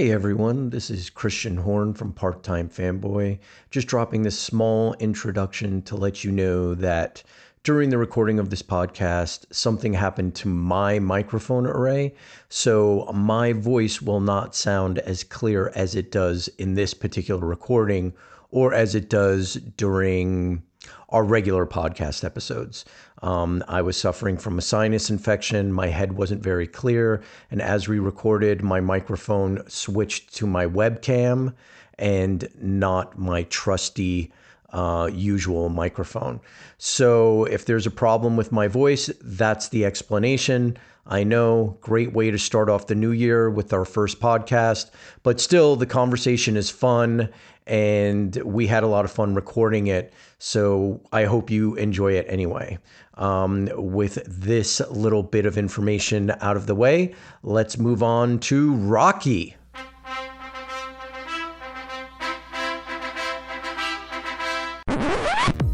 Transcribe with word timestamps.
Hey 0.00 0.12
everyone, 0.12 0.70
this 0.70 0.88
is 0.88 1.10
Christian 1.10 1.58
Horn 1.58 1.92
from 1.92 2.14
Part 2.14 2.42
Time 2.42 2.70
Fanboy. 2.70 3.38
Just 3.70 3.86
dropping 3.86 4.22
this 4.22 4.38
small 4.38 4.94
introduction 4.94 5.82
to 5.82 5.94
let 5.94 6.24
you 6.24 6.32
know 6.32 6.74
that 6.74 7.22
during 7.64 7.90
the 7.90 7.98
recording 7.98 8.38
of 8.38 8.48
this 8.48 8.62
podcast, 8.62 9.44
something 9.52 9.92
happened 9.92 10.34
to 10.36 10.48
my 10.48 10.98
microphone 10.98 11.66
array. 11.66 12.14
So 12.48 13.10
my 13.12 13.52
voice 13.52 14.00
will 14.00 14.20
not 14.20 14.54
sound 14.54 15.00
as 15.00 15.22
clear 15.22 15.70
as 15.74 15.94
it 15.94 16.10
does 16.10 16.48
in 16.56 16.72
this 16.72 16.94
particular 16.94 17.46
recording 17.46 18.14
or 18.50 18.72
as 18.72 18.94
it 18.94 19.10
does 19.10 19.56
during 19.76 20.62
our 21.10 21.24
regular 21.24 21.66
podcast 21.66 22.24
episodes. 22.24 22.84
Um, 23.22 23.62
I 23.68 23.82
was 23.82 23.96
suffering 23.96 24.38
from 24.38 24.58
a 24.58 24.62
sinus 24.62 25.10
infection. 25.10 25.72
My 25.72 25.88
head 25.88 26.12
wasn't 26.12 26.42
very 26.42 26.66
clear. 26.66 27.22
And 27.50 27.60
as 27.60 27.88
we 27.88 27.98
recorded, 27.98 28.62
my 28.62 28.80
microphone 28.80 29.62
switched 29.68 30.34
to 30.36 30.46
my 30.46 30.66
webcam 30.66 31.54
and 31.98 32.48
not 32.60 33.18
my 33.18 33.42
trusty 33.44 34.32
uh, 34.72 35.10
usual 35.12 35.68
microphone. 35.68 36.40
So 36.78 37.44
if 37.44 37.66
there's 37.66 37.86
a 37.86 37.90
problem 37.90 38.36
with 38.36 38.52
my 38.52 38.68
voice, 38.68 39.10
that's 39.20 39.68
the 39.68 39.84
explanation. 39.84 40.78
I 41.06 41.24
know, 41.24 41.76
great 41.80 42.12
way 42.12 42.30
to 42.30 42.38
start 42.38 42.68
off 42.68 42.86
the 42.86 42.94
new 42.94 43.10
year 43.10 43.50
with 43.50 43.72
our 43.72 43.84
first 43.84 44.20
podcast, 44.20 44.90
but 45.22 45.40
still, 45.40 45.74
the 45.74 45.86
conversation 45.86 46.56
is 46.56 46.70
fun 46.70 47.30
and 47.70 48.34
we 48.44 48.66
had 48.66 48.82
a 48.82 48.88
lot 48.88 49.04
of 49.04 49.12
fun 49.12 49.32
recording 49.34 49.86
it. 49.86 50.12
So 50.38 51.00
I 51.12 51.24
hope 51.24 51.50
you 51.50 51.76
enjoy 51.76 52.14
it 52.14 52.26
anyway. 52.28 52.78
Um, 53.14 53.68
with 53.74 54.18
this 54.26 54.80
little 54.90 55.22
bit 55.22 55.46
of 55.46 55.56
information 55.56 56.32
out 56.40 56.56
of 56.56 56.66
the 56.66 56.74
way, 56.74 57.14
let's 57.44 57.78
move 57.78 58.02
on 58.02 58.40
to 58.40 58.74
Rocky. 58.74 59.56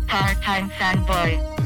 Part-time 0.07 0.71
fanboy. 0.71 1.66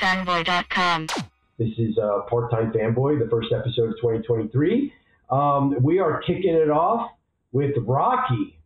PartTimeFanboy.com. 0.00 1.06
This 1.58 1.70
is 1.78 1.96
uh, 1.98 2.20
Part 2.28 2.50
Time 2.50 2.72
Fanboy, 2.72 3.18
the 3.22 3.28
first 3.30 3.48
episode 3.52 3.90
of 3.90 3.96
2023. 3.96 4.92
Um, 5.30 5.76
we 5.82 5.98
are 5.98 6.20
kicking 6.22 6.54
it 6.54 6.70
off 6.70 7.10
with 7.52 7.74
Rocky, 7.78 8.58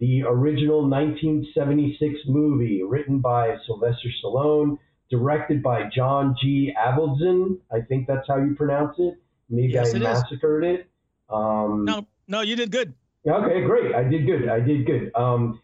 the 0.00 0.22
original 0.24 0.88
1976 0.88 2.14
movie 2.26 2.82
written 2.82 3.20
by 3.20 3.56
Sylvester 3.66 4.08
Stallone, 4.22 4.78
directed 5.10 5.62
by 5.62 5.88
John 5.94 6.34
G. 6.42 6.74
Avildsen. 6.78 7.58
I 7.72 7.80
think 7.80 8.06
that's 8.06 8.26
how 8.26 8.36
you 8.38 8.54
pronounce 8.54 8.96
it. 8.98 9.14
Maybe 9.48 9.72
Yes, 9.74 9.88
I 9.88 9.90
it 9.90 9.96
is. 9.96 10.02
massacred 10.02 10.64
it. 10.64 10.88
Um, 11.30 11.84
No, 11.84 12.06
no, 12.26 12.40
you 12.40 12.56
did 12.56 12.70
good. 12.70 12.94
Okay, 13.26 13.62
great. 13.64 13.94
I 13.94 14.04
did 14.04 14.26
good. 14.26 14.48
I 14.48 14.60
did 14.60 14.84
good. 14.86 15.10
Um, 15.14 15.60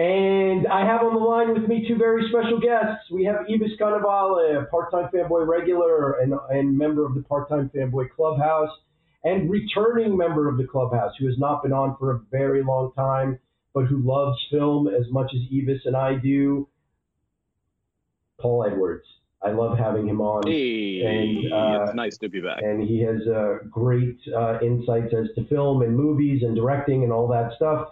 and 0.00 0.66
I 0.66 0.86
have 0.86 1.02
on 1.02 1.12
the 1.12 1.20
line 1.20 1.52
with 1.52 1.68
me 1.68 1.86
two 1.86 1.98
very 1.98 2.26
special 2.30 2.58
guests. 2.58 3.10
We 3.10 3.24
have 3.24 3.44
Ibis 3.52 3.72
Cannavale, 3.78 4.62
a 4.62 4.64
part-time 4.66 5.10
fanboy 5.12 5.46
regular 5.46 6.12
and, 6.20 6.32
and 6.48 6.76
member 6.76 7.04
of 7.04 7.14
the 7.14 7.20
part-time 7.22 7.70
fanboy 7.74 8.08
clubhouse, 8.16 8.70
and 9.24 9.50
returning 9.50 10.16
member 10.16 10.48
of 10.48 10.56
the 10.56 10.64
clubhouse 10.64 11.12
who 11.18 11.26
has 11.26 11.36
not 11.38 11.62
been 11.62 11.74
on 11.74 11.96
for 11.98 12.12
a 12.12 12.20
very 12.30 12.62
long 12.62 12.92
time, 12.96 13.38
but 13.74 13.84
who 13.84 13.98
loves 14.02 14.38
film 14.50 14.88
as 14.88 15.04
much 15.10 15.32
as 15.34 15.40
Ibis 15.54 15.82
and 15.84 15.94
I 15.94 16.14
do. 16.14 16.66
Paul 18.40 18.64
Edwards. 18.64 19.04
I 19.42 19.50
love 19.50 19.76
having 19.78 20.08
him 20.08 20.22
on 20.22 20.46
Hey, 20.46 21.00
And, 21.02 21.52
uh, 21.52 21.84
it's 21.84 21.94
nice 21.94 22.16
to 22.18 22.28
be 22.30 22.40
back. 22.40 22.62
and 22.62 22.82
he 22.82 23.00
has 23.00 23.20
uh, 23.26 23.58
great 23.70 24.18
uh, 24.34 24.58
insights 24.62 25.12
as 25.12 25.28
to 25.34 25.46
film 25.48 25.82
and 25.82 25.94
movies 25.94 26.42
and 26.42 26.56
directing 26.56 27.04
and 27.04 27.12
all 27.12 27.28
that 27.28 27.52
stuff 27.56 27.88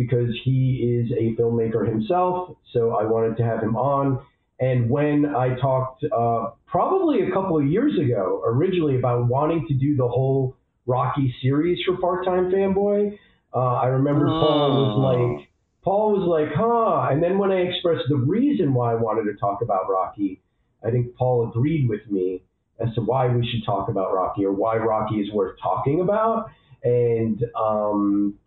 because 0.00 0.30
he 0.44 0.96
is 0.96 1.12
a 1.12 1.38
filmmaker 1.38 1.86
himself. 1.86 2.56
So 2.72 2.96
I 3.00 3.04
wanted 3.04 3.36
to 3.36 3.44
have 3.44 3.60
him 3.62 3.76
on. 3.76 4.24
And 4.58 4.88
when 4.88 5.26
I 5.26 5.58
talked 5.60 6.02
uh, 6.04 6.50
probably 6.66 7.18
a 7.28 7.30
couple 7.36 7.58
of 7.58 7.66
years 7.66 7.98
ago, 7.98 8.42
originally 8.46 8.96
about 8.96 9.28
wanting 9.28 9.66
to 9.68 9.74
do 9.74 9.96
the 9.96 10.08
whole 10.08 10.56
Rocky 10.86 11.34
series 11.42 11.78
for 11.84 11.98
Part 11.98 12.24
Time 12.24 12.50
Fanboy, 12.50 13.18
uh, 13.54 13.58
I 13.58 13.86
remember 13.88 14.24
Paul 14.26 14.70
was 14.80 14.92
Oh. 14.96 15.00
like, 15.36 15.48
Paul 15.82 16.12
was 16.16 16.26
like, 16.36 16.50
huh. 16.56 17.12
And 17.12 17.22
then 17.22 17.36
when 17.36 17.50
I 17.50 17.60
expressed 17.70 18.04
the 18.08 18.16
reason 18.16 18.72
why 18.72 18.92
I 18.92 18.94
wanted 18.94 19.30
to 19.30 19.36
talk 19.38 19.60
about 19.60 19.90
Rocky, 19.90 20.40
I 20.82 20.90
think 20.90 21.14
Paul 21.16 21.50
agreed 21.50 21.88
with 21.90 22.10
me 22.10 22.42
as 22.78 22.88
to 22.94 23.02
why 23.02 23.28
we 23.28 23.46
should 23.46 23.64
talk 23.66 23.90
about 23.90 24.14
Rocky 24.14 24.46
or 24.46 24.52
why 24.52 24.76
Rocky 24.78 25.16
is 25.16 25.30
worth 25.32 25.58
talking 25.62 26.00
about. 26.00 26.48
And 26.82 27.44
um, 27.54 28.38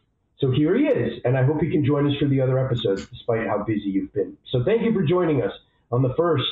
so 0.44 0.52
here 0.52 0.76
he 0.78 0.84
is, 0.84 1.22
and 1.24 1.38
I 1.38 1.46
hope 1.46 1.62
he 1.62 1.72
can 1.72 1.86
join 1.86 2.06
us 2.06 2.18
for 2.20 2.28
the 2.28 2.42
other 2.42 2.60
episodes, 2.60 3.08
despite 3.08 3.48
how 3.48 3.64
busy 3.64 3.88
you've 3.88 4.12
been. 4.12 4.36
So 4.52 4.62
thank 4.66 4.82
you 4.82 4.92
for 4.92 5.02
joining 5.02 5.42
us 5.42 5.54
on 5.90 6.02
the 6.02 6.14
first 6.18 6.44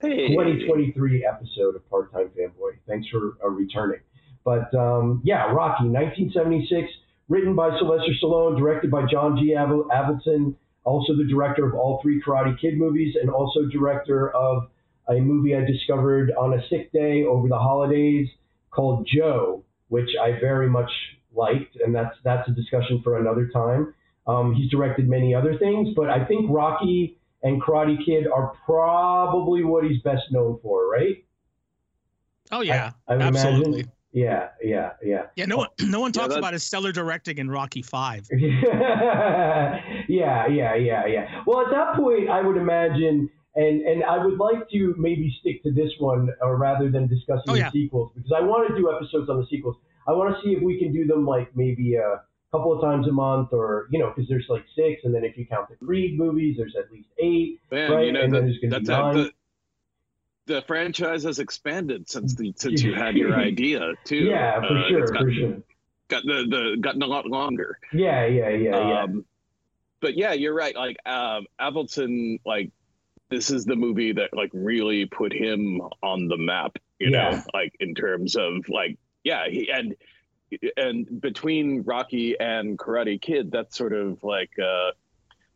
Hey. 0.00 0.28
2023 0.28 1.26
episode 1.26 1.74
of 1.74 1.90
Part 1.90 2.12
Time 2.12 2.28
Fanboy. 2.28 2.78
Thanks 2.86 3.08
for 3.08 3.32
uh, 3.44 3.48
returning. 3.48 3.98
But 4.44 4.72
um, 4.72 5.20
yeah, 5.24 5.46
Rocky, 5.52 5.88
1976, 5.88 6.88
written 7.28 7.56
by 7.56 7.76
Sylvester 7.76 8.12
Stallone, 8.22 8.56
directed 8.56 8.88
by 8.88 9.06
John 9.10 9.36
G. 9.36 9.56
Avil- 9.56 9.88
Avildsen, 9.92 10.54
also 10.84 11.16
the 11.16 11.26
director 11.28 11.66
of 11.66 11.74
all 11.74 11.98
three 12.02 12.22
Karate 12.22 12.56
Kid 12.60 12.78
movies, 12.78 13.16
and 13.20 13.28
also 13.28 13.66
director 13.66 14.30
of 14.30 14.68
a 15.08 15.14
movie 15.14 15.56
I 15.56 15.64
discovered 15.64 16.30
on 16.38 16.54
a 16.54 16.68
sick 16.68 16.92
day 16.92 17.24
over 17.24 17.48
the 17.48 17.58
holidays 17.58 18.28
called 18.70 19.08
Joe, 19.12 19.64
which 19.88 20.10
I 20.22 20.38
very 20.38 20.70
much 20.70 20.90
liked, 21.34 21.76
and 21.76 21.94
that's 21.94 22.16
that's 22.24 22.48
a 22.48 22.52
discussion 22.52 23.00
for 23.02 23.18
another 23.18 23.48
time. 23.48 23.94
Um, 24.26 24.54
he's 24.54 24.70
directed 24.70 25.08
many 25.08 25.34
other 25.34 25.58
things, 25.58 25.88
but 25.96 26.10
I 26.10 26.24
think 26.24 26.50
Rocky 26.50 27.18
and 27.42 27.60
Karate 27.62 27.96
Kid 28.04 28.26
are 28.26 28.52
probably 28.66 29.64
what 29.64 29.84
he's 29.84 30.00
best 30.02 30.24
known 30.30 30.58
for, 30.62 30.88
right? 30.90 31.24
Oh 32.52 32.60
yeah, 32.60 32.90
I 33.08 33.14
would 33.14 33.22
absolutely. 33.22 33.64
imagine. 33.80 33.92
Yeah, 34.12 34.48
yeah, 34.60 34.90
yeah. 35.04 35.26
Yeah, 35.36 35.44
no 35.46 35.56
one, 35.58 35.68
no 35.82 36.00
one 36.00 36.10
talks 36.10 36.30
that- 36.34 36.38
about 36.38 36.52
his 36.52 36.64
stellar 36.64 36.90
directing 36.90 37.38
in 37.38 37.48
Rocky 37.48 37.80
Five. 37.80 38.26
yeah, 38.32 39.80
yeah, 40.08 40.48
yeah, 40.76 41.06
yeah. 41.06 41.42
Well, 41.46 41.60
at 41.64 41.70
that 41.70 41.94
point, 41.96 42.28
I 42.28 42.42
would 42.42 42.56
imagine, 42.56 43.30
and 43.54 43.82
and 43.82 44.04
I 44.04 44.24
would 44.24 44.38
like 44.38 44.68
to 44.70 44.94
maybe 44.98 45.34
stick 45.40 45.62
to 45.62 45.72
this 45.72 45.92
one, 45.98 46.28
or 46.40 46.56
rather 46.56 46.90
than 46.90 47.06
discussing 47.06 47.44
Oh, 47.48 47.52
the 47.52 47.58
yeah. 47.60 47.70
sequels, 47.70 48.10
because 48.14 48.32
I 48.36 48.40
want 48.40 48.68
to 48.68 48.76
do 48.76 48.90
episodes 48.94 49.28
on 49.30 49.40
the 49.40 49.46
sequels. 49.48 49.76
I 50.08 50.12
want 50.12 50.34
to 50.34 50.42
see 50.42 50.54
if 50.54 50.62
we 50.62 50.78
can 50.78 50.92
do 50.92 51.06
them 51.06 51.26
like 51.26 51.54
maybe 51.56 51.94
a 51.96 52.22
couple 52.52 52.72
of 52.72 52.80
times 52.82 53.06
a 53.08 53.12
month, 53.12 53.52
or 53.52 53.86
you 53.90 53.98
know, 53.98 54.12
because 54.14 54.28
there's 54.28 54.46
like 54.48 54.64
six, 54.74 55.02
and 55.04 55.14
then 55.14 55.24
if 55.24 55.36
you 55.36 55.46
count 55.46 55.68
the 55.68 55.76
Creed 55.84 56.18
movies, 56.18 56.56
there's 56.58 56.74
at 56.76 56.90
least 56.90 57.08
eight. 57.18 57.60
Man, 57.70 57.92
right, 57.92 58.06
you 58.06 58.12
know, 58.12 58.22
and 58.22 58.32
then 58.34 58.46
the, 58.46 58.52
there's 58.52 58.58
gonna 58.58 58.80
be 58.80 58.86
nine. 58.86 59.16
the, 59.16 59.32
the 60.46 60.62
franchise 60.62 61.22
has 61.24 61.38
expanded 61.38 62.08
since 62.10 62.34
the 62.34 62.52
since 62.56 62.82
you 62.82 62.94
had 62.94 63.16
your 63.16 63.36
idea 63.36 63.92
too. 64.04 64.24
Yeah, 64.26 64.60
for 64.60 64.76
Uh, 64.76 64.88
sure, 64.88 64.98
it's 65.00 65.10
for 65.10 65.32
sure. 65.32 65.56
Got 66.08 66.24
the, 66.24 66.44
the 66.50 66.76
gotten 66.80 67.02
a 67.02 67.06
lot 67.06 67.26
longer. 67.26 67.78
Yeah, 67.92 68.26
yeah, 68.26 68.48
yeah, 68.48 68.80
yeah. 68.88 69.02
Um, 69.04 69.24
but 70.00 70.16
yeah, 70.16 70.32
you're 70.32 70.54
right. 70.54 70.74
Like 70.74 70.96
um, 71.06 71.46
Avildsen, 71.60 72.40
like 72.44 72.72
this 73.28 73.50
is 73.50 73.64
the 73.64 73.76
movie 73.76 74.12
that 74.14 74.30
like 74.32 74.50
really 74.52 75.06
put 75.06 75.32
him 75.32 75.80
on 76.02 76.26
the 76.26 76.36
map. 76.36 76.76
You 76.98 77.10
Yeah. 77.10 77.30
know, 77.30 77.42
like 77.54 77.72
in 77.78 77.94
terms 77.94 78.34
of 78.34 78.68
like 78.68 78.98
yeah, 79.24 79.48
he 79.48 79.70
and 79.70 79.94
and 80.76 81.20
between 81.20 81.82
Rocky 81.82 82.38
and 82.38 82.78
Karate 82.78 83.20
Kid, 83.20 83.52
that 83.52 83.72
sort 83.74 83.92
of 83.92 84.22
like 84.24 84.50
uh, 84.58 84.90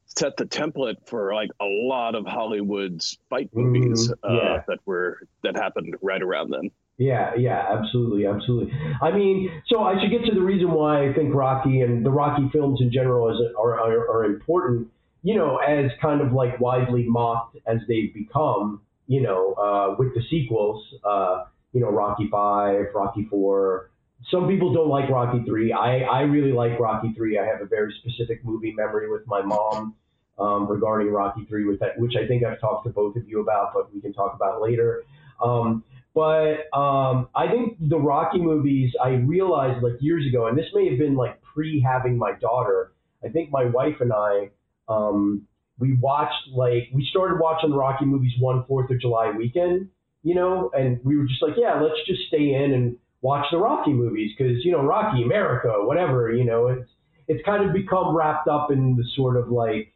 set 0.07 0.37
the 0.37 0.45
template 0.45 1.07
for 1.07 1.35
like 1.35 1.51
a 1.61 1.65
lot 1.65 2.15
of 2.15 2.27
Hollywood's 2.27 3.19
fight 3.29 3.51
movies 3.53 4.09
Mm, 4.09 4.13
uh, 4.23 4.35
yeah. 4.35 4.63
that 4.69 4.79
were 4.87 5.21
that 5.43 5.57
happened 5.57 5.97
right 6.03 6.23
around 6.23 6.51
then. 6.51 6.71
Yeah, 6.97 7.35
yeah, 7.37 7.67
absolutely, 7.77 8.25
absolutely. 8.25 8.73
I 9.03 9.11
mean, 9.11 9.51
so 9.67 9.83
I 9.83 10.01
should 10.01 10.11
get 10.13 10.25
to 10.27 10.35
the 10.35 10.41
reason 10.41 10.71
why 10.71 11.09
I 11.09 11.13
think 11.13 11.35
Rocky 11.35 11.81
and 11.81 12.07
the 12.07 12.11
Rocky 12.11 12.49
films 12.53 12.81
in 12.81 12.93
general 12.93 13.31
is, 13.33 13.41
are, 13.59 13.81
are, 13.81 14.09
are 14.09 14.25
important, 14.27 14.87
you 15.25 15.35
know, 15.35 15.57
as 15.57 15.91
kind 16.01 16.21
of 16.21 16.33
like 16.33 16.61
widely 16.61 17.03
mocked 17.03 17.57
as 17.67 17.79
they've 17.89 18.15
become, 18.15 18.81
you 19.09 19.23
know, 19.23 19.55
uh, 19.55 19.97
with 19.99 20.15
the 20.15 20.23
sequels, 20.31 20.85
uh, 21.05 21.47
you 21.75 21.81
know, 21.81 21.91
Rocky 21.91 22.29
5, 22.31 22.87
Rocky 22.95 23.27
4. 23.29 23.91
Some 24.31 24.49
people 24.49 24.73
don't 24.73 24.89
like 24.89 25.11
Rocky 25.11 25.45
3. 25.45 25.73
I, 25.73 25.99
I 25.99 26.21
really 26.23 26.53
like 26.53 26.81
Rocky 26.81 27.13
3. 27.15 27.39
I 27.39 27.45
have 27.45 27.61
a 27.61 27.67
very 27.67 27.95
specific 28.01 28.43
movie 28.43 28.73
memory 28.73 29.11
with 29.11 29.27
my 29.27 29.43
mom 29.43 29.95
um, 30.39 30.67
regarding 30.67 31.13
Rocky 31.13 31.45
Three, 31.49 31.65
with 31.65 31.81
that, 31.81 31.99
which 31.99 32.15
I 32.17 32.27
think 32.27 32.45
I've 32.45 32.61
talked 32.61 32.87
to 32.87 32.93
both 32.93 33.17
of 33.17 33.29
you 33.29 33.41
about, 33.41 33.73
but 33.75 33.93
we 33.95 34.01
can 34.01 34.13
talk 34.13 34.35
about 34.35 34.61
later. 34.63 35.03
Um, 35.43 35.85
but 36.15 36.73
um, 36.77 37.29
I 37.35 37.49
think 37.49 37.77
the 37.81 37.99
Rocky 37.99 38.39
movies, 38.39 38.93
I 39.03 39.11
realized 39.11 39.83
like 39.83 39.95
years 40.01 40.27
ago, 40.27 40.47
and 40.47 40.57
this 40.57 40.67
may 40.73 40.89
have 40.89 40.99
been 40.99 41.17
like 41.17 41.41
pre 41.43 41.81
having 41.81 42.17
my 42.17 42.33
daughter. 42.41 42.93
I 43.25 43.29
think 43.29 43.51
my 43.51 43.65
wife 43.65 43.97
and 44.01 44.13
I, 44.13 44.51
um, 44.89 45.47
we 45.79 45.95
watched 45.95 46.49
like 46.53 46.89
we 46.93 47.07
started 47.11 47.41
watching 47.41 47.71
the 47.71 47.77
Rocky 47.77 48.05
movies 48.05 48.33
one 48.39 48.65
Fourth 48.67 48.91
of 48.91 49.01
July 49.01 49.33
weekend, 49.37 49.89
you 50.25 50.35
know, 50.35 50.71
and 50.75 50.99
we 51.05 51.17
were 51.17 51.25
just 51.27 51.43
like, 51.43 51.55
yeah, 51.57 51.81
let's 51.81 52.01
just 52.07 52.23
stay 52.29 52.55
in 52.55 52.73
and 52.73 52.97
watch 53.21 53.47
the 53.53 53.59
Rocky 53.59 53.93
movies 53.93 54.33
because 54.37 54.65
you 54.65 54.73
know 54.73 54.83
Rocky, 54.83 55.23
America, 55.23 55.73
whatever, 55.79 56.33
you 56.33 56.45
know, 56.45 56.67
it's 56.69 56.91
it's 57.29 57.45
kind 57.45 57.65
of 57.65 57.73
become 57.73 58.17
wrapped 58.17 58.49
up 58.49 58.71
in 58.71 58.97
the 58.97 59.05
sort 59.15 59.37
of 59.37 59.51
like 59.51 59.93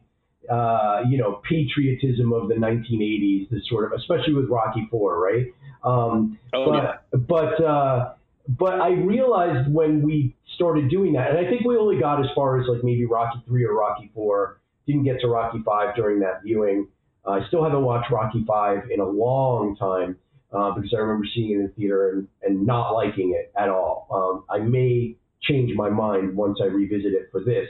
uh, 0.49 1.01
you 1.09 1.17
know 1.17 1.41
patriotism 1.47 2.31
of 2.31 2.47
the 2.47 2.55
1980s, 2.55 3.49
the 3.49 3.59
sort 3.69 3.85
of 3.85 3.99
especially 3.99 4.33
with 4.33 4.49
Rocky 4.49 4.87
Four, 4.89 5.19
right? 5.19 5.47
Um, 5.83 6.37
Oh, 6.53 6.73
yeah. 6.73 6.97
but 7.11 7.27
but 7.27 7.63
uh, 7.63 8.13
but 8.47 8.81
I 8.81 8.89
realized 8.91 9.71
when 9.71 10.01
we 10.01 10.35
started 10.55 10.89
doing 10.89 11.13
that, 11.13 11.29
and 11.31 11.39
I 11.39 11.49
think 11.49 11.65
we 11.65 11.77
only 11.77 11.99
got 11.99 12.19
as 12.19 12.27
far 12.35 12.59
as 12.59 12.67
like 12.67 12.83
maybe 12.83 13.05
Rocky 13.05 13.41
three 13.47 13.63
or 13.65 13.73
Rocky 13.73 14.11
four. 14.13 14.59
Didn't 14.87 15.03
get 15.03 15.21
to 15.21 15.27
Rocky 15.27 15.59
five 15.63 15.95
during 15.95 16.19
that 16.21 16.41
viewing. 16.43 16.87
Uh, 17.25 17.31
I 17.31 17.47
still 17.47 17.63
haven't 17.63 17.83
watched 17.83 18.11
Rocky 18.11 18.43
five 18.47 18.89
in 18.91 18.99
a 18.99 19.07
long 19.07 19.75
time 19.75 20.17
uh, 20.51 20.71
because 20.71 20.93
I 20.93 20.99
remember 20.99 21.25
seeing 21.33 21.51
it 21.51 21.55
in 21.55 21.63
the 21.63 21.69
theater 21.69 22.09
and, 22.11 22.27
and 22.41 22.65
not 22.65 22.91
liking 22.91 23.37
it 23.37 23.51
at 23.59 23.69
all. 23.69 24.07
Um, 24.11 24.45
I 24.49 24.63
may 24.63 25.15
change 25.41 25.71
my 25.75 25.89
mind 25.89 26.35
once 26.35 26.59
I 26.61 26.65
revisit 26.65 27.13
it 27.13 27.29
for 27.31 27.41
this 27.41 27.69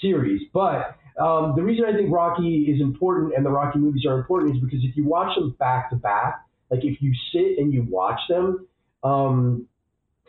series, 0.00 0.42
but 0.52 0.96
um, 1.20 1.54
the 1.56 1.62
reason 1.62 1.84
I 1.86 1.96
think 1.96 2.12
Rocky 2.12 2.66
is 2.68 2.80
important 2.80 3.34
and 3.34 3.44
the 3.44 3.50
Rocky 3.50 3.78
movies 3.78 4.04
are 4.06 4.18
important 4.18 4.56
is 4.56 4.62
because 4.62 4.80
if 4.82 4.96
you 4.96 5.06
watch 5.06 5.34
them 5.36 5.56
back 5.58 5.90
to 5.90 5.96
back, 5.96 6.44
like 6.70 6.84
if 6.84 7.00
you 7.00 7.14
sit 7.32 7.58
and 7.58 7.72
you 7.72 7.86
watch 7.88 8.20
them, 8.28 8.66
um, 9.02 9.66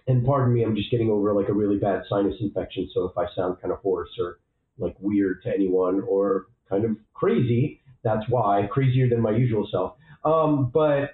and 0.08 0.26
pardon 0.26 0.54
me, 0.54 0.64
I'm 0.64 0.76
just 0.76 0.90
getting 0.90 1.10
over 1.10 1.34
like 1.34 1.50
a 1.50 1.54
really 1.54 1.78
bad 1.78 2.04
sinus 2.10 2.36
infection, 2.40 2.90
so 2.94 3.06
if 3.06 3.18
I 3.18 3.26
sound 3.36 3.60
kind 3.62 3.74
of 3.74 3.80
hoarse 3.80 4.12
or 4.20 4.40
like 4.78 4.96
weird 5.00 5.44
to 5.44 5.50
anyone 5.50 6.02
or 6.08 6.46
kind 6.70 6.86
of 6.86 6.92
crazy, 7.14 7.82
that's 8.08 8.26
why 8.30 8.68
crazier 8.72 9.10
than 9.10 9.22
my 9.22 9.32
usual 9.32 9.68
self. 9.72 9.94
Um, 10.24 10.72
but 10.74 11.12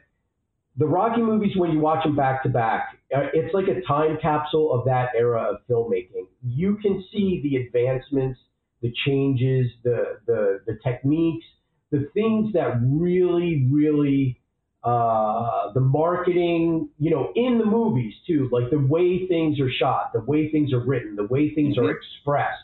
the 0.78 0.86
Rocky 0.86 1.22
movies, 1.22 1.52
when 1.56 1.72
you 1.72 1.80
watch 1.80 2.04
them 2.04 2.16
back 2.16 2.44
to 2.44 2.50
back, 2.50 3.00
uh, 3.16 3.28
it's 3.34 3.54
like 3.54 3.68
a 3.68 3.82
time 3.88 4.18
capsule 4.22 4.74
of 4.74 4.86
that 4.86 5.10
era 5.16 5.42
of 5.42 5.58
filmmaking. 5.70 6.28
You 6.44 6.78
can 6.82 7.04
see 7.12 7.42
the 7.44 7.58
advancements, 7.58 8.40
the 8.82 8.92
changes, 9.06 9.68
the 9.84 10.20
the 10.26 10.62
the 10.68 10.78
techniques, 10.84 11.46
the 11.92 12.10
things 12.14 12.54
that 12.54 12.80
really, 12.84 13.68
really 13.72 14.40
uh, 14.84 15.72
the 15.74 15.80
marketing, 15.80 16.90
you 17.00 17.12
know, 17.12 17.32
in 17.36 17.58
the 17.58 17.66
movies 17.66 18.14
too, 18.28 18.50
like 18.52 18.70
the 18.70 18.80
way 18.80 19.28
things 19.28 19.60
are 19.60 19.70
shot, 19.80 20.12
the 20.14 20.20
way 20.22 20.52
things 20.52 20.74
are 20.74 20.84
written, 20.84 21.16
the 21.16 21.28
way 21.28 21.54
things 21.54 21.78
are 21.78 21.90
expressed. 21.92 22.64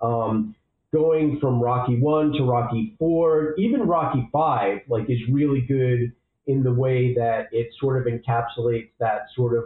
Um, 0.00 0.54
going 0.92 1.38
from 1.40 1.60
Rocky 1.62 1.98
One 1.98 2.32
to 2.32 2.44
Rocky 2.44 2.96
Four, 2.98 3.54
even 3.58 3.82
Rocky 3.82 4.28
Five, 4.32 4.80
like 4.88 5.08
is 5.08 5.18
really 5.30 5.60
good 5.62 6.12
in 6.46 6.62
the 6.62 6.72
way 6.72 7.14
that 7.14 7.48
it 7.52 7.68
sort 7.80 8.00
of 8.00 8.12
encapsulates 8.12 8.90
that 8.98 9.26
sort 9.36 9.56
of 9.56 9.64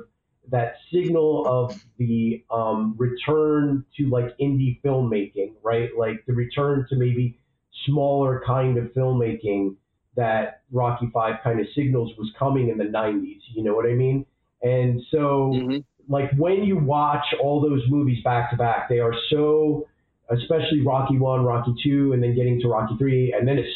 that 0.51 0.75
signal 0.93 1.47
of 1.47 1.83
the 1.97 2.45
um, 2.51 2.95
return 2.99 3.85
to 3.97 4.09
like 4.11 4.37
indie 4.39 4.81
filmmaking, 4.83 5.55
right? 5.63 5.89
Like 5.97 6.25
the 6.27 6.35
return 6.35 6.87
to 6.91 6.97
maybe 6.97 7.39
smaller 7.87 8.43
kind 8.47 8.77
of 8.77 8.87
filmmaking 8.93 9.77
that 10.17 10.63
Rocky 10.71 11.09
Five 11.13 11.37
kind 11.43 11.59
of 11.61 11.67
signals 11.75 12.13
was 12.19 12.31
coming 12.39 12.69
in 12.69 12.77
the 12.77 12.85
90s. 12.85 13.41
You 13.55 13.65
know 13.65 13.75
what 13.75 13.87
I 13.87 13.95
mean? 13.95 14.27
And 14.63 15.03
so, 15.11 15.53
Mhm. 15.55 15.85
like 16.09 16.31
when 16.37 16.65
you 16.65 16.77
watch 16.77 17.25
all 17.43 17.61
those 17.61 17.83
movies 17.89 18.23
back 18.23 18.51
to 18.51 18.57
back, 18.57 18.89
they 18.91 19.01
are 19.01 19.15
so, 19.31 19.87
especially 20.31 20.83
Rocky 20.85 21.19
One, 21.19 21.45
Rocky 21.45 21.75
Two, 21.83 22.13
and 22.13 22.23
then 22.23 22.35
getting 22.35 22.61
to 22.61 22.69
Rocky 22.69 22.97
Three, 22.99 23.33
and 23.33 23.47
then 23.47 23.59
it's 23.59 23.71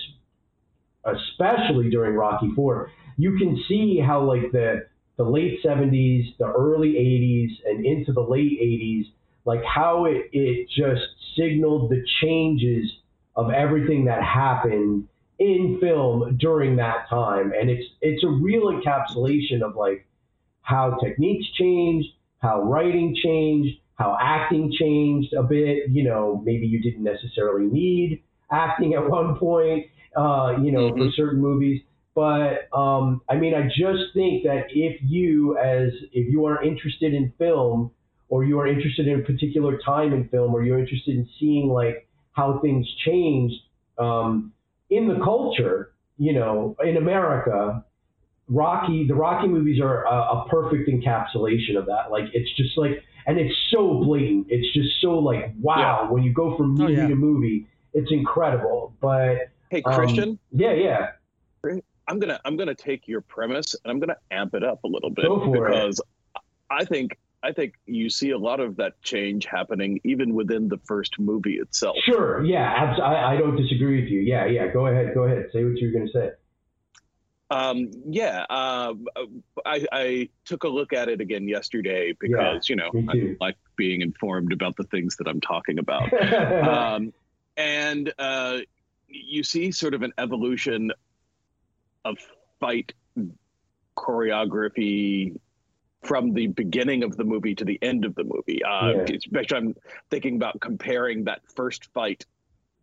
especially 1.05 1.91
during 1.91 2.15
Rocky 2.15 2.51
Four, 2.55 2.91
you 3.17 3.37
can 3.39 3.63
see 3.69 4.01
how 4.05 4.23
like 4.23 4.53
the 4.53 4.87
the 5.17 5.25
late 5.25 5.59
70s, 5.65 6.37
the 6.39 6.47
early 6.47 6.93
80s, 6.93 7.51
and 7.69 7.85
into 7.85 8.13
the 8.13 8.21
late 8.21 8.61
80s, 8.61 9.07
like 9.45 9.65
how 9.65 10.05
it, 10.05 10.31
it 10.33 10.69
just 10.69 11.03
signaled 11.37 11.91
the 11.91 12.05
changes 12.21 12.89
of 13.35 13.51
everything 13.51 14.05
that 14.05 14.23
happened 14.23 15.09
in 15.41 15.79
film 15.81 16.37
during 16.39 16.77
that 16.77 17.09
time. 17.09 17.53
And 17.59 17.69
it's 17.69 17.87
it's 18.01 18.23
a 18.25 18.29
real 18.29 18.65
encapsulation 18.65 19.63
of 19.63 19.75
like 19.77 20.07
how 20.63 20.99
techniques 21.03 21.47
changed, 21.59 22.09
how 22.41 22.63
writing 22.63 23.17
changed, 23.21 23.79
how 23.99 24.17
acting 24.21 24.73
changed 24.79 25.33
a 25.35 25.43
bit. 25.43 25.91
You 25.91 26.05
know, 26.05 26.43
maybe 26.45 26.67
you 26.67 26.81
didn't 26.81 27.05
necessarily 27.05 27.67
need 27.67 28.23
acting 28.51 28.95
at 28.95 29.09
one 29.11 29.37
point, 29.39 29.87
uh, 30.17 30.57
you 30.63 30.73
know, 30.73 30.97
for 30.97 31.07
Mhm. 31.07 31.15
certain 31.15 31.41
movies. 31.41 31.83
But 32.15 32.69
um, 32.77 33.21
I 33.29 33.37
mean, 33.37 33.55
I 33.55 33.67
just 33.69 34.13
think 34.15 34.45
that 34.45 34.67
if 34.71 35.01
you, 35.03 35.57
as 35.59 35.91
if 36.13 36.33
you 36.33 36.47
are 36.47 36.63
interested 36.63 37.15
in 37.15 37.33
film, 37.39 37.93
or 38.29 38.45
you 38.45 38.59
are 38.61 38.67
interested 38.67 39.07
in 39.09 39.21
a 39.21 39.23
particular 39.23 39.79
time 39.85 40.13
in 40.13 40.29
film, 40.29 40.55
or 40.55 40.63
you're 40.65 40.79
interested 40.79 41.17
in 41.17 41.29
seeing 41.39 41.69
like 41.69 42.09
how 42.33 42.59
things 42.61 42.87
changed 43.05 43.55
um, 43.99 44.53
in 44.91 45.09
the 45.09 45.21
culture, 45.25 45.93
you 46.19 46.33
know, 46.33 46.77
in 46.85 46.97
America, 46.97 47.85
Rocky, 48.49 49.07
the 49.07 49.15
Rocky 49.15 49.49
movies 49.49 49.81
are 49.81 50.05
a, 50.07 50.11
a 50.11 50.47
perfect 50.49 50.89
encapsulation 50.89 51.77
of 51.77 51.87
that. 51.87 52.11
Like, 52.11 52.25
it's 52.33 52.51
just 52.57 52.77
like, 52.79 53.03
and 53.27 53.39
it's 53.39 53.55
so 53.71 54.03
blatant. 54.03 54.47
It's 54.49 54.73
just 54.75 55.01
so 55.01 55.19
like, 55.19 55.53
wow, 55.61 56.09
when 56.11 56.23
you 56.23 56.33
go 56.33 56.57
from 56.57 56.75
movie 56.75 56.95
yeah. 56.95 57.09
to 57.09 57.15
movie, 57.15 57.67
it's 57.93 58.11
incredible. 58.11 58.95
But 59.01 59.51
Hey, 59.71 59.83
um, 59.83 59.95
Christian, 59.95 60.39
yeah, 60.51 60.73
yeah, 60.73 61.11
I'm 62.09 62.19
gonna 62.19 62.41
I'm 62.45 62.57
gonna 62.57 62.75
take 62.75 63.07
your 63.07 63.21
premise 63.21 63.77
and 63.85 63.91
I'm 63.91 64.01
gonna 64.01 64.17
amp 64.31 64.55
it 64.55 64.65
up 64.65 64.83
a 64.85 64.89
little 64.89 65.11
bit 65.11 65.27
Go 65.27 65.45
for 65.45 65.69
it. 65.69 65.71
because 65.71 66.01
I 66.71 66.85
think 66.85 67.19
I 67.43 67.53
think 67.53 67.75
you 67.87 68.09
see 68.09 68.31
a 68.31 68.39
lot 68.39 68.61
of 68.61 68.77
that 68.77 69.01
change 69.03 69.45
happening 69.45 70.01
even 70.05 70.35
within 70.35 70.69
the 70.69 70.79
first 70.79 71.19
movie 71.19 71.57
itself. 71.57 71.97
sure, 72.05 72.43
yeah, 72.45 72.73
abs- 72.77 73.01
I, 73.01 73.35
I 73.35 73.37
don't 73.37 73.57
disagree 73.57 74.01
with 74.01 74.11
you. 74.11 74.21
Yeah, 74.21 74.47
yeah, 74.47 74.69
go 74.69 74.87
ahead, 74.87 75.15
go 75.15 75.25
ahead, 75.25 75.47
say 75.53 75.65
what 75.65 75.77
you're 75.77 75.93
gonna 75.93 76.11
say. 76.13 76.31
Um, 77.51 77.91
yeah, 78.07 78.45
um, 78.51 79.07
I, 79.65 79.87
I 79.91 80.29
took 80.45 80.65
a 80.65 80.69
look 80.69 80.93
at 80.93 81.09
it 81.09 81.21
again 81.21 81.49
yesterday 81.49 82.13
because 82.21 82.69
you 82.69 82.77
know 82.77 82.91
I 83.09 83.13
too. 83.15 83.37
like 83.41 83.57
being 83.77 84.03
informed 84.03 84.53
about 84.53 84.77
the 84.77 84.85
things 84.85 85.17
that 85.17 85.27
I'm 85.29 85.41
talking 85.41 85.79
about. 85.79 86.13
um, 86.69 87.13
and 87.57 88.13
uh, 88.19 88.59
you 89.09 89.43
see 89.43 89.73
sort 89.73 89.95
of 89.95 90.03
an 90.03 90.13
evolution 90.19 90.93
of 92.05 92.19
fight 92.61 92.93
choreography 93.97 95.37
from 96.05 96.33
the 96.33 96.47
beginning 96.49 97.03
of 97.03 97.17
the 97.17 97.25
movie 97.25 97.55
to 97.55 97.65
the 97.65 97.79
end 97.83 98.05
of 98.05 98.15
the 98.15 98.25
movie. 98.25 98.63
Uh, 98.63 98.91
Yeah. 98.91 99.17
Especially, 99.17 99.57
I'm 99.57 99.75
thinking 100.11 100.37
about 100.37 100.61
comparing 100.61 101.25
that 101.25 101.41
first 101.57 101.89
fight 101.93 102.25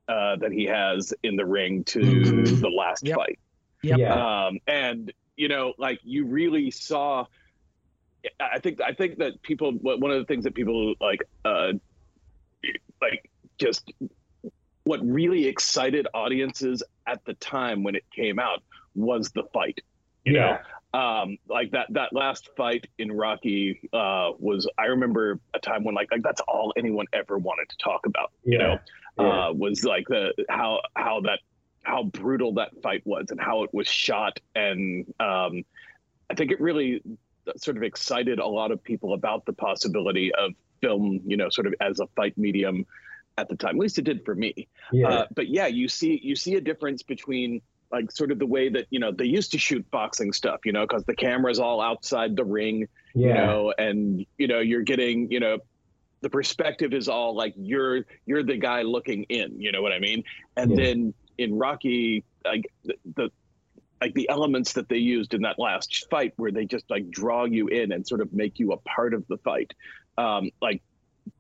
uh, 0.07 0.35
that 0.37 0.51
he 0.51 0.65
has 0.65 1.13
in 1.23 1.35
the 1.35 1.45
ring 1.45 1.83
to 1.85 1.99
Mhm. 1.99 2.59
the 2.61 2.69
last 2.69 3.07
Yep. 3.07 3.15
fight. 3.15 3.39
Yep. 3.85 3.99
Yeah, 3.99 4.45
Um, 4.47 4.59
and 4.67 5.13
you 5.37 5.47
know, 5.47 5.73
like 5.77 5.99
you 6.03 6.25
really 6.25 6.71
saw. 6.71 7.25
I 8.39 8.59
think 8.59 8.81
I 8.81 8.93
think 8.93 9.19
that 9.19 9.41
people 9.43 9.71
one 9.73 10.09
of 10.11 10.17
the 10.19 10.25
things 10.25 10.45
that 10.45 10.55
people 10.55 10.95
like 10.99 11.21
uh, 11.43 11.73
like 13.01 13.29
just 13.59 13.91
what 14.83 14.99
really 15.05 15.47
excited 15.47 16.07
audiences 16.13 16.83
at 17.07 17.23
the 17.25 17.33
time 17.35 17.83
when 17.83 17.95
it 17.95 18.03
came 18.15 18.39
out 18.39 18.63
was 18.95 19.31
the 19.31 19.43
fight. 19.53 19.79
You 20.23 20.33
yeah, 20.33 20.59
know, 20.93 20.99
um, 20.99 21.37
like 21.47 21.71
that 21.71 21.87
that 21.91 22.13
last 22.13 22.49
fight 22.57 22.87
in 22.97 23.11
Rocky 23.11 23.89
uh, 23.93 24.31
was. 24.39 24.67
I 24.77 24.85
remember 24.85 25.39
a 25.53 25.59
time 25.59 25.83
when 25.83 25.93
like 25.93 26.09
like 26.11 26.23
that's 26.23 26.41
all 26.47 26.73
anyone 26.75 27.05
ever 27.13 27.37
wanted 27.37 27.69
to 27.69 27.77
talk 27.77 28.07
about. 28.07 28.31
You 28.43 28.57
Yeah. 28.57 28.67
know, 28.67 28.79
yeah. 29.19 29.47
uh, 29.49 29.53
was 29.53 29.83
like 29.83 30.07
the 30.07 30.33
how 30.49 30.81
how 30.95 31.21
that 31.21 31.39
how 31.85 32.03
brutal 32.03 32.53
that 32.55 32.71
fight 32.81 33.01
was 33.05 33.27
and 33.29 33.39
how 33.39 33.63
it 33.63 33.73
was 33.73 33.87
shot 33.87 34.39
and 34.55 35.05
um, 35.19 35.63
I 36.29 36.33
think 36.35 36.51
it 36.51 36.59
really 36.59 37.01
sort 37.57 37.77
of 37.77 37.83
excited 37.83 38.39
a 38.39 38.47
lot 38.47 38.71
of 38.71 38.83
people 38.83 39.13
about 39.13 39.45
the 39.45 39.53
possibility 39.53 40.33
of 40.33 40.53
film, 40.81 41.21
you 41.25 41.37
know, 41.37 41.49
sort 41.49 41.67
of 41.67 41.75
as 41.79 41.99
a 41.99 42.07
fight 42.15 42.37
medium 42.37 42.85
at 43.37 43.49
the 43.49 43.55
time. 43.55 43.75
At 43.75 43.79
least 43.81 43.99
it 43.99 44.03
did 44.03 44.25
for 44.25 44.33
me. 44.35 44.67
yeah. 44.91 45.07
Uh, 45.07 45.25
but 45.35 45.47
yeah, 45.47 45.67
you 45.67 45.87
see 45.87 46.19
you 46.23 46.35
see 46.35 46.55
a 46.55 46.61
difference 46.61 47.03
between 47.03 47.61
like 47.91 48.11
sort 48.11 48.31
of 48.31 48.39
the 48.39 48.45
way 48.47 48.69
that 48.69 48.87
you 48.89 48.99
know 48.99 49.11
they 49.11 49.25
used 49.25 49.51
to 49.51 49.59
shoot 49.59 49.89
boxing 49.91 50.33
stuff, 50.33 50.61
you 50.65 50.71
know, 50.71 50.85
because 50.87 51.03
the 51.05 51.15
camera's 51.15 51.59
all 51.59 51.81
outside 51.81 52.35
the 52.35 52.43
ring, 52.43 52.87
yeah. 53.13 53.27
you 53.27 53.33
know, 53.35 53.73
and 53.77 54.25
you 54.37 54.47
know 54.47 54.59
you're 54.59 54.81
getting 54.81 55.31
you 55.31 55.39
know 55.39 55.59
the 56.21 56.29
perspective 56.29 56.93
is 56.93 57.07
all 57.07 57.35
like 57.35 57.53
you're 57.55 58.05
you're 58.25 58.43
the 58.43 58.57
guy 58.57 58.81
looking 58.81 59.23
in. 59.29 59.61
You 59.61 59.71
know 59.71 59.81
what 59.83 59.91
I 59.91 59.99
mean? 59.99 60.23
And 60.57 60.71
Yeah. 60.71 60.83
then 60.83 61.13
in 61.37 61.57
Rocky, 61.57 62.23
like 62.43 62.71
the, 62.83 63.29
like 64.01 64.13
the 64.13 64.29
elements 64.29 64.73
that 64.73 64.89
they 64.89 64.97
used 64.97 65.33
in 65.33 65.41
that 65.43 65.57
last 65.57 66.07
fight 66.09 66.33
where 66.37 66.51
they 66.51 66.65
just 66.65 66.85
like 66.89 67.09
draw 67.09 67.45
you 67.45 67.67
in 67.67 67.91
and 67.91 68.05
sort 68.05 68.21
of 68.21 68.31
make 68.33 68.59
you 68.59 68.71
a 68.73 68.77
part 68.77 69.13
of 69.13 69.25
the 69.27 69.37
fight 69.37 69.73
um 70.17 70.49
like 70.61 70.81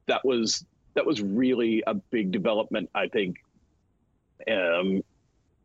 that 0.07 0.25
was 0.25 0.65
that 0.95 1.05
was 1.05 1.21
really 1.21 1.83
a 1.85 1.93
big 1.93 2.31
development 2.31 2.89
i 2.95 3.07
think 3.07 3.35
um 4.49 5.01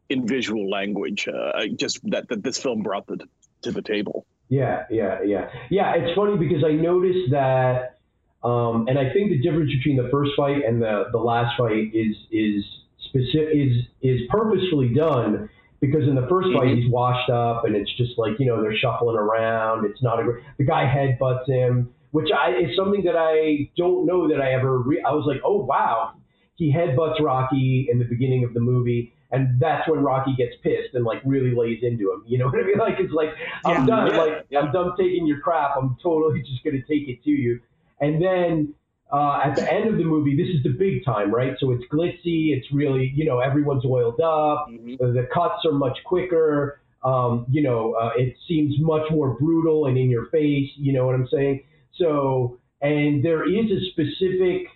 in 0.08 0.26
visual 0.26 0.68
language 0.68 1.28
uh 1.28 1.66
just 1.76 2.00
that 2.10 2.28
that 2.28 2.42
this 2.42 2.58
film 2.58 2.82
brought 2.82 3.06
the, 3.06 3.18
to 3.62 3.70
the 3.72 3.82
table 3.82 4.26
Yeah, 4.50 4.84
yeah, 4.90 5.22
yeah, 5.22 5.48
yeah. 5.70 5.94
It's 5.94 6.16
funny 6.16 6.36
because 6.36 6.64
I 6.64 6.72
noticed 6.72 7.30
that, 7.30 7.98
um, 8.42 8.88
and 8.88 8.98
I 8.98 9.12
think 9.12 9.30
the 9.30 9.38
difference 9.40 9.70
between 9.70 9.96
the 9.96 10.08
first 10.10 10.32
fight 10.36 10.64
and 10.66 10.82
the 10.82 11.04
the 11.12 11.18
last 11.18 11.56
fight 11.56 11.94
is 11.94 12.16
is 12.32 12.64
specific 13.10 13.54
is 13.54 13.84
is 14.02 14.20
purposefully 14.30 14.94
done 14.94 15.50
because 15.80 16.04
in 16.04 16.14
the 16.14 16.22
1st 16.22 16.54
fight 16.54 16.68
mm-hmm. 16.68 16.80
he's 16.82 16.90
washed 16.90 17.30
up 17.30 17.64
and 17.64 17.74
it's 17.74 17.90
just 17.96 18.12
like 18.16 18.32
you 18.38 18.46
know 18.46 18.62
they're 18.62 18.76
shuffling 18.76 19.16
around. 19.16 19.84
It's 19.84 20.02
not 20.02 20.20
a 20.20 20.24
great. 20.24 20.42
The 20.58 20.64
guy 20.64 20.84
headbutts 20.84 21.46
him, 21.48 21.90
which 22.12 22.28
I 22.32 22.50
is 22.56 22.76
something 22.76 23.04
that 23.04 23.16
I 23.16 23.70
don't 23.76 24.06
know 24.06 24.28
that 24.28 24.40
I 24.40 24.52
ever. 24.52 24.78
Re- 24.78 25.02
I 25.06 25.12
was 25.12 25.24
like, 25.26 25.40
oh 25.44 25.64
wow, 25.64 26.12
he 26.56 26.72
headbutts 26.72 27.20
Rocky 27.20 27.88
in 27.90 27.98
the 27.98 28.04
beginning 28.04 28.44
of 28.44 28.54
the 28.54 28.60
movie. 28.60 29.14
And 29.32 29.60
that's 29.60 29.88
when 29.88 30.00
Rocky 30.00 30.34
gets 30.36 30.56
pissed 30.60 30.94
and 30.94 31.04
like 31.04 31.22
really 31.24 31.54
lays 31.54 31.78
into 31.82 32.12
him. 32.12 32.24
You 32.26 32.38
know 32.38 32.46
what 32.46 32.58
I 32.58 32.66
mean? 32.66 32.78
Like 32.78 32.98
it's 32.98 33.12
like 33.12 33.30
I'm 33.64 33.86
Yeah. 33.86 33.86
done. 33.86 34.10
Yeah, 34.10 34.18
Like 34.18 34.46
yeah. 34.50 34.58
I'm 34.60 34.72
done 34.72 34.92
taking 34.98 35.26
your 35.26 35.40
crap. 35.40 35.76
I'm 35.76 35.96
totally 36.02 36.42
just 36.50 36.64
gonna 36.64 36.82
take 36.82 37.08
it 37.08 37.22
to 37.24 37.30
you. 37.30 37.60
And 38.00 38.22
then 38.22 38.74
uh, 39.12 39.40
at 39.44 39.56
the 39.56 39.72
end 39.72 39.88
of 39.88 39.96
the 39.96 40.04
movie, 40.04 40.36
this 40.36 40.48
is 40.54 40.62
the 40.62 40.70
big 40.70 41.04
time, 41.04 41.32
right? 41.34 41.54
So 41.58 41.72
it's 41.72 41.84
glitzy. 41.92 42.56
It's 42.56 42.66
really, 42.72 43.12
you 43.14 43.24
know, 43.24 43.40
everyone's 43.40 43.84
oiled 43.84 44.20
up. 44.20 44.66
Mhm. 44.70 44.98
The, 44.98 45.06
the 45.12 45.28
cuts 45.32 45.64
are 45.66 45.72
much 45.72 45.98
quicker. 46.04 46.80
Um, 47.02 47.46
you 47.48 47.62
know, 47.62 47.94
uh, 47.94 48.10
it 48.16 48.36
seems 48.46 48.74
much 48.78 49.10
more 49.10 49.34
brutal 49.38 49.86
and 49.86 49.96
in 49.96 50.10
your 50.10 50.26
face. 50.26 50.70
You 50.76 50.92
know 50.92 51.06
what 51.06 51.14
I'm 51.14 51.28
saying? 51.32 51.64
So, 51.96 52.58
and 52.80 53.24
there 53.24 53.48
is 53.48 53.70
a 53.70 53.80
specific 53.90 54.66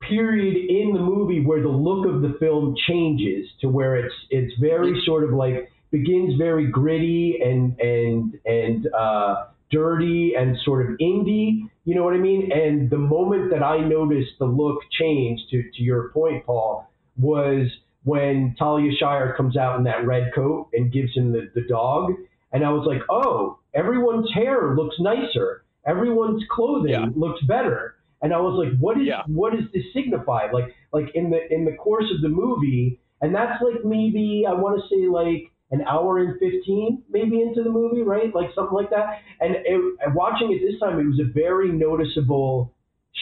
period 0.00 0.56
in 0.56 0.92
the 0.92 1.00
movie 1.00 1.40
where 1.44 1.62
the 1.62 1.68
look 1.68 2.06
of 2.06 2.20
the 2.22 2.36
film 2.38 2.74
changes 2.86 3.46
to 3.60 3.68
where 3.68 3.96
it's 3.96 4.14
it's 4.30 4.52
very 4.60 5.00
sort 5.06 5.24
of 5.24 5.32
like 5.32 5.70
begins 5.90 6.36
very 6.36 6.66
gritty 6.66 7.38
and 7.42 7.78
and 7.80 8.38
and 8.44 8.88
uh, 8.92 9.46
dirty 9.70 10.34
and 10.36 10.56
sort 10.64 10.84
of 10.90 10.96
indie. 10.98 11.68
You 11.84 11.94
know 11.94 12.04
what 12.04 12.14
I 12.14 12.18
mean? 12.18 12.50
And 12.52 12.88
the 12.90 12.98
moment 12.98 13.50
that 13.50 13.62
I 13.62 13.78
noticed 13.78 14.32
the 14.38 14.46
look 14.46 14.78
change, 14.98 15.40
to 15.50 15.62
to 15.62 15.82
your 15.82 16.10
point, 16.10 16.46
Paul, 16.46 16.88
was 17.18 17.68
when 18.04 18.54
Talia 18.58 18.92
Shire 18.98 19.34
comes 19.36 19.56
out 19.56 19.78
in 19.78 19.84
that 19.84 20.06
red 20.06 20.32
coat 20.34 20.68
and 20.72 20.92
gives 20.92 21.14
him 21.14 21.32
the, 21.32 21.50
the 21.54 21.62
dog. 21.68 22.12
And 22.52 22.64
I 22.64 22.70
was 22.70 22.86
like, 22.86 23.02
oh, 23.10 23.58
everyone's 23.74 24.32
hair 24.32 24.74
looks 24.76 24.96
nicer. 25.00 25.64
Everyone's 25.86 26.42
clothing 26.50 26.92
Yeah. 26.92 27.06
looks 27.14 27.42
better. 27.44 27.96
And 28.22 28.32
I 28.32 28.40
was 28.40 28.54
like, 28.62 28.78
what 28.78 28.98
is 28.98 29.06
Yeah. 29.06 29.22
what 29.26 29.52
does 29.52 29.64
this 29.74 29.84
signify? 29.92 30.50
Like 30.52 30.74
like 30.92 31.10
in 31.14 31.30
the 31.30 31.52
in 31.52 31.64
the 31.66 31.72
course 31.72 32.10
of 32.14 32.22
the 32.22 32.28
movie, 32.30 32.98
and 33.20 33.34
that's 33.34 33.60
like 33.62 33.84
maybe 33.84 34.44
I 34.48 34.52
want 34.54 34.80
to 34.80 34.88
say 34.88 35.06
like 35.08 35.50
an 35.74 35.82
hour 35.88 36.18
and 36.18 36.38
15 36.38 37.02
maybe 37.10 37.42
into 37.42 37.62
the 37.62 37.70
movie, 37.70 38.02
right? 38.02 38.32
Like 38.34 38.50
something 38.54 38.74
like 38.74 38.90
that. 38.90 39.18
And 39.40 39.56
it, 39.56 39.98
watching 40.14 40.52
it 40.52 40.60
this 40.64 40.78
time, 40.80 41.00
it 41.00 41.04
was 41.04 41.20
a 41.20 41.32
very 41.32 41.72
noticeable 41.72 42.72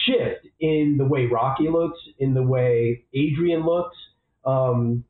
shift 0.05 0.45
in 0.59 0.95
the 0.97 1.05
way 1.05 1.25
Rocky 1.25 1.67
looks, 1.69 1.97
in 2.19 2.33
the 2.33 2.43
way 2.43 3.05
Adrian 3.13 3.65
looks. 3.65 3.97
Um, 4.45 5.03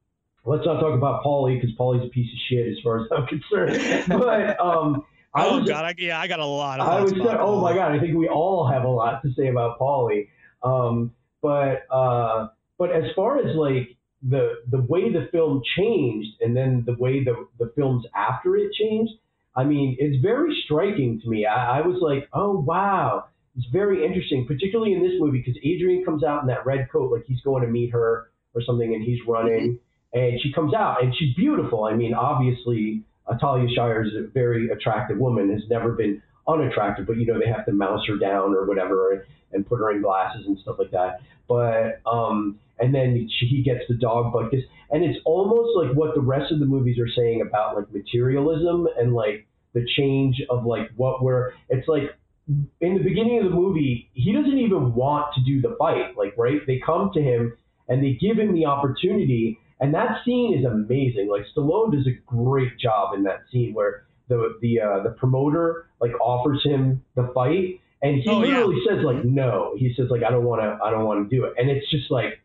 let's 0.46 0.66
not 0.66 0.80
talk 0.80 0.94
about 0.94 1.24
Paulie 1.24 1.60
because 1.60 1.76
Paulie's 1.78 2.06
a 2.06 2.10
piece 2.10 2.32
of 2.32 2.40
shit 2.50 2.68
as 2.68 2.78
far 2.82 3.02
as 3.02 3.08
I'm 3.12 3.28
concerned. 3.28 4.08
But 4.08 4.60
um, 4.60 5.04
I 5.36 5.48
oh 5.48 5.60
was, 5.60 5.70
God, 5.70 5.84
I, 5.84 5.96
yeah, 5.98 6.20
I 6.20 6.28
got 6.28 6.40
a 6.40 6.46
lot 6.46 6.80
of. 6.80 6.88
I 6.88 7.02
was 7.02 7.12
about 7.12 7.40
oh 7.42 7.60
my 7.60 7.74
god, 7.74 7.92
I 7.92 8.00
think 8.00 8.16
we 8.16 8.30
all 8.30 8.70
have 8.72 8.84
a 8.84 8.90
lot 8.90 9.22
to 9.24 9.34
say 9.34 9.48
about 9.48 9.80
Paulie. 9.80 10.30
Um, 10.62 11.12
but 11.42 11.86
uh, 11.92 12.48
but 12.78 12.92
as 12.92 13.06
far 13.16 13.40
as 13.40 13.56
like 13.56 13.98
the 14.28 14.56
the 14.70 14.82
way 14.82 15.12
the 15.12 15.28
film 15.32 15.62
changed 15.78 16.42
and 16.42 16.56
then 16.56 16.84
the 16.86 16.94
way 16.94 17.24
the 17.24 17.48
the 17.60 17.72
films 17.76 18.06
after 18.16 18.56
it 18.56 18.72
changed, 18.74 19.14
I 19.56 19.64
mean, 19.64 19.98
it's 20.00 20.22
very 20.22 20.56
striking 20.66 21.22
to 21.22 21.30
me. 21.30 21.46
I, 21.46 21.80
I 21.80 21.82
was 21.88 22.00
like, 22.02 22.30
oh 22.34 22.60
wow, 22.60 23.26
it's 23.58 23.68
very 23.72 24.06
interesting, 24.06 24.46
particularly 24.48 24.94
in 24.94 25.04
this 25.04 25.14
movie 25.20 25.40
because 25.40 25.60
Adrian 25.64 26.06
comes 26.06 26.24
out 26.24 26.42
in 26.42 26.48
that 26.48 26.66
red 26.66 26.90
coat, 26.92 27.12
like 27.12 27.26
he's 27.26 27.42
going 27.42 27.64
to 27.64 27.70
meet 27.70 27.92
her 27.92 28.30
or 28.56 28.62
something, 28.66 28.94
and 28.94 29.04
he's 29.04 29.20
running, 29.28 29.80
mm-hmm. 30.14 30.20
and 30.20 30.40
she 30.42 30.54
comes 30.54 30.74
out 30.74 31.04
and 31.04 31.14
she's 31.18 31.36
beautiful. 31.36 31.84
I 31.84 31.94
mean, 31.94 32.14
obviously, 32.14 33.04
Atalia 33.28 33.40
Talia 33.40 33.76
Shire 33.76 34.04
is 34.04 34.14
a 34.16 34.28
very 34.28 34.70
attractive 34.70 35.18
woman, 35.18 35.52
has 35.52 35.64
never 35.70 35.92
been 35.92 36.22
unattractive, 36.48 37.06
but 37.08 37.18
you 37.18 37.26
know 37.26 37.40
they 37.40 37.48
have 37.48 37.66
to 37.66 37.72
mouse 37.72 38.06
her 38.08 38.18
down 38.18 38.54
or 38.54 38.66
whatever 38.66 39.12
and, 39.12 39.22
and 39.52 39.68
put 39.68 39.80
her 39.80 39.92
in 39.92 40.02
glasses 40.02 40.46
and 40.46 40.58
stuff 40.60 40.78
like 40.80 40.92
that. 40.92 41.22
But 41.48 42.02
um, 42.06 42.60
and 42.80 42.94
then 42.94 43.30
she, 43.40 43.48
he 43.48 43.64
gets 43.64 43.82
the 43.88 43.96
dog 43.96 44.34
like 44.34 44.52
this, 44.52 44.64
and 44.92 45.04
it's 45.04 45.20
almost 45.26 45.78
like 45.78 45.96
what 45.96 46.16
the 46.16 46.22
rest 46.22 46.52
of 46.52 46.60
the 46.60 46.66
movies 46.66 46.98
are 47.00 47.10
saying 47.10 47.42
about 47.42 47.76
like 47.76 47.92
materialism 47.94 48.88
and 48.98 49.14
like 49.14 49.48
the 49.74 49.86
change 49.96 50.42
of 50.50 50.66
like 50.66 50.90
what 50.96 51.24
we're. 51.24 51.54
It's 51.70 51.88
like 51.88 52.16
in 52.48 52.98
the 52.98 53.04
beginning 53.04 53.40
of 53.40 53.46
the 53.46 53.56
movie, 53.56 54.10
he 54.14 54.34
doesn't 54.34 54.58
even 54.58 54.94
want 54.94 55.34
to 55.36 55.42
do 55.46 55.62
the 55.62 55.76
fight. 55.80 56.18
Like 56.18 56.34
right, 56.38 56.60
they 56.68 56.82
come 56.86 57.12
to 57.14 57.22
him 57.22 57.56
and 57.88 58.04
they 58.04 58.14
give 58.14 58.38
him 58.38 58.54
the 58.54 58.66
opportunity. 58.66 59.60
And 59.80 59.94
that 59.94 60.24
scene 60.24 60.58
is 60.58 60.66
amazing. 60.66 61.30
Like 61.30 61.44
Stallone 61.56 61.92
does 61.92 62.08
a 62.08 62.18
great 62.26 62.78
job 62.80 63.14
in 63.16 63.24
that 63.24 63.42
scene 63.52 63.74
where 63.74 64.06
the 64.34 64.58
the 64.64 64.74
uh, 64.82 65.04
the 65.04 65.12
promoter 65.12 65.88
like 66.02 66.12
offers 66.22 66.62
him 66.64 67.04
the 67.16 67.26
fight, 67.34 67.80
and 68.02 68.22
he 68.22 68.30
Oh, 68.30 68.44
yeah. 68.44 68.58
literally 68.60 68.82
says 68.88 69.00
like 69.04 69.24
no. 69.24 69.74
He 69.78 69.94
says 69.96 70.08
like 70.10 70.24
I 70.24 70.32
don't 70.32 70.46
want 70.46 70.62
to 70.62 70.70
I 70.84 70.90
don't 70.92 71.06
want 71.06 71.20
to 71.30 71.36
do 71.36 71.46
it. 71.46 71.54
And 71.58 71.70
it's 71.70 71.90
just 71.90 72.10
like, 72.12 72.42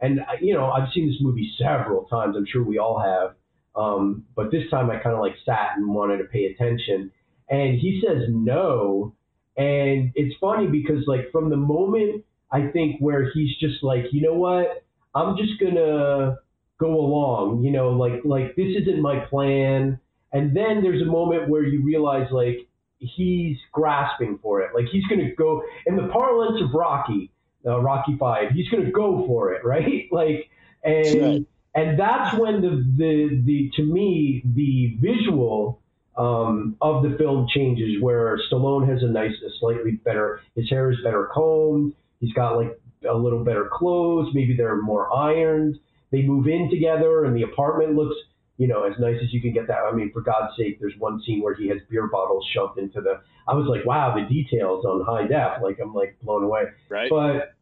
and 0.00 0.20
uh, 0.20 0.24
you 0.40 0.54
know 0.54 0.66
I've 0.70 0.88
seen 0.94 1.06
this 1.08 1.18
movie 1.20 1.50
several 1.58 2.04
times. 2.04 2.36
I'm 2.36 2.46
sure 2.46 2.62
we 2.62 2.78
all 2.78 2.98
have. 3.00 3.34
Um, 3.74 4.24
but 4.36 4.50
this 4.50 4.64
time 4.70 4.90
I 4.90 4.96
kind 4.98 5.14
of 5.16 5.20
like 5.20 5.36
sat 5.46 5.70
and 5.76 5.94
wanted 5.94 6.18
to 6.18 6.24
pay 6.24 6.44
attention. 6.46 7.10
And 7.48 7.78
he 7.78 8.02
says 8.06 8.22
no, 8.28 9.14
and 9.56 10.12
it's 10.14 10.34
funny 10.40 10.66
because 10.68 11.04
like 11.06 11.30
from 11.32 11.50
the 11.50 11.56
moment 11.56 12.24
I 12.50 12.68
think 12.68 13.00
where 13.00 13.30
he's 13.32 13.56
just 13.58 13.82
like, 13.82 14.04
you 14.12 14.20
know 14.22 14.34
what, 14.34 14.84
I'm 15.14 15.36
just 15.36 15.58
gonna 15.60 16.36
go 16.78 16.90
along, 17.00 17.62
you 17.64 17.70
know, 17.72 17.90
like 17.90 18.24
like 18.24 18.56
this 18.56 18.76
isn't 18.82 19.00
my 19.00 19.20
plan. 19.30 19.98
And 20.32 20.56
then 20.56 20.82
there's 20.82 21.02
a 21.02 21.06
moment 21.06 21.48
where 21.48 21.64
you 21.64 21.82
realize 21.84 22.28
like 22.30 22.66
he's 22.98 23.58
grasping 23.72 24.38
for 24.42 24.60
it, 24.62 24.70
like 24.74 24.86
he's 24.90 25.04
gonna 25.06 25.34
go 25.36 25.62
in 25.86 25.96
the 25.96 26.08
parlance 26.08 26.62
of 26.62 26.72
Rocky, 26.74 27.30
uh, 27.66 27.80
Rocky 27.80 28.16
Five, 28.18 28.52
he's 28.52 28.68
gonna 28.68 28.90
go 28.90 29.26
for 29.26 29.52
it, 29.52 29.64
right? 29.64 30.08
Like 30.10 30.48
and 30.82 31.20
Right. 31.20 31.46
and 31.74 31.98
that's 31.98 32.36
when 32.38 32.60
the 32.60 32.70
the 32.96 33.42
the 33.44 33.70
to 33.76 33.82
me 33.82 34.42
the 34.44 34.96
visual 35.00 35.80
um, 36.16 36.76
of 36.80 37.02
the 37.02 37.16
film 37.18 37.46
changes 37.54 38.00
where 38.02 38.38
Stallone 38.50 38.88
has 38.88 39.02
a 39.02 39.06
nice, 39.06 39.32
a 39.46 39.50
slightly 39.60 39.92
better, 39.92 40.40
his 40.54 40.68
hair 40.68 40.90
is 40.90 40.98
better 41.02 41.30
combed. 41.32 41.94
He's 42.20 42.32
got 42.34 42.56
like 42.56 42.78
a 43.08 43.14
little 43.14 43.42
better 43.44 43.68
clothes. 43.72 44.28
Maybe 44.34 44.54
they're 44.56 44.80
more 44.80 45.12
ironed. 45.14 45.78
They 46.10 46.22
move 46.22 46.46
in 46.46 46.68
together 46.70 47.24
and 47.24 47.34
the 47.34 47.42
apartment 47.42 47.94
looks, 47.94 48.14
you 48.62 48.68
know, 48.68 48.84
as 48.84 48.94
nice 49.00 49.16
as 49.20 49.32
you 49.32 49.40
can 49.40 49.52
get 49.52 49.66
that. 49.66 49.80
I 49.90 49.92
mean, 49.92 50.12
for 50.12 50.20
God's 50.20 50.52
sake, 50.56 50.78
there's 50.78 50.94
one 50.98 51.20
scene 51.26 51.42
where 51.42 51.54
he 51.54 51.66
has 51.68 51.78
beer 51.90 52.06
bottles 52.06 52.46
shoved 52.54 52.78
into 52.78 53.00
the, 53.00 53.20
I 53.48 53.54
was 53.54 53.66
like, 53.66 53.84
wow, 53.84 54.14
the 54.14 54.22
details 54.32 54.84
on 54.84 55.04
high 55.04 55.26
def. 55.26 55.60
Like, 55.60 55.78
I'm 55.82 55.92
like 55.92 56.16
blown 56.22 56.44
away 56.44 56.62
right 56.88 57.10
but 57.10 57.56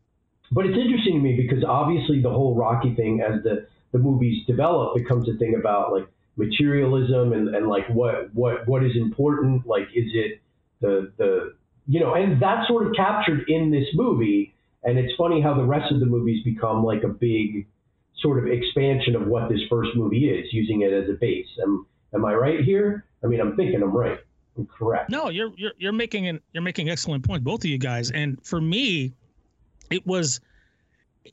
but 0.53 0.67
it's 0.67 0.77
interesting 0.77 1.15
to 1.15 1.21
me 1.21 1.41
because 1.41 1.65
obviously 1.65 2.21
the 2.21 2.29
whole 2.29 2.55
Rocky 2.55 2.95
thing, 2.95 3.23
as 3.23 3.43
the 3.45 3.67
the 3.93 3.99
movies 3.99 4.45
develop, 4.47 4.95
becomes 4.95 5.27
a 5.29 5.39
thing 5.39 5.55
about 5.59 5.93
like 5.93 6.07
materialism 6.37 7.33
and, 7.33 7.55
and 7.55 7.67
like 7.67 7.89
what 7.89 8.35
what 8.35 8.69
what 8.69 8.85
is 8.85 8.93
important. 8.97 9.67
Like, 9.67 9.89
is 9.95 10.11
it 10.13 10.41
the 10.83 11.13
the 11.17 11.55
you 11.87 12.01
know, 12.01 12.15
and 12.15 12.43
that's 12.43 12.69
sort 12.69 12.87
of 12.87 12.93
captured 12.95 13.49
in 13.49 13.71
this 13.71 13.87
movie. 13.95 14.55
And 14.83 14.99
it's 14.99 15.13
funny 15.17 15.41
how 15.43 15.55
the 15.55 15.65
rest 15.65 15.93
of 15.93 16.01
the 16.01 16.07
movies 16.07 16.43
become 16.43 16.85
like 16.85 17.03
a 17.05 17.09
big 17.09 17.67
sort 18.21 18.39
of 18.39 18.47
expansion 18.47 19.17
of 19.17 19.27
what 19.27 19.49
this 19.49 19.61
first 19.69 19.91
movie 19.95 20.29
is, 20.29 20.53
using 20.53 20.83
it 20.83 20.93
as 20.93 21.09
a 21.09 21.15
base. 21.15 21.47
Am 21.63 21.87
am 22.15 22.25
I 22.25 22.35
right 22.35 22.61
here? 22.65 23.07
I 23.25 23.27
mean, 23.27 23.41
I'm 23.41 23.57
thinking 23.57 23.83
I'm 23.83 23.93
right. 23.97 24.19
I'm 24.57 24.67
correct. 24.67 25.11
No, 25.11 25.29
you're 25.29 25.53
you're 25.57 25.73
you're 25.79 25.93
making 25.93 26.29
an 26.29 26.41
you're 26.53 26.63
making 26.63 26.89
excellent 26.91 27.25
point, 27.25 27.45
both 27.45 27.61
of 27.65 27.71
you 27.71 27.79
guys. 27.79 28.11
And 28.11 28.39
for 28.45 28.61
me, 28.61 29.13
it 29.91 30.07
was 30.07 30.41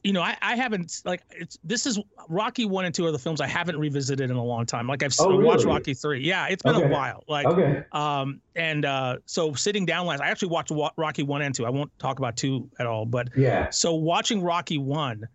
you 0.03 0.11
know, 0.11 0.21
I, 0.21 0.35
I 0.41 0.55
haven't 0.57 1.01
like 1.05 1.21
it's 1.31 1.57
this 1.63 1.85
is 1.85 1.97
Rocky 2.27 2.65
one 2.65 2.83
and 2.85 2.93
two 2.93 3.05
are 3.05 3.11
the 3.11 3.17
films 3.19 3.39
I 3.39 3.47
haven't 3.47 3.79
revisited 3.79 4.29
in 4.29 4.35
a 4.35 4.43
long 4.43 4.65
time. 4.65 4.85
Like 4.85 5.01
I've 5.01 5.13
Oh, 5.19 5.31
I 5.39 5.43
watched? 5.43 5.65
Rocky 5.65 5.93
three. 5.93 6.19
Yeah, 6.21 6.47
it's 6.47 6.61
been 6.61 6.75
Okay. 6.75 6.85
a 6.85 6.89
while. 6.89 7.23
Like 7.27 7.47
Okay. 7.47 7.83
um 7.93 8.41
and 8.55 8.83
uh 8.85 9.17
so 9.25 9.53
sitting 9.53 9.85
down 9.85 10.05
last 10.05 10.21
I 10.21 10.27
actually 10.29 10.49
watched 10.49 10.71
Rocky 10.97 11.23
one 11.23 11.41
and 11.41 11.55
two. 11.55 11.65
I 11.65 11.69
won't 11.69 11.91
talk 11.99 12.19
about 12.19 12.35
two 12.35 12.69
at 12.79 12.85
all, 12.85 13.05
but 13.05 13.29
Yeah. 13.35 13.69
so 13.69 13.95
watching 13.95 14.41
Rocky 14.41 14.77
one 14.77 15.27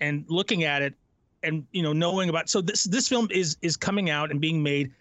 and 0.00 0.24
looking 0.28 0.64
at 0.64 0.82
it 0.82 0.94
and 1.42 1.64
you 1.72 1.82
know 1.82 1.92
knowing 1.92 2.28
about 2.28 2.48
so 2.48 2.60
this 2.60 2.84
this 2.84 3.08
film 3.08 3.28
is 3.30 3.56
is 3.62 3.76
coming 3.76 4.10
out 4.10 4.30
and 4.30 4.40
being 4.40 4.62
made 4.62 4.92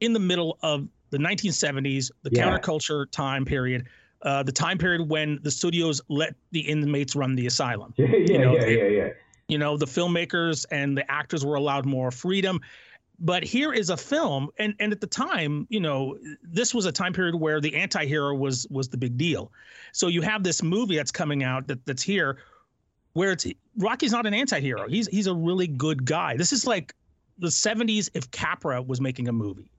in 0.00 0.12
the 0.12 0.20
middle 0.20 0.58
of 0.62 0.86
the 1.10 1.18
1970s, 1.18 2.10
the 2.22 2.30
Yeah. 2.32 2.44
counterculture 2.58 3.10
time 3.10 3.44
period, 3.44 3.86
uh, 4.22 4.42
the 4.42 4.52
time 4.52 4.76
period 4.76 5.08
when 5.08 5.38
the 5.42 5.50
studios 5.50 6.02
let 6.08 6.34
the 6.50 6.60
inmates 6.60 7.14
run 7.16 7.34
the 7.34 7.46
asylum 7.46 7.94
Yeah. 7.98 8.06
Yeah. 8.08 8.38
know, 8.38 8.54
yeah. 8.54 8.60
they- 8.60 8.76
Yeah. 8.96 9.04
Yeah. 9.04 9.08
you 9.48 9.58
know 9.58 9.76
the 9.76 9.86
filmmakers 9.86 10.66
and 10.70 10.96
the 10.96 11.08
actors 11.10 11.44
were 11.44 11.54
allowed 11.54 11.86
more 11.86 12.10
freedom 12.10 12.60
but 13.18 13.42
here 13.44 13.72
is 13.72 13.88
a 13.90 13.96
film 13.96 14.50
and 14.58 14.74
and 14.80 14.92
at 14.92 15.00
the 15.00 15.06
time 15.06 15.66
you 15.70 15.80
know 15.80 16.18
this 16.42 16.74
was 16.74 16.84
a 16.84 16.92
time 16.92 17.12
period 17.12 17.34
where 17.36 17.60
the 17.60 17.74
anti-hero 17.74 18.34
was 18.34 18.66
was 18.70 18.88
the 18.88 18.96
big 18.98 19.16
deal 19.16 19.50
so 19.92 20.08
you 20.08 20.20
have 20.20 20.42
this 20.42 20.62
movie 20.62 20.96
that's 20.96 21.12
coming 21.12 21.42
out 21.44 21.66
that 21.68 21.84
that's 21.86 22.02
here 22.02 22.38
where 23.16 23.32
it's 23.32 23.46
rocky's 23.78 24.12
not 24.12 24.26
an 24.26 24.34
anti-hero 24.34 24.86
he's 24.88 25.06
he's 25.08 25.26
a 25.26 25.34
really 25.34 25.66
good 25.66 26.04
guy 26.04 26.36
this 26.36 26.52
is 26.52 26.66
like 26.66 26.94
the 27.38 27.48
70s 27.48 28.10
if 28.14 28.30
capra 28.30 28.80
was 28.80 29.00
making 29.00 29.28
a 29.28 29.32
movie 29.32 29.70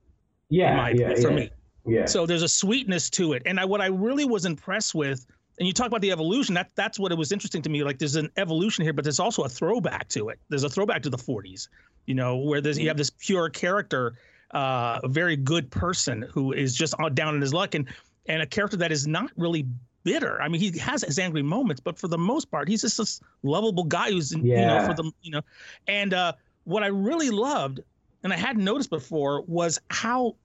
Yeah. 0.49 0.75
my, 0.75 0.89
yeah. 0.91 1.13
for 1.15 1.29
yeah. 1.29 1.35
me 1.35 1.49
Yeah. 1.85 2.05
so 2.05 2.25
there's 2.25 2.43
a 2.43 2.49
sweetness 2.49 3.09
to 3.11 3.33
it. 3.33 3.43
And 3.45 3.59
I, 3.59 3.65
what 3.65 3.79
I 3.81 3.87
really 3.87 4.25
was 4.25 4.45
impressed 4.45 4.93
with, 4.93 5.25
and 5.57 5.65
you 5.67 5.73
talk 5.73 5.87
about 5.87 6.01
the 6.01 6.11
evolution, 6.11 6.53
that 6.55 6.69
that's 6.75 6.99
what 6.99 7.11
it 7.11 7.17
was 7.17 7.31
interesting 7.31 7.61
to 7.63 7.69
me. 7.69 7.83
Like 7.83 7.97
there's 7.97 8.15
an 8.17 8.29
evolution 8.37 8.83
here, 8.83 8.93
but 8.93 9.03
there's 9.05 9.19
also 9.19 9.43
a 9.43 9.49
throwback 9.49 10.07
to 10.09 10.29
it. 10.29 10.37
There's 10.49 10.63
a 10.65 10.69
throwback 10.69 11.01
to 11.03 11.09
the 11.09 11.17
40s, 11.17 11.69
you 12.05 12.15
know, 12.15 12.35
where 12.37 12.61
there's 12.61 12.77
you 12.77 12.87
have 12.89 12.97
this 12.97 13.09
pure 13.09 13.49
character, 13.49 14.15
uh, 14.53 14.99
a 15.03 15.07
very 15.07 15.35
good 15.37 15.71
person 15.71 16.23
who 16.33 16.51
is 16.51 16.75
just 16.75 16.93
down 17.13 17.35
in 17.35 17.41
his 17.41 17.53
luck, 17.53 17.73
and 17.73 17.87
and 18.27 18.41
a 18.41 18.45
character 18.45 18.77
that 18.77 18.91
is 18.91 19.07
not 19.07 19.31
really 19.37 19.65
bitter. 20.07 20.41
I 20.41 20.47
mean, 20.47 20.61
he 20.61 20.79
has 20.79 21.03
his 21.03 21.19
angry 21.19 21.43
moments, 21.43 21.81
but 21.81 21.99
for 21.99 22.07
the 22.07 22.17
most 22.17 22.49
part, 22.49 22.69
he's 22.69 22.81
just 22.81 22.97
this 22.97 23.19
lovable 23.43 23.83
guy 23.83 24.09
who's 24.11 24.31
you 24.31 24.55
know 24.55 24.85
for 24.87 24.93
the 24.93 25.11
you 25.21 25.31
know, 25.31 25.41
and 25.87 26.13
uh, 26.13 26.31
what 26.63 26.81
I 26.81 26.87
really 26.87 27.29
loved, 27.29 27.81
and 28.23 28.31
I 28.31 28.37
hadn't 28.37 28.63
noticed 28.63 28.89
before, 28.89 29.41
was 29.47 29.79
how 29.89 30.37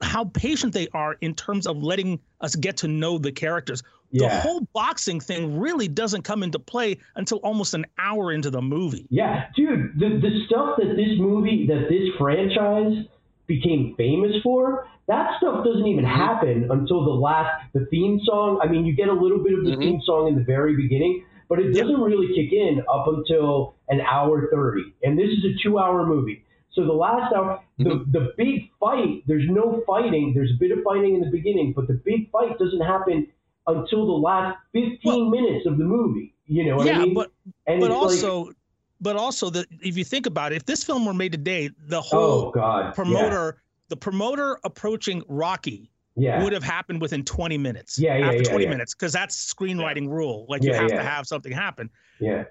how 0.00 0.24
patient 0.24 0.72
they 0.72 0.88
are 0.92 1.16
in 1.20 1.34
terms 1.34 1.68
of 1.68 1.76
letting 1.84 2.18
us 2.40 2.56
get 2.56 2.76
to 2.78 2.88
know 2.88 3.16
the 3.16 3.30
characters. 3.30 3.84
Yeah. 4.10 4.28
The 4.28 4.40
whole 4.40 4.60
boxing 4.74 5.20
thing 5.20 5.58
really 5.58 5.86
doesn't 5.86 6.22
come 6.22 6.42
into 6.42 6.58
play 6.58 6.98
until 7.14 7.38
almost 7.38 7.74
an 7.74 7.86
hour 7.96 8.32
into 8.32 8.50
the 8.50 8.60
movie. 8.60 9.06
Yeah, 9.08 9.44
dude, 9.54 9.98
the 10.00 10.18
the 10.20 10.44
stuff 10.46 10.78
that 10.78 10.96
this 10.96 11.16
movie, 11.16 11.64
that 11.68 11.86
this 11.88 12.08
franchise 12.18 13.06
became 13.46 13.94
famous 13.96 14.34
for, 14.42 14.88
that 15.08 15.36
stuff 15.38 15.64
doesn't 15.64 15.86
even 15.86 16.04
Mm-hmm. 16.04 16.14
happen 16.14 16.68
until 16.70 17.04
the 17.04 17.10
last, 17.10 17.50
the 17.74 17.86
theme 17.90 18.20
song. 18.24 18.60
I 18.62 18.66
mean, 18.68 18.84
you 18.86 18.94
get 18.94 19.08
a 19.08 19.12
little 19.12 19.38
bit 19.42 19.54
of 19.54 19.64
the 19.64 19.72
Mhm. 19.72 19.78
theme 19.78 20.00
song 20.04 20.28
in 20.28 20.34
the 20.36 20.44
very 20.44 20.74
beginning, 20.76 21.24
but 21.48 21.58
it 21.58 21.72
doesn't 21.72 22.00
really 22.00 22.28
kick 22.34 22.52
in 22.52 22.82
up 22.92 23.06
until 23.08 23.74
an 23.88 24.00
hour 24.00 24.48
30. 24.50 24.84
And 25.02 25.18
this 25.18 25.28
is 25.30 25.44
a 25.44 25.52
two 25.62 25.78
hour 25.78 26.06
movie. 26.06 26.44
So 26.72 26.84
the 26.86 26.92
last 26.92 27.34
hour, 27.34 27.60
the, 27.78 27.84
Mm-hmm. 27.84 28.12
the 28.12 28.32
big 28.38 28.70
fight, 28.80 29.22
there's 29.26 29.48
no 29.48 29.82
fighting. 29.86 30.32
There's 30.34 30.50
a 30.52 30.58
bit 30.58 30.70
of 30.72 30.82
fighting 30.82 31.14
in 31.16 31.20
the 31.20 31.30
beginning, 31.30 31.72
but 31.76 31.86
the 31.88 31.94
big 32.04 32.30
fight 32.30 32.58
doesn't 32.58 32.80
happen 32.80 33.26
until 33.66 34.06
the 34.06 34.12
last 34.12 34.56
15 34.72 34.98
Well- 35.04 35.30
minutes 35.30 35.66
of 35.66 35.78
the 35.78 35.84
movie. 35.84 36.34
You 36.46 36.64
know 36.64 36.76
what 36.76 36.86
yeah, 36.86 36.98
I 37.00 37.04
mean? 37.04 37.14
but 37.14 37.30
and 37.66 37.80
but 37.80 37.90
it's 37.90 37.94
like- 37.94 38.02
also 38.02 38.52
but 39.00 39.16
also 39.16 39.50
that 39.50 39.66
if 39.80 39.96
you 39.98 40.04
think 40.04 40.26
about 40.26 40.52
it, 40.52 40.56
if 40.56 40.64
this 40.66 40.84
film 40.84 41.04
were 41.06 41.14
made 41.14 41.32
today, 41.32 41.70
the 41.88 42.00
whole 42.00 42.48
Oh 42.48 42.50
God! 42.52 42.94
Promoter 42.94 43.61
the 43.92 43.96
promoter 43.98 44.58
approaching 44.64 45.22
Rocky 45.28 45.90
Yeah. 46.16 46.42
would 46.42 46.54
have 46.54 46.62
happened 46.64 47.02
within 47.02 47.22
20 47.24 47.58
minutes. 47.58 47.98
Yeah, 47.98 48.16
yeah, 48.16 48.26
after 48.28 48.36
yeah, 48.38 48.48
20 48.50 48.64
yeah. 48.64 48.70
minutes, 48.70 48.94
because 48.94 49.12
that's 49.12 49.52
screenwriting 49.54 50.08
rule. 50.08 50.46
Like 50.48 50.62
you 50.62 50.72
have 50.72 50.88
to 50.88 51.02
have 51.02 51.26
something 51.26 51.52
happen. 51.52 51.90
Yeah. 52.18 52.44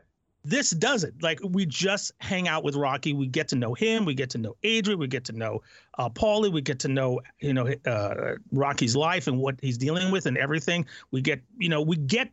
this 0.43 0.69
doesn't 0.71 1.21
like 1.23 1.39
we 1.43 1.65
just 1.65 2.11
hang 2.19 2.47
out 2.47 2.63
with 2.63 2.75
rocky 2.75 3.13
we 3.13 3.27
get 3.27 3.47
to 3.47 3.55
know 3.55 3.73
him 3.75 4.05
we 4.05 4.15
get 4.15 4.29
to 4.31 4.39
know 4.39 4.55
adrian 4.63 4.99
we 4.99 5.05
get 5.07 5.23
to 5.23 5.33
know 5.33 5.61
uh 5.99 6.09
paulie 6.09 6.51
we 6.51 6.61
get 6.61 6.79
to 6.79 6.87
know 6.87 7.21
you 7.39 7.53
know 7.53 7.67
uh 7.85 8.33
rocky's 8.51 8.95
life 8.95 9.27
and 9.27 9.37
what 9.37 9.55
he's 9.61 9.77
dealing 9.77 10.09
with 10.11 10.25
and 10.25 10.37
everything 10.39 10.83
we 11.11 11.21
get 11.21 11.39
you 11.59 11.69
know 11.69 11.79
we 11.91 11.95
get 11.95 12.27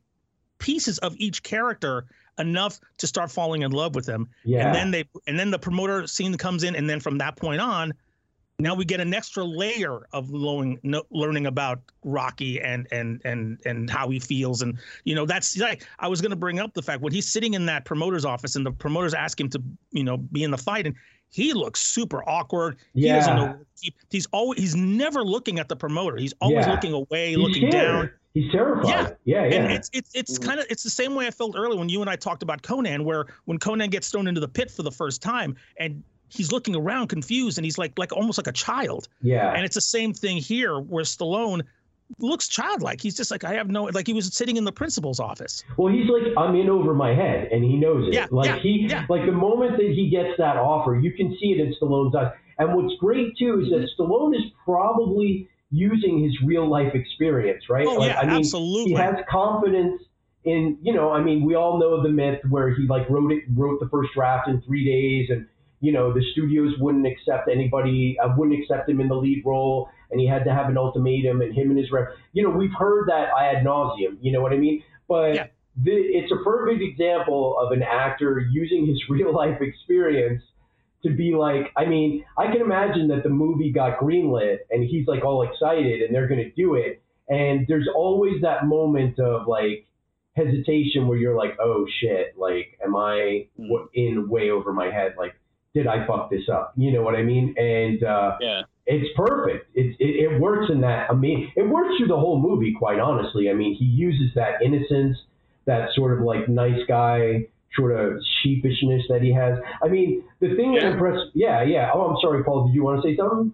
pieces 0.59 0.97
of 1.07 1.14
each 1.18 1.42
character 1.42 2.07
enough 2.38 2.81
to 2.97 3.07
start 3.07 3.31
falling 3.31 3.61
in 3.61 3.73
love 3.73 3.94
with 3.94 4.07
them 4.07 4.27
Yeah. 4.42 4.66
and 4.66 4.75
then 4.75 4.90
they 4.90 5.05
and 5.27 5.38
then 5.38 5.51
the 5.51 5.59
promoter 5.59 6.07
scene 6.07 6.35
comes 6.38 6.62
in 6.64 6.75
and 6.77 6.88
then 6.88 7.01
from 7.01 7.18
that 7.18 7.37
point 7.37 7.61
on 7.61 7.92
now 8.61 8.75
we 8.75 8.85
get 8.85 9.01
an 9.01 9.14
extra 9.14 9.44
layer 9.44 10.01
of 10.12 10.31
learning, 10.31 10.81
no, 10.83 11.05
learning 11.11 11.47
about 11.47 11.81
Rocky 12.05 12.61
and 12.61 12.88
and 12.90 13.21
and 13.25 13.61
and 13.64 13.88
how 13.88 14.09
he 14.09 14.18
feels, 14.18 14.62
and 14.62 14.77
you 15.05 15.14
know 15.14 15.25
that's 15.25 15.57
like 15.59 15.87
I 16.01 16.09
was 16.09 16.21
going 16.21 16.31
to 16.31 16.37
bring 16.37 16.59
up 16.59 16.75
the 16.75 16.83
fact 16.83 17.01
when 17.01 17.12
he's 17.12 17.29
sitting 17.29 17.55
in 17.55 17.66
that 17.66 17.85
promoter's 17.85 18.25
office 18.25 18.57
and 18.57 18.66
the 18.66 18.73
promoters 18.73 19.14
ask 19.14 19.40
him 19.40 19.49
to 19.51 19.62
you 19.92 20.03
know 20.03 20.16
be 20.16 20.42
in 20.42 20.51
the 20.51 20.59
fight, 20.59 20.87
and 20.88 20.97
he 21.31 21.53
looks 21.53 21.81
super 21.83 22.29
awkward. 22.29 22.79
He 22.94 23.07
doesn't 23.07 23.37
Yeah. 23.37 23.44
know. 23.47 23.59
He, 23.81 23.94
he's 24.11 24.27
always 24.33 24.59
he's 24.61 24.75
never 24.75 25.23
looking 25.23 25.61
at 25.61 25.68
the 25.68 25.77
promoter. 25.77 26.16
He's 26.16 26.35
always 26.40 26.66
Yeah. 26.66 26.73
looking 26.73 26.92
away, 26.94 27.29
He's 27.31 27.38
looking 27.38 27.71
scared. 27.71 27.73
down. 28.09 28.11
He's 28.35 28.51
terrified. 28.51 28.88
Yeah. 28.88 29.11
Yeah. 29.25 29.44
Yeah. 29.51 29.57
And 29.62 29.73
it's 29.73 29.88
it's 29.92 30.11
it's 30.14 30.37
kind 30.37 30.59
of 30.59 30.66
it's 30.68 30.83
the 30.83 30.90
same 30.90 31.14
way 31.14 31.29
I 31.29 31.31
felt 31.31 31.55
earlier 31.57 31.79
when 31.79 31.88
you 31.88 32.01
and 32.01 32.11
I 32.11 32.16
talked 32.16 32.42
about 32.42 32.62
Conan, 32.62 33.05
where 33.05 33.27
when 33.44 33.59
Conan 33.59 33.88
gets 33.90 34.11
thrown 34.11 34.27
into 34.27 34.40
the 34.40 34.49
pit 34.49 34.68
for 34.68 34.83
the 34.83 34.90
first 34.90 35.23
time 35.23 35.55
and 35.79 36.03
he's 36.29 36.53
looking 36.53 36.77
around 36.77 37.09
confused 37.09 37.59
and 37.59 37.64
he's 37.64 37.79
like 37.79 37.93
like 37.99 38.12
almost 38.12 38.38
like 38.38 38.47
a 38.47 38.53
child. 38.53 39.09
yeah. 39.23 39.53
And 39.55 39.64
it's 39.64 39.75
the 39.75 39.81
same 39.81 40.12
thing 40.12 40.37
here 40.37 40.79
where 40.79 41.05
Stallone 41.05 41.62
looks 42.19 42.49
childlike. 42.49 43.01
He's 43.01 43.17
just 43.17 43.31
like 43.31 43.45
I 43.45 43.55
have 43.55 43.69
no 43.69 43.85
like 43.85 44.07
he 44.07 44.12
was 44.12 44.33
sitting 44.35 44.57
in 44.57 44.64
the 44.64 44.73
principal's 44.73 45.21
office. 45.21 45.64
Well, 45.77 45.93
he's 45.93 46.09
like, 46.09 46.33
I'm 46.37 46.55
in 46.57 46.69
over 46.69 46.95
my 46.95 47.14
head, 47.14 47.49
and 47.53 47.64
he 47.64 47.77
knows 47.77 48.09
it. 48.09 48.14
Yeah, 48.14 48.27
like 48.31 48.47
yeah, 48.47 48.59
he, 48.59 48.87
yeah. 48.88 49.07
like 49.09 49.27
the 49.27 49.33
moment 49.33 49.73
that 49.73 49.91
he 49.91 50.09
gets 50.11 50.37
that 50.38 50.57
offer, 50.57 50.99
you 50.99 51.12
can 51.12 51.37
see 51.41 51.53
it 51.53 51.61
in 51.61 51.75
Stallone's 51.81 52.14
eyes. 52.14 52.33
And 52.59 52.75
what's 52.75 52.95
great 52.99 53.37
too 53.38 53.61
is 53.61 53.71
that 53.71 53.88
Stallone 53.99 54.35
is 54.35 54.43
probably 54.64 55.49
using 55.71 56.23
his 56.23 56.33
real 56.45 56.69
life 56.69 56.95
experience, 56.95 57.64
right? 57.69 57.87
Oh 57.87 57.97
like, 57.97 58.11
yeah, 58.11 58.21
I 58.21 58.27
mean, 58.27 58.37
absolutely. 58.37 58.93
he 58.93 58.99
has 58.99 59.17
confidence 59.29 60.03
in, 60.45 60.79
you 60.83 60.95
know, 60.95 61.12
I 61.12 61.23
mean, 61.23 61.45
we 61.45 61.55
all 61.57 61.79
know 61.79 62.03
the 62.03 62.09
myth 62.09 62.41
where 62.49 62.75
he 62.75 62.87
like 62.87 63.09
wrote 63.11 63.33
it, 63.33 63.45
wrote 63.55 63.81
the 63.81 63.88
first 63.88 64.11
draft 64.14 64.49
in 64.49 64.62
three 64.62 64.85
days, 64.85 65.29
and 65.31 65.47
you 65.81 65.93
know 65.93 66.12
the 66.12 66.23
studios 66.33 66.75
wouldn't 66.79 67.07
accept 67.07 67.49
anybody, 67.49 68.19
uh, 68.23 68.29
wouldn't 68.37 68.59
accept 68.61 68.88
him 68.88 69.01
in 69.01 69.09
the 69.09 69.14
lead 69.14 69.43
role, 69.45 69.88
and 70.11 70.21
he 70.21 70.27
had 70.27 70.45
to 70.45 70.53
have 70.53 70.69
an 70.69 70.79
ultimatum, 70.79 71.41
and 71.41 71.55
him 71.55 71.71
and 71.71 71.79
his 71.79 71.91
rep, 71.93 72.09
you 72.33 72.43
know, 72.43 72.51
we've 72.51 72.75
heard 72.77 73.09
that 73.09 73.29
I 73.37 73.55
ad 73.55 73.64
nauseum. 73.64 74.19
You 74.21 74.33
know 74.33 74.41
what 74.41 74.53
I 74.53 74.57
mean? 74.57 74.83
But 75.07 75.35
Yeah. 75.35 75.47
the, 75.83 75.93
it's 75.93 76.33
a 76.33 76.43
perfect 76.45 76.83
example 76.83 77.59
of 77.59 77.73
an 77.73 77.83
actor 77.83 78.41
using 78.51 78.87
his 78.87 79.01
real 79.09 79.35
life 79.35 79.61
experience 79.61 80.43
to 81.05 81.11
be 81.11 81.35
like, 81.35 81.71
I 81.77 81.85
mean, 81.85 82.25
I 82.37 82.51
can 82.51 82.61
imagine 82.61 83.09
that 83.09 83.23
the 83.23 83.29
movie 83.29 83.71
got 83.71 84.01
greenlit 84.01 84.59
and 84.71 84.83
he's 84.83 85.07
like 85.07 85.25
all 85.25 85.43
excited 85.43 86.03
and 86.03 86.12
they're 86.12 86.27
going 86.27 86.43
to 86.43 86.51
do 86.51 86.75
it. 86.75 87.01
And 87.29 87.67
there's 87.69 87.88
always 87.95 88.43
that 88.43 88.67
moment 88.67 89.21
of 89.21 89.47
like 89.47 89.87
hesitation 90.35 91.07
where 91.07 91.17
you're 91.17 91.37
like, 91.37 91.57
oh 91.61 91.87
shit, 92.01 92.37
like, 92.37 92.79
am 92.85 92.97
i 92.97 93.47
in 93.95 94.29
way 94.29 94.51
over 94.51 94.73
my 94.73 94.91
head? 94.91 95.14
Like, 95.17 95.35
did 95.74 95.87
I 95.87 96.07
fuck 96.07 96.31
this 96.31 96.48
up? 96.48 96.72
You 96.76 96.92
know 96.92 97.02
what 97.02 97.14
I 97.14 97.22
mean? 97.22 97.54
And 97.59 98.02
uh, 98.02 98.37
Yeah. 98.40 98.62
it's 98.87 99.09
perfect. 99.16 99.70
It, 99.74 99.96
it, 100.00 100.33
it 100.33 100.40
works 100.40 100.70
in 100.70 100.81
that. 100.81 101.11
I 101.11 101.14
mean, 101.14 101.52
it 101.57 101.62
works 101.62 101.96
through 101.98 102.09
the 102.09 102.18
whole 102.18 102.40
movie, 102.40 102.74
quite 102.78 102.98
honestly. 102.98 103.50
I 103.50 103.54
mean, 103.54 103.74
he 103.74 103.85
uses 103.85 104.35
that 104.35 104.62
innocence, 104.62 105.16
that 105.66 105.90
sort 105.94 106.18
of 106.18 106.24
like 106.24 106.48
nice 106.48 106.81
guy, 106.88 107.46
sort 107.76 107.92
of 107.98 108.18
sheepishness 108.42 109.02
that 109.09 109.20
he 109.22 109.33
has. 109.33 109.59
I 109.83 109.88
mean, 109.88 110.24
the 110.40 110.54
thing 110.57 110.72
that 110.74 110.83
Yeah. 110.83 110.92
impressed, 110.92 111.26
yeah, 111.35 111.62
yeah. 111.62 111.90
Oh, 111.92 112.09
I'm 112.11 112.16
sorry, 112.20 112.42
Paul. 112.42 112.66
Did 112.66 112.74
you 112.74 112.83
want 112.83 113.02
to 113.02 113.09
say 113.09 113.16
something? 113.16 113.52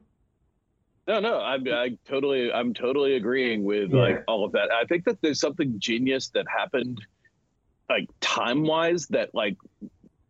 No, 1.06 1.20
no, 1.20 1.38
I'm 1.38 1.66
I 1.68 1.98
totally 2.08 2.50
I'm 2.50 2.72
totally 2.72 3.16
agreeing 3.16 3.62
with 3.64 3.90
Yeah. 3.92 4.00
like 4.00 4.24
all 4.26 4.44
of 4.44 4.52
that. 4.52 4.70
I 4.72 4.84
think 4.84 5.04
that 5.04 5.20
there's 5.20 5.38
something 5.40 5.74
genius 5.78 6.28
that 6.30 6.46
happened 6.48 7.04
like 7.90 8.08
time 8.20 8.62
wise 8.64 9.08
that 9.08 9.34
like 9.34 9.56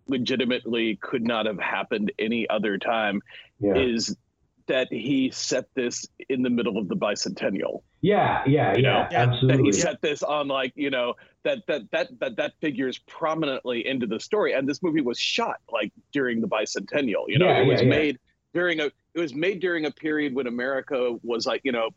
legitimately 0.08 0.96
could 1.00 1.22
not 1.22 1.46
have 1.46 1.58
happened 1.58 2.12
any 2.18 2.48
other 2.48 2.78
time 2.78 3.20
Yeah, 3.60 3.76
is 3.76 4.16
that 4.66 4.88
he 4.90 5.30
set 5.30 5.66
this 5.74 6.06
in 6.30 6.42
the 6.42 6.48
middle 6.50 6.78
of 6.78 6.88
the 6.88 6.96
bicentennial. 6.96 7.82
yeah, 8.00 8.42
yeah, 8.46 8.74
You 8.74 8.82
know, 8.82 8.90
yeah. 8.90 9.08
yeah, 9.10 9.26
that 9.26 9.28
absolutely. 9.34 9.64
he 9.64 9.72
set 9.72 10.00
this 10.00 10.22
on 10.22 10.48
like, 10.48 10.72
you 10.74 10.88
know, 10.90 11.14
that 11.42 11.58
that 11.68 11.82
that 11.92 12.08
that 12.20 12.36
that 12.36 12.54
figures 12.62 12.98
prominently 13.06 13.86
into 13.86 14.06
the 14.06 14.18
story. 14.18 14.52
And 14.54 14.66
this 14.68 14.82
movie 14.82 15.02
was 15.02 15.18
shot 15.18 15.56
like 15.70 15.92
during 16.12 16.40
the 16.40 16.48
bicentennial. 16.48 17.24
You 17.28 17.38
know, 17.38 17.46
Yeah, 17.46 17.60
it 17.60 17.66
was 17.66 17.82
yeah. 17.82 17.88
made 17.88 18.18
during 18.54 18.80
a 18.80 18.86
it 18.86 19.20
was 19.20 19.34
made 19.34 19.60
during 19.60 19.84
a 19.84 19.90
period 19.90 20.34
when 20.34 20.46
America 20.46 21.16
was 21.22 21.46
like, 21.46 21.60
you 21.64 21.72
know, 21.72 21.90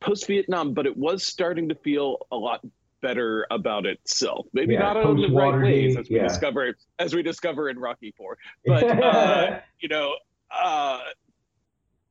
post 0.00 0.26
Vietnam, 0.26 0.74
but 0.74 0.84
it 0.86 0.96
was 0.96 1.22
starting 1.24 1.68
to 1.70 1.74
feel 1.76 2.18
a 2.30 2.36
lot 2.36 2.60
better 3.02 3.46
about 3.50 3.84
itself. 3.84 4.46
Maybe 4.52 4.74
Yeah, 4.74 4.80
not 4.80 4.96
in 4.96 5.20
the 5.20 5.28
right 5.28 5.60
ways 5.60 5.96
as 5.96 6.08
we 6.08 6.16
yeah. 6.16 6.28
discover 6.28 6.74
as 6.98 7.14
we 7.14 7.22
discover 7.22 7.68
in 7.68 7.78
Rocky 7.78 8.14
Four. 8.16 8.38
But 8.64 8.84
uh, 9.04 9.60
you 9.80 9.88
know, 9.88 10.14
uh, 10.50 11.00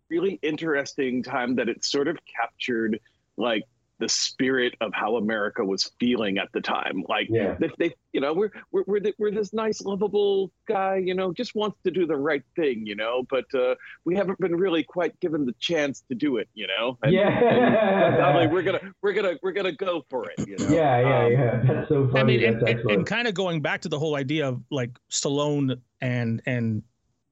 really 0.10 0.38
interesting 0.44 1.24
time 1.24 1.56
that 1.56 1.70
it 1.70 1.84
sort 1.84 2.08
of 2.08 2.18
captured 2.40 3.00
like 3.38 3.64
the 4.02 4.10
spirit 4.10 4.74
of 4.82 4.92
how 4.94 5.16
America 5.16 5.64
was 5.64 5.92
feeling 6.00 6.40
at 6.40 6.50
the 6.54 6.60
time. 6.60 7.06
Like 7.08 7.28
yeah. 7.30 7.56
they, 7.60 7.70
they 7.78 7.94
you 8.12 8.20
know, 8.20 8.34
we're 8.34 8.50
we're 8.72 8.84
we're, 8.88 9.00
the, 9.00 9.14
we're 9.20 9.32
this 9.32 9.54
nice, 9.54 9.82
lovable 9.82 10.52
guy, 10.68 10.98
you 10.98 11.14
know, 11.14 11.32
just 11.32 11.54
wants 11.56 11.78
to 11.86 11.92
do 11.92 12.08
the 12.08 12.18
right 12.18 12.44
thing, 12.56 12.86
you 12.86 12.96
know, 12.96 13.24
but 13.30 13.46
uh, 13.54 13.76
we 14.04 14.16
haven't 14.16 14.40
been 14.40 14.56
really 14.56 14.84
quite 14.84 15.18
given 15.20 15.46
the 15.46 15.54
chance 15.60 16.04
to 16.10 16.16
do 16.16 16.38
it, 16.38 16.50
you 16.56 16.66
know. 16.66 16.98
And, 17.04 17.14
Yeah. 17.14 17.30
and 17.30 18.18
finally 18.18 18.48
we're 18.48 18.64
gonna 18.64 18.82
we're 19.04 19.14
gonna 19.14 19.36
we're 19.44 19.54
gonna 19.54 19.72
go 19.72 20.04
for 20.10 20.30
it, 20.30 20.48
you 20.48 20.58
know. 20.58 20.76
Yeah, 20.76 21.00
yeah, 21.00 21.26
Um, 21.26 21.32
yeah. 21.32 21.62
That's 21.68 21.90
so 21.90 22.08
funny. 22.08 22.20
I 22.20 22.24
mean, 22.24 22.44
and, 22.44 22.62
That's 22.62 22.82
and, 22.82 22.92
and 22.92 23.06
kind 23.06 23.28
of 23.28 23.36
going 23.36 23.62
back 23.62 23.82
to 23.82 23.90
the 23.90 24.00
whole 24.00 24.16
idea 24.16 24.48
of 24.48 24.62
like 24.72 24.98
Stallone 25.12 25.80
and 26.02 26.42
and 26.48 26.82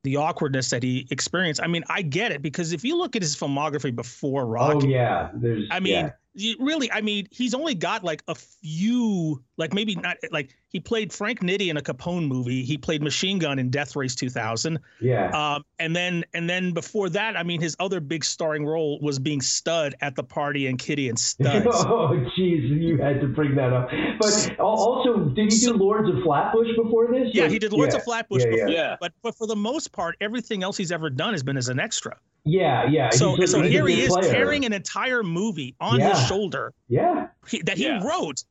the 0.04 0.16
awkwardness 0.16 0.70
that 0.70 0.84
he 0.84 1.08
experienced. 1.12 1.62
I 1.62 1.68
mean, 1.68 1.84
I 1.90 2.02
get 2.02 2.32
it 2.32 2.42
because 2.42 2.72
if 2.74 2.84
you 2.84 2.98
look 2.98 3.16
at 3.16 3.22
his 3.22 3.36
filmography 3.36 3.96
before 3.96 4.46
Rocky, 4.46 4.88
oh 4.88 4.90
yeah, 4.90 5.30
there's. 5.34 5.68
I 5.72 5.80
mean, 5.80 5.94
yeah. 5.94 6.12
You 6.34 6.56
really, 6.60 6.92
I 6.92 7.02
mean, 7.02 7.28
he's 7.32 7.54
only 7.54 7.74
got 7.76 8.04
like 8.04 8.24
a 8.28 8.36
few, 8.36 9.44
like 9.58 9.74
maybe 9.74 9.96
not, 9.96 10.18
like 10.32 10.56
he 10.70 10.80
played 10.80 11.12
Frank 11.12 11.40
Nitti 11.42 11.70
in 11.70 11.78
a 11.78 11.82
Capone 11.82 12.28
movie. 12.28 12.64
He 12.64 12.78
played 12.78 13.02
Machine 13.02 13.40
Gun 13.40 13.58
in 13.58 13.70
Death 13.72 13.96
Race 13.96 14.14
2000. 14.16 14.80
yeah. 15.02 15.32
Um, 15.32 15.64
and 15.80 15.96
then, 15.96 16.24
and 16.34 16.48
then 16.50 16.72
before 16.74 17.10
that, 17.10 17.36
I 17.36 17.42
mean, 17.44 17.60
his 17.60 17.76
other 17.80 18.00
big 18.00 18.24
starring 18.24 18.66
role 18.66 19.00
was 19.02 19.18
being 19.18 19.42
Stud 19.42 19.96
at 20.02 20.16
the 20.16 20.24
party 20.24 20.68
and 20.68 20.78
Kitty 20.78 21.10
and 21.10 21.18
Studs. 21.20 21.66
oh 21.68 22.10
jeez, 22.38 22.70
you 22.70 22.98
had 22.98 23.20
to 23.22 23.28
bring 23.28 23.56
that 23.56 23.74
up. 23.74 23.90
But 24.20 24.60
also, 24.60 25.26
did 25.30 25.52
he 25.52 25.60
do 25.60 25.74
Lords 25.74 26.08
of 26.10 26.24
Flatbush 26.24 26.68
before 26.76 27.08
this? 27.12 27.30
yeah, 27.34 27.44
Like- 27.44 27.52
he 27.52 27.60
did 27.60 27.74
Lords 27.74 27.94
yeah, 27.96 28.00
of 28.00 28.04
Flatbush 28.06 28.44
yeah, 28.46 28.52
before, 28.52 28.70
Yeah. 28.70 28.98
but 29.02 29.14
but 29.24 29.36
for 29.36 29.48
the 29.48 29.56
most 29.56 29.92
part, 29.92 30.16
everything 30.22 30.62
else 30.64 30.78
he's 30.78 30.92
ever 30.92 31.10
done 31.10 31.34
has 31.34 31.42
been 31.44 31.58
as 31.58 31.70
an 31.70 31.80
extra. 31.80 32.16
Yeah, 32.46 32.88
yeah. 32.88 33.10
So 33.10 33.36
he's 33.36 33.52
so 33.52 33.62
he's 33.62 33.72
here 33.72 33.88
he 33.88 34.02
is 34.04 34.10
player. 34.10 34.32
carrying 34.32 34.66
an 34.66 34.74
entire 34.74 35.24
movie 35.24 35.76
on 35.80 36.00
Yeah. 36.00 36.12
his 36.18 36.28
shoulder 36.28 36.74
Yeah, 36.88 37.28
he, 37.48 37.62
that 37.64 37.78
he 37.78 37.84
Yeah. 37.86 38.04
wrote 38.04 38.44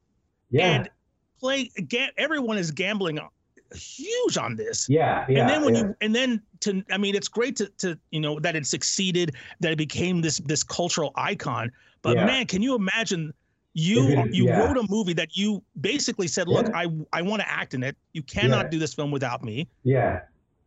yeah, 0.51 0.66
and 0.74 0.90
play. 1.40 1.70
Ga- 1.88 2.12
everyone 2.16 2.59
is 2.59 2.70
gambling 2.70 3.18
huge 3.74 4.38
on 4.38 4.57
this. 4.57 4.88
yeah, 4.88 5.27
yeah. 5.29 5.40
and 5.40 5.48
then 5.51 5.64
when 5.64 5.74
yeah. 5.74 5.81
you 5.83 5.96
and 6.01 6.14
then 6.14 6.40
to 6.61 6.83
I 6.90 6.96
mean 6.96 7.14
it's 7.14 7.29
great 7.29 7.55
to 7.57 7.66
to 7.79 7.98
you 8.11 8.20
know 8.20 8.38
that 8.40 8.57
it 8.57 8.66
succeeded 8.66 9.35
that 9.61 9.72
it 9.72 9.77
became 9.79 10.22
this 10.22 10.38
this 10.38 10.62
cultural 10.62 11.12
icon 11.16 11.70
but 12.03 12.16
Yeah. 12.16 12.24
man 12.24 12.46
can 12.46 12.62
you 12.62 12.74
imagine 12.74 13.33
you 13.74 14.09
it- 14.09 14.18
uh, 14.18 14.24
you 14.31 14.46
yeah. 14.46 14.59
wrote 14.64 14.79
a 14.79 14.87
movie 14.88 15.12
that 15.14 15.37
you 15.37 15.62
basically 15.83 16.29
said 16.29 16.48
look 16.48 16.66
Yeah. 16.68 16.79
I 16.79 16.87
I 17.12 17.22
want 17.22 17.42
to 17.42 17.48
act 17.51 17.74
in 17.74 17.83
it 17.83 17.94
you 18.14 18.22
cannot 18.22 18.64
Yeah. 18.66 18.70
do 18.70 18.79
this 18.79 18.94
film 18.94 19.11
without 19.11 19.44
me 19.44 19.68
yeah, 19.85 20.20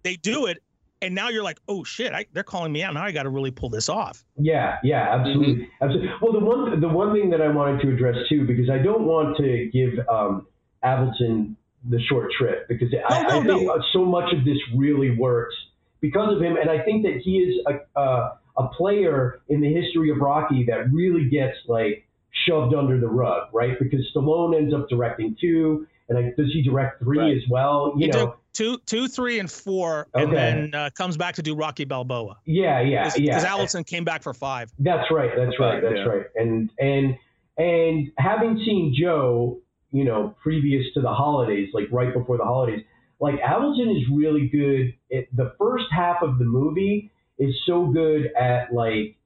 they 0.03 0.15
do 0.17 0.45
it 0.45 0.62
and 1.01 1.15
now 1.15 1.29
you're 1.29 1.43
like 1.43 1.59
oh 1.67 1.83
shit 1.83 2.13
I, 2.13 2.25
they're 2.33 2.43
calling 2.43 2.71
me 2.71 2.83
out 2.83 2.93
now 2.93 3.03
I 3.03 3.11
got 3.11 3.23
to 3.23 3.29
really 3.29 3.51
pull 3.51 3.69
this 3.69 3.89
off 3.89 4.23
Yeah, 4.37 4.77
yeah, 4.83 5.07
absolutely, 5.19 5.69
absolutely. 5.81 6.09
Well, 6.21 6.33
the 6.33 6.39
one 6.39 6.79
the 6.79 6.87
one 6.87 7.13
thing 7.13 7.29
that 7.31 7.41
I 7.41 7.47
wanted 7.49 7.81
to 7.81 7.93
address 7.93 8.15
too, 8.29 8.45
because 8.45 8.69
I 8.69 8.77
don't 8.79 9.05
want 9.05 9.37
to 9.37 9.69
give 9.71 9.99
um, 10.07 10.47
Avildsen 10.83 11.55
the 11.89 11.99
short 12.09 12.31
trip, 12.37 12.67
because 12.67 12.89
I, 13.09 13.21
No, 13.23 13.29
I 13.29 13.39
no, 13.43 13.57
think 13.57 13.71
so 13.93 14.05
much 14.05 14.33
of 14.33 14.45
this 14.45 14.57
really 14.75 15.11
works 15.17 15.55
because 15.99 16.35
of 16.35 16.41
him, 16.41 16.55
and 16.57 16.69
I 16.69 16.83
think 16.83 17.03
that 17.03 17.21
he 17.23 17.37
is 17.37 17.55
a 17.67 17.99
a, 17.99 18.39
a 18.57 18.67
player 18.69 19.41
in 19.49 19.61
the 19.61 19.71
history 19.73 20.09
of 20.11 20.17
Rocky 20.17 20.65
that 20.67 20.91
really 20.91 21.29
gets 21.29 21.57
like 21.67 22.07
shoved 22.45 22.73
under 22.73 22.99
the 22.99 23.07
rug, 23.07 23.49
right? 23.53 23.77
Because 23.79 24.01
Stallone 24.15 24.55
ends 24.57 24.73
up 24.73 24.87
directing 24.89 25.35
two, 25.39 25.87
and 26.09 26.17
I, 26.17 26.21
does 26.37 26.51
he 26.53 26.61
direct 26.63 27.01
three 27.03 27.19
Right. 27.19 27.35
as 27.37 27.43
well? 27.49 27.93
You 27.97 28.05
He 28.05 28.11
know, 28.11 28.25
did 28.27 28.33
two 28.53 28.77
two 28.85 29.07
three 29.07 29.39
and 29.39 29.49
four 29.51 30.07
and 30.13 30.33
then 30.33 30.73
uh, 30.75 30.89
comes 30.97 31.17
back 31.17 31.35
to 31.35 31.41
do 31.41 31.55
Rocky 31.55 31.85
Balboa 31.85 32.37
yeah, 32.45 32.81
yeah, 32.81 33.05
because 33.05 33.19
yeah. 33.19 33.45
Avildsen 33.45 33.85
came 33.85 34.03
back 34.03 34.23
for 34.23 34.33
five 34.33 34.71
That's 34.79 35.09
right. 35.11 35.31
That's 35.35 35.59
right. 35.59 35.81
That's 35.81 35.95
Yeah. 35.97 36.03
right. 36.03 36.25
And 36.35 36.69
and 36.79 37.15
and 37.57 38.07
having 38.17 38.57
seen 38.65 38.95
Joe, 38.99 39.59
you 39.91 40.03
know, 40.03 40.35
previous 40.41 40.85
to 40.93 41.01
the 41.01 41.13
holidays, 41.13 41.69
like 41.73 41.85
right 41.91 42.13
before 42.13 42.37
the 42.37 42.43
holidays, 42.45 42.83
like 43.19 43.35
Avildsen 43.41 43.95
is 43.95 44.03
really 44.11 44.47
good. 44.47 44.93
At, 45.15 45.25
the 45.35 45.53
first 45.59 45.85
half 45.91 46.21
of 46.21 46.39
the 46.39 46.45
movie 46.45 47.11
is 47.37 47.53
so 47.65 47.85
good 47.87 48.31
at 48.39 48.73
like 48.73 49.17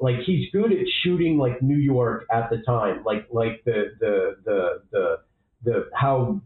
like 0.00 0.16
he's 0.26 0.50
good 0.52 0.72
at 0.72 0.86
shooting 1.02 1.38
like 1.38 1.62
New 1.62 1.76
York 1.78 2.26
at 2.32 2.50
the 2.50 2.58
time, 2.58 3.04
like 3.04 3.26
like 3.30 3.62
the 3.64 3.92
the 4.00 4.36
the 4.44 4.82
the 4.90 5.16
the 5.64 5.90
how 5.94 6.40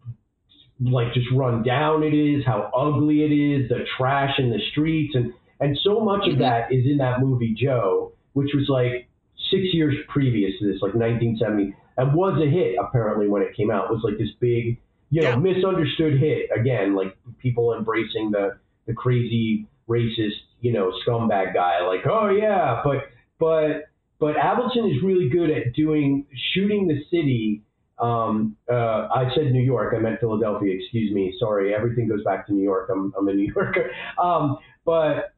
like 0.80 1.12
just 1.12 1.26
run 1.34 1.62
down 1.62 2.02
it 2.02 2.14
is, 2.14 2.44
how 2.46 2.70
ugly 2.76 3.22
it 3.24 3.32
is, 3.32 3.68
the 3.68 3.84
trash 3.96 4.38
in 4.38 4.50
the 4.50 4.60
streets, 4.70 5.14
and 5.14 5.32
and 5.60 5.76
so 5.82 6.00
much 6.00 6.26
of 6.26 6.34
mm-hmm. 6.34 6.42
that 6.42 6.72
is 6.72 6.84
in 6.86 6.98
that 6.98 7.20
movie 7.20 7.54
Joe, 7.54 8.12
which 8.32 8.50
was 8.54 8.68
like 8.68 9.08
six 9.50 9.64
years 9.72 9.94
previous 10.08 10.52
to 10.60 10.66
this, 10.66 10.80
like 10.82 10.94
1970, 10.94 11.74
and 11.96 12.14
was 12.14 12.40
a 12.40 12.48
hit 12.48 12.76
apparently 12.80 13.28
when 13.28 13.42
it 13.42 13.56
came 13.56 13.70
out. 13.70 13.86
It 13.86 13.92
was 13.92 14.02
like 14.04 14.18
this 14.18 14.30
big, 14.40 14.78
you 15.10 15.22
know, 15.22 15.30
Yeah. 15.30 15.36
misunderstood 15.36 16.18
hit 16.20 16.50
again, 16.54 16.94
like 16.94 17.16
people 17.38 17.74
embracing 17.74 18.30
the 18.30 18.58
the 18.86 18.94
crazy 18.94 19.66
racist, 19.88 20.38
you 20.60 20.72
know, 20.72 20.92
scumbag 21.06 21.54
guy, 21.54 21.80
like 21.86 22.06
oh 22.06 22.28
yeah, 22.30 22.82
but 22.84 23.08
but 23.40 23.88
but 24.20 24.36
Avildsen 24.36 24.94
is 24.94 25.02
really 25.02 25.28
good 25.28 25.50
at 25.50 25.72
doing 25.74 26.26
shooting 26.52 26.88
the 26.88 27.02
city. 27.10 27.62
Um, 28.00 28.56
uh, 28.70 29.08
I 29.14 29.30
said 29.34 29.52
New 29.52 29.62
York. 29.62 29.94
I 29.96 29.98
meant 29.98 30.20
Philadelphia. 30.20 30.74
Excuse 30.80 31.12
me. 31.12 31.34
Sorry. 31.38 31.74
Everything 31.74 32.08
goes 32.08 32.22
back 32.24 32.46
to 32.46 32.52
New 32.52 32.62
York. 32.62 32.90
I'm, 32.92 33.12
I'm 33.18 33.28
a 33.28 33.34
New 33.34 33.52
Yorker. 33.54 33.90
Um, 34.22 34.58
but 34.84 35.32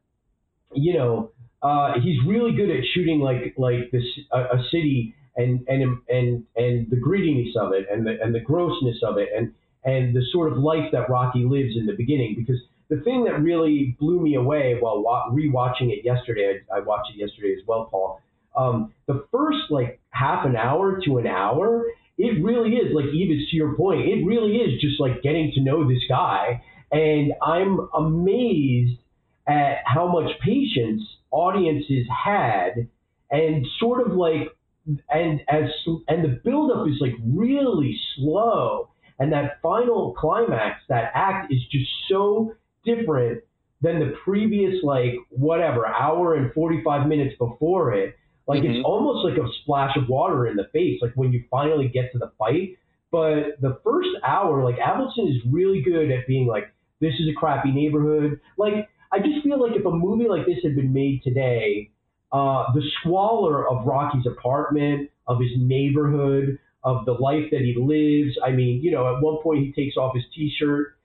you 0.73 0.93
know, 0.93 1.31
uh, 1.61 1.93
he's 2.01 2.17
really 2.25 2.53
good 2.55 2.69
at 2.69 2.83
shooting 2.93 3.19
like 3.19 3.53
like 3.57 3.91
this 3.91 4.03
a, 4.31 4.39
a 4.39 4.63
city 4.71 5.13
and 5.35 5.65
and 5.67 5.99
and 6.09 6.43
and 6.55 6.89
the 6.89 6.97
grittiness 6.97 7.55
of 7.55 7.73
it 7.73 7.87
and 7.91 8.05
the 8.05 8.17
and 8.21 8.33
the 8.33 8.39
grossness 8.39 8.97
of 9.03 9.17
it 9.17 9.29
and 9.35 9.53
and 9.83 10.15
the 10.15 10.23
sort 10.31 10.51
of 10.51 10.59
life 10.59 10.91
that 10.91 11.09
Rocky 11.09 11.43
lives 11.43 11.75
in 11.77 11.85
the 11.85 11.93
beginning. 11.93 12.35
Because 12.37 12.61
the 12.89 13.01
thing 13.01 13.23
that 13.25 13.41
really 13.41 13.95
blew 13.99 14.19
me 14.19 14.35
away 14.35 14.77
while 14.79 15.01
wa- 15.01 15.29
rewatching 15.29 15.91
it 15.91 16.03
yesterday, 16.03 16.61
I, 16.71 16.77
I 16.77 16.79
watched 16.81 17.11
it 17.13 17.17
yesterday 17.17 17.53
as 17.59 17.65
well, 17.67 17.87
Paul. 17.89 18.21
Um, 18.55 18.93
the 19.07 19.25
first 19.31 19.69
like 19.69 19.99
half 20.09 20.45
an 20.45 20.55
hour 20.55 20.99
to 21.05 21.17
an 21.17 21.27
hour, 21.27 21.85
it 22.21 22.43
really 22.43 22.75
is 22.75 22.93
like 22.93 23.05
Eva's 23.05 23.49
to 23.49 23.55
your 23.55 23.75
point. 23.75 24.01
It 24.07 24.23
really 24.25 24.57
is 24.57 24.79
just 24.79 24.99
like 24.99 25.23
getting 25.23 25.51
to 25.55 25.61
know 25.61 25.87
this 25.87 26.03
guy, 26.07 26.63
and 26.91 27.33
I'm 27.41 27.79
amazed 27.95 28.99
at 29.47 29.77
how 29.85 30.07
much 30.07 30.39
patience 30.39 31.01
audiences 31.31 32.05
had, 32.07 32.87
and 33.31 33.65
sort 33.79 34.05
of 34.05 34.15
like, 34.15 34.49
and 35.09 35.41
as 35.49 35.71
and 36.07 36.23
the 36.23 36.39
buildup 36.43 36.87
is 36.87 37.01
like 37.01 37.15
really 37.25 37.99
slow, 38.15 38.89
and 39.17 39.33
that 39.33 39.59
final 39.63 40.13
climax, 40.13 40.81
that 40.89 41.11
act 41.15 41.51
is 41.51 41.61
just 41.71 41.89
so 42.07 42.53
different 42.85 43.43
than 43.81 43.99
the 43.99 44.13
previous 44.23 44.83
like 44.83 45.15
whatever 45.29 45.87
hour 45.87 46.35
and 46.35 46.53
45 46.53 47.07
minutes 47.07 47.35
before 47.39 47.93
it 47.93 48.15
like 48.51 48.63
it's 48.63 48.77
Mhm. 48.77 48.83
almost 48.91 49.25
like 49.27 49.37
a 49.37 49.47
splash 49.61 49.95
of 49.95 50.09
water 50.09 50.47
in 50.47 50.55
the 50.55 50.65
face 50.73 51.01
like 51.01 51.13
when 51.15 51.31
you 51.33 51.43
finally 51.49 51.87
get 51.87 52.11
to 52.11 52.17
the 52.17 52.31
fight 52.37 52.77
but 53.11 53.59
the 53.61 53.73
first 53.83 54.09
hour 54.23 54.63
like 54.63 54.77
Avildsen 54.77 55.29
is 55.29 55.37
really 55.57 55.81
good 55.81 56.11
at 56.11 56.27
being 56.27 56.47
like 56.47 56.65
this 56.99 57.13
is 57.19 57.27
a 57.29 57.33
crappy 57.33 57.71
neighborhood 57.71 58.39
like 58.57 58.87
i 59.11 59.19
just 59.19 59.43
feel 59.43 59.59
like 59.61 59.75
if 59.75 59.85
a 59.85 59.91
movie 59.91 60.27
like 60.27 60.45
this 60.45 60.59
had 60.63 60.75
been 60.75 60.93
made 60.93 61.21
today 61.23 61.89
uh, 62.31 62.71
the 62.73 62.83
squalor 62.99 63.67
of 63.69 63.85
rocky's 63.85 64.25
apartment 64.25 65.09
of 65.27 65.39
his 65.39 65.51
neighborhood 65.57 66.57
of 66.83 67.05
the 67.05 67.11
life 67.13 67.45
that 67.51 67.61
he 67.61 67.75
lives 67.77 68.37
i 68.45 68.51
mean 68.51 68.81
you 68.81 68.91
know 68.91 69.03
at 69.15 69.21
one 69.21 69.37
point 69.43 69.59
he 69.65 69.71
takes 69.73 69.97
off 69.97 70.15
his 70.15 70.23
t-shirt 70.35 70.95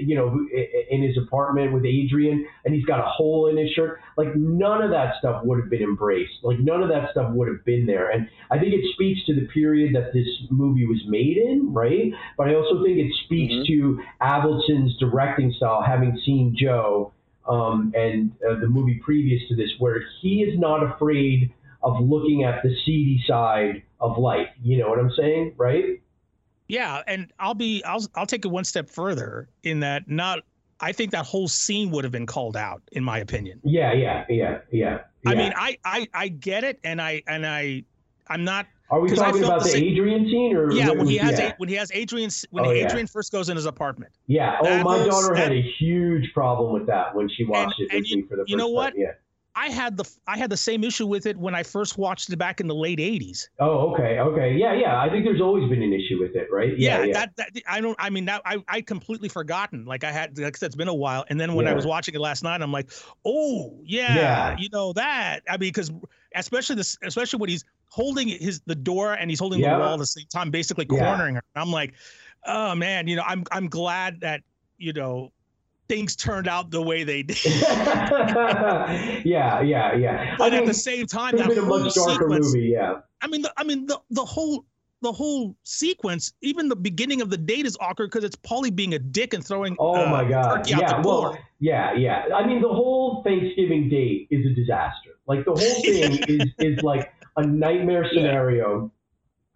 you 0.00 0.14
know, 0.14 0.46
in 0.90 1.02
his 1.02 1.16
apartment 1.16 1.72
with 1.72 1.84
Adrian, 1.86 2.46
and 2.64 2.74
he's 2.74 2.84
got 2.84 3.00
a 3.00 3.08
hole 3.08 3.48
in 3.48 3.56
his 3.56 3.70
shirt. 3.70 4.00
Like 4.16 4.34
none 4.36 4.82
of 4.82 4.90
that 4.90 5.14
stuff 5.18 5.42
would 5.44 5.58
have 5.60 5.70
been 5.70 5.82
embraced. 5.82 6.34
Like 6.42 6.58
none 6.58 6.82
of 6.82 6.90
that 6.90 7.10
stuff 7.12 7.32
would 7.32 7.48
have 7.48 7.64
been 7.64 7.86
there. 7.86 8.10
And 8.10 8.28
I 8.50 8.58
think 8.58 8.74
it 8.74 8.84
speaks 8.92 9.24
to 9.26 9.34
the 9.34 9.46
period 9.48 9.94
that 9.94 10.12
this 10.12 10.26
movie 10.50 10.86
was 10.86 11.00
made 11.06 11.38
in, 11.38 11.72
right? 11.72 12.12
But 12.36 12.48
I 12.48 12.54
also 12.54 12.84
think 12.84 12.98
it 12.98 13.12
speaks 13.24 13.54
Mhm. 13.54 13.66
to 13.68 14.00
Avildsen's 14.20 14.98
directing 14.98 15.52
style, 15.52 15.80
having 15.82 16.18
seen 16.18 16.54
Joe 16.54 17.12
um, 17.48 17.92
and 17.96 18.32
uh, 18.48 18.60
the 18.60 18.68
movie 18.68 19.00
previous 19.02 19.48
to 19.48 19.56
this, 19.56 19.70
where 19.78 20.04
he 20.20 20.42
is 20.42 20.58
not 20.58 20.82
afraid 20.82 21.52
of 21.82 21.98
looking 22.00 22.44
at 22.44 22.62
the 22.62 22.72
seedy 22.84 23.24
side 23.26 23.82
of 24.00 24.18
life. 24.18 24.48
You 24.62 24.78
know 24.78 24.88
what 24.90 24.98
I'm 25.00 25.10
saying, 25.12 25.54
right? 25.56 26.01
Yeah, 26.72 27.02
and 27.06 27.30
I'll 27.38 27.52
be 27.52 27.84
I'll 27.84 28.00
I'll 28.14 28.24
take 28.24 28.46
it 28.46 28.48
one 28.48 28.64
step 28.64 28.88
further 28.88 29.50
in 29.62 29.80
that 29.80 30.08
not 30.08 30.38
I 30.80 30.90
think 30.92 31.10
that 31.10 31.26
whole 31.26 31.46
scene 31.46 31.90
would 31.90 32.02
have 32.02 32.12
been 32.12 32.24
called 32.24 32.56
out 32.56 32.80
in 32.92 33.04
my 33.04 33.18
opinion. 33.18 33.60
Yeah, 33.62 33.92
yeah, 33.92 34.24
yeah, 34.30 34.58
yeah. 34.72 35.00
I 35.26 35.34
mean, 35.34 35.52
I 35.54 35.76
I 35.84 36.08
I 36.14 36.28
get 36.28 36.64
it 36.64 36.80
and 36.82 37.00
I 37.02 37.22
and 37.28 37.46
I 37.46 37.84
I'm 38.28 38.42
not 38.44 38.66
Are 38.88 39.00
we 39.00 39.10
talking 39.14 39.44
about 39.44 39.62
the 39.64 39.68
same- 39.68 39.84
Adrian 39.84 40.24
scene, 40.24 40.56
or 40.56 40.72
Yeah, 40.72 40.92
when 40.92 41.06
he 41.06 41.18
has 41.18 41.38
yeah. 41.38 41.48
A, 41.50 41.54
when 41.58 41.68
he 41.68 41.74
has 41.74 41.92
Adrian 41.92 42.30
when 42.52 42.64
Oh, 42.64 42.70
yeah. 42.72 42.86
Adrian 42.86 43.06
first 43.06 43.32
goes 43.32 43.50
in 43.50 43.56
his 43.56 43.66
apartment. 43.66 44.12
Yeah. 44.26 44.56
Oh, 44.60 44.64
That 44.64 44.82
my 44.84 44.96
was- 44.96 45.08
daughter 45.08 45.34
had 45.34 45.50
that- 45.50 45.56
a 45.56 45.62
huge 45.78 46.32
problem 46.32 46.72
with 46.72 46.86
that 46.86 47.14
when 47.14 47.28
she 47.28 47.44
watched 47.44 47.78
And- 47.80 47.92
it 47.92 47.96
and 47.98 48.06
you- 48.06 48.22
for 48.28 48.36
the 48.36 48.42
first 48.44 48.50
you 48.50 48.56
know 48.56 48.68
time. 48.68 48.74
what? 48.74 48.94
Yeah. 48.96 49.12
I 49.54 49.68
had 49.68 49.96
the 49.96 50.04
I 50.26 50.38
had 50.38 50.50
the 50.50 50.56
same 50.56 50.82
issue 50.82 51.06
with 51.06 51.26
it 51.26 51.36
when 51.36 51.54
I 51.54 51.62
first 51.62 51.98
watched 51.98 52.30
it 52.32 52.36
back 52.36 52.60
in 52.60 52.68
the 52.68 52.74
late 52.74 52.98
'80s. 52.98 53.48
Oh, 53.58 53.92
okay, 53.92 54.18
okay, 54.18 54.54
yeah, 54.54 54.72
yeah. 54.72 54.98
I 55.00 55.10
think 55.10 55.24
there's 55.24 55.40
always 55.42 55.68
been 55.68 55.82
an 55.82 55.92
issue 55.92 56.18
with 56.20 56.34
it, 56.34 56.48
right? 56.50 56.76
Yeah, 56.78 57.02
yeah. 57.04 57.12
that, 57.12 57.36
that 57.36 57.50
I 57.68 57.80
don't. 57.80 57.96
I 57.98 58.08
mean, 58.08 58.24
that 58.26 58.40
I 58.46 58.62
I 58.68 58.80
completely 58.80 59.28
forgotten. 59.28 59.84
Like 59.84 60.04
I 60.04 60.12
had, 60.12 60.38
like 60.38 60.56
I 60.56 60.58
said, 60.58 60.66
it's 60.68 60.76
been 60.76 60.88
a 60.88 60.94
while. 60.94 61.24
And 61.28 61.38
then 61.38 61.54
when 61.54 61.66
I 61.66 61.74
was 61.74 61.86
watching 61.86 62.14
it 62.14 62.20
last 62.20 62.42
night, 62.42 62.62
I'm 62.62 62.72
like, 62.72 62.90
oh 63.26 63.78
yeah, 63.84 64.14
Yeah. 64.16 64.56
you 64.58 64.68
know 64.72 64.94
that. 64.94 65.40
I 65.48 65.52
mean, 65.52 65.68
because 65.68 65.92
especially 66.34 66.76
this, 66.76 66.96
especially 67.02 67.38
when 67.38 67.50
he's 67.50 67.64
holding 67.88 68.28
his 68.28 68.62
the 68.64 68.74
door 68.74 69.12
and 69.12 69.30
he's 69.30 69.38
holding 69.40 69.60
Yeah. 69.60 69.74
the 69.74 69.80
wall 69.80 69.94
at 69.94 69.98
the 69.98 70.06
same 70.06 70.26
time, 70.32 70.50
basically 70.50 70.86
Yeah. 70.90 71.04
cornering 71.04 71.34
her. 71.34 71.42
I'm 71.56 71.70
like, 71.70 71.92
oh 72.46 72.74
man, 72.74 73.06
you 73.06 73.16
know, 73.16 73.24
I'm 73.26 73.44
I'm 73.52 73.68
glad 73.68 74.20
that 74.20 74.42
you 74.78 74.94
know 74.94 75.30
things 75.88 76.16
turned 76.16 76.48
out 76.48 76.70
the 76.70 76.80
way 76.80 77.04
they 77.04 77.22
did. 77.22 77.44
yeah, 79.24 79.60
yeah, 79.60 79.94
yeah. 79.94 80.34
But 80.38 80.52
I 80.52 80.58
at 80.58 80.66
the 80.66 80.74
same 80.74 81.06
time, 81.06 81.36
that 81.36 81.48
been 81.48 81.58
whole 81.58 81.80
much 81.80 81.94
darker 81.94 82.12
sequence, 82.12 82.54
movie. 82.54 82.68
Yeah, 82.68 83.00
I 83.20 83.26
mean, 83.26 83.42
the, 83.42 83.52
I 83.56 83.64
mean, 83.64 83.86
the 83.86 84.00
the 84.10 84.24
whole 84.24 84.64
the 85.02 85.12
whole 85.12 85.56
sequence, 85.64 86.32
even 86.40 86.68
the 86.68 86.76
beginning 86.76 87.20
of 87.20 87.28
the 87.28 87.36
date 87.36 87.66
is 87.66 87.76
awkward 87.80 88.10
because 88.10 88.24
it's 88.24 88.36
Paulie 88.36 88.74
being 88.74 88.94
a 88.94 88.98
dick 88.98 89.34
and 89.34 89.44
throwing. 89.44 89.76
Oh 89.78 90.06
uh, 90.06 90.10
my 90.10 90.28
god. 90.28 90.68
Yeah. 90.68 91.02
Well, 91.02 91.36
yeah, 91.58 91.94
yeah. 91.94 92.26
I 92.34 92.46
mean, 92.46 92.62
the 92.62 92.68
whole 92.68 93.22
Thanksgiving 93.24 93.88
date 93.88 94.28
is 94.30 94.46
a 94.46 94.54
disaster. 94.54 95.10
Like 95.26 95.44
the 95.44 95.50
whole 95.50 95.58
thing 95.82 96.22
is 96.28 96.50
is 96.58 96.82
like 96.82 97.12
a 97.36 97.46
nightmare 97.46 98.06
scenario 98.12 98.90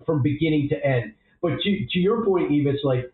from 0.04 0.22
beginning 0.22 0.68
to 0.70 0.84
end. 0.84 1.14
But 1.40 1.60
to 1.60 1.86
to 1.90 1.98
your 1.98 2.24
point, 2.24 2.50
Eve, 2.50 2.66
it's 2.66 2.84
like, 2.84 3.12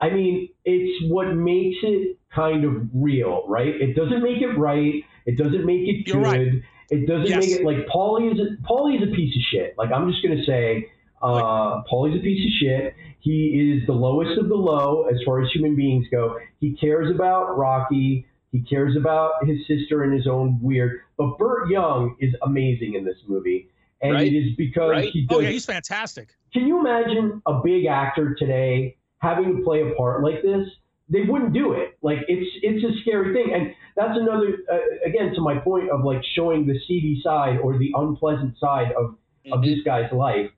I 0.00 0.10
mean, 0.10 0.48
it's 0.64 1.10
what 1.10 1.34
makes 1.34 1.78
it 1.82 2.18
kind 2.34 2.64
of 2.64 2.88
real, 2.94 3.44
right? 3.48 3.68
It 3.80 3.94
doesn't 3.94 4.22
make 4.22 4.42
it 4.42 4.58
right. 4.58 5.02
It 5.24 5.36
doesn't 5.38 5.64
make 5.64 5.88
it 5.88 6.04
good. 6.04 6.16
right. 6.22 6.48
It 6.90 7.06
doesn't 7.08 7.26
Yes. 7.28 7.46
make 7.48 7.60
it 7.60 7.64
like 7.64 7.86
Paulie 7.86 8.32
is 8.32 8.38
a, 8.38 8.62
Paulie 8.68 8.96
is 9.02 9.08
a 9.08 9.12
piece 9.14 9.34
of 9.34 9.42
shit. 9.50 9.74
Like 9.78 9.90
I'm 9.92 10.08
just 10.10 10.22
gonna 10.22 10.44
say, 10.44 10.86
uh, 11.22 11.82
Paulie's 11.90 12.16
a 12.20 12.22
piece 12.22 12.44
of 12.46 12.52
shit. 12.60 12.94
He 13.20 13.78
is 13.80 13.86
the 13.86 13.92
lowest 13.92 14.38
of 14.38 14.48
the 14.48 14.54
low 14.54 15.04
as 15.10 15.16
far 15.24 15.42
as 15.42 15.50
human 15.50 15.74
beings 15.74 16.06
go. 16.12 16.36
He 16.60 16.76
cares 16.76 17.12
about 17.12 17.56
Rocky. 17.58 18.26
He 18.52 18.60
cares 18.60 18.96
about 18.96 19.44
his 19.46 19.66
sister 19.66 20.04
and 20.04 20.12
his 20.12 20.26
own 20.28 20.60
weird. 20.62 21.00
But 21.16 21.36
Burt 21.38 21.68
Young 21.70 22.14
is 22.20 22.34
amazing 22.42 22.94
in 22.94 23.04
this 23.04 23.16
movie, 23.26 23.68
and 24.00 24.12
Right. 24.12 24.32
it 24.32 24.36
is 24.36 24.54
because 24.56 24.90
Right. 24.90 25.08
he 25.10 25.26
does. 25.26 25.38
Oh 25.38 25.40
yeah, 25.40 25.48
he's 25.48 25.66
fantastic. 25.66 26.28
Can 26.52 26.66
you 26.68 26.78
imagine 26.78 27.42
a 27.46 27.60
big 27.64 27.86
actor 27.86 28.34
today 28.38 28.95
having 29.18 29.56
to 29.56 29.64
play 29.64 29.82
a 29.82 29.94
part 29.94 30.22
like 30.22 30.42
this? 30.42 30.66
They 31.08 31.22
wouldn't 31.22 31.52
do 31.52 31.72
it. 31.72 31.96
Like 32.02 32.18
it's 32.28 32.50
it's 32.62 32.84
a 32.84 33.00
scary 33.02 33.32
thing, 33.32 33.54
and 33.54 33.74
that's 33.96 34.18
another 34.18 34.58
uh, 34.70 35.06
again 35.06 35.32
to 35.34 35.40
my 35.40 35.58
point 35.58 35.90
of 35.90 36.04
like 36.04 36.22
showing 36.34 36.66
the 36.66 36.78
seedy 36.88 37.20
side 37.22 37.58
or 37.62 37.78
the 37.78 37.92
unpleasant 37.94 38.58
side 38.58 38.92
of 38.98 39.16
of 39.52 39.62
this 39.62 39.78
guy's 39.84 40.10
life. 40.12 40.50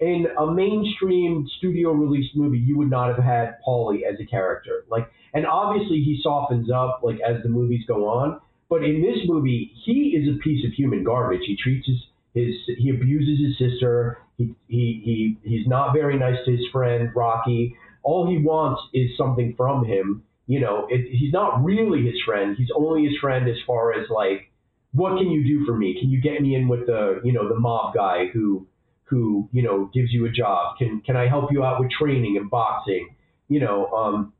In 0.00 0.26
a 0.38 0.52
mainstream 0.52 1.46
studio 1.58 1.92
released 1.92 2.36
movie, 2.36 2.58
you 2.58 2.76
would 2.76 2.90
not 2.90 3.14
have 3.14 3.24
had 3.24 3.54
Paulie 3.66 4.02
as 4.02 4.18
a 4.20 4.26
character. 4.26 4.84
Like, 4.90 5.08
and 5.32 5.46
obviously 5.46 6.02
he 6.02 6.20
softens 6.22 6.70
up 6.70 7.00
like 7.02 7.20
as 7.20 7.42
the 7.42 7.48
movies 7.48 7.84
go 7.86 8.06
on. 8.08 8.40
But 8.68 8.82
in 8.82 9.02
this 9.02 9.18
movie, 9.26 9.72
he 9.84 10.16
is 10.16 10.28
a 10.28 10.38
piece 10.38 10.64
of 10.66 10.72
human 10.72 11.04
garbage. 11.04 11.42
He 11.46 11.56
treats 11.56 11.86
his 11.86 11.96
his 12.34 12.76
he 12.78 12.90
abuses 12.90 13.38
his 13.46 13.58
sister. 13.58 14.18
He 14.36 14.54
he 14.68 15.00
he 15.04 15.48
he's 15.48 15.66
not 15.66 15.94
very 15.94 16.18
nice 16.18 16.38
to 16.44 16.50
his 16.50 16.66
friend 16.72 17.10
Rocky. 17.14 17.76
All 18.04 18.28
he 18.28 18.38
wants 18.38 18.82
is 18.92 19.16
something 19.16 19.54
from 19.56 19.84
him. 19.84 20.22
You 20.46 20.60
know, 20.60 20.86
it, 20.90 21.08
he's 21.10 21.32
not 21.32 21.64
really 21.64 22.04
his 22.04 22.20
friend. 22.24 22.54
He's 22.56 22.68
only 22.76 23.06
his 23.06 23.16
friend 23.18 23.48
as 23.48 23.56
far 23.66 23.94
as 23.94 24.08
like, 24.10 24.50
what 24.92 25.18
can 25.18 25.30
you 25.30 25.42
do 25.42 25.66
for 25.66 25.74
me? 25.74 25.98
Can 25.98 26.10
you 26.10 26.20
get 26.20 26.40
me 26.40 26.54
in 26.54 26.68
with 26.68 26.86
the 26.86 27.20
you 27.24 27.32
know 27.32 27.48
the 27.48 27.58
mob 27.58 27.94
guy 27.94 28.26
who 28.32 28.66
who 29.04 29.48
you 29.52 29.62
know 29.62 29.90
gives 29.92 30.12
you 30.12 30.26
a 30.26 30.30
job? 30.30 30.76
Can 30.78 31.00
can 31.04 31.16
I 31.16 31.28
help 31.28 31.50
you 31.50 31.64
out 31.64 31.80
with 31.80 31.90
training 31.90 32.36
and 32.36 32.48
boxing? 32.50 33.08
You 33.48 33.60
know, 33.60 33.86
um, 33.92 34.32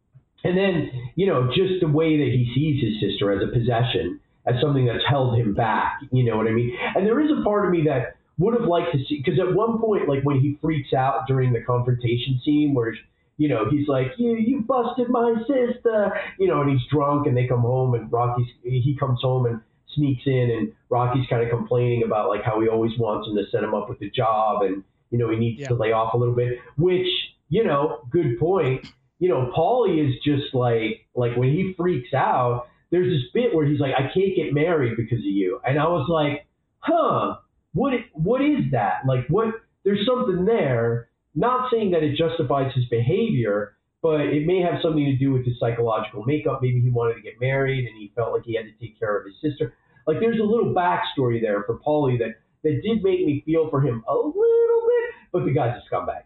and 0.44 0.56
then 0.56 0.90
you 1.16 1.26
know 1.26 1.48
just 1.48 1.80
the 1.80 1.88
way 1.88 2.18
that 2.18 2.30
he 2.32 2.52
sees 2.54 2.84
his 2.84 3.00
sister 3.00 3.32
as 3.32 3.42
a 3.42 3.50
possession, 3.50 4.20
as 4.46 4.60
something 4.60 4.86
that's 4.86 5.04
held 5.08 5.38
him 5.38 5.54
back. 5.54 6.00
You 6.12 6.24
know 6.24 6.36
what 6.36 6.46
I 6.46 6.52
mean? 6.52 6.76
And 6.94 7.06
there 7.06 7.20
is 7.20 7.30
a 7.30 7.42
part 7.42 7.64
of 7.64 7.72
me 7.72 7.84
that 7.86 8.16
would 8.38 8.54
have 8.54 8.68
liked 8.68 8.92
to 8.92 8.98
see 9.08 9.22
because 9.24 9.40
at 9.40 9.54
one 9.54 9.80
point, 9.80 10.08
like 10.08 10.22
when 10.22 10.40
he 10.40 10.58
freaks 10.60 10.92
out 10.92 11.26
during 11.26 11.52
the 11.52 11.62
confrontation 11.62 12.40
scene, 12.44 12.74
where 12.74 12.94
you 13.36 13.48
know 13.48 13.68
he's 13.70 13.88
like, 13.88 14.12
"You 14.18 14.36
you 14.36 14.60
busted 14.62 15.08
my 15.08 15.34
sister," 15.46 16.18
you 16.38 16.46
know, 16.46 16.60
and 16.62 16.70
he's 16.70 16.86
drunk, 16.90 17.26
and 17.26 17.36
they 17.36 17.46
come 17.46 17.60
home, 17.60 17.94
and 17.94 18.10
Rocky's 18.10 18.46
he 18.62 18.96
comes 18.98 19.20
home 19.22 19.46
and 19.46 19.60
sneaks 19.94 20.22
in, 20.26 20.50
and 20.50 20.72
Rocky's 20.88 21.26
kind 21.28 21.42
of 21.42 21.50
complaining 21.50 22.02
about 22.04 22.28
like 22.28 22.42
how 22.42 22.60
he 22.60 22.68
always 22.68 22.92
wants 22.98 23.28
him 23.28 23.36
to 23.36 23.44
set 23.50 23.62
him 23.62 23.74
up 23.74 23.88
with 23.88 24.00
a 24.02 24.10
job, 24.10 24.62
and 24.62 24.82
you 25.10 25.18
know 25.18 25.30
he 25.30 25.36
needs 25.36 25.60
Yeah. 25.60 25.68
to 25.68 25.74
lay 25.74 25.92
off 25.92 26.14
a 26.14 26.16
little 26.16 26.34
bit, 26.34 26.58
which 26.76 27.08
you 27.48 27.62
know, 27.64 28.00
good 28.10 28.38
point. 28.38 28.86
You 29.20 29.28
know, 29.28 29.52
Paulie 29.56 30.08
is 30.08 30.14
just 30.24 30.54
like 30.54 31.06
like 31.14 31.36
when 31.36 31.50
he 31.50 31.74
freaks 31.76 32.12
out. 32.14 32.68
There's 32.90 33.12
this 33.12 33.30
bit 33.32 33.54
where 33.54 33.66
he's 33.66 33.80
like, 33.80 33.94
"I 33.94 34.10
can't 34.14 34.36
get 34.36 34.52
married 34.54 34.96
because 34.96 35.18
of 35.18 35.24
you," 35.24 35.60
and 35.66 35.78
I 35.78 35.88
was 35.88 36.08
like, 36.08 36.46
"Huh." 36.78 37.36
what 37.74 37.92
what 38.12 38.40
is 38.40 38.70
that? 38.70 39.00
Like 39.06 39.26
what 39.28 39.48
there's 39.84 40.06
something 40.06 40.44
there. 40.44 41.08
Not 41.34 41.70
saying 41.72 41.90
that 41.92 42.02
it 42.02 42.16
justifies 42.16 42.72
his 42.74 42.84
behavior, 42.86 43.76
but 44.02 44.20
it 44.20 44.46
may 44.46 44.60
have 44.60 44.80
something 44.82 45.04
to 45.04 45.16
do 45.16 45.32
with 45.32 45.44
his 45.44 45.58
psychological 45.58 46.24
makeup. 46.24 46.60
Maybe 46.62 46.80
he 46.80 46.90
wanted 46.90 47.14
to 47.14 47.20
get 47.22 47.34
married 47.40 47.86
and 47.86 47.96
he 47.98 48.12
felt 48.14 48.32
like 48.32 48.44
he 48.44 48.54
had 48.54 48.66
to 48.66 48.72
take 48.80 48.98
care 48.98 49.16
of 49.18 49.26
his 49.26 49.34
sister. 49.42 49.74
Like 50.06 50.20
there's 50.20 50.38
a 50.38 50.44
little 50.44 50.74
backstory 50.74 51.40
there 51.40 51.62
for 51.64 51.78
Paulie 51.78 52.18
that 52.18 52.34
that 52.62 52.80
did 52.82 53.02
make 53.02 53.26
me 53.26 53.42
feel 53.44 53.68
for 53.70 53.80
him 53.80 54.04
a 54.08 54.14
little 54.14 54.34
bit, 54.36 55.10
but 55.32 55.44
the 55.44 55.50
guy's 55.52 55.76
a 55.76 55.94
scumbag. 55.94 56.22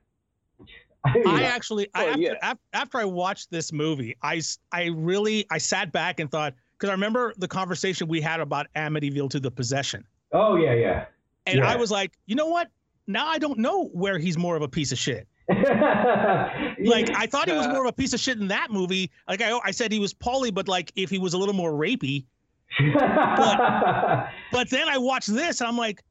I, 1.05 1.23
I 1.27 1.42
actually, 1.44 1.88
I, 1.94 2.05
Oh, 2.05 2.09
after, 2.11 2.21
yeah. 2.21 2.35
af- 2.42 2.59
after 2.73 2.99
I 2.99 3.05
watched 3.05 3.51
this 3.51 3.73
movie, 3.73 4.16
I, 4.23 4.40
I 4.73 4.87
really, 4.87 5.47
I 5.51 5.59
sat 5.59 5.90
back 5.92 6.21
and 6.21 6.31
thought, 6.31 6.55
because 6.77 6.90
I 6.90 6.92
remember 6.92 7.33
the 7.38 7.49
conversation 7.49 8.09
we 8.09 8.21
had 8.21 8.40
about 8.40 8.66
Amityville 8.77 9.31
2 9.31 9.40
the 9.40 9.51
possession. 9.51 10.05
oh 10.33 10.57
yeah, 10.57 10.75
yeah. 10.75 11.07
And 11.47 11.59
Yeah. 11.59 11.68
I 11.71 11.77
was 11.77 11.90
like, 11.90 12.12
you 12.27 12.35
know 12.37 12.47
what? 12.49 12.68
Now 13.09 13.27
I 13.27 13.38
don't 13.38 13.59
know 13.59 13.87
where 13.87 14.18
he's 14.18 14.38
more 14.38 14.55
of 14.55 14.62
a 14.62 14.68
piece 14.68 14.92
of 14.92 14.99
shit. 14.99 15.27
Like 15.49 17.11
I 17.16 17.27
thought 17.27 17.49
he 17.49 17.55
was 17.57 17.66
Uh, 17.66 17.73
more 17.73 17.83
of 17.85 17.88
a 17.88 17.92
piece 17.92 18.12
of 18.12 18.21
shit 18.21 18.38
in 18.38 18.49
that 18.49 18.71
movie. 18.71 19.11
Like 19.27 19.40
I, 19.40 19.59
I 19.64 19.71
said 19.73 19.90
he 19.90 19.99
was 19.99 20.14
Paulie, 20.14 20.55
but 20.55 20.68
like 20.68 20.92
if 20.94 21.11
he 21.11 21.18
was 21.18 21.33
a 21.35 21.38
little 21.38 21.55
more 21.55 21.73
rapey. 21.73 22.27
But 24.53 24.71
then 24.71 24.88
I 24.88 24.99
watched 24.99 25.29
this 25.35 25.61
and 25.61 25.68
I'm 25.68 25.77
like, 25.77 26.03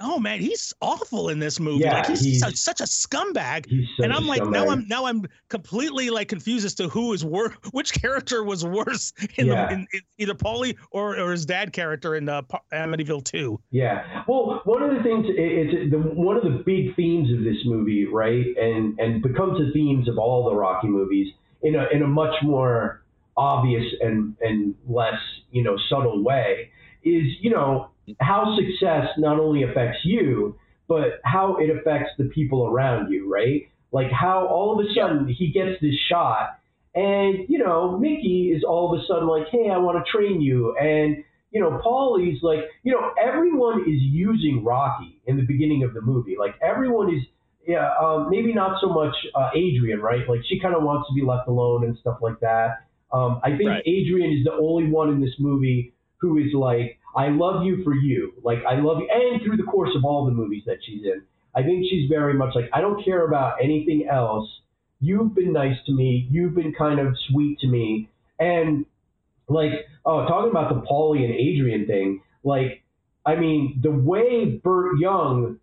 oh 0.00 0.18
man, 0.18 0.40
he's 0.40 0.72
awful 0.80 1.28
in 1.28 1.38
this 1.38 1.58
movie. 1.60 1.84
Yeah, 1.84 1.94
like 1.94 2.06
he's, 2.06 2.20
he's- 2.20 2.40
such, 2.40 2.56
such 2.56 2.80
a 2.80 2.84
scumbag. 2.84 3.66
He's 3.66 3.86
such 3.96 4.04
and 4.04 4.12
I'm 4.12 4.26
like, 4.26 4.44
now. 4.46 4.68
I'm 4.68 4.86
now 4.88 5.06
I'm 5.06 5.26
completely 5.48 6.10
like 6.10 6.28
confused 6.28 6.64
as 6.64 6.74
to 6.76 6.88
who 6.88 7.12
is 7.12 7.24
worse, 7.24 7.54
which 7.72 7.92
character 7.92 8.42
was 8.44 8.64
worse 8.64 9.12
in, 9.36 9.46
Yeah. 9.46 9.66
the, 9.68 9.74
in, 9.74 9.86
in 9.92 10.00
either 10.18 10.34
Paulie 10.34 10.76
or, 10.90 11.18
or 11.18 11.30
his 11.32 11.46
dad 11.46 11.72
character 11.72 12.14
in 12.16 12.28
uh, 12.28 12.42
Amityville 12.72 13.24
2. 13.24 13.60
Yeah. 13.70 14.24
Well, 14.28 14.60
one 14.64 14.82
of 14.82 14.96
the 14.96 15.02
things 15.02 15.26
is 15.26 15.90
the 15.90 15.98
one 15.98 16.36
of 16.36 16.42
the 16.44 16.62
big 16.64 16.94
themes 16.96 17.32
of 17.32 17.44
this 17.44 17.58
movie, 17.64 18.06
right, 18.06 18.46
and 18.56 18.98
and 18.98 19.22
becomes 19.22 19.58
the 19.58 19.70
themes 19.72 20.08
of 20.08 20.18
all 20.18 20.48
the 20.48 20.54
Rocky 20.56 20.88
movies 20.88 21.32
in 21.62 21.74
a 21.74 21.86
in 21.92 22.02
a 22.02 22.06
much 22.06 22.34
more 22.42 23.02
obvious 23.36 23.84
and 24.00 24.36
and 24.40 24.74
less 24.88 25.14
you 25.52 25.62
know 25.62 25.76
subtle 25.88 26.22
way 26.24 26.70
is 27.04 27.24
you 27.40 27.50
know 27.50 27.88
how 28.20 28.56
success 28.56 29.08
not 29.18 29.38
only 29.38 29.62
affects 29.62 29.98
you 30.04 30.58
but 30.88 31.20
how 31.22 31.56
it 31.56 31.68
affects 31.68 32.10
the 32.16 32.24
people 32.24 32.66
around 32.66 33.12
you, 33.12 33.30
right? 33.30 33.68
Like 33.92 34.10
how 34.10 34.46
all 34.46 34.72
of 34.72 34.86
a 34.86 34.88
sudden 34.94 35.28
he 35.28 35.52
gets 35.52 35.80
this 35.82 35.94
shot 36.08 36.58
and 36.94 37.46
you 37.48 37.58
know 37.58 37.98
Mickey 37.98 38.52
is 38.54 38.64
all 38.64 38.92
of 38.92 39.00
a 39.00 39.06
sudden 39.06 39.28
like, 39.28 39.48
hey, 39.50 39.70
I 39.70 39.78
want 39.78 40.04
to 40.04 40.10
train 40.10 40.40
you 40.40 40.76
and 40.76 41.24
you 41.50 41.60
know, 41.60 41.80
Paulie's 41.82 42.42
like, 42.42 42.60
you 42.82 42.92
know, 42.92 43.10
everyone 43.22 43.80
is 43.82 44.00
using 44.00 44.64
Rocky 44.64 45.20
in 45.26 45.36
the 45.36 45.44
beginning 45.44 45.82
of 45.82 45.94
the 45.94 46.00
movie. 46.00 46.36
Like 46.38 46.54
everyone 46.62 47.14
is, 47.14 47.22
yeah, 47.66 47.90
um, 48.00 48.28
maybe 48.30 48.52
not 48.52 48.80
so 48.80 48.88
much 48.88 49.14
uh, 49.34 49.50
Adrian, 49.54 50.00
right? 50.00 50.28
Like 50.28 50.40
she 50.48 50.60
kind 50.60 50.74
of 50.74 50.82
wants 50.82 51.08
to 51.08 51.14
be 51.14 51.26
left 51.26 51.48
alone 51.48 51.84
and 51.84 51.96
stuff 51.98 52.18
like 52.20 52.40
that. 52.40 52.86
Um, 53.12 53.40
I 53.42 53.56
think 53.56 53.70
Right. 53.70 53.82
Adrian 53.86 54.30
is 54.30 54.44
the 54.44 54.52
only 54.52 54.90
one 54.90 55.08
in 55.08 55.20
this 55.20 55.34
movie 55.38 55.94
who 56.18 56.38
is 56.38 56.52
like, 56.52 56.97
I 57.18 57.30
love 57.30 57.64
you 57.64 57.82
for 57.82 57.94
you. 57.94 58.32
Like 58.44 58.60
I 58.64 58.80
love 58.80 58.98
you, 59.00 59.08
and 59.12 59.42
through 59.42 59.56
the 59.56 59.64
course 59.64 59.90
of 59.96 60.04
all 60.04 60.24
the 60.24 60.30
movies 60.30 60.62
that 60.66 60.76
she's 60.86 61.02
in, 61.02 61.22
I 61.52 61.64
think 61.64 61.84
she's 61.90 62.08
very 62.08 62.34
much 62.34 62.54
like, 62.54 62.70
I 62.72 62.80
don't 62.80 63.04
care 63.04 63.26
about 63.26 63.56
anything 63.60 64.06
else. 64.08 64.48
You've 65.00 65.34
been 65.34 65.52
nice 65.52 65.76
to 65.86 65.92
me. 65.92 66.28
You've 66.30 66.54
been 66.54 66.72
kind 66.78 67.00
of 67.00 67.16
sweet 67.28 67.58
to 67.58 67.66
me, 67.66 68.08
and 68.38 68.86
like 69.48 69.72
oh 70.06 70.26
talking 70.28 70.50
about 70.52 70.72
the 70.72 70.80
Paulie 70.88 71.24
and 71.24 71.34
Adrian 71.34 71.86
thing, 71.88 72.22
like 72.44 72.84
I 73.26 73.34
mean 73.34 73.80
the 73.82 73.90
way 73.90 74.60
Burt 74.62 74.98
Young 75.00 75.58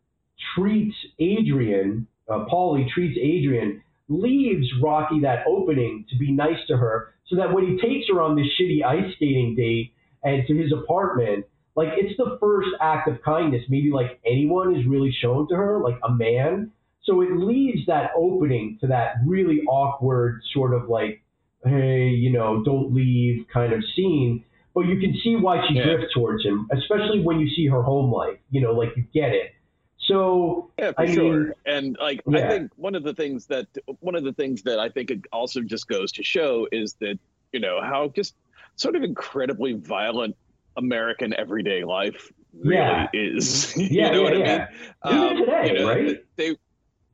treats 0.58 0.96
Adrian, 1.20 2.06
uh, 2.30 2.46
Paulie 2.52 2.90
treats 2.90 3.18
Adrian, 3.18 3.82
leaves 4.10 4.68
Rocky 4.84 5.22
that 5.22 5.46
opening 5.48 6.06
to 6.10 6.18
be 6.18 6.34
nice 6.34 6.60
to 6.68 6.76
her, 6.76 7.14
so 7.28 7.38
that 7.38 7.54
when 7.54 7.66
he 7.66 7.78
takes 7.78 8.10
her 8.10 8.22
on 8.22 8.36
this 8.36 8.48
shitty 8.60 8.84
ice 8.84 9.14
skating 9.16 9.56
date 9.56 9.94
and 10.26 10.46
to 10.48 10.56
his 10.58 10.74
apartment, 10.74 11.46
like 11.76 11.90
it's 11.96 12.18
the 12.18 12.38
first 12.42 12.70
act 12.82 13.08
of 13.08 13.22
kindness 13.22 13.64
maybe 13.70 13.92
like 13.92 14.20
anyone 14.26 14.76
is 14.76 14.86
really 14.86 15.12
shown 15.22 15.48
to 15.50 15.56
her, 15.56 15.80
like 15.82 15.98
a 16.04 16.12
man. 16.12 16.72
So 17.04 17.22
it 17.22 17.32
leaves 17.38 17.86
that 17.88 18.12
opening 18.18 18.78
to 18.82 18.88
that 18.88 19.16
really 19.26 19.62
awkward 19.70 20.42
sort 20.54 20.74
of 20.74 20.90
like, 20.90 21.22
hey, 21.64 22.10
you 22.10 22.32
know, 22.32 22.64
don't 22.64 22.94
leave 22.94 23.46
kind 23.54 23.74
of 23.74 23.84
scene. 23.96 24.44
But 24.74 24.88
you 24.88 25.00
can 25.00 25.14
see 25.24 25.36
why 25.36 25.66
she 25.68 25.76
Yeah. 25.76 25.84
drifts 25.86 26.14
towards 26.14 26.44
him, 26.44 26.68
especially 26.72 27.22
when 27.22 27.40
you 27.40 27.48
see 27.56 27.68
her 27.68 27.82
home 27.84 28.12
life. 28.12 28.40
You 28.50 28.62
know, 28.62 28.74
like 28.74 28.96
you 28.98 29.04
get 29.14 29.32
it. 29.34 29.52
So 30.00 30.72
Yeah, 30.80 30.92
for 30.92 31.02
I 31.02 31.06
sure. 31.14 31.44
mean- 31.46 31.54
and 31.66 31.98
like 32.00 32.22
Yeah. 32.28 32.40
I 32.46 32.50
think 32.50 32.72
one 32.76 32.96
of 32.96 33.04
the 33.04 33.14
things 33.14 33.48
that 33.48 33.68
one 34.02 34.16
of 34.16 34.24
the 34.24 34.34
things 34.34 34.64
that 34.64 34.80
I 34.80 34.90
think 34.90 35.12
it 35.12 35.22
also 35.32 35.62
just 35.62 35.88
goes 35.88 36.12
to 36.14 36.24
show 36.24 36.68
is 36.72 36.96
that 36.96 37.20
you 37.54 37.60
know 37.60 37.80
how 37.82 38.10
just 38.10 38.36
sort 38.76 38.96
of 38.96 39.04
incredibly 39.04 39.74
violent 39.74 40.36
American 40.78 41.34
everyday 41.34 41.84
life 41.84 42.32
really 42.54 42.78
Yeah. 42.78 43.08
is. 43.14 43.74
Yeah, 43.78 43.88
you 43.88 44.12
know 44.12 44.12
yeah, 44.12 44.24
what 44.24 44.38
yeah. 44.38 44.68
I 45.04 45.14
mean? 45.14 45.24
Even 45.34 45.38
today, 45.46 45.68
you 45.68 45.74
know, 45.80 45.88
right? 45.90 46.24
They 46.36 46.58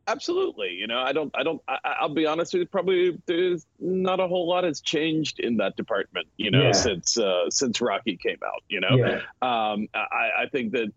absolutely. 0.08 0.72
You 0.72 0.88
know, 0.88 1.00
I 1.00 1.14
don't. 1.14 1.32
I 1.36 1.44
don't. 1.44 1.62
I, 1.68 1.78
I'll 2.02 2.14
be 2.14 2.26
honest 2.26 2.54
with 2.54 2.62
you. 2.62 2.68
Probably 2.68 3.18
there's 3.28 3.66
not 3.80 4.20
a 4.20 4.28
whole 4.28 4.48
lot 4.50 4.64
has 4.64 4.82
changed 4.82 5.40
in 5.40 5.58
that 5.58 5.76
department. 5.76 6.28
You 6.38 6.52
know, 6.52 6.64
Yeah. 6.64 6.72
since 6.72 7.18
uh, 7.18 7.50
since 7.50 7.82
Rocky 7.82 8.18
came 8.18 8.40
out. 8.46 8.64
You 8.70 8.82
know, 8.82 8.96
yeah, 8.98 9.20
um, 9.42 9.88
I, 9.94 10.44
I 10.44 10.46
think 10.52 10.74
that 10.74 10.92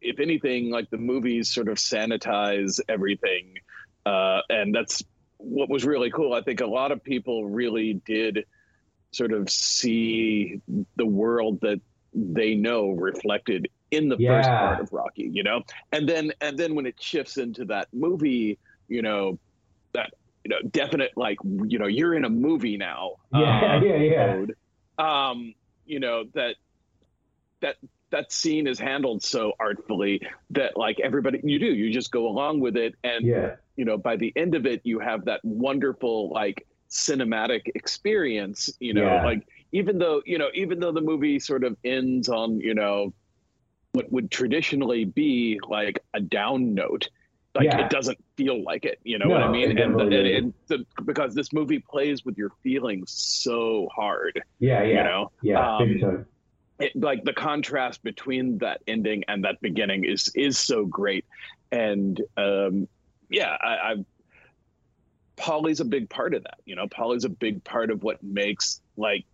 if 0.00 0.20
anything, 0.20 0.70
like 0.70 0.90
the 0.90 0.98
movies 0.98 1.52
sort 1.52 1.68
of 1.68 1.78
sanitize 1.78 2.78
everything, 2.88 3.54
uh, 4.06 4.40
and 4.48 4.74
that's 4.74 5.02
what 5.38 5.68
was 5.68 5.84
really 5.84 6.10
cool. 6.10 6.32
I 6.32 6.42
think 6.42 6.60
a 6.60 6.66
lot 6.66 6.92
of 6.92 7.02
people 7.02 7.46
really 7.46 7.94
did 8.06 8.44
sort 9.14 9.32
of 9.32 9.50
see 9.50 10.60
the 10.96 11.06
world 11.06 11.60
that 11.62 11.80
they 12.12 12.54
know 12.54 12.90
reflected 12.90 13.68
in 13.90 14.08
the 14.08 14.16
first 14.16 14.48
part 14.48 14.80
of 14.80 14.92
Rocky, 14.92 15.30
you 15.32 15.42
know, 15.42 15.62
and 15.92 16.08
then 16.08 16.32
and 16.40 16.58
then 16.58 16.74
when 16.74 16.86
it 16.86 17.00
shifts 17.00 17.38
into 17.38 17.64
that 17.66 17.88
movie, 17.92 18.58
you 18.88 19.02
know, 19.02 19.38
that 19.92 20.12
you 20.44 20.50
know, 20.50 20.60
definite 20.70 21.12
like 21.16 21.38
you 21.44 21.78
know, 21.78 21.86
you're 21.86 22.14
in 22.14 22.24
a 22.24 22.30
movie 22.30 22.76
now. 22.76 23.16
yeah, 23.32 23.76
uh, 23.76 23.80
yeah, 23.82 23.96
yeah. 23.96 24.26
mode, 24.26 24.54
um, 24.98 25.54
you 25.86 26.00
know 26.00 26.24
that 26.34 26.56
that 27.60 27.76
that 28.10 28.32
scene 28.32 28.66
is 28.66 28.78
handled 28.78 29.22
so 29.22 29.52
artfully 29.58 30.20
that 30.50 30.76
like 30.76 31.00
everybody 31.00 31.40
you 31.42 31.58
do 31.58 31.66
you 31.66 31.92
just 31.92 32.12
go 32.12 32.28
along 32.28 32.60
with 32.60 32.76
it 32.76 32.94
and 33.02 33.26
Yeah, 33.26 33.56
you 33.76 33.84
know 33.84 33.96
by 33.96 34.16
the 34.16 34.32
end 34.36 34.54
of 34.54 34.66
it 34.66 34.82
you 34.84 35.00
have 35.00 35.24
that 35.24 35.40
wonderful 35.42 36.30
like 36.30 36.66
cinematic 36.94 37.62
experience 37.74 38.70
you 38.78 38.94
know 38.94 39.02
Yeah. 39.02 39.24
like 39.24 39.42
even 39.72 39.98
though 39.98 40.22
you 40.24 40.38
know 40.38 40.48
even 40.54 40.78
though 40.78 40.92
the 40.92 41.00
movie 41.00 41.40
sort 41.40 41.64
of 41.64 41.76
ends 41.84 42.28
on 42.28 42.60
you 42.60 42.74
know 42.74 43.12
what 43.92 44.10
would 44.12 44.30
traditionally 44.30 45.04
be 45.04 45.58
like 45.68 45.98
a 46.14 46.20
down 46.20 46.72
note 46.72 47.08
like 47.56 47.64
Yeah. 47.64 47.84
it 47.84 47.90
doesn't 47.90 48.18
feel 48.36 48.62
like 48.62 48.84
it 48.84 49.00
you 49.02 49.18
know 49.18 49.26
No, 49.26 49.34
what 49.34 49.42
i 49.42 49.50
mean? 49.50 49.70
and, 49.70 49.76
definitely 49.78 50.36
and, 50.36 50.44
and 50.46 50.54
the, 50.68 51.02
because 51.04 51.34
this 51.34 51.52
movie 51.52 51.80
plays 51.80 52.24
with 52.24 52.38
your 52.38 52.50
feelings 52.62 53.10
so 53.10 53.88
hard 53.94 54.40
yeah, 54.60 54.82
yeah, 54.84 54.96
you 54.98 55.02
know? 55.04 55.32
Yeah, 55.42 55.76
um, 55.76 56.26
it, 56.78 56.92
like 56.94 57.24
the 57.24 57.32
contrast 57.32 58.02
between 58.04 58.58
that 58.58 58.80
ending 58.86 59.24
and 59.28 59.42
that 59.44 59.60
beginning 59.60 60.04
is 60.04 60.28
is 60.34 60.58
so 60.58 60.84
great. 60.84 61.24
And 61.72 62.20
um 62.36 62.86
yeah 63.30 63.56
i 63.62 63.74
i 63.90 63.94
Paulie's 65.36 65.80
a 65.80 65.84
big 65.84 66.08
part 66.08 66.34
of 66.34 66.42
that 66.44 66.58
you 66.64 66.76
know 66.76 66.86
Paulie's 66.88 67.24
a 67.24 67.28
big 67.28 67.62
part 67.64 67.90
of 67.90 68.02
what 68.02 68.22
makes 68.22 68.80
like 68.96 69.24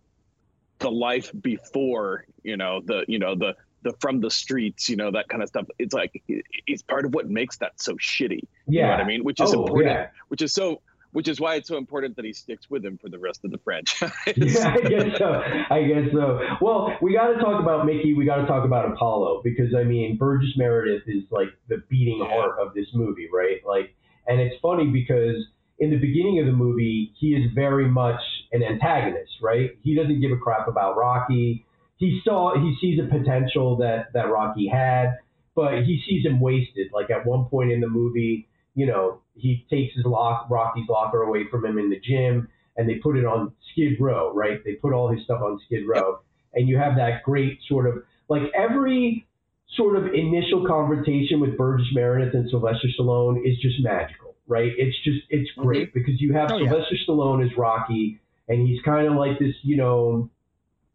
the 0.79 0.91
life 0.91 1.31
before 1.41 2.25
you 2.43 2.57
know 2.57 2.81
the 2.83 3.05
you 3.07 3.19
know 3.19 3.35
the 3.35 3.55
the 3.83 3.93
from 3.99 4.19
the 4.19 4.29
streets 4.29 4.89
you 4.89 4.95
know 4.95 5.11
that 5.11 5.27
kind 5.29 5.41
of 5.41 5.49
stuff 5.49 5.65
it's 5.79 5.93
like 5.93 6.21
it's 6.67 6.81
part 6.81 7.05
of 7.05 7.13
what 7.13 7.29
makes 7.29 7.57
that 7.57 7.79
so 7.81 7.93
shitty 7.95 8.41
you 8.41 8.47
Yeah, 8.67 8.85
know 8.85 8.91
what 8.91 9.01
i 9.01 9.05
mean 9.05 9.23
which 9.23 9.39
is 9.39 9.53
oh, 9.53 9.63
important 9.63 9.91
yeah. 9.93 10.07
which 10.29 10.41
is 10.41 10.53
so 10.53 10.81
which 11.11 11.27
is 11.27 11.39
why 11.39 11.55
it's 11.55 11.67
so 11.67 11.77
important 11.77 12.15
that 12.15 12.25
he 12.25 12.33
sticks 12.33 12.69
with 12.69 12.85
him 12.85 12.97
for 12.97 13.09
the 13.09 13.19
rest 13.19 13.43
of 13.43 13.51
the 13.51 13.57
franchise 13.63 14.11
yeah, 14.35 14.73
I 14.73 14.81
guess 14.81 15.17
so. 15.17 15.43
I 15.69 15.83
guess 15.83 16.11
so. 16.11 16.39
Well, 16.61 16.97
we 17.01 17.13
got 17.13 17.27
to 17.33 17.39
talk 17.39 17.59
about 17.61 17.85
Mickey. 17.85 18.13
We 18.13 18.25
got 18.25 18.37
to 18.37 18.45
talk 18.47 18.65
about 18.65 18.89
Apollo 18.91 19.41
because 19.43 19.75
I 19.75 19.83
mean, 19.83 20.17
Burgess 20.17 20.53
Meredith 20.55 21.03
is 21.07 21.23
like 21.29 21.49
the 21.67 21.83
beating 21.89 22.25
heart 22.25 22.57
of 22.59 22.73
this 22.73 22.87
movie, 22.93 23.27
right? 23.31 23.57
Like, 23.67 23.93
and 24.27 24.39
it's 24.39 24.55
funny 24.61 24.87
because 24.87 25.35
in 25.81 25.89
the 25.89 25.97
beginning 25.97 26.39
of 26.39 26.45
the 26.45 26.53
movie, 26.53 27.11
he 27.19 27.29
is 27.29 27.51
very 27.53 27.89
much 27.89 28.21
an 28.53 28.63
antagonist, 28.63 29.31
right? 29.41 29.71
He 29.81 29.95
doesn't 29.95 30.21
give 30.21 30.31
a 30.31 30.37
crap 30.37 30.67
about 30.69 30.95
Rocky. 30.95 31.65
He 31.97 32.21
saw, 32.23 32.55
he 32.55 32.77
sees 32.79 32.99
a 32.99 33.07
potential 33.07 33.75
that 33.77 34.13
that 34.13 34.29
Rocky 34.31 34.67
had, 34.67 35.17
but 35.55 35.83
he 35.83 36.01
sees 36.07 36.25
him 36.25 36.39
wasted. 36.39 36.87
Like 36.93 37.09
at 37.09 37.25
one 37.25 37.45
point 37.45 37.71
in 37.71 37.81
the 37.81 37.89
movie, 37.89 38.47
you 38.75 38.85
know, 38.85 39.21
he 39.35 39.65
takes 39.69 39.93
his 39.95 40.05
lock, 40.05 40.47
Rocky's 40.49 40.87
locker 40.87 41.23
away 41.23 41.45
from 41.51 41.65
him 41.65 41.77
in 41.77 41.89
the 41.89 41.99
gym 41.99 42.47
and 42.77 42.87
they 42.87 42.95
put 42.95 43.17
it 43.17 43.25
on 43.25 43.53
Skid 43.71 43.99
Row, 43.99 44.33
right? 44.33 44.63
They 44.63 44.73
put 44.73 44.93
all 44.93 45.09
his 45.09 45.23
stuff 45.23 45.41
on 45.41 45.59
Skid 45.65 45.83
Row, 45.87 46.19
and 46.53 46.67
you 46.67 46.77
have 46.77 46.95
that 46.95 47.23
great 47.23 47.59
sort 47.67 47.87
of 47.87 48.03
like 48.29 48.43
every 48.55 49.27
sort 49.75 49.97
of 49.97 50.13
initial 50.13 50.65
confrontation 50.67 51.39
with 51.39 51.57
Burgess 51.57 51.87
Meredith 51.93 52.33
and 52.33 52.49
Sylvester 52.49 52.87
Stallone 52.97 53.39
is 53.45 53.57
just 53.61 53.75
magical, 53.81 54.30
right? 54.47 54.71
It's 54.77 54.97
just 55.03 55.19
it's 55.29 55.49
mm-hmm. 55.51 55.63
great 55.63 55.93
because 55.93 56.19
you 56.19 56.33
have 56.33 56.51
Oh, 56.51 56.57
yeah. 56.57 56.69
Sylvester 56.69 56.95
Stallone 57.07 57.45
as 57.45 57.57
Rocky, 57.57 58.19
and 58.47 58.67
he's 58.67 58.81
kind 58.83 59.07
of 59.07 59.13
like 59.13 59.39
this, 59.39 59.55
you 59.63 59.77
know, 59.77 60.29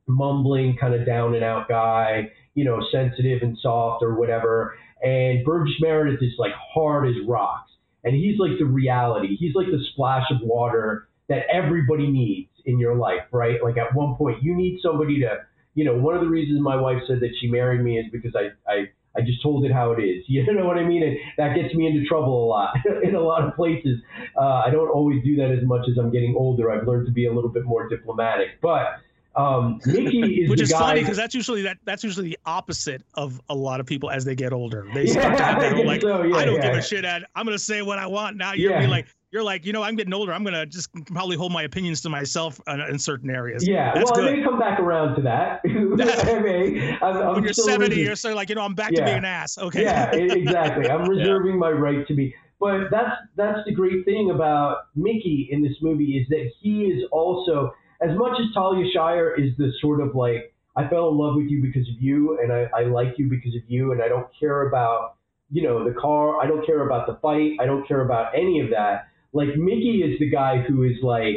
mumbling 0.07 0.77
kind 0.81 0.95
of 0.95 1.05
down 1.07 1.35
and 1.35 1.45
out 1.45 1.69
guy, 1.69 2.31
you 2.55 2.65
know, 2.65 2.81
sensitive 2.91 3.43
and 3.43 3.59
soft 3.61 4.03
or 4.03 4.15
whatever. 4.15 4.77
And 5.03 5.45
Burgess 5.45 5.75
Meredith 5.81 6.23
is 6.23 6.35
like 6.39 6.53
hard 6.75 7.09
as 7.09 7.15
rocks. 7.27 7.71
And 8.05 8.15
he's 8.15 8.39
like 8.39 8.53
the 8.59 8.65
reality. 8.65 9.37
He's 9.37 9.55
like 9.55 9.67
the 9.67 9.83
splash 9.93 10.31
of 10.31 10.39
water 10.41 11.09
that 11.29 11.43
everybody 11.53 12.09
needs 12.09 12.51
in 12.65 12.79
your 12.79 12.95
life, 12.95 13.23
right? 13.33 13.63
Like 13.63 13.77
at 13.77 13.95
one 13.95 14.15
point, 14.15 14.43
you 14.43 14.55
need 14.55 14.79
somebody 14.81 15.21
to, 15.21 15.39
you 15.75 15.85
know, 15.85 15.97
one 15.97 16.15
of 16.15 16.21
the 16.21 16.29
reasons 16.29 16.61
my 16.61 16.77
wife 16.77 17.03
said 17.09 17.21
that 17.21 17.31
she 17.41 17.51
married 17.51 17.81
me 17.81 17.99
is 17.99 18.07
because 18.13 18.35
I, 18.37 18.51
I, 18.71 18.91
I 19.17 19.23
just 19.23 19.43
told 19.43 19.65
it 19.65 19.73
how 19.73 19.93
it 19.93 20.03
is. 20.03 20.25
You 20.37 20.53
know 20.53 20.67
what 20.67 20.77
I 20.79 20.85
mean? 20.85 21.03
And 21.03 21.17
that 21.39 21.55
gets 21.57 21.75
me 21.75 21.87
into 21.87 22.07
trouble 22.07 22.45
a 22.45 22.47
lot 22.47 22.75
in 23.03 23.15
a 23.15 23.21
lot 23.21 23.43
of 23.43 23.55
places. 23.55 24.01
Uh, 24.37 24.63
I 24.67 24.71
don't 24.71 24.89
always 24.91 25.23
do 25.25 25.35
that 25.37 25.51
as 25.51 25.65
much 25.65 25.89
as 25.91 25.99
I'm 25.99 26.11
getting 26.11 26.35
older. 26.37 26.71
I've 26.71 26.87
learned 26.87 27.07
to 27.07 27.13
be 27.13 27.27
a 27.27 27.33
little 27.33 27.51
bit 27.51 27.65
more 27.65 27.89
diplomatic. 27.89 28.61
But 28.61 29.01
um, 29.37 29.81
Mickey 29.87 30.21
is 30.43 30.51
Which 30.51 30.61
is 30.61 30.73
funny 30.73 31.01
because 31.01 31.17
that's 31.17 31.35
usually 31.35 31.63
that 31.63 31.79
that's 31.85 32.03
usually 32.03 32.29
the 32.31 32.39
opposite 32.47 33.03
of 33.15 33.41
a 33.49 33.55
lot 33.55 33.81
of 33.81 33.87
people 33.87 34.11
as 34.11 34.25
they 34.25 34.35
get 34.35 34.53
older. 34.53 34.87
They 34.95 35.07
start 35.07 35.37
to 35.37 35.45
have 35.45 35.61
that 35.61 35.85
like 35.85 36.01
so, 36.01 36.23
yeah, 36.23 36.37
I 36.37 36.45
don't 36.45 36.57
yeah. 36.57 36.71
give 36.71 36.79
a 36.79 36.83
shit 36.83 37.05
at 37.05 37.23
I'm 37.35 37.45
gonna 37.45 37.59
say 37.59 37.83
what 37.83 37.99
I 37.99 38.07
want. 38.07 38.37
Now 38.37 38.53
you're 38.55 38.73
Yeah. 38.73 38.81
be 38.81 38.87
like 38.87 39.07
you're 39.33 39.43
like, 39.43 39.67
you 39.67 39.73
know, 39.73 39.83
I'm 39.83 39.97
getting 39.97 40.15
older. 40.15 40.33
I'm 40.33 40.45
gonna 40.45 40.67
just 40.67 40.89
probably 41.07 41.37
hold 41.37 41.53
my 41.53 41.63
opinions 41.63 42.01
to 42.03 42.09
myself 42.09 42.61
uh, 42.67 42.87
in 42.89 42.99
certain 42.99 43.31
areas. 43.31 43.67
yeah, 43.67 43.93
that's 43.95 44.11
well, 44.11 44.23
I 44.23 44.29
good. 44.29 44.39
may 44.39 44.45
come 44.45 44.59
back 44.59 44.79
around 44.79 45.17
to 45.17 45.23
that. 45.23 45.61
I 45.65 45.69
may. 46.41 46.97
I'm, 47.03 47.17
I'm 47.17 47.35
when 47.35 47.45
you're 47.45 47.53
still 47.53 47.67
70, 47.67 47.89
reserved- 47.91 48.07
you're 48.07 48.17
so 48.17 48.35
like, 48.35 48.49
you 48.49 48.55
know, 48.55 48.63
I'm 48.63 48.75
back 48.75 48.93
to 48.95 49.03
being 49.05 49.19
an 49.19 49.25
ass. 49.25 49.59
Okay. 49.59 49.83
Yeah, 49.83 50.11
exactly. 50.13 50.89
I'm 50.89 51.09
reserving 51.09 51.59
my 51.59 51.71
right 51.71 52.07
to 52.07 52.15
be. 52.15 52.35
But 52.59 52.91
that's 52.91 53.13
that's 53.37 53.59
the 53.67 53.75
great 53.75 54.05
thing 54.05 54.31
about 54.31 54.87
Mickey 54.95 55.49
in 55.51 55.63
this 55.63 55.75
movie 55.83 56.17
is 56.19 56.29
that 56.31 56.51
he 56.61 56.85
is 56.85 57.05
also 57.13 57.75
as 58.01 58.17
much 58.17 58.39
as 58.41 58.47
Talia 58.55 58.87
Shire 58.95 59.35
is 59.35 59.51
the 59.59 59.71
sort 59.81 60.01
of 60.01 60.15
like 60.15 60.55
I 60.77 60.89
fell 60.89 61.11
in 61.11 61.19
love 61.19 61.37
with 61.37 61.47
you 61.49 61.61
because 61.63 61.87
of 61.89 62.01
you 62.01 62.39
and 62.41 62.53
I, 62.53 62.69
I 62.75 62.85
like 62.85 63.19
you 63.19 63.29
because 63.29 63.55
of 63.55 63.63
you 63.69 63.93
and 63.93 64.03
I 64.03 64.09
don't 64.09 64.27
care 64.39 64.69
about 64.69 65.17
you 65.51 65.63
know 65.63 65.85
the 65.85 65.95
car 66.01 66.41
I 66.41 66.47
don't 66.47 66.65
care 66.65 66.87
about 66.87 67.07
the 67.07 67.19
fight 67.21 67.53
I 67.61 67.67
don't 67.67 67.87
care 67.87 68.01
about 68.01 68.35
any 68.35 68.61
of 68.61 68.71
that. 68.71 69.09
Like 69.37 69.57
Mickey 69.57 70.03
is 70.03 70.19
the 70.19 70.31
guy 70.31 70.59
who 70.63 70.83
is 70.85 70.97
like 71.03 71.37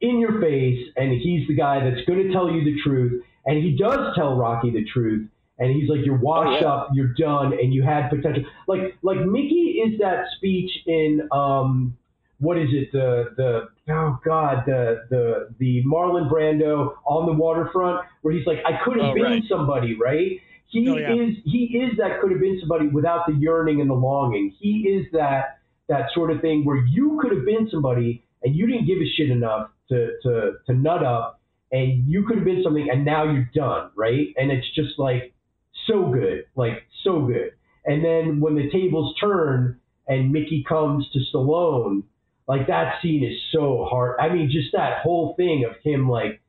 in 0.00 0.20
your 0.20 0.40
face 0.40 0.86
and 0.96 1.12
he's 1.12 1.46
the 1.48 1.54
guy 1.56 1.82
that's 1.88 2.04
going 2.06 2.24
to 2.26 2.32
tell 2.32 2.50
you 2.50 2.64
the 2.64 2.80
truth 2.82 3.22
and 3.46 3.62
he 3.62 3.76
does 3.76 4.14
tell 4.14 4.36
Rocky 4.36 4.70
the 4.70 4.84
truth 4.84 5.28
and 5.58 5.74
he's 5.74 5.88
like 5.90 6.00
you're 6.04 6.18
washed 6.18 6.62
yeah. 6.62 6.68
up 6.68 6.90
you're 6.94 7.14
done 7.18 7.52
and 7.52 7.74
you 7.74 7.82
had 7.82 8.08
potential 8.08 8.44
like 8.68 8.96
like 9.02 9.18
Mickey 9.26 9.82
is 9.84 9.98
that 9.98 10.26
speech 10.36 10.70
in 10.86 11.26
um 11.32 11.96
what 12.38 12.56
is 12.56 12.68
it 12.70 12.92
the 12.92 13.30
the 13.36 13.68
oh 13.92 14.18
god 14.24 14.62
the 14.66 15.02
the 15.10 15.48
the 15.58 15.82
Marlon 15.84 16.30
Brando 16.30 16.94
on 17.04 17.26
the 17.26 17.32
waterfront 17.32 18.06
where 18.22 18.32
he's 18.32 18.46
like 18.46 18.58
I 18.64 18.78
could 18.84 18.98
have 18.98 19.06
Oh, 19.10 19.14
been 19.14 19.24
right. 19.24 19.42
somebody 19.48 19.96
right 20.00 20.38
he 20.68 20.88
Oh, 20.88 20.96
yeah. 20.96 21.12
is 21.14 21.34
he 21.44 21.80
is 21.82 21.96
that 21.98 22.20
could 22.20 22.30
have 22.30 22.40
been 22.40 22.58
somebody 22.60 22.86
without 22.86 23.26
the 23.26 23.34
yearning 23.34 23.80
and 23.80 23.90
the 23.90 23.94
longing 23.94 24.54
he 24.60 24.82
is 24.82 25.06
that 25.12 25.57
that 25.88 26.10
sort 26.14 26.30
of 26.30 26.40
thing 26.40 26.64
where 26.64 26.84
you 26.86 27.18
could 27.20 27.32
have 27.32 27.44
been 27.44 27.68
somebody 27.70 28.24
and 28.42 28.54
you 28.54 28.66
didn't 28.66 28.86
give 28.86 28.98
a 28.98 29.08
shit 29.16 29.30
enough 29.30 29.70
to 29.88 30.12
to 30.22 30.52
to 30.66 30.74
nut 30.74 31.04
up 31.04 31.40
and 31.72 32.06
you 32.08 32.24
could 32.26 32.36
have 32.36 32.44
been 32.44 32.62
something 32.62 32.88
and 32.90 33.04
now 33.04 33.24
you're 33.24 33.50
done 33.54 33.90
right 33.96 34.28
and 34.36 34.50
it's 34.50 34.66
just 34.74 34.98
like 34.98 35.34
so 35.86 36.10
good 36.10 36.44
like 36.56 36.82
so 37.04 37.26
good 37.26 37.52
And 37.84 38.04
then 38.04 38.40
when 38.40 38.54
the 38.54 38.70
tables 38.70 39.14
turn 39.18 39.80
and 40.06 40.30
Mickey 40.32 40.64
comes 40.68 41.08
to 41.12 41.20
Stallone, 41.32 42.02
like 42.46 42.66
that 42.66 42.96
scene 43.02 43.24
is 43.24 43.38
so 43.52 43.86
hard. 43.90 44.20
I 44.20 44.28
mean, 44.28 44.50
just 44.50 44.72
that 44.72 45.00
whole 45.02 45.34
thing 45.36 45.64
of 45.64 45.76
him 45.82 46.08
like 46.08 46.40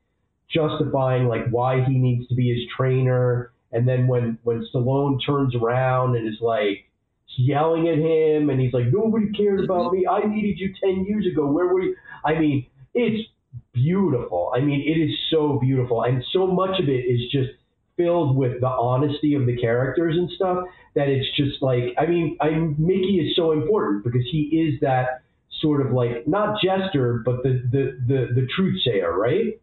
justifying 0.52 1.28
like 1.28 1.48
why 1.50 1.82
he 1.84 1.94
needs 1.98 2.28
to 2.28 2.34
be 2.34 2.50
his 2.50 2.68
trainer, 2.76 3.52
and 3.72 3.88
then 3.88 4.06
when 4.06 4.38
when 4.42 4.66
Stallone 4.74 5.18
turns 5.24 5.54
around 5.54 6.16
and 6.16 6.28
is 6.28 6.40
like 6.42 6.89
yelling 7.36 7.88
at 7.88 7.98
him, 7.98 8.50
and 8.50 8.60
he's 8.60 8.72
like, 8.72 8.86
"Nobody 8.92 9.30
cared 9.32 9.64
about 9.64 9.92
me. 9.92 10.06
I 10.06 10.26
needed 10.26 10.58
you 10.58 10.72
ten 10.82 11.04
years 11.04 11.26
ago. 11.26 11.50
Where 11.50 11.66
were 11.66 11.82
you?" 11.82 11.96
I 12.24 12.38
mean, 12.38 12.66
it's 12.94 13.28
beautiful. 13.72 14.52
I 14.54 14.60
mean, 14.60 14.80
it 14.80 15.00
is 15.00 15.16
so 15.30 15.58
beautiful, 15.60 16.02
and 16.02 16.24
so 16.32 16.46
much 16.46 16.80
of 16.80 16.88
it 16.88 17.04
is 17.04 17.20
just 17.30 17.50
filled 17.96 18.36
with 18.36 18.60
the 18.60 18.68
honesty 18.68 19.34
of 19.34 19.46
the 19.46 19.56
characters 19.56 20.16
and 20.16 20.30
stuff 20.30 20.64
that 20.94 21.08
it's 21.08 21.28
just 21.36 21.62
like 21.62 21.94
I 21.98 22.06
mean, 22.06 22.36
I 22.40 22.50
Mickey 22.50 23.18
is 23.18 23.36
so 23.36 23.52
important 23.52 24.04
because 24.04 24.26
he 24.30 24.72
is 24.72 24.80
that 24.80 25.22
sort 25.60 25.84
of 25.84 25.92
like 25.92 26.26
not 26.26 26.60
jester, 26.62 27.22
but 27.24 27.42
the 27.42 27.62
the 27.70 27.98
the, 28.06 28.40
the 28.40 28.46
truth 28.54 28.80
sayer, 28.84 29.16
right? 29.16 29.60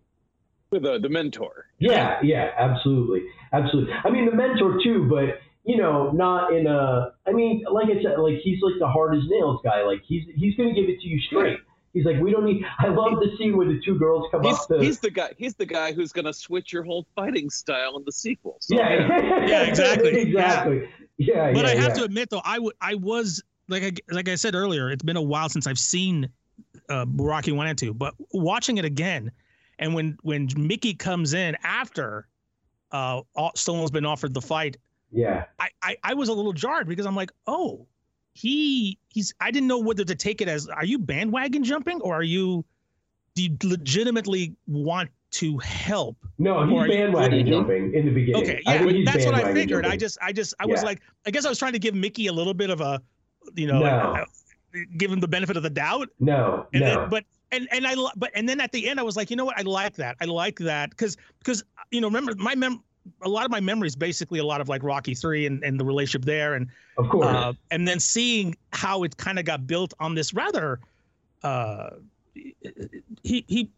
The 0.72 0.99
the 1.01 1.09
mentor. 1.09 1.65
Yeah, 1.80 2.20
yeah, 2.24 2.51
absolutely, 2.57 3.24
absolutely. 3.53 3.93
I 4.03 4.09
mean, 4.09 4.26
the 4.26 4.36
mentor 4.36 4.80
too, 4.84 5.07
but 5.09 5.39
you 5.68 5.78
know, 5.78 6.09
not 6.11 6.53
in 6.53 6.65
a. 6.65 7.11
I 7.28 7.32
mean, 7.34 7.63
like 7.70 7.88
I 7.89 8.01
said, 8.01 8.18
like 8.20 8.38
he's 8.43 8.59
like 8.63 8.76
the 8.80 8.88
hard 8.88 9.15
as 9.15 9.22
nails 9.28 9.59
guy. 9.63 9.84
Like 9.84 10.01
he's 10.07 10.24
he's 10.36 10.55
gonna 10.55 10.74
give 10.74 10.86
it 10.89 10.99
to 11.01 11.07
you 11.07 11.20
straight. 11.28 11.59
He's 11.93 12.05
like, 12.05 12.20
we 12.22 12.32
don't 12.32 12.45
need. 12.45 12.61
I 12.80 12.88
love 12.88 13.20
the 13.20 13.30
scene 13.38 13.57
where 13.57 13.68
the 13.68 13.80
two 13.84 13.97
girls 13.97 14.28
come 14.32 14.43
He's, 14.43 14.55
up 14.57 14.68
to. 14.68 14.80
he's 14.80 14.99
the 14.99 15.09
guy. 15.09 15.32
He's 15.38 15.55
the 15.55 15.65
guy 15.65 15.93
who's 15.93 16.11
going 16.11 16.26
to 16.26 16.34
switch 16.34 16.72
your 16.72 16.84
whole 16.84 17.07
fighting 17.15 17.49
style 17.49 17.97
in 17.97 18.03
the 18.05 18.11
sequel. 18.11 18.57
So, 18.59 18.76
yeah, 18.76 19.47
Yeah, 19.47 19.61
exactly. 19.68 20.09
exactly. 20.22 20.89
Yeah, 21.18 21.53
But 21.53 21.63
yeah, 21.65 21.72
I 21.72 21.76
have 21.76 21.88
yeah. 21.89 21.93
to 21.95 22.03
admit, 22.03 22.30
though, 22.30 22.41
I, 22.45 22.55
w- 22.55 22.74
I 22.82 22.93
was 22.95 23.41
like 23.68 23.82
I, 23.84 23.91
like 24.13 24.30
I 24.30 24.36
said 24.36 24.53
earlier, 24.53 24.91
it's 24.91 25.01
been 25.01 25.18
a 25.18 25.22
while 25.22 25.49
since 25.49 25.65
I've 25.65 25.80
seen 25.80 26.30
uh, 26.89 27.05
Rocky 27.15 27.51
one 27.51 27.65
and 27.65 27.78
two. 27.78 27.93
But 27.95 28.13
watching 28.32 28.78
it 28.78 28.86
again, 28.86 29.32
and 29.80 29.95
when 29.95 30.18
when 30.22 30.49
Mickey 30.55 30.93
comes 30.93 31.34
in 31.34 31.57
after 31.63 32.28
uh, 32.91 33.22
all- 33.36 33.53
Stallone's 33.55 33.91
been 33.91 34.05
offered 34.05 34.36
the 34.36 34.41
fight, 34.41 34.78
Yeah, 35.11 35.45
I, 35.59 35.69
I 35.81 35.97
I 36.03 36.13
was 36.13 36.29
a 36.29 36.33
little 36.33 36.53
jarred 36.53 36.87
because 36.87 37.05
I'm 37.05 37.15
like, 37.15 37.31
oh, 37.47 37.85
he 38.33 38.97
he's 39.09 39.33
I 39.39 39.51
didn't 39.51 39.67
know 39.67 39.79
whether 39.79 40.03
to 40.03 40.15
take 40.15 40.41
it 40.41 40.47
as 40.47 40.67
are 40.67 40.85
you 40.85 40.99
bandwagon 40.99 41.63
jumping 41.63 42.01
or 42.01 42.13
are 42.15 42.23
you 42.23 42.65
do 43.35 43.43
you 43.43 43.57
legitimately 43.63 44.55
want 44.67 45.09
to 45.29 45.57
help? 45.59 46.17
no, 46.39 46.63
he's 46.65 46.73
Or 46.73 46.81
are 46.83 46.87
you- 46.87 46.93
bandwagon 46.93 47.47
jumping 47.47 47.93
in 47.93 48.05
the 48.05 48.11
beginning. 48.11 48.41
Okay, 48.41 48.61
yeah, 48.65 49.03
that's 49.11 49.25
what 49.25 49.35
I 49.35 49.53
figured. 49.53 49.85
I 49.85 49.95
just, 49.97 50.17
I 50.21 50.31
just, 50.31 50.53
I 50.59 50.65
was 50.65 50.81
like, 50.83 51.01
I 51.25 51.31
guess 51.31 51.45
I 51.45 51.49
was 51.49 51.59
trying 51.59 51.73
to 51.73 51.79
give 51.79 51.93
Mickey 51.93 52.27
a 52.27 52.33
little 52.33 52.53
bit 52.53 52.69
of 52.69 52.81
a, 52.81 53.01
you 53.55 53.67
know, 53.67 53.79
No. 53.79 53.87
uh, 53.87 54.25
give 54.97 55.11
him 55.11 55.19
the 55.19 55.27
benefit 55.27 55.55
of 55.57 55.63
the 55.63 55.69
doubt. 55.69 56.09
no, 56.19 56.65
And 56.73 56.81
no. 56.83 57.01
then, 57.01 57.09
but 57.09 57.23
and 57.51 57.67
and 57.71 57.85
I, 57.87 57.95
but 58.15 58.31
and 58.35 58.47
then 58.49 58.59
at 58.59 58.71
the 58.71 58.87
end, 58.89 58.99
I 58.99 59.03
was 59.03 59.15
like, 59.15 59.29
you 59.29 59.35
know 59.35 59.45
what, 59.45 59.57
I 59.59 59.61
like 59.61 59.95
that. 59.97 60.17
I 60.21 60.25
like 60.25 60.57
that 60.59 60.89
because 60.91 61.15
because 61.39 61.63
you 61.91 62.01
know, 62.01 62.07
remember 62.07 62.33
my 62.37 62.55
mem. 62.55 62.83
A 63.23 63.29
lot 63.29 63.45
of 63.45 63.51
my 63.51 63.59
memories, 63.59 63.95
basically, 63.95 64.39
a 64.39 64.45
lot 64.45 64.61
of 64.61 64.69
like 64.69 64.83
Rocky 64.83 65.13
Three 65.15 65.45
and, 65.45 65.63
and 65.63 65.79
the 65.79 65.85
relationship 65.85 66.25
there, 66.25 66.55
and 66.55 66.67
of 66.97 67.09
course. 67.09 67.25
uh, 67.25 67.53
and 67.71 67.87
then 67.87 67.99
seeing 67.99 68.55
how 68.73 69.03
it 69.03 69.17
kind 69.17 69.39
of 69.39 69.45
got 69.45 69.65
built 69.67 69.93
on 69.99 70.15
this 70.15 70.33
rather, 70.33 70.79
uh, 71.43 71.89
he 73.23 73.43
he 73.47 73.69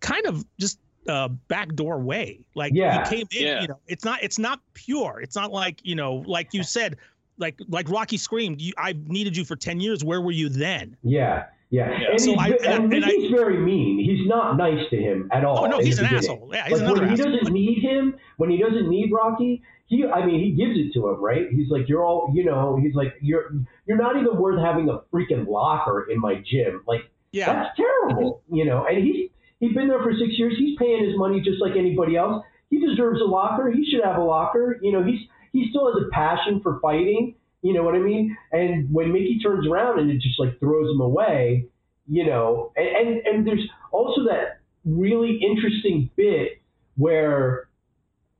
kind 0.00 0.26
of 0.26 0.44
just 0.58 0.78
uh, 1.08 1.28
backdoor 1.48 1.98
way. 2.00 2.40
Like 2.54 2.72
Yeah. 2.74 3.08
he 3.08 3.16
came 3.16 3.26
in, 3.32 3.46
Yeah. 3.46 3.60
you 3.62 3.68
know, 3.68 3.78
it's 3.86 4.04
not 4.04 4.22
it's 4.22 4.38
not 4.38 4.60
pure. 4.74 5.20
It's 5.22 5.36
not 5.36 5.52
like 5.52 5.80
you 5.84 5.94
know, 5.94 6.22
like 6.26 6.52
you 6.52 6.62
said, 6.62 6.96
like 7.38 7.58
like 7.68 7.88
Rocky 7.88 8.16
screamed, 8.16 8.60
you, 8.60 8.72
I 8.78 8.94
needed 9.06 9.36
you 9.36 9.44
for 9.44 9.56
ten 9.56 9.80
years. 9.80 10.04
Where 10.04 10.20
were 10.20 10.32
you 10.32 10.48
then? 10.48 10.96
yeah, 11.02 11.46
yeah. 11.70 11.90
Yeah. 11.90 12.06
And, 12.12 12.20
So 12.20 12.30
he's, 12.30 12.38
I- 12.38 12.46
and 12.48 12.66
I- 12.66 12.72
and 12.76 12.92
and 12.94 13.04
I- 13.04 13.30
very 13.30 13.58
mean. 13.58 13.98
He's 13.98 14.26
not 14.26 14.56
nice 14.56 14.88
to 14.90 14.96
him 14.96 15.28
at 15.32 15.44
all. 15.44 15.64
Oh 15.64 15.66
no, 15.66 15.78
he's 15.78 15.98
an 15.98 16.04
beginning. 16.06 16.24
asshole. 16.30 16.50
Yeah, 16.52 16.64
he's 16.64 16.72
Like 16.72 16.80
another 16.82 17.00
when 17.02 17.10
he 17.10 17.16
doesn't 17.16 17.52
need 17.52 17.78
him, 17.82 18.16
when 18.38 18.50
he 18.50 18.56
doesn't 18.58 18.88
need 18.88 19.10
Rocky, 19.12 19.62
he 19.86 20.04
I 20.06 20.24
mean 20.24 20.40
he 20.40 20.52
gives 20.52 20.78
it 20.78 20.92
to 20.94 21.08
him, 21.08 21.22
right? 21.22 21.46
He's 21.50 21.70
like, 21.70 21.88
You're 21.88 22.04
all 22.04 22.30
you 22.34 22.44
know, 22.44 22.78
he's 22.82 22.94
like, 22.94 23.14
You're 23.20 23.52
you're 23.86 23.98
not 23.98 24.16
even 24.16 24.36
worth 24.38 24.60
having 24.60 24.88
a 24.88 25.00
freaking 25.14 25.46
locker 25.46 26.06
in 26.10 26.20
my 26.20 26.42
gym. 26.50 26.82
Like 26.86 27.02
yeah, 27.32 27.52
that's 27.52 27.76
terrible. 27.76 28.42
Mm-hmm. 28.46 28.56
You 28.56 28.64
know, 28.64 28.86
and 28.86 29.04
he's 29.04 29.30
he's 29.60 29.74
been 29.74 29.88
there 29.88 30.02
for 30.02 30.12
six 30.12 30.38
years, 30.38 30.54
he's 30.58 30.78
paying 30.78 31.04
his 31.04 31.16
money 31.18 31.40
just 31.40 31.60
like 31.60 31.76
anybody 31.76 32.16
else. 32.16 32.42
He 32.70 32.78
deserves 32.84 33.20
a 33.20 33.24
locker, 33.24 33.70
he 33.70 33.84
should 33.90 34.04
have 34.04 34.16
a 34.16 34.22
locker. 34.24 34.78
You 34.82 34.92
know, 34.92 35.02
he's 35.02 35.20
he 35.52 35.68
still 35.70 35.92
has 35.92 36.02
a 36.06 36.10
passion 36.10 36.60
for 36.62 36.78
fighting, 36.80 37.34
you 37.62 37.72
know 37.72 37.82
what 37.82 37.94
I 37.94 37.98
mean? 37.98 38.36
And 38.52 38.92
when 38.92 39.12
Mickey 39.12 39.38
turns 39.42 39.66
around 39.66 39.98
and 39.98 40.10
it 40.10 40.20
just 40.20 40.38
like 40.38 40.58
throws 40.60 40.90
him 40.90 41.00
away, 41.00 41.66
you 42.06 42.24
know, 42.24 42.72
and, 42.76 43.08
and, 43.08 43.26
and 43.26 43.46
there's 43.46 43.66
also 43.92 44.24
that 44.24 44.60
really 44.84 45.40
interesting 45.42 46.10
bit 46.16 46.62
where 46.96 47.68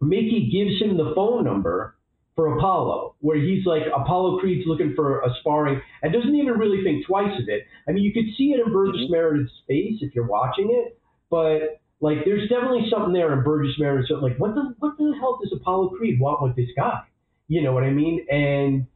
Mickey 0.01 0.49
gives 0.53 0.81
him 0.81 0.97
the 0.97 1.12
phone 1.14 1.45
number 1.45 1.97
for 2.37 2.57
Apollo, 2.57 3.16
where 3.19 3.37
he's 3.37 3.66
like, 3.66 3.83
Apollo 3.95 4.39
Creed's 4.39 4.66
looking 4.66 4.95
for 4.95 5.21
a 5.23 5.29
sparring 5.41 5.81
and 6.03 6.12
doesn't 6.12 6.35
even 6.37 6.55
really 6.55 6.85
think 6.85 7.05
twice 7.05 7.37
of 7.43 7.49
it. 7.49 7.64
I 7.89 7.93
mean, 7.93 8.05
you 8.05 8.12
could 8.12 8.33
see 8.37 8.53
it 8.53 8.64
in 8.64 8.73
Burgess 8.73 9.01
Mhm. 9.03 9.11
Meredith's 9.11 9.62
face 9.66 10.01
if 10.03 10.14
you're 10.14 10.27
watching 10.27 10.71
it, 10.71 10.99
but 11.31 11.81
like, 12.01 12.25
there's 12.25 12.49
definitely 12.49 12.89
something 12.91 13.12
there 13.12 13.33
in 13.33 13.43
Burgess 13.43 13.77
Meredith's 13.77 14.12
like, 14.23 14.39
what 14.39 14.55
the 14.55 14.73
what 14.79 14.97
the 14.99 15.16
hell 15.19 15.41
does 15.43 15.53
Apollo 15.53 15.89
Creed 15.99 16.21
want 16.21 16.41
with 16.41 16.55
this 16.55 16.71
guy? 16.77 17.01
You 17.49 17.62
know 17.62 17.73
what 17.73 17.83
I 17.83 17.91
mean? 17.91 18.25
And 18.31 18.87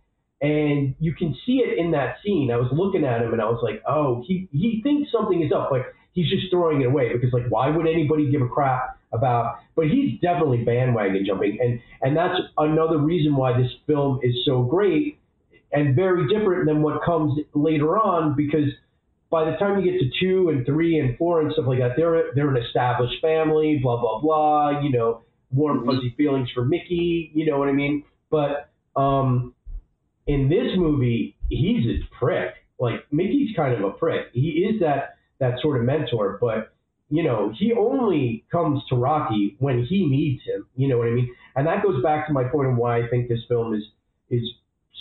and 0.43 0.97
you 0.99 1.15
can 1.15 1.37
see 1.47 1.63
it 1.65 1.79
in 1.79 1.93
that 1.93 2.17
scene. 2.25 2.51
I 2.53 2.57
was 2.57 2.69
looking 2.73 3.05
at 3.05 3.23
him 3.23 3.33
and 3.33 3.41
I 3.41 3.47
was 3.47 3.61
like, 3.63 3.83
oh, 3.89 4.25
he 4.27 4.49
he 4.53 4.81
thinks 4.83 5.11
something 5.13 5.41
is 5.41 5.53
up, 5.53 5.69
but 5.71 5.83
he's 6.13 6.29
just 6.29 6.51
throwing 6.51 6.83
it 6.83 6.87
away 6.87 7.13
because 7.13 7.33
like, 7.33 7.49
why 7.49 7.71
would 7.71 7.87
anybody 7.87 8.31
give 8.31 8.43
a 8.43 8.49
crap 8.49 8.99
about? 9.13 9.61
But 9.77 9.87
he's 9.87 10.21
definitely 10.21 10.65
bandwagon 10.65 11.25
jumping, 11.25 11.59
and 11.63 11.81
and 12.03 12.17
that's 12.17 12.39
another 12.59 12.99
reason 12.99 13.37
why 13.37 13.57
this 13.57 13.71
film 13.87 14.19
is 14.23 14.35
so 14.45 14.65
great 14.65 15.19
and 15.73 15.97
very 15.97 16.29
different 16.29 16.67
than 16.67 16.83
what 16.83 17.03
comes 17.03 17.39
later 17.55 17.97
on 17.99 18.37
because 18.37 18.69
by 19.31 19.51
the 19.51 19.57
time 19.57 19.81
you 19.81 19.91
get 19.91 19.99
to 19.99 20.11
two 20.21 20.51
and 20.51 20.67
three 20.67 20.99
and 20.99 21.17
four 21.17 21.41
and 21.41 21.53
stuff 21.53 21.65
like 21.67 21.79
that, 21.79 21.93
they're 21.97 22.35
they're 22.35 22.51
an 22.51 22.63
established 22.63 23.23
family, 23.23 23.79
blah 23.81 23.99
blah 24.01 24.21
blah. 24.21 24.81
You 24.81 24.91
know, 24.91 25.23
warm 25.53 25.87
fuzzy 25.87 26.13
feelings 26.17 26.51
for 26.53 26.65
Mickey. 26.65 27.31
You 27.33 27.47
know 27.47 27.59
what 27.59 27.69
I 27.69 27.73
mean? 27.73 28.05
But 28.29 28.71
um, 28.95 29.55
in 30.27 30.49
this 30.49 30.77
movie, 30.77 31.37
he's 31.49 31.87
a 31.87 31.99
prick. 32.19 32.55
Like 32.79 33.05
Mickey's 33.13 33.55
kind 33.57 33.75
of 33.75 33.85
a 33.85 33.93
prick. 33.93 34.27
He 34.33 34.67
is 34.69 34.81
that 34.81 35.17
that 35.39 35.61
sort 35.61 35.79
of 35.79 35.85
mentor, 35.85 36.39
but 36.41 36.75
you 37.11 37.23
know, 37.23 37.53
he 37.59 37.73
only 37.73 38.45
comes 38.51 38.83
to 38.89 38.97
Rocky 38.97 39.57
when 39.59 39.85
he 39.85 40.07
needs 40.07 40.43
him. 40.45 40.67
You 40.77 40.89
know 40.89 40.99
what 40.99 41.09
I 41.09 41.11
mean? 41.11 41.35
And 41.57 41.67
that 41.67 41.83
goes 41.83 42.03
back 42.03 42.27
to 42.27 42.33
my 42.33 42.45
point 42.45 42.71
of 42.71 42.77
why 42.77 42.99
I 43.05 43.09
think 43.09 43.29
this 43.29 43.41
film 43.49 43.75
is 43.75 43.83
is 44.31 44.43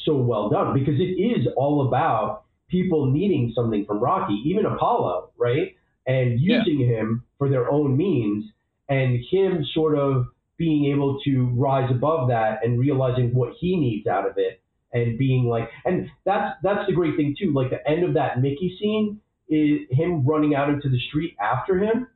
so 0.05 0.17
well 0.17 0.49
done 0.49 0.73
because 0.73 0.99
it 0.99 1.03
is 1.21 1.47
all 1.55 1.87
about 1.87 2.43
people 2.69 3.05
needing 3.11 3.51
something 3.55 3.85
from 3.85 3.99
Rocky, 3.99 4.41
even 4.45 4.65
Apollo, 4.65 5.31
right? 5.37 5.75
And 6.07 6.39
Yeah. 6.39 6.63
using 6.65 6.79
him 6.87 7.23
for 7.37 7.49
their 7.49 7.69
own 7.71 7.95
means 7.97 8.45
and 8.89 9.19
him 9.29 9.63
sort 9.73 9.97
of 9.97 10.27
being 10.57 10.85
able 10.85 11.19
to 11.21 11.45
rise 11.55 11.89
above 11.91 12.27
that 12.29 12.63
and 12.63 12.79
realizing 12.79 13.33
what 13.33 13.53
he 13.59 13.75
needs 13.77 14.07
out 14.07 14.27
of 14.29 14.37
it 14.37 14.60
and 14.93 15.17
being 15.17 15.45
like 15.45 15.69
and 15.85 16.09
that's 16.25 16.55
that's 16.63 16.85
the 16.87 16.93
great 16.93 17.15
thing 17.15 17.35
too 17.39 17.53
like 17.53 17.69
the 17.69 17.87
end 17.89 18.03
of 18.03 18.13
that 18.15 18.41
mickey 18.41 18.75
scene 18.79 19.19
is 19.49 19.79
him 19.89 20.25
running 20.25 20.55
out 20.55 20.69
into 20.69 20.89
the 20.89 20.99
street 21.09 21.35
after 21.41 21.79
him 21.79 22.07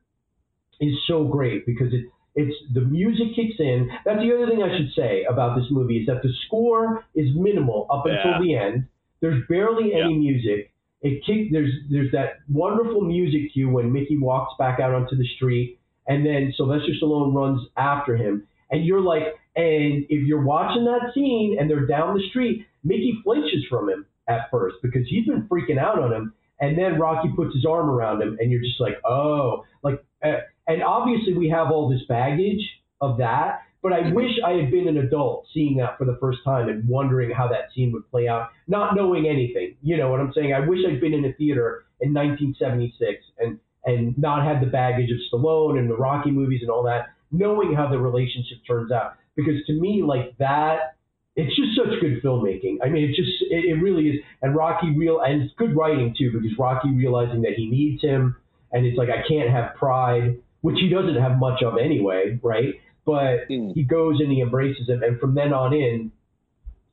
is 0.80 0.94
so 1.06 1.24
great 1.24 1.64
because 1.66 1.92
it 1.92 2.04
it's 2.38 2.54
the 2.74 2.82
music 2.82 3.28
kicks 3.34 3.54
in. 3.58 3.88
That's 4.04 4.20
the 4.20 4.34
other 4.34 4.46
thing 4.50 4.62
i 4.62 4.76
should 4.76 4.92
say 4.94 5.24
about 5.24 5.56
this 5.56 5.64
movie 5.70 5.98
is 6.00 6.06
that 6.06 6.22
the 6.22 6.28
score 6.46 7.02
is 7.14 7.28
minimal 7.34 7.86
up 7.90 8.04
Yeah. 8.06 8.16
until 8.16 8.42
the 8.46 8.54
end. 8.54 8.86
There's 9.22 9.42
barely 9.48 9.94
any 9.94 10.18
music. 10.18 10.70
It 11.00 11.24
kick 11.24 11.50
there's 11.50 11.72
there's 11.90 12.12
that 12.12 12.40
wonderful 12.50 13.00
music 13.00 13.52
cue 13.54 13.70
when 13.70 13.90
mickey 13.90 14.18
walks 14.18 14.52
back 14.58 14.80
out 14.80 14.92
onto 14.94 15.16
the 15.16 15.26
street 15.36 15.78
and 16.06 16.26
then 16.26 16.52
Sylvester 16.56 16.92
Stallone 17.02 17.34
runs 17.34 17.66
after 17.76 18.16
him, 18.16 18.46
and 18.70 18.84
you're 18.84 19.00
like, 19.00 19.24
and 19.56 20.04
if 20.08 20.26
you're 20.26 20.42
watching 20.42 20.84
that 20.84 21.12
scene 21.14 21.56
and 21.58 21.68
they're 21.68 21.86
down 21.86 22.14
the 22.14 22.28
street, 22.28 22.66
Mickey 22.84 23.18
flinches 23.24 23.64
from 23.68 23.88
him 23.88 24.06
at 24.28 24.50
first 24.50 24.76
because 24.82 25.06
he's 25.08 25.26
been 25.26 25.48
freaking 25.48 25.78
out 25.78 25.98
on 25.98 26.12
him, 26.12 26.34
and 26.60 26.78
then 26.78 27.00
Rocky 27.00 27.30
puts 27.34 27.54
his 27.54 27.64
arm 27.64 27.88
around 27.88 28.22
him, 28.22 28.36
and 28.38 28.50
you're 28.50 28.62
just 28.62 28.80
like, 28.80 28.98
oh, 29.04 29.64
like, 29.82 30.04
uh, 30.22 30.40
and 30.66 30.82
obviously 30.82 31.34
we 31.34 31.48
have 31.48 31.70
all 31.70 31.88
this 31.88 32.02
baggage 32.08 32.62
of 33.00 33.18
that, 33.18 33.62
but 33.82 33.92
I 33.92 34.12
wish 34.12 34.32
I 34.44 34.52
had 34.52 34.70
been 34.70 34.88
an 34.88 34.98
adult 34.98 35.46
seeing 35.54 35.76
that 35.78 35.96
for 35.96 36.04
the 36.04 36.18
first 36.20 36.38
time 36.44 36.68
and 36.68 36.88
wondering 36.88 37.30
how 37.30 37.48
that 37.48 37.68
scene 37.74 37.92
would 37.92 38.10
play 38.10 38.26
out, 38.26 38.48
not 38.66 38.96
knowing 38.96 39.28
anything. 39.28 39.76
You 39.80 39.96
know 39.96 40.10
what 40.10 40.20
I'm 40.20 40.32
saying? 40.34 40.52
I 40.52 40.60
wish 40.60 40.80
I'd 40.86 41.00
been 41.00 41.14
in 41.14 41.24
a 41.24 41.32
theater 41.34 41.84
in 42.00 42.12
1976 42.12 43.24
and 43.38 43.58
and 43.84 44.18
not 44.18 44.44
had 44.44 44.60
the 44.60 44.66
baggage 44.66 45.10
of 45.12 45.18
Stallone 45.30 45.78
and 45.78 45.88
the 45.88 45.96
Rocky 45.96 46.32
movies 46.32 46.62
and 46.62 46.70
all 46.70 46.82
that, 46.82 47.10
knowing 47.30 47.72
how 47.72 47.88
the 47.88 47.98
relationship 47.98 48.58
turns 48.66 48.90
out. 48.90 49.14
Because 49.36 49.64
to 49.66 49.72
me, 49.74 50.02
like 50.02 50.36
that 50.38 50.94
it's 51.38 51.54
just 51.54 51.76
such 51.76 52.00
good 52.00 52.22
filmmaking. 52.22 52.78
I 52.82 52.88
mean, 52.88 53.04
it 53.04 53.14
just 53.14 53.30
it, 53.50 53.66
it 53.66 53.74
really 53.74 54.08
is. 54.08 54.20
And 54.40 54.56
Rocky 54.56 54.96
real 54.96 55.20
and 55.20 55.42
it's 55.42 55.52
good 55.58 55.76
writing 55.76 56.14
too 56.18 56.32
because 56.32 56.56
Rocky 56.58 56.90
realizing 56.94 57.42
that 57.42 57.52
he 57.56 57.68
needs 57.68 58.02
him, 58.02 58.36
and 58.72 58.86
it's 58.86 58.96
like 58.96 59.10
I 59.10 59.22
can't 59.28 59.50
have 59.50 59.74
pride, 59.74 60.38
which 60.62 60.78
he 60.80 60.88
doesn't 60.88 61.16
have 61.16 61.36
much 61.38 61.62
of 61.62 61.76
anyway, 61.76 62.38
right? 62.42 62.74
But 63.04 63.48
Mm. 63.50 63.74
he 63.74 63.84
goes 63.84 64.18
and 64.20 64.32
he 64.32 64.40
embraces 64.40 64.88
him, 64.88 65.02
and 65.02 65.20
from 65.20 65.34
then 65.34 65.52
on 65.52 65.74
in, 65.74 66.10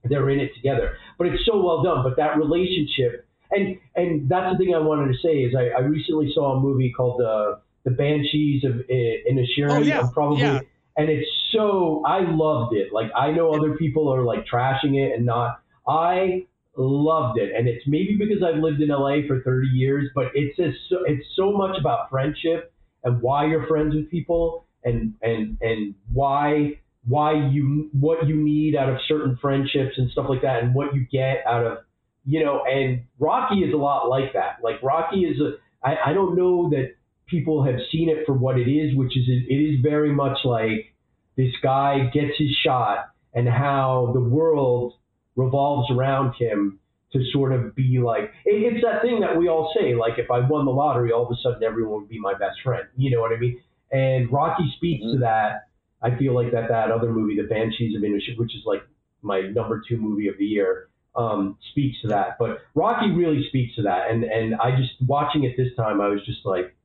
they're 0.03 0.29
in 0.29 0.39
it 0.41 0.53
together. 0.55 0.97
But 1.17 1.27
it's 1.27 1.45
so 1.45 1.63
well 1.63 1.81
done. 1.81 2.03
But 2.03 2.17
that 2.17 2.37
relationship, 2.37 3.25
and 3.49 3.77
and 3.95 4.27
that's 4.29 4.51
the 4.51 4.57
thing 4.65 4.75
I 4.75 4.79
wanted 4.79 5.07
to 5.13 5.17
say 5.19 5.37
is 5.43 5.55
I, 5.55 5.69
I 5.69 5.79
recently 5.85 6.31
saw 6.33 6.57
a 6.57 6.59
movie 6.59 6.91
called 6.91 7.19
the 7.19 7.59
the 7.85 7.91
Banshees 7.91 8.63
of 8.65 8.73
Inisherin. 8.89 9.71
Oh, 9.71 9.79
yeah. 9.79 10.01
I'm 10.01 10.11
probably 10.11 10.41
Yeah. 10.41 10.59
And 10.97 11.09
it's 11.09 11.27
so 11.51 12.03
I 12.05 12.21
loved 12.29 12.75
it. 12.75 12.93
Like 12.93 13.11
I 13.15 13.31
know 13.31 13.53
other 13.53 13.75
people 13.75 14.13
are 14.13 14.23
like 14.23 14.45
trashing 14.45 14.95
it 14.95 15.15
and 15.15 15.25
not. 15.25 15.61
I 15.87 16.47
loved 16.75 17.39
it, 17.39 17.53
and 17.55 17.67
it's 17.67 17.85
maybe 17.87 18.15
because 18.17 18.43
I've 18.43 18.61
lived 18.61 18.81
in 18.81 18.89
LA 18.89 19.27
for 19.27 19.41
30 19.41 19.67
years, 19.67 20.09
but 20.15 20.27
it's 20.33 20.55
just 20.57 20.77
so, 20.89 21.03
it's 21.05 21.25
so 21.35 21.51
much 21.51 21.77
about 21.79 22.09
friendship 22.09 22.73
and 23.03 23.21
why 23.21 23.45
you're 23.45 23.67
friends 23.67 23.93
with 23.95 24.09
people 24.09 24.65
and 24.83 25.13
and 25.21 25.57
and 25.61 25.95
why 26.11 26.79
why 27.07 27.33
you 27.49 27.89
what 27.99 28.27
you 28.27 28.35
need 28.35 28.75
out 28.75 28.89
of 28.89 28.97
certain 29.07 29.37
friendships 29.41 29.97
and 29.97 30.09
stuff 30.11 30.25
like 30.29 30.41
that, 30.41 30.63
and 30.63 30.73
what 30.73 30.93
you 30.93 31.05
get 31.11 31.43
out 31.45 31.65
of 31.65 31.77
you 32.25 32.43
know. 32.43 32.63
And 32.65 33.03
Rocky 33.19 33.59
is 33.59 33.73
a 33.73 33.77
lot 33.77 34.09
like 34.09 34.33
that. 34.33 34.57
Like 34.63 34.81
Rocky 34.81 35.21
is 35.21 35.39
a 35.39 35.57
I, 35.85 36.11
I 36.11 36.13
don't 36.13 36.35
know 36.37 36.69
that 36.69 36.95
people 37.33 37.63
have 37.65 37.79
seen 37.91 38.09
it 38.09 38.25
for 38.27 38.33
what 38.33 38.59
it 38.59 38.69
is, 38.69 38.95
which 38.95 39.17
is 39.17 39.25
it 39.27 39.55
is 39.55 39.81
very 39.81 40.13
much 40.13 40.37
like 40.45 40.93
this 41.35 41.51
guy 41.63 42.11
gets 42.13 42.37
his 42.37 42.55
shot 42.63 43.09
and 43.33 43.49
how 43.49 44.11
the 44.13 44.19
world 44.19 44.93
revolves 45.35 45.89
around 45.89 46.35
him 46.35 46.79
to 47.11 47.19
sort 47.31 47.51
of 47.51 47.75
be 47.75 47.99
like 47.99 48.25
it, 48.45 48.73
it's 48.73 48.83
that 48.85 49.01
thing 49.01 49.19
that 49.21 49.35
we 49.35 49.47
all 49.47 49.73
say 49.75 49.95
like 49.95 50.19
if 50.19 50.29
I 50.29 50.39
won 50.47 50.65
the 50.65 50.71
lottery 50.71 51.11
all 51.11 51.25
of 51.25 51.31
a 51.31 51.35
sudden 51.41 51.63
everyone 51.63 52.01
would 52.01 52.09
be 52.09 52.19
my 52.19 52.33
best 52.33 52.61
friend. 52.63 52.85
You 52.95 53.09
know 53.11 53.21
what 53.21 53.31
I 53.31 53.39
mean? 53.39 53.59
And 53.91 54.31
Rocky 54.31 54.71
speaks 54.77 55.03
to 55.11 55.17
that. 55.19 55.67
I 56.01 56.15
feel 56.17 56.35
like 56.35 56.51
that 56.51 56.69
that 56.69 56.91
other 56.91 57.11
movie 57.11 57.35
the 57.35 57.47
Banshees 57.47 57.95
of 57.95 58.03
Inisherin 58.03 58.37
which 58.37 58.55
is 58.55 58.61
like 58.65 58.83
my 59.23 59.41
number 59.41 59.81
two 59.87 59.97
movie 59.97 60.27
of 60.27 60.37
the 60.37 60.45
year 60.45 60.89
um, 61.15 61.57
speaks 61.71 61.99
to 62.01 62.09
that. 62.09 62.37
But 62.37 62.59
Rocky 62.75 63.11
really 63.11 63.43
speaks 63.49 63.75
to 63.77 63.83
that. 63.83 64.11
And 64.11 64.23
and 64.23 64.55
I 64.55 64.77
just 64.77 64.91
watching 65.07 65.45
it 65.45 65.57
this 65.57 65.73
time 65.75 65.99
I 65.99 66.09
was 66.09 66.23
just 66.25 66.45
like 66.45 66.75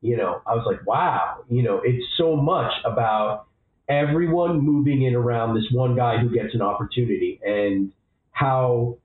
you 0.00 0.16
know 0.16 0.40
I 0.46 0.54
was 0.54 0.64
like 0.66 0.86
wow 0.86 1.44
you 1.48 1.62
know 1.62 1.80
it's 1.84 2.04
so 2.16 2.36
much 2.36 2.72
about 2.84 3.46
everyone 3.88 4.60
moving 4.60 5.02
in 5.02 5.14
around 5.14 5.54
this 5.54 5.64
one 5.72 5.96
guy 5.96 6.18
who 6.18 6.30
gets 6.30 6.54
an 6.54 6.62
opportunity 6.62 7.40
and 7.44 7.92
how 8.32 8.98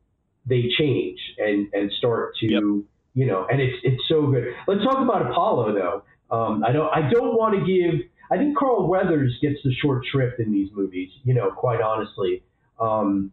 they 0.46 0.70
change 0.78 1.20
and 1.38 1.68
and 1.74 1.92
start 1.98 2.36
to 2.42 2.48
Yep. 2.48 2.64
you 3.14 3.26
know 3.26 3.48
and 3.50 3.62
it's 3.62 3.78
it's 3.84 4.04
so 4.08 4.28
good. 4.28 4.46
Let's 4.68 4.84
talk 4.84 5.00
about 5.02 5.30
apollo 5.32 5.74
though. 5.74 6.04
Um, 6.36 6.64
i 6.64 6.72
don't 6.72 6.90
i 6.96 7.10
don't 7.10 7.36
want 7.38 7.54
to 7.60 7.66
give 7.66 8.02
i 8.32 8.38
think 8.38 8.58
carl 8.58 8.88
weathers 8.88 9.38
gets 9.42 9.60
the 9.64 9.74
short 9.82 10.04
shrift 10.12 10.40
in 10.40 10.52
these 10.52 10.70
movies 10.74 11.10
you 11.24 11.34
know 11.34 11.52
quite 11.52 11.80
honestly 11.82 12.44
um, 12.80 13.32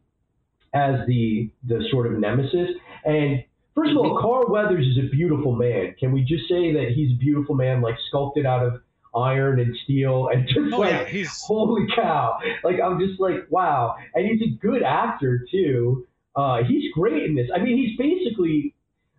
as 0.74 1.06
the 1.06 1.50
the 1.66 1.84
sort 1.90 2.06
of 2.06 2.18
nemesis. 2.18 2.70
And 3.04 3.44
first 3.81 3.91
of 3.93 3.97
all 3.99 4.18
carl 4.20 4.47
weathers 4.49 4.87
is 4.87 4.99
a 4.99 5.09
beautiful 5.11 5.55
man 5.55 5.95
can 5.99 6.12
we 6.12 6.20
just 6.22 6.49
say 6.49 6.72
that 6.72 6.89
he's 6.95 7.12
a 7.12 7.18
beautiful 7.18 7.55
man 7.55 7.81
like 7.81 7.95
sculpted 8.09 8.45
out 8.47 8.64
of 8.64 8.81
iron 9.14 9.59
and 9.59 9.74
steel 9.85 10.28
and 10.33 10.47
just 10.47 10.59
Oh 10.72 10.78
like 10.78 10.91
yeah, 10.93 11.05
he's 11.05 11.41
holy 11.43 11.87
cow 11.95 12.39
like 12.62 12.76
i'm 12.85 13.01
just 13.01 13.18
like 13.20 13.47
wow 13.51 13.97
and 14.14 14.24
he's 14.26 14.41
a 14.43 14.57
good 14.61 14.83
actor 14.83 15.45
too 15.51 16.07
uh, 16.37 16.62
he's 16.62 16.93
great 16.93 17.24
in 17.24 17.35
this 17.35 17.49
i 17.55 17.59
mean 17.59 17.76
he's 17.76 17.97
basically 17.99 18.74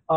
uh, 0.10 0.14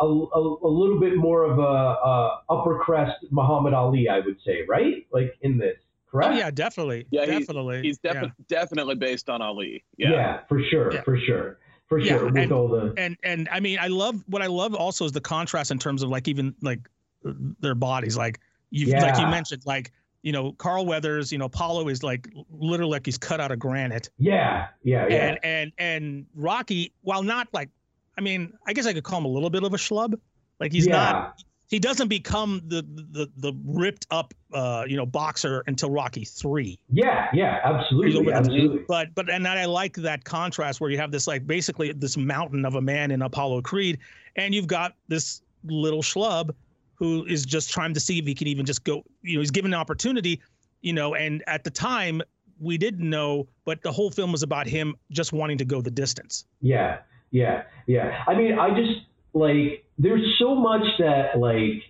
a, 0.00 0.04
a, 0.06 0.66
a 0.66 0.68
little 0.68 1.00
bit 1.00 1.16
more 1.16 1.44
of 1.44 1.58
a, 1.58 1.62
a 1.62 2.40
upper 2.50 2.78
crest 2.78 3.16
muhammad 3.30 3.72
ali 3.74 4.08
i 4.08 4.18
would 4.20 4.36
say 4.44 4.62
right 4.68 5.06
like 5.12 5.34
in 5.42 5.56
this 5.58 5.76
oh 5.78 6.10
correct 6.10 6.36
yeah, 6.36 6.50
definitely, 6.50 7.06
Yeah, 7.10 7.26
definitely. 7.26 7.82
He's 7.82 7.98
yeah. 8.02 8.12
defi- 8.12 8.32
definitely 8.48 8.94
based 8.94 9.28
on 9.28 9.42
Ali. 9.42 9.84
yeah. 9.98 10.10
Yeah. 10.10 10.40
for 10.48 10.60
sure 10.70 10.92
Yeah. 10.92 11.02
for 11.02 11.18
sure 11.18 11.58
for 11.86 11.98
Yeah, 11.98 12.18
sure 12.18 12.26
with 12.26 12.36
and- 12.36 12.52
all 12.52 12.68
the 12.68 12.94
and 12.96 13.16
and 13.22 13.48
I 13.50 13.60
mean, 13.60 13.78
I 13.80 13.88
love 13.88 14.22
what 14.26 14.42
I 14.42 14.46
love 14.46 14.74
also 14.74 15.04
is 15.04 15.12
the 15.12 15.20
contrast 15.20 15.70
in 15.70 15.78
terms 15.78 16.02
of 16.02 16.08
like 16.08 16.28
even 16.28 16.54
like 16.62 16.88
their 17.22 17.74
bodies. 17.74 18.16
Like 18.16 18.40
you 18.70 18.92
have 18.92 19.02
like 19.02 19.18
you 19.18 19.26
mentioned, 19.26 19.62
like 19.66 19.92
you 20.22 20.32
know, 20.32 20.52
Carl 20.52 20.86
Weathers, 20.86 21.30
you 21.30 21.38
know, 21.38 21.44
Apollo 21.44 21.88
is 21.88 22.02
like 22.02 22.28
literally 22.50 22.90
like 22.90 23.06
he's 23.06 23.18
cut 23.18 23.40
out 23.40 23.52
of 23.52 23.58
granite, 23.58 24.10
yeah 24.18 24.68
yeah 24.82 25.06
yeah 25.08 25.16
and 25.16 25.38
and 25.44 25.72
and 25.78 26.26
Rocky, 26.34 26.92
while 27.02 27.22
not 27.22 27.48
like, 27.52 27.70
I 28.18 28.20
mean, 28.20 28.52
I 28.66 28.72
guess 28.72 28.86
I 28.86 28.92
could 28.92 29.04
call 29.04 29.18
him 29.18 29.24
a 29.26 29.28
little 29.28 29.50
bit 29.50 29.62
of 29.62 29.72
a 29.72 29.76
schlub. 29.76 30.18
Like 30.58 30.72
he's 30.72 30.86
yeah. 30.86 30.92
not. 30.94 31.42
He 31.68 31.78
doesn't 31.80 32.08
become 32.08 32.62
the 32.66 32.82
the 33.12 33.28
the 33.36 33.52
ripped 33.64 34.06
up, 34.10 34.32
uh, 34.52 34.84
you 34.86 34.96
know, 34.96 35.06
boxer 35.06 35.64
until 35.66 35.90
Rocky 35.90 36.24
three. 36.24 36.78
yeah 36.90 37.26
yeah 37.32 37.60
absolutely 37.64 38.32
absolutely 38.32 38.84
But 38.86 39.14
but 39.14 39.28
and 39.28 39.46
I 39.48 39.64
like 39.64 39.94
that 39.96 40.24
contrast 40.24 40.80
where 40.80 40.90
you 40.90 40.98
have 40.98 41.10
this 41.10 41.26
like 41.26 41.46
basically 41.46 41.92
this 41.92 42.16
mountain 42.16 42.64
of 42.64 42.76
a 42.76 42.80
man 42.80 43.10
in 43.10 43.22
Apollo 43.22 43.62
Creed, 43.62 43.98
and 44.36 44.54
you've 44.54 44.68
got 44.68 44.94
this 45.08 45.42
little 45.64 46.02
schlub 46.02 46.50
who 46.94 47.26
is 47.26 47.44
just 47.44 47.70
trying 47.70 47.92
to 47.94 48.00
see 48.00 48.18
if 48.18 48.26
he 48.26 48.34
can 48.34 48.46
even 48.46 48.64
just 48.64 48.84
go. 48.84 49.02
You 49.22 49.34
know, 49.34 49.40
he's 49.40 49.50
given 49.50 49.74
an 49.74 49.80
opportunity. 49.80 50.40
You 50.82 50.92
know, 50.92 51.14
and 51.16 51.42
at 51.48 51.64
the 51.64 51.70
time 51.70 52.22
we 52.60 52.78
didn't 52.78 53.08
know, 53.08 53.48
but 53.64 53.82
the 53.82 53.90
whole 53.90 54.10
film 54.10 54.30
was 54.30 54.42
about 54.42 54.66
him 54.68 54.94
just 55.10 55.32
wanting 55.32 55.58
to 55.58 55.64
go 55.64 55.80
the 55.82 55.90
distance. 55.90 56.44
Yeah, 56.60 56.98
yeah, 57.32 57.64
yeah. 57.86 58.22
I 58.28 58.34
mean, 58.34 58.58
I 58.58 58.70
just 58.70 59.00
like 59.36 59.84
there's 59.98 60.24
so 60.38 60.54
much 60.54 60.86
that 60.98 61.38
like 61.38 61.82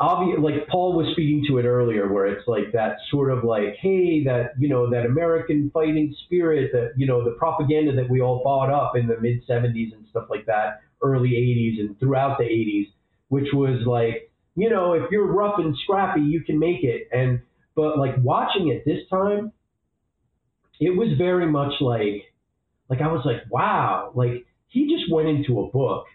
obvious 0.00 0.38
like 0.40 0.66
Paul 0.68 0.96
was 0.96 1.06
speaking 1.12 1.44
to 1.48 1.58
it 1.58 1.64
earlier 1.64 2.10
where 2.10 2.26
it's 2.26 2.48
like 2.48 2.72
that 2.72 2.96
sort 3.10 3.30
of 3.30 3.44
like 3.44 3.76
hey 3.78 4.24
that 4.24 4.52
you 4.58 4.68
know 4.68 4.88
that 4.90 5.04
American 5.04 5.70
fighting 5.74 6.14
spirit 6.24 6.70
that 6.72 6.92
you 6.96 7.06
know 7.06 7.22
the 7.22 7.32
propaganda 7.32 7.94
that 7.96 8.08
we 8.08 8.22
all 8.22 8.42
bought 8.42 8.70
up 8.70 8.96
in 8.96 9.06
the 9.06 9.20
mid 9.20 9.46
70s 9.46 9.92
and 9.94 10.06
stuff 10.08 10.24
like 10.30 10.46
that 10.46 10.80
early 11.02 11.30
80s 11.30 11.80
and 11.80 11.98
throughout 12.00 12.38
the 12.38 12.44
80s 12.44 12.86
which 13.28 13.48
was 13.52 13.86
like 13.86 14.30
you 14.56 14.70
know 14.70 14.94
if 14.94 15.10
you're 15.10 15.26
rough 15.26 15.58
and 15.58 15.76
scrappy 15.84 16.22
you 16.22 16.40
can 16.42 16.58
make 16.58 16.82
it. 16.82 17.08
And 17.12 17.42
but 17.76 17.98
like 17.98 18.14
watching 18.22 18.68
it 18.68 18.86
this 18.86 19.06
time 19.10 19.52
it 20.80 20.96
was 20.96 21.08
very 21.18 21.46
much 21.46 21.74
like 21.82 22.32
like 22.88 23.02
I 23.02 23.12
was 23.12 23.22
like 23.26 23.42
wow 23.50 24.12
like 24.14 24.46
he 24.68 24.88
just 24.88 25.12
went 25.12 25.28
into 25.28 25.60
a 25.60 25.68
book 25.70 26.06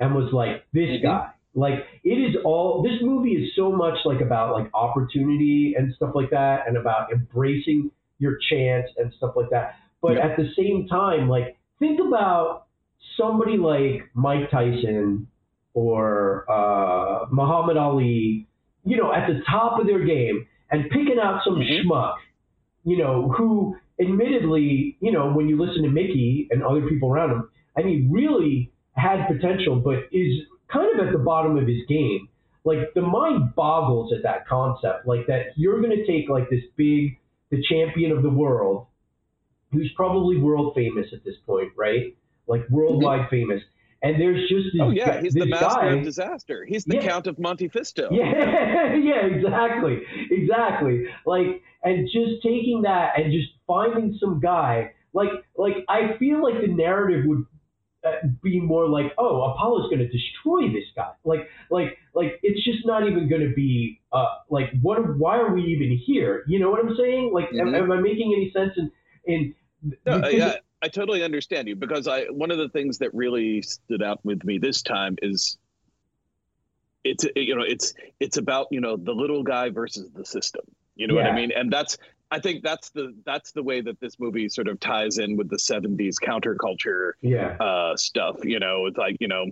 and 0.00 0.14
was 0.14 0.32
like 0.32 0.64
this 0.72 0.90
Mhm. 1.00 1.02
guy 1.02 1.28
like 1.54 1.86
it 2.04 2.18
is 2.26 2.36
all 2.44 2.82
this 2.82 3.00
movie 3.00 3.32
is 3.32 3.54
so 3.56 3.72
much 3.72 3.98
like 4.04 4.20
about 4.20 4.52
like 4.52 4.68
opportunity 4.74 5.74
and 5.76 5.92
stuff 5.94 6.12
like 6.14 6.30
that 6.30 6.68
and 6.68 6.76
about 6.76 7.10
embracing 7.12 7.90
your 8.18 8.36
chance 8.50 8.88
and 8.98 9.12
stuff 9.14 9.34
like 9.36 9.48
that 9.50 9.74
but 10.02 10.12
Yeah. 10.14 10.26
at 10.26 10.36
the 10.36 10.48
same 10.54 10.86
time 10.86 11.28
like 11.28 11.56
think 11.78 11.98
about 12.00 12.66
somebody 13.16 13.56
like 13.56 14.02
mike 14.14 14.50
tyson 14.50 15.28
or 15.74 16.44
uh, 16.50 17.26
muhammad 17.30 17.76
ali 17.76 18.46
you 18.84 18.96
know 18.96 19.12
at 19.12 19.26
the 19.26 19.40
top 19.48 19.80
of 19.80 19.86
their 19.86 20.04
game 20.04 20.46
and 20.70 20.90
picking 20.90 21.18
out 21.18 21.42
some 21.44 21.56
Mhm. 21.56 21.84
schmuck 21.84 22.16
you 22.84 22.96
know 22.98 23.28
who 23.36 23.76
admittedly 24.00 24.96
you 25.00 25.10
know 25.12 25.32
when 25.32 25.48
you 25.48 25.56
listen 25.56 25.82
to 25.82 25.88
mickey 25.88 26.48
and 26.50 26.62
other 26.62 26.82
people 26.88 27.10
around 27.12 27.30
him 27.30 27.48
i 27.78 27.82
mean 27.82 28.08
really 28.10 28.70
had 28.96 29.26
potential 29.26 29.76
but 29.76 30.04
is 30.12 30.42
kind 30.72 30.98
of 30.98 31.06
at 31.06 31.12
the 31.12 31.18
bottom 31.18 31.56
of 31.56 31.66
his 31.66 31.80
game. 31.88 32.28
Like 32.64 32.94
the 32.94 33.02
mind 33.02 33.54
boggles 33.54 34.12
at 34.12 34.22
that 34.24 34.48
concept, 34.48 35.06
like 35.06 35.26
that 35.28 35.56
you're 35.56 35.80
going 35.80 35.96
to 35.96 36.06
take 36.06 36.28
like 36.28 36.50
this 36.50 36.62
big, 36.76 37.18
the 37.50 37.62
champion 37.62 38.10
of 38.10 38.22
the 38.22 38.30
world, 38.30 38.86
who's 39.72 39.90
probably 39.94 40.38
world 40.38 40.72
famous 40.74 41.06
at 41.12 41.24
this 41.24 41.36
point, 41.46 41.70
right? 41.76 42.16
Like 42.48 42.68
worldwide 42.68 43.20
mm-hmm. 43.20 43.30
famous, 43.30 43.62
and 44.02 44.20
there's 44.20 44.48
just 44.48 44.66
this. 44.72 44.80
Oh 44.82 44.90
yeah, 44.90 45.20
he's 45.20 45.34
the 45.34 45.46
master 45.46 45.80
guy, 45.80 45.92
of 45.92 46.04
disaster. 46.04 46.64
He's 46.64 46.84
the 46.84 46.96
Yeah. 46.96 47.08
Count 47.08 47.26
of 47.26 47.38
Monte 47.38 47.68
Fisto. 47.68 48.08
yeah, 48.12 48.94
yeah, 48.96 49.26
exactly, 49.26 50.02
exactly. 50.30 51.06
Like, 51.24 51.62
and 51.82 52.06
just 52.06 52.42
taking 52.42 52.82
that 52.82 53.12
and 53.16 53.32
just 53.32 53.48
finding 53.66 54.16
some 54.20 54.40
guy, 54.40 54.92
like, 55.12 55.30
like 55.56 55.76
I 55.88 56.16
feel 56.18 56.42
like 56.42 56.60
the 56.60 56.72
narrative 56.72 57.24
would 57.26 57.46
be 58.42 58.60
more 58.60 58.88
like, 58.88 59.12
oh, 59.18 59.52
Apollo's 59.52 59.90
going 59.90 59.98
to 59.98 60.08
destroy 60.08 60.68
this 60.72 60.84
guy. 60.94 61.12
Like, 61.24 61.48
like, 61.70 61.98
like 62.14 62.38
it's 62.42 62.64
just 62.64 62.86
not 62.86 63.06
even 63.06 63.28
going 63.28 63.42
to 63.42 63.54
be, 63.54 64.00
uh, 64.12 64.26
like, 64.50 64.70
what? 64.82 65.16
Why 65.18 65.38
are 65.38 65.52
we 65.54 65.62
even 65.62 65.96
here? 65.96 66.44
You 66.46 66.58
know 66.58 66.70
what 66.70 66.80
I'm 66.84 66.96
saying? 66.96 67.32
Like, 67.32 67.48
am, 67.52 67.68
Mhm. 67.68 67.82
am 67.82 67.92
I 67.92 68.00
making 68.00 68.32
any 68.34 68.50
sense? 68.52 68.72
In, 68.76 68.90
in 69.24 69.54
No, 70.06 70.28
yeah, 70.28 70.56
I 70.82 70.88
totally 70.88 71.22
understand 71.22 71.68
you 71.68 71.76
because 71.76 72.06
I 72.08 72.24
one 72.24 72.50
of 72.50 72.58
the 72.58 72.68
things 72.68 72.98
that 72.98 73.14
really 73.14 73.62
stood 73.62 74.02
out 74.02 74.24
with 74.24 74.44
me 74.44 74.58
this 74.58 74.82
time 74.82 75.16
is 75.22 75.58
it's 77.04 77.24
you 77.36 77.54
know 77.54 77.62
it's 77.62 77.94
it's 78.20 78.36
about 78.36 78.66
you 78.70 78.80
know 78.80 78.96
the 78.96 79.12
little 79.12 79.42
guy 79.42 79.70
versus 79.70 80.10
the 80.12 80.24
system. 80.24 80.62
You 80.96 81.06
know 81.06 81.14
what 81.14 81.26
I 81.26 81.34
mean? 81.34 81.52
And 81.54 81.70
that's 81.72 81.98
I 82.30 82.40
think 82.40 82.62
that's 82.64 82.90
the 82.90 83.14
that's 83.24 83.52
the 83.52 83.62
way 83.62 83.80
that 83.80 84.00
this 84.00 84.18
movie 84.18 84.48
sort 84.48 84.66
of 84.68 84.80
ties 84.80 85.18
in 85.18 85.36
with 85.36 85.48
the 85.48 85.56
'70s 85.58 86.16
counterculture 86.22 87.12
Yeah. 87.22 87.56
uh, 87.60 87.96
stuff. 87.96 88.44
You 88.44 88.58
know, 88.58 88.86
it's 88.86 88.98
like 88.98 89.16
you 89.20 89.28
know, 89.28 89.46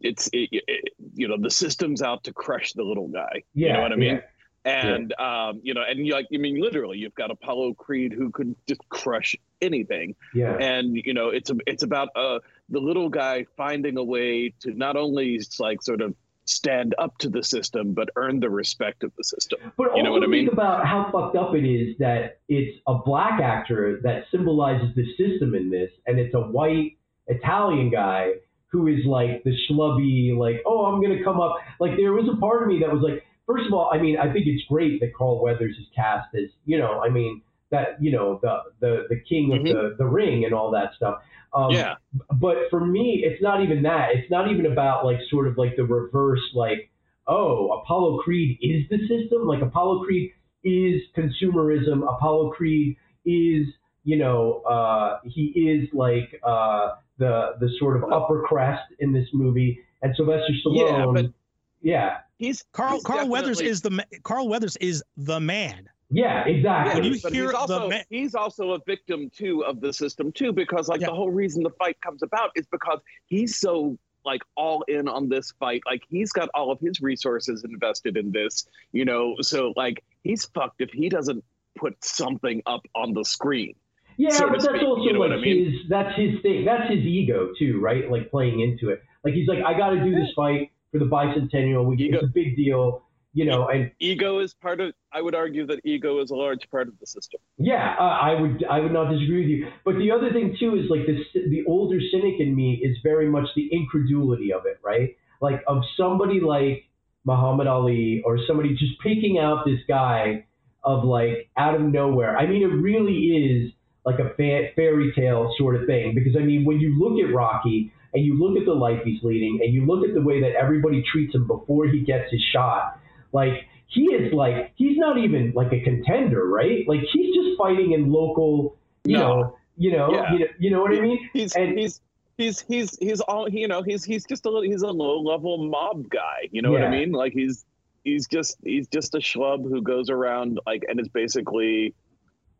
it's 0.00 0.28
it, 0.32 0.48
it, 0.52 0.94
you 1.14 1.26
know 1.28 1.36
the 1.40 1.50
system's 1.50 2.02
out 2.02 2.24
to 2.24 2.32
crush 2.32 2.72
the 2.74 2.84
little 2.84 3.08
guy. 3.08 3.42
Yeah. 3.54 3.66
you 3.68 3.72
know 3.74 3.82
what 3.82 3.92
I 3.92 3.96
mean? 3.96 4.14
yeah. 4.16 4.20
And 4.66 5.12
um, 5.20 5.60
you 5.62 5.74
know, 5.74 5.82
and 5.86 6.06
you 6.06 6.14
like, 6.14 6.26
I 6.32 6.38
mean, 6.38 6.58
literally, 6.58 6.96
you've 6.96 7.14
got 7.14 7.30
Apollo 7.30 7.74
Creed 7.74 8.14
who 8.14 8.30
could 8.30 8.54
just 8.66 8.80
crush 8.88 9.36
anything. 9.60 10.14
Yeah. 10.34 10.56
And 10.58 10.96
you 10.96 11.12
know, 11.12 11.28
it's 11.28 11.50
a, 11.50 11.56
it's 11.66 11.82
about 11.82 12.08
uh, 12.16 12.38
the 12.70 12.78
little 12.80 13.10
guy 13.10 13.44
finding 13.58 13.98
a 13.98 14.04
way 14.04 14.54
to 14.60 14.72
not 14.72 14.96
only 14.96 15.38
like 15.58 15.82
sort 15.82 16.00
of 16.00 16.14
stand 16.46 16.94
up 16.98 17.16
to 17.18 17.28
the 17.28 17.42
system, 17.42 17.94
but 17.94 18.10
earn 18.16 18.40
the 18.40 18.50
respect 18.50 19.02
of 19.02 19.12
the 19.16 19.24
system. 19.24 19.72
But 19.76 19.96
You 19.96 20.02
know 20.02 20.12
what 20.12 20.22
I 20.22 20.26
mean? 20.26 20.46
think 20.46 20.52
about 20.52 20.86
how 20.86 21.10
fucked 21.10 21.36
up 21.36 21.54
it 21.54 21.66
is 21.66 21.96
that 21.98 22.38
it's 22.48 22.78
a 22.86 22.98
black 22.98 23.40
actor 23.40 24.00
that 24.02 24.24
symbolizes 24.30 24.94
the 24.94 25.04
system 25.16 25.54
in 25.54 25.70
this, 25.70 25.90
and 26.06 26.18
it's 26.18 26.34
a 26.34 26.40
white 26.40 26.98
Italian 27.26 27.90
guy 27.90 28.32
who 28.68 28.88
is 28.88 29.04
like 29.06 29.42
the 29.44 29.56
schlubby, 29.68 30.36
like, 30.36 30.62
oh, 30.66 30.86
I'm 30.86 31.00
gonna 31.00 31.22
come 31.22 31.40
up. 31.40 31.56
Like 31.80 31.96
there 31.96 32.12
was 32.12 32.28
a 32.28 32.38
part 32.38 32.62
of 32.62 32.68
me 32.68 32.80
that 32.80 32.92
was 32.92 33.02
like, 33.02 33.24
first 33.46 33.66
of 33.66 33.72
all, 33.72 33.90
I 33.92 33.98
mean, 33.98 34.18
I 34.18 34.32
think 34.32 34.46
it's 34.46 34.64
great 34.68 35.00
that 35.00 35.14
Carl 35.14 35.40
Weathers 35.42 35.76
is 35.78 35.86
cast 35.94 36.34
as, 36.34 36.50
you 36.64 36.78
know, 36.78 37.00
I 37.00 37.08
mean, 37.08 37.40
that 37.70 38.00
you 38.00 38.12
know 38.12 38.38
the 38.42 38.58
the 38.80 39.06
the 39.08 39.20
king 39.28 39.52
of 39.52 39.60
mm-hmm. 39.60 39.72
the 39.72 39.96
the 39.98 40.06
ring 40.06 40.44
and 40.44 40.54
all 40.54 40.70
that 40.70 40.94
stuff. 40.96 41.22
Um, 41.54 41.70
yeah, 41.70 41.94
but 42.32 42.56
for 42.70 42.84
me, 42.84 43.22
it's 43.24 43.40
not 43.42 43.62
even 43.62 43.82
that. 43.82 44.08
It's 44.14 44.30
not 44.30 44.50
even 44.50 44.66
about 44.66 45.04
like 45.04 45.18
sort 45.30 45.46
of 45.46 45.56
like 45.56 45.76
the 45.76 45.84
reverse, 45.84 46.42
like, 46.54 46.90
oh, 47.28 47.80
Apollo 47.82 48.18
Creed 48.22 48.58
is 48.60 48.82
the 48.90 48.98
system. 49.06 49.46
Like 49.46 49.62
Apollo 49.62 50.04
Creed 50.04 50.32
is 50.64 51.00
consumerism. 51.16 52.02
Apollo 52.02 52.50
Creed 52.50 52.96
is, 53.24 53.66
you 54.02 54.16
know, 54.16 54.62
uh, 54.68 55.18
he 55.24 55.44
is 55.56 55.88
like 55.92 56.40
uh, 56.42 56.90
the 57.18 57.52
the 57.60 57.68
sort 57.78 57.96
of 58.02 58.12
upper 58.12 58.42
crest 58.42 58.82
in 58.98 59.12
this 59.12 59.28
movie. 59.32 59.78
And 60.02 60.14
Sylvester 60.16 60.52
Yeah, 60.66 60.82
Stallone, 60.84 61.14
but- 61.14 61.32
yeah, 61.80 62.18
he's 62.36 62.64
Carl 62.72 62.94
he's 62.94 63.04
Carl 63.04 63.28
Weathers 63.28 63.60
is 63.60 63.80
the 63.82 64.04
Carl 64.22 64.48
Weathers 64.48 64.76
is 64.78 65.04
the 65.16 65.38
man. 65.38 65.88
Yeah, 66.10 66.44
exactly. 66.46 67.00
When 67.00 67.12
you 67.12 67.20
but 67.22 67.32
hear 67.32 67.44
he's 67.46 67.54
also 67.54 67.88
ma- 67.90 68.02
he's 68.10 68.34
also 68.34 68.72
a 68.72 68.78
victim 68.86 69.30
too 69.30 69.64
of 69.64 69.80
the 69.80 69.92
system 69.92 70.32
too 70.32 70.52
because 70.52 70.88
like 70.88 71.00
Yeah. 71.00 71.08
the 71.08 71.14
whole 71.14 71.30
reason 71.30 71.62
the 71.62 71.70
fight 71.70 72.00
comes 72.00 72.22
about 72.22 72.50
is 72.56 72.66
because 72.66 73.00
he's 73.26 73.56
so 73.56 73.98
like 74.24 74.42
all 74.56 74.82
in 74.88 75.08
on 75.08 75.28
this 75.28 75.52
fight 75.60 75.82
like 75.86 76.02
he's 76.08 76.32
got 76.32 76.48
all 76.54 76.70
of 76.70 76.80
his 76.80 77.00
resources 77.02 77.62
invested 77.64 78.16
in 78.16 78.32
this 78.32 78.66
you 78.92 79.04
know 79.04 79.34
so 79.42 79.72
like 79.76 80.02
he's 80.22 80.46
fucked 80.46 80.80
if 80.80 80.90
he 80.92 81.08
doesn't 81.10 81.44
put 81.76 82.02
something 82.02 82.62
up 82.66 82.86
on 82.94 83.12
the 83.12 83.22
screen 83.24 83.74
Yeah, 84.16 84.30
so 84.30 84.46
but 84.48 84.60
that's 84.60 84.64
speak, 84.64 84.82
also 84.82 85.02
you 85.02 85.12
know 85.12 85.18
like 85.20 85.30
what 85.30 85.38
I 85.38 85.42
mean? 85.42 85.72
his 85.72 85.80
that's 85.90 86.16
his 86.16 86.40
thing. 86.42 86.64
That's 86.64 86.88
his 86.88 87.00
ego 87.04 87.50
too, 87.58 87.80
right? 87.80 88.10
Like 88.10 88.30
playing 88.30 88.60
into 88.60 88.90
it. 88.90 89.02
Like 89.24 89.34
he's 89.34 89.48
like, 89.48 89.58
I 89.64 89.76
got 89.76 89.90
to 89.90 90.02
do 90.04 90.14
this 90.14 90.30
fight 90.36 90.70
for 90.92 90.98
the 91.00 91.06
bicentennial. 91.06 91.84
We, 91.84 91.96
Ego- 91.96 92.18
it's 92.18 92.24
a 92.24 92.28
big 92.28 92.54
deal, 92.56 93.02
you 93.34 93.44
know. 93.44 93.68
And 93.68 93.90
ego 93.98 94.38
is 94.38 94.54
part 94.54 94.80
of 94.80 94.94
i 95.12 95.20
would 95.20 95.34
argue 95.34 95.66
that 95.66 95.80
ego 95.84 96.20
is 96.20 96.30
a 96.30 96.36
large 96.36 96.68
part 96.70 96.88
of 96.88 96.98
the 96.98 97.06
system 97.06 97.40
yeah, 97.56 97.94
uh, 97.98 98.02
I 98.02 98.40
would 98.40 98.64
I 98.68 98.80
would 98.80 98.92
not 98.92 99.10
disagree 99.10 99.40
with 99.40 99.48
you. 99.48 99.68
But 99.84 99.98
the 99.98 100.10
other 100.10 100.32
thing 100.32 100.56
too 100.58 100.74
is 100.74 100.90
like 100.90 101.06
the 101.06 101.16
the 101.48 101.64
older 101.68 101.98
cynic 102.10 102.34
in 102.40 102.54
me 102.54 102.80
is 102.82 102.96
very 103.02 103.28
much 103.28 103.46
the 103.54 103.68
incredulity 103.72 104.52
of 104.52 104.66
it, 104.66 104.80
right? 104.84 105.16
Like 105.40 105.62
of 105.68 105.82
somebody 105.96 106.40
like 106.40 106.84
Muhammad 107.24 107.68
Ali 107.68 108.22
or 108.24 108.38
somebody 108.46 108.70
just 108.70 109.00
picking 109.02 109.38
out 109.38 109.64
this 109.64 109.78
guy 109.86 110.46
of 110.82 111.04
like 111.04 111.48
out 111.56 111.76
of 111.76 111.82
nowhere. 111.82 112.36
I 112.36 112.46
mean, 112.46 112.62
it 112.62 112.74
really 112.74 113.14
is 113.14 113.72
like 114.04 114.18
a 114.18 114.30
fa- 114.34 114.74
fairy 114.74 115.12
tale 115.16 115.54
sort 115.56 115.76
of 115.76 115.86
thing 115.86 116.14
because 116.14 116.36
I 116.36 116.44
mean, 116.44 116.64
when 116.64 116.80
you 116.80 116.98
look 116.98 117.24
at 117.24 117.32
Rocky 117.32 117.92
and 118.12 118.24
you 118.24 118.38
look 118.38 118.60
at 118.60 118.66
the 118.66 118.74
life 118.74 119.00
he's 119.04 119.22
leading 119.22 119.60
and 119.62 119.72
you 119.72 119.86
look 119.86 120.06
at 120.06 120.14
the 120.14 120.22
way 120.22 120.40
that 120.40 120.52
everybody 120.60 121.04
treats 121.10 121.34
him 121.34 121.46
before 121.46 121.86
he 121.86 122.00
gets 122.00 122.30
his 122.32 122.42
shot, 122.52 123.00
like 123.34 123.66
he 123.88 124.04
is 124.14 124.32
like 124.32 124.72
he's 124.76 124.96
not 124.96 125.18
even 125.18 125.52
like 125.54 125.72
a 125.72 125.80
contender, 125.80 126.48
right? 126.48 126.88
Like 126.88 127.00
he's 127.12 127.34
just 127.34 127.58
fighting 127.58 127.92
in 127.92 128.10
local, 128.10 128.78
you 129.04 129.18
No. 129.18 129.28
know, 129.28 129.56
you 129.76 129.92
know, 129.92 130.10
Yeah. 130.12 130.32
you 130.32 130.38
know, 130.38 130.46
you 130.58 130.70
know 130.70 130.80
what 130.82 130.94
I 130.96 131.00
mean? 131.02 131.18
he's 131.34 131.54
And- 131.54 131.78
he's 131.78 132.00
he's 132.38 132.60
he's 132.62 132.98
he's 132.98 133.20
all 133.20 133.48
you 133.48 133.68
know 133.68 133.82
he's 133.82 134.02
he's 134.04 134.24
just 134.24 134.46
a 134.46 134.48
little 134.48 134.62
he's 134.62 134.82
a 134.82 134.88
low 134.90 135.20
level 135.20 135.68
mob 135.68 136.08
guy 136.08 136.48
you 136.50 136.60
know 136.62 136.72
what 136.72 136.82
i 136.82 136.90
mean 136.90 137.12
like 137.12 137.32
he's 137.32 137.64
he's 138.02 138.26
just 138.26 138.56
he's 138.64 138.88
just 138.88 139.14
a 139.14 139.18
schlub 139.18 139.62
who 139.62 139.80
goes 139.82 140.10
around 140.10 140.58
like 140.66 140.82
and 140.88 140.98
is 140.98 141.06
basically 141.06 141.94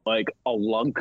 like 0.06 0.28
a 0.46 0.50
lunk 0.52 1.00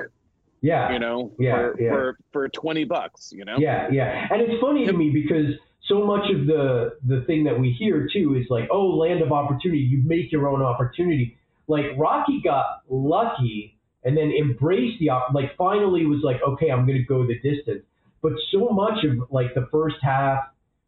Yeah. 0.61 0.91
you 0.91 0.97
know 0.97 1.32
Yeah, 1.38 1.55
for, 1.55 1.76
yeah. 1.80 1.89
for 1.91 2.17
for 2.32 2.49
20 2.49 2.86
bucks 2.86 3.32
you 3.32 3.45
know 3.45 3.57
Yeah, 3.59 3.89
yeah, 3.91 4.28
and 4.32 4.41
it's 4.41 4.59
funny 4.59 4.88
to 4.88 4.93
me 4.93 5.11
because 5.11 5.53
so 5.88 6.05
much 6.05 6.29
of 6.31 6.47
the 6.47 6.97
the 7.05 7.23
thing 7.27 7.43
that 7.45 7.59
we 7.59 7.71
hear 7.71 8.07
too 8.11 8.36
is 8.39 8.47
like, 8.49 8.69
oh, 8.71 8.88
land 8.88 9.21
of 9.21 9.31
opportunity. 9.31 9.81
You 9.81 10.01
make 10.05 10.31
your 10.31 10.47
own 10.47 10.61
opportunity. 10.61 11.38
Like 11.67 11.86
Rocky 11.97 12.41
got 12.43 12.84
lucky 12.89 13.77
and 14.03 14.17
then 14.17 14.31
embraced 14.31 14.99
the 14.99 15.09
op- 15.09 15.34
like 15.34 15.55
finally 15.57 16.05
was 16.05 16.21
like, 16.23 16.38
okay, 16.47 16.69
I'm 16.71 16.86
gonna 16.86 17.03
go 17.03 17.25
the 17.27 17.36
distance. 17.36 17.84
But 18.21 18.34
so 18.51 18.69
much 18.69 19.03
of 19.03 19.29
like 19.31 19.53
the 19.53 19.67
first 19.71 19.97
half, 20.01 20.45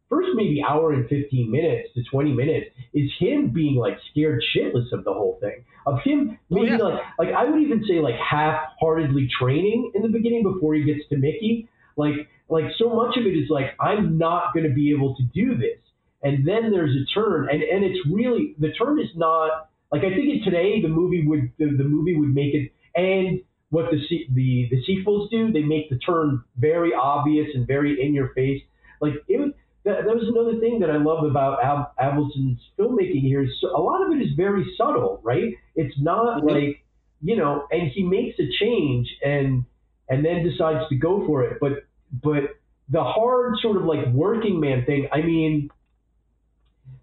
first 0.08 0.30
maybe 0.34 0.62
hour 0.66 0.92
and 0.92 1.06
15 1.08 1.50
minutes 1.50 1.90
to 1.94 2.02
20 2.10 2.32
minutes 2.32 2.66
is 2.94 3.10
him 3.18 3.50
being 3.50 3.76
like 3.76 3.98
scared 4.10 4.42
shitless 4.54 4.92
of 4.92 5.04
the 5.04 5.12
whole 5.12 5.38
thing. 5.40 5.64
Of 5.86 6.00
him 6.04 6.38
Oh, 6.50 6.54
maybe 6.54 6.70
yeah. 6.70 6.76
like 6.78 7.00
like 7.18 7.28
I 7.36 7.44
would 7.44 7.60
even 7.60 7.84
say 7.88 8.00
like 8.00 8.14
half-heartedly 8.16 9.28
training 9.38 9.92
in 9.94 10.02
the 10.02 10.08
beginning 10.08 10.42
before 10.42 10.74
he 10.74 10.84
gets 10.84 11.06
to 11.10 11.16
Mickey. 11.16 11.68
Like 11.96 12.28
like 12.48 12.66
so 12.78 12.90
much 12.90 13.16
of 13.16 13.26
it 13.26 13.36
is 13.36 13.48
like 13.50 13.74
I'm 13.80 14.18
not 14.18 14.54
going 14.54 14.68
to 14.68 14.74
be 14.74 14.92
able 14.92 15.16
to 15.16 15.22
do 15.34 15.56
this, 15.56 15.78
and 16.22 16.46
then 16.46 16.70
there's 16.70 16.94
a 16.96 17.04
turn, 17.14 17.48
and 17.50 17.62
and 17.62 17.84
it's 17.84 17.98
really 18.10 18.54
the 18.58 18.72
turn 18.72 19.00
is 19.00 19.10
not 19.16 19.68
like 19.92 20.02
I 20.04 20.10
think 20.10 20.28
in 20.28 20.42
today 20.44 20.80
the 20.82 20.88
movie 20.88 21.26
would 21.26 21.52
the, 21.58 21.66
the 21.76 21.84
movie 21.84 22.16
would 22.16 22.34
make 22.34 22.54
it 22.54 22.72
and 22.94 23.40
what 23.70 23.90
the 23.90 23.98
the 24.34 24.68
the 24.70 24.82
sequels 24.84 25.28
do 25.30 25.52
they 25.52 25.62
make 25.62 25.90
the 25.90 25.98
turn 25.98 26.42
very 26.56 26.92
obvious 26.94 27.48
and 27.54 27.66
very 27.66 28.00
in 28.04 28.14
your 28.14 28.28
face. 28.34 28.62
Like 29.00 29.14
it 29.28 29.38
was 29.40 29.50
that, 29.84 30.04
that 30.06 30.14
was 30.16 30.26
another 30.28 30.58
thing 30.60 30.80
that 30.80 30.90
I 30.90 30.96
love 30.96 31.24
about 31.24 31.62
Ab- 31.62 31.96
Avildsen's 32.00 32.60
filmmaking 32.78 33.22
here 33.22 33.42
is 33.44 33.50
so, 33.60 33.68
a 33.76 33.80
lot 33.80 34.04
of 34.04 34.12
it 34.12 34.22
is 34.22 34.32
very 34.36 34.64
subtle 34.76 35.20
right? 35.22 35.52
It's 35.74 35.94
not 36.00 36.42
Mhm. 36.42 36.50
like 36.50 36.84
you 37.22 37.36
know 37.36 37.66
and 37.70 37.88
he 37.90 38.02
makes 38.02 38.38
a 38.38 38.48
change 38.60 39.08
and 39.24 39.64
and 40.08 40.24
then 40.24 40.44
decides 40.44 40.88
to 40.88 40.96
go 40.96 41.24
for 41.26 41.42
it 41.44 41.58
but 41.60 41.84
but 42.22 42.56
the 42.88 43.02
hard 43.02 43.58
sort 43.60 43.76
of 43.76 43.84
like 43.84 44.06
working 44.08 44.60
man 44.60 44.84
thing 44.84 45.08
i 45.12 45.20
mean 45.20 45.70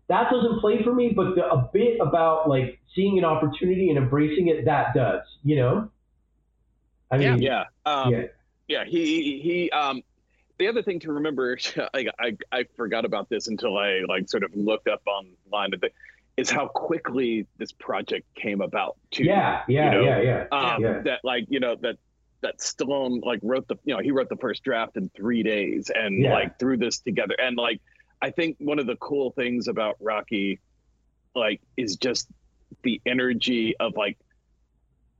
that 0.07 0.29
doesn't 0.31 0.59
play 0.59 0.83
for 0.83 0.93
me 0.93 1.09
but 1.15 1.35
the, 1.35 1.45
a 1.45 1.69
bit 1.73 1.99
about 1.99 2.47
like 2.47 2.79
seeing 2.95 3.17
an 3.17 3.25
opportunity 3.25 3.89
and 3.89 3.97
embracing 3.97 4.47
it 4.47 4.65
that 4.65 4.93
does 4.93 5.21
you 5.43 5.55
know? 5.55 5.89
I 7.11 7.17
mean 7.17 7.41
yeah. 7.41 7.65
Um 7.85 8.11
yeah. 8.11 8.23
yeah 8.67 8.85
he 8.85 9.39
he 9.41 9.71
um 9.71 10.01
the 10.57 10.67
other 10.67 10.83
thing 10.83 10.99
to 11.01 11.11
remember 11.11 11.57
like 11.93 12.07
i 12.19 12.37
i 12.51 12.65
forgot 12.75 13.05
about 13.05 13.29
this 13.29 13.47
until 13.47 13.77
i 13.77 14.01
like 14.07 14.29
sort 14.29 14.43
of 14.43 14.55
looked 14.55 14.87
up 14.87 15.01
online 15.05 15.71
is 16.37 16.49
how 16.49 16.67
quickly 16.67 17.45
this 17.57 17.71
project 17.71 18.25
came 18.35 18.61
about 18.61 18.97
too 19.11 19.23
yeah 19.23 19.61
yeah 19.67 19.85
you 19.85 19.91
know, 19.91 20.03
yeah 20.03 20.21
yeah. 20.21 20.45
Um, 20.51 20.81
Yeah. 20.81 20.99
that 21.01 21.19
like 21.23 21.45
you 21.49 21.59
know 21.59 21.75
that 21.81 21.97
that 22.43 22.59
Stallone 22.59 23.23
like 23.23 23.39
wrote 23.41 23.67
the 23.67 23.75
you 23.83 23.93
know 23.95 24.01
he 24.01 24.11
wrote 24.11 24.29
the 24.29 24.37
first 24.37 24.63
draft 24.63 24.95
in 24.97 25.09
three 25.15 25.43
days 25.43 25.89
and 25.93 26.21
Yeah. 26.21 26.33
like 26.33 26.59
threw 26.59 26.77
this 26.77 26.99
together 26.99 27.35
and 27.41 27.57
like 27.57 27.81
I 28.21 28.29
think 28.31 28.55
one 28.59 28.79
of 28.79 28.85
the 28.87 28.95
cool 28.97 29.31
things 29.31 29.67
about 29.67 29.95
Rocky 29.99 30.59
like 31.35 31.59
is 31.75 31.95
just 31.97 32.27
the 32.83 33.01
energy 33.05 33.75
of 33.79 33.95
like 33.97 34.17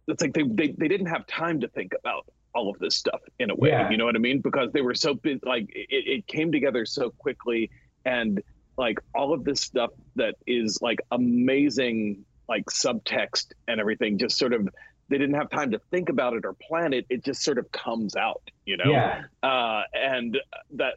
it's 0.07 0.21
like 0.21 0.33
they 0.33 0.43
they, 0.43 0.75
they 0.77 0.87
didn't 0.87 1.07
have 1.07 1.25
time 1.27 1.61
to 1.61 1.67
think 1.69 1.93
about 1.99 2.25
all 2.55 2.69
of 2.69 2.77
this 2.79 2.95
stuff 2.95 3.21
in 3.39 3.49
a 3.49 3.55
way 3.55 3.69
Yeah. 3.69 3.89
you 3.89 3.97
know 3.97 4.05
what 4.05 4.15
I 4.15 4.19
mean 4.19 4.39
because 4.41 4.71
they 4.73 4.81
were 4.81 4.93
so 4.95 5.13
busy 5.15 5.39
like 5.43 5.69
it, 5.73 5.87
it 5.89 6.27
came 6.27 6.51
together 6.51 6.85
so 6.85 7.09
quickly 7.09 7.71
and 8.05 8.41
like 8.77 8.99
all 9.15 9.33
of 9.33 9.43
this 9.43 9.61
stuff 9.61 9.91
that 10.15 10.35
is 10.45 10.79
like 10.81 10.99
amazing 11.11 12.25
like 12.49 12.65
subtext 12.65 13.53
and 13.67 13.79
everything 13.79 14.17
just 14.17 14.37
sort 14.37 14.53
of 14.53 14.67
they 15.13 15.19
didn't 15.19 15.35
have 15.35 15.49
time 15.51 15.69
to 15.69 15.79
think 15.91 16.09
about 16.09 16.33
it 16.33 16.43
or 16.43 16.55
plan 16.67 16.91
it 16.91 17.05
it 17.07 17.23
just 17.23 17.43
sort 17.43 17.59
of 17.59 17.71
comes 17.71 18.15
out 18.15 18.41
you 18.65 18.75
know 18.77 18.89
yeah 18.89 19.21
uh 19.43 19.83
and 19.93 20.39
that 20.71 20.95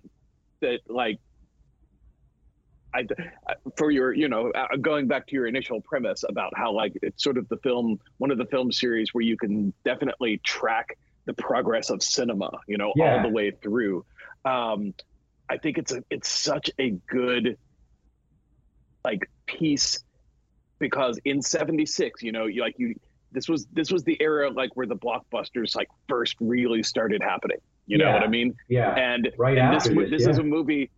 that 0.63 0.81
like 0.89 1.19
I, 2.95 3.05
for 3.77 3.91
your, 3.91 4.15
you 4.15 4.29
know, 4.29 4.51
uh, 4.53 4.77
going 4.81 5.07
back 5.07 5.27
to 5.27 5.35
your 5.35 5.47
initial 5.47 5.83
premise 5.83 6.25
about 6.27 6.53
how 6.57 6.73
like 6.73 6.95
it's 7.03 7.23
sort 7.23 7.37
of 7.37 7.47
the 7.51 7.59
film, 7.59 7.99
one 8.17 8.31
of 8.31 8.39
the 8.39 8.47
film 8.47 8.73
series 8.73 9.11
where 9.13 9.23
you 9.23 9.37
can 9.37 9.75
definitely 9.85 10.41
track 10.45 10.97
the 11.27 11.35
progress 11.35 11.91
of 11.91 12.03
cinema, 12.03 12.51
you 12.67 12.79
know, 12.79 12.95
Yeah. 12.97 13.05
all 13.05 13.23
the 13.23 13.29
way 13.29 13.51
through. 13.63 14.07
Um, 14.47 14.95
I 15.51 15.59
think 15.59 15.77
it's 15.77 15.93
a, 15.93 16.03
it's 16.09 16.31
such 16.31 16.71
a 16.81 16.91
good, 17.11 17.59
like 19.05 19.29
piece 19.47 20.03
because 20.79 21.19
in 21.25 21.43
76, 21.43 22.23
you 22.23 22.33
know, 22.33 22.47
you 22.47 22.63
like 22.63 22.77
you, 22.79 22.95
this 23.37 23.51
was 23.51 23.67
this 23.75 23.93
was 23.93 24.03
the 24.03 24.17
era 24.19 24.51
like 24.51 24.75
where 24.77 24.87
the 24.87 24.97
blockbusters 24.97 25.77
like 25.77 25.89
first 26.09 26.37
really 26.41 26.83
started 26.83 27.23
happening. 27.23 27.59
You 27.87 27.99
know 27.99 28.11
what 28.11 28.23
I 28.23 28.29
mean? 28.29 28.57
Yeah. 28.67 28.95
And 28.95 29.31
Right 29.37 29.59
and 29.59 29.77
after 29.77 29.91
this, 29.91 29.95
mo- 29.95 30.03
this, 30.09 30.23
this 30.23 30.27
is 30.27 30.39
a 30.39 30.43
movie, 30.43 30.91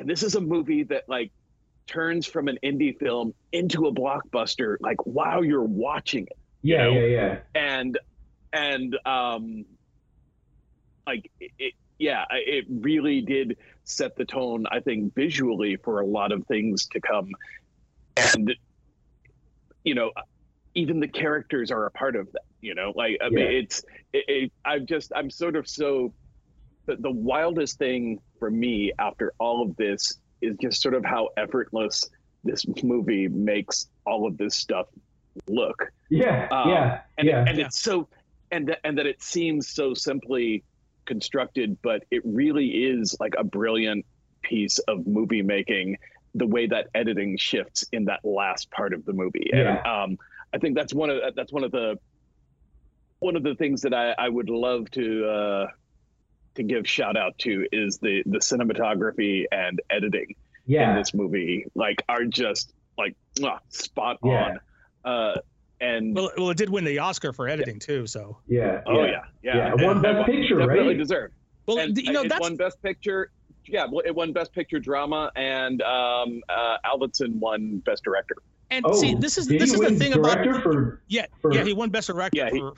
and 0.00 0.10
this 0.10 0.24
is 0.24 0.34
a 0.34 0.40
movie 0.40 0.82
that 0.82 1.08
like 1.08 1.30
turns 1.86 2.26
from 2.26 2.48
an 2.48 2.58
indie 2.64 2.98
film 2.98 3.32
into 3.52 3.86
a 3.86 3.94
blockbuster 3.94 4.76
like 4.80 4.98
while 5.06 5.44
you're 5.44 5.62
watching 5.62 6.24
it 6.24 6.36
yeah, 6.62 6.82
know? 6.84 6.90
yeah, 6.90 7.06
yeah. 7.06 7.38
and 7.54 7.98
and 8.52 8.98
um 9.06 9.64
like 11.06 11.30
it, 11.40 11.50
it 11.58 11.74
yeah 11.98 12.24
it 12.30 12.66
really 12.68 13.22
did 13.22 13.56
set 13.84 14.16
the 14.16 14.24
tone 14.26 14.66
i 14.70 14.80
think 14.80 15.14
visually 15.14 15.76
for 15.76 16.00
a 16.00 16.06
lot 16.06 16.30
of 16.30 16.46
things 16.46 16.86
to 16.86 17.00
come 17.00 17.30
and 18.34 18.54
you 19.82 19.94
know 19.94 20.10
even 20.78 21.00
the 21.00 21.08
characters 21.08 21.70
are 21.72 21.86
a 21.86 21.90
part 21.90 22.14
of 22.14 22.30
that 22.32 22.42
you 22.60 22.74
know 22.74 22.92
like 22.94 23.16
i 23.20 23.28
mean 23.28 23.38
Yeah. 23.50 23.58
it's 23.60 23.82
it, 24.12 24.24
it, 24.28 24.52
i'm 24.64 24.86
just 24.86 25.10
i'm 25.14 25.28
sort 25.30 25.56
of 25.56 25.68
so 25.68 26.12
the, 26.86 26.96
the 26.96 27.10
wildest 27.10 27.78
thing 27.78 28.20
for 28.38 28.50
me 28.50 28.92
after 28.98 29.32
all 29.38 29.58
of 29.66 29.76
this 29.76 30.02
is 30.40 30.56
just 30.62 30.80
sort 30.80 30.94
of 30.94 31.04
how 31.04 31.30
effortless 31.36 32.08
this 32.44 32.64
movie 32.82 33.26
makes 33.28 33.86
all 34.06 34.26
of 34.28 34.38
this 34.38 34.54
stuff 34.56 34.86
look 35.48 35.90
Yeah, 36.10 36.48
Um, 36.50 36.70
yeah, 36.70 37.00
and 37.18 37.28
yeah. 37.28 37.44
and 37.48 37.58
it's 37.58 37.80
so 37.80 38.08
and 38.50 38.68
that 38.68 38.78
and 38.84 38.96
that 38.98 39.06
it 39.06 39.20
seems 39.22 39.68
so 39.68 39.94
simply 39.94 40.64
constructed 41.06 41.76
but 41.82 42.04
it 42.10 42.22
really 42.24 42.68
is 42.68 43.16
like 43.20 43.34
a 43.38 43.44
brilliant 43.44 44.04
piece 44.42 44.78
of 44.90 45.06
movie 45.06 45.42
making 45.42 45.96
the 46.34 46.46
way 46.46 46.66
that 46.66 46.88
editing 46.94 47.36
shifts 47.38 47.84
in 47.92 48.04
that 48.06 48.20
last 48.24 48.70
part 48.70 48.92
of 48.92 49.04
the 49.06 49.12
movie 49.12 49.50
and 49.52 49.68
um 49.86 50.18
i 50.54 50.58
think 50.58 50.74
that's 50.74 50.94
one 50.94 51.10
of 51.10 51.20
that's 51.36 51.52
one 51.52 51.64
of 51.64 51.70
the 51.72 51.98
one 53.20 53.36
of 53.36 53.42
the 53.42 53.54
things 53.54 53.82
that 53.82 53.92
i 53.94 54.12
i 54.18 54.28
would 54.28 54.48
love 54.50 54.90
to 54.90 55.26
uh 55.28 55.66
to 56.54 56.62
give 56.62 56.88
shout 56.88 57.16
out 57.16 57.36
to 57.38 57.66
is 57.72 57.98
the 57.98 58.22
the 58.26 58.38
cinematography 58.38 59.44
and 59.52 59.80
editing 59.90 60.34
in 60.66 60.96
this 60.96 61.14
movie 61.14 61.64
like 61.74 62.02
are 62.08 62.24
just 62.24 62.72
like 62.98 63.16
mwah, 63.38 63.58
spot 63.68 64.18
Yeah. 64.24 64.56
on 65.04 65.10
uh 65.12 65.40
and 65.80 66.12
Well, 66.16 66.30
well, 66.36 66.50
it 66.50 66.56
did 66.56 66.68
win 66.70 66.82
the 66.84 66.98
Oscar 66.98 67.32
for 67.32 67.46
editing 67.46 67.78
too. 67.78 68.04
So, 68.08 68.38
yeah, 68.48 68.80
Oh 68.84 69.04
yeah. 69.04 69.10
yeah, 69.12 69.20
yeah. 69.44 69.56
Yeah, 69.56 69.70
And- 69.72 69.80
it 69.80 69.86
won 69.86 69.92
and 69.98 70.02
Best 70.02 70.16
won- 70.16 70.26
Picture, 70.26 70.58
definitely 70.58 70.88
right? 70.88 70.98
deserved. 70.98 71.34
well, 71.68 71.78
and 71.78 71.96
you 71.96 72.10
know 72.12 72.24
that's 72.24 72.40
won 72.40 72.56
Best 72.56 72.82
Picture. 72.82 73.30
Yeah, 73.64 73.86
well, 73.88 74.02
it 74.04 74.12
won 74.12 74.32
Best 74.32 74.52
Picture 74.52 74.80
drama, 74.80 75.30
and 75.36 75.80
um, 75.82 76.42
uh, 76.48 76.78
Avildsen 76.84 77.34
won 77.36 77.78
Best 77.86 78.02
Director. 78.02 78.34
And 78.70 78.84
Oh, 78.86 78.92
see, 78.92 79.14
this 79.14 79.38
is 79.38 79.46
this 79.46 79.72
is 79.72 79.80
the 79.80 79.94
thing 79.94 80.12
about 80.14 80.44
for. 80.62 81.02
yeah, 81.08 81.26
for- 81.40 81.52
yeah, 81.52 81.64
he 81.64 81.72
won 81.72 81.90
best 81.90 82.08
director. 82.08 82.36
Yeah, 82.36 82.50
he- 82.50 82.58
for, 82.58 82.74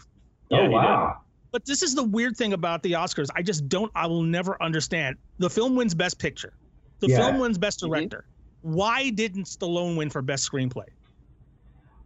Yeah, 0.50 0.58
oh 0.60 0.62
he 0.62 0.68
wow. 0.68 1.16
But 1.52 1.64
this 1.66 1.82
is 1.82 1.94
the 1.96 2.04
weird 2.04 2.36
thing 2.36 2.52
about 2.52 2.82
the 2.84 2.92
Oscars. 2.92 3.26
I 3.34 3.42
just 3.42 3.68
don't. 3.68 3.90
I 3.96 4.06
will 4.06 4.22
never 4.22 4.60
understand. 4.62 5.16
The 5.38 5.50
film 5.50 5.74
wins 5.74 5.94
Best 5.94 6.18
Picture. 6.20 6.52
The 7.00 7.08
Yeah. 7.08 7.16
film 7.18 7.40
wins 7.40 7.58
Best 7.58 7.80
Mhm. 7.80 7.88
Director. 7.88 8.24
Why 8.62 9.10
didn't 9.10 9.46
Stallone 9.46 9.96
win 9.96 10.10
for 10.10 10.22
Best 10.22 10.48
Screenplay? 10.50 10.84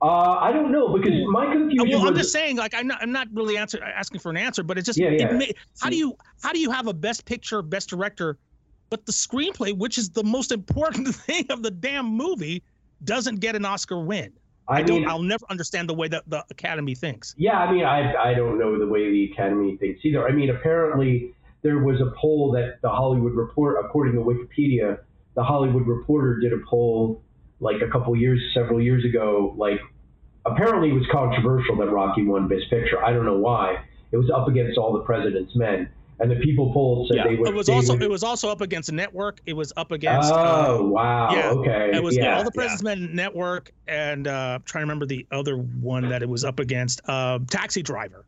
Uh, 0.01 0.39
I 0.41 0.53
don't 0.53 0.71
know 0.73 0.89
because 0.97 1.13
my 1.29 1.47
confusion 1.53 1.89
Well, 1.91 2.09
I'm 2.09 2.15
just 2.15 2.33
saying. 2.33 2.57
Like, 2.57 2.75
I'm 2.75 2.87
not. 2.87 3.03
I'm 3.03 3.13
not 3.13 3.29
really 3.33 3.57
answer, 3.57 3.83
asking 3.83 4.21
for 4.21 4.31
an 4.31 4.37
answer, 4.37 4.63
but 4.63 4.79
it's 4.79 4.87
just. 4.87 4.99
Yeah, 4.99 5.09
It 5.11 5.33
may, 5.35 5.53
how 5.81 5.89
do 5.91 5.97
you 5.97 6.17
how 6.43 6.53
do 6.53 6.59
you 6.59 6.71
have 6.71 6.87
a 6.87 6.95
Best 6.95 7.25
Picture, 7.27 7.61
Best 7.63 7.89
Director, 7.91 8.39
but 8.91 9.05
the 9.07 9.13
screenplay, 9.13 9.77
which 9.77 9.97
is 9.99 10.11
the 10.11 10.25
most 10.25 10.53
important 10.53 11.09
thing 11.15 11.47
of 11.51 11.63
the 11.63 11.71
damn 11.71 12.07
movie, 12.07 12.63
doesn't 13.05 13.41
get 13.41 13.57
an 13.57 13.65
Oscar 13.65 14.01
win? 14.01 14.33
I, 14.67 14.79
I, 14.79 14.83
don't. 14.83 15.01
mean, 15.01 15.09
I'll 15.09 15.23
never 15.23 15.45
understand 15.51 15.89
the 15.89 15.95
way 15.95 16.09
that 16.09 16.25
the 16.27 16.45
Academy 16.51 16.95
thinks. 16.95 17.35
Yeah, 17.37 17.59
I 17.59 17.71
mean, 17.71 17.85
I 17.85 18.15
I 18.15 18.35
don't 18.35 18.59
know 18.59 18.79
the 18.79 18.87
way 18.87 19.11
the 19.11 19.31
Academy 19.33 19.77
thinks 19.77 20.01
either. 20.05 20.27
I 20.27 20.33
mean, 20.33 20.51
apparently 20.51 21.35
there 21.63 21.79
was 21.79 22.01
a 22.01 22.13
poll 22.19 22.53
that 22.53 22.81
the 22.83 22.89
Hollywood 22.89 23.35
Report, 23.35 23.85
according 23.85 24.15
to 24.15 24.21
Wikipedia, 24.21 24.99
the 25.35 25.43
Hollywood 25.43 25.87
Reporter 25.87 26.39
did 26.39 26.53
a 26.53 26.59
poll 26.69 27.23
like 27.61 27.77
a 27.83 27.91
couple 27.91 28.15
years, 28.17 28.41
several 28.55 28.81
years 28.81 29.05
ago. 29.05 29.55
Like, 29.57 29.81
apparently 30.45 30.91
it 30.91 30.95
was 30.95 31.07
controversial 31.11 31.77
that 31.79 31.91
Rocky 31.91 32.25
won 32.25 32.49
Best 32.49 32.69
Picture. 32.71 33.03
I 33.03 33.13
don't 33.13 33.25
know 33.25 33.39
why. 33.39 33.85
It 34.13 34.17
was 34.17 34.31
up 34.31 34.49
against 34.49 34.79
all 34.79 34.93
the 34.93 35.01
President's 35.01 35.57
Men, 35.57 35.91
and 36.21 36.31
the 36.31 36.37
people 36.37 36.73
polled 36.73 37.09
said 37.09 37.17
Yeah, 37.17 37.25
they 37.29 37.35
would. 37.37 37.49
It 37.49 37.55
was 37.55 37.69
also 37.69 37.95
would- 37.95 38.03
it 38.03 38.11
was 38.11 38.23
also 38.23 38.49
up 38.49 38.61
against 38.61 38.89
a 38.89 38.93
Network. 38.93 39.41
It 39.47 39.55
was 39.55 39.73
up 39.77 39.93
against. 39.93 40.33
Oh 40.33 40.37
uh, 40.37 40.83
wow! 40.83 41.33
yeah, 41.33 41.51
okay. 41.51 41.91
It 41.95 42.03
was 42.03 42.17
yeah. 42.17 42.37
all 42.37 42.45
the 42.45 42.53
President's 42.53 42.83
Men 42.83 43.15
Network, 43.15 43.73
and 43.89 44.27
uh, 44.29 44.57
I'm 44.57 44.63
trying 44.63 44.83
to 44.83 44.87
remember 44.87 45.07
the 45.07 45.27
other 45.33 45.57
one 45.57 46.09
that 46.09 46.23
it 46.23 46.29
was 46.29 46.45
up 46.45 46.59
against. 46.61 47.01
Uh, 47.09 47.39
Taxi 47.51 47.83
Driver, 47.83 48.25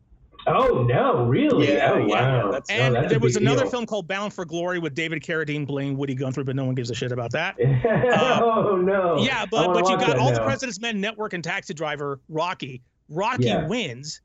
Oh 0.47 0.83
no! 0.83 1.25
Really? 1.25 1.73
Yeah, 1.73 1.91
oh 1.93 1.97
yeah, 1.97 2.05
yeah, 2.07 2.43
wow! 2.43 2.51
that's- 2.51 2.69
and 2.69 2.95
that's 2.95 3.07
a 3.07 3.09
there 3.09 3.19
was 3.19 3.35
another 3.35 3.63
deal. 3.63 3.71
film 3.71 3.85
called 3.85 4.07
Bound 4.07 4.33
for 4.33 4.45
Glory 4.45 4.79
with 4.79 4.95
David 4.95 5.21
Carradine 5.21 5.67
playing 5.67 5.97
Woody 5.97 6.15
Guthrie, 6.15 6.45
but 6.45 6.55
no 6.55 6.63
one 6.63 6.73
gives 6.73 6.89
a 6.89 6.95
shit 6.95 7.11
about 7.11 7.31
that. 7.31 7.55
oh 8.41 8.77
no! 8.77 9.17
yeah, 9.19 9.45
but 9.49 9.73
but 9.73 9.89
you 9.89 9.97
got 9.97 10.07
that 10.07 10.17
all 10.17 10.31
the. 10.31 10.39
President's 10.39 10.79
Men 10.79 11.01
Network 11.01 11.33
and 11.33 11.43
Taxi 11.43 11.73
Driver, 11.73 12.19
Rocky. 12.29 12.81
Rocky 13.09 13.45
Yeah. 13.45 13.67
wins, 13.67 14.21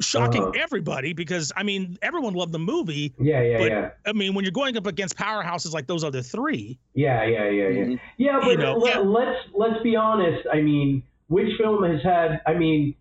shocking 0.00 0.42
Uh-huh. 0.42 0.52
everybody 0.60 1.12
because 1.12 1.52
I 1.56 1.62
mean 1.62 1.98
everyone 2.02 2.34
loved 2.34 2.52
the 2.52 2.58
movie. 2.58 3.14
Yeah, 3.18 3.42
yeah, 3.42 3.58
but- 3.58 3.68
yeah, 3.70 3.90
I 4.06 4.12
mean 4.12 4.34
when 4.34 4.44
you're 4.44 4.52
going 4.52 4.76
up 4.76 4.86
against 4.86 5.16
powerhouses 5.16 5.72
like 5.72 5.86
those 5.86 6.04
other 6.04 6.22
three, 6.22 6.78
yeah, 6.94 7.24
yeah, 7.24 7.48
yeah, 7.48 7.68
yeah. 7.68 7.84
Mhm. 7.84 8.00
Yeah, 8.18 8.38
but 8.40 8.50
You 8.50 8.56
know, 8.58 8.74
let, 8.76 8.94
yeah. 8.96 9.00
let's 9.00 9.38
let's 9.54 9.82
be 9.82 9.96
honest. 9.96 10.46
I 10.52 10.60
mean, 10.60 11.02
which 11.28 11.56
film 11.58 11.82
has 11.84 12.02
had? 12.02 12.40
I 12.46 12.54
mean, 12.54 12.94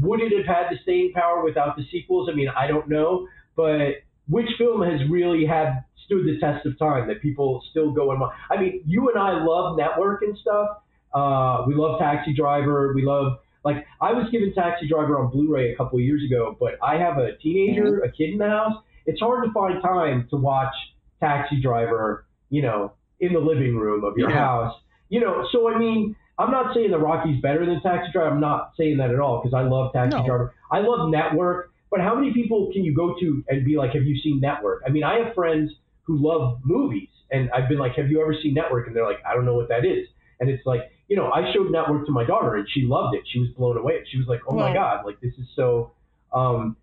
would 0.00 0.20
it 0.20 0.32
have 0.36 0.46
had 0.46 0.70
the 0.72 0.78
staying 0.82 1.12
power 1.14 1.44
without 1.44 1.76
the 1.76 1.84
sequels? 1.90 2.28
I 2.30 2.34
mean, 2.34 2.48
I 2.48 2.66
don't 2.66 2.88
know, 2.88 3.26
but 3.56 3.96
which 4.28 4.48
film 4.58 4.82
has 4.82 5.00
really 5.10 5.44
had 5.44 5.84
stood 6.06 6.24
the 6.24 6.38
test 6.40 6.64
of 6.66 6.78
time 6.78 7.06
that 7.08 7.20
people 7.20 7.62
still 7.70 7.90
go 7.92 8.10
and 8.12 8.20
watch? 8.20 8.34
I 8.50 8.60
mean, 8.60 8.82
you 8.86 9.08
and 9.10 9.18
I 9.18 9.42
love 9.44 9.76
Network 9.76 10.22
and 10.22 10.36
stuff. 10.38 10.68
Uh, 11.12 11.64
we 11.66 11.74
love 11.74 11.98
Taxi 11.98 12.32
Driver. 12.32 12.92
We 12.94 13.02
love 13.04 13.38
like 13.64 13.86
I 14.00 14.12
was 14.12 14.28
given 14.30 14.52
Taxi 14.54 14.88
Driver 14.88 15.18
on 15.18 15.30
Blu-ray 15.30 15.72
a 15.72 15.76
couple 15.76 15.98
of 15.98 16.04
years 16.04 16.22
ago, 16.24 16.56
but 16.58 16.78
I 16.82 16.96
have 16.96 17.18
a 17.18 17.36
teenager, 17.36 17.84
mm-hmm. 17.84 18.08
a 18.08 18.10
kid 18.10 18.30
in 18.30 18.38
the 18.38 18.48
house. 18.48 18.82
It's 19.06 19.20
hard 19.20 19.44
to 19.44 19.52
find 19.52 19.82
time 19.82 20.28
to 20.30 20.36
watch 20.36 20.74
Taxi 21.20 21.60
Driver, 21.60 22.26
you 22.48 22.62
know, 22.62 22.92
in 23.18 23.32
the 23.32 23.38
living 23.38 23.76
room 23.76 24.04
of 24.04 24.16
your 24.16 24.30
Yeah. 24.30 24.36
house. 24.36 24.74
You 25.08 25.20
know, 25.20 25.46
so 25.50 25.68
I 25.68 25.78
mean, 25.78 26.16
I'm 26.38 26.50
not 26.50 26.74
saying 26.74 26.90
the 26.90 26.98
Rocky's 26.98 27.40
better 27.42 27.66
than 27.66 27.82
Taxi 27.82 28.10
Driver. 28.12 28.30
I'm 28.30 28.40
not 28.40 28.72
saying 28.76 28.96
that 28.98 29.10
at 29.10 29.20
all 29.20 29.42
because 29.42 29.54
I 29.54 29.62
love 29.62 29.92
Taxi 29.92 30.18
No. 30.18 30.24
Driver. 30.26 30.54
I 30.70 30.78
love 30.80 31.10
Network, 31.10 31.70
but 31.90 32.00
how 32.00 32.14
many 32.14 32.32
people 32.32 32.70
can 32.72 32.84
you 32.84 32.94
go 32.94 33.14
to 33.20 33.44
and 33.48 33.64
be 33.64 33.76
like, 33.76 33.92
"Have 33.92 34.04
you 34.04 34.16
seen 34.22 34.40
Network?" 34.40 34.82
I 34.86 34.90
mean, 34.90 35.04
I 35.04 35.18
have 35.18 35.34
friends 35.34 35.72
who 36.04 36.16
love 36.16 36.60
movies, 36.64 37.08
and 37.30 37.50
I've 37.50 37.68
been 37.68 37.78
like, 37.78 37.92
"Have 37.96 38.10
you 38.10 38.22
ever 38.22 38.34
seen 38.34 38.54
Network?" 38.54 38.86
And 38.86 38.96
they're 38.96 39.04
like, 39.04 39.20
"I 39.26 39.34
don't 39.34 39.44
know 39.44 39.54
what 39.54 39.68
that 39.68 39.84
is." 39.84 40.06
And 40.38 40.48
it's 40.48 40.64
like, 40.64 40.90
you 41.10 41.16
know, 41.16 41.30
I 41.32 41.52
showed 41.52 41.70
Network 41.70 42.06
to 42.06 42.12
my 42.12 42.24
daughter, 42.24 42.54
and 42.56 42.66
she 42.70 42.82
loved 42.86 43.16
it. 43.16 43.22
She 43.30 43.40
was 43.40 43.48
blown 43.50 43.76
away. 43.76 44.02
She 44.10 44.16
was 44.16 44.28
like, 44.28 44.40
"Oh 44.48 44.54
my 44.54 44.72
god, 44.72 45.04
like 45.04 45.20
this 45.20 45.34
is 45.38 45.46
so." 45.56 45.92
Um, 46.32 46.76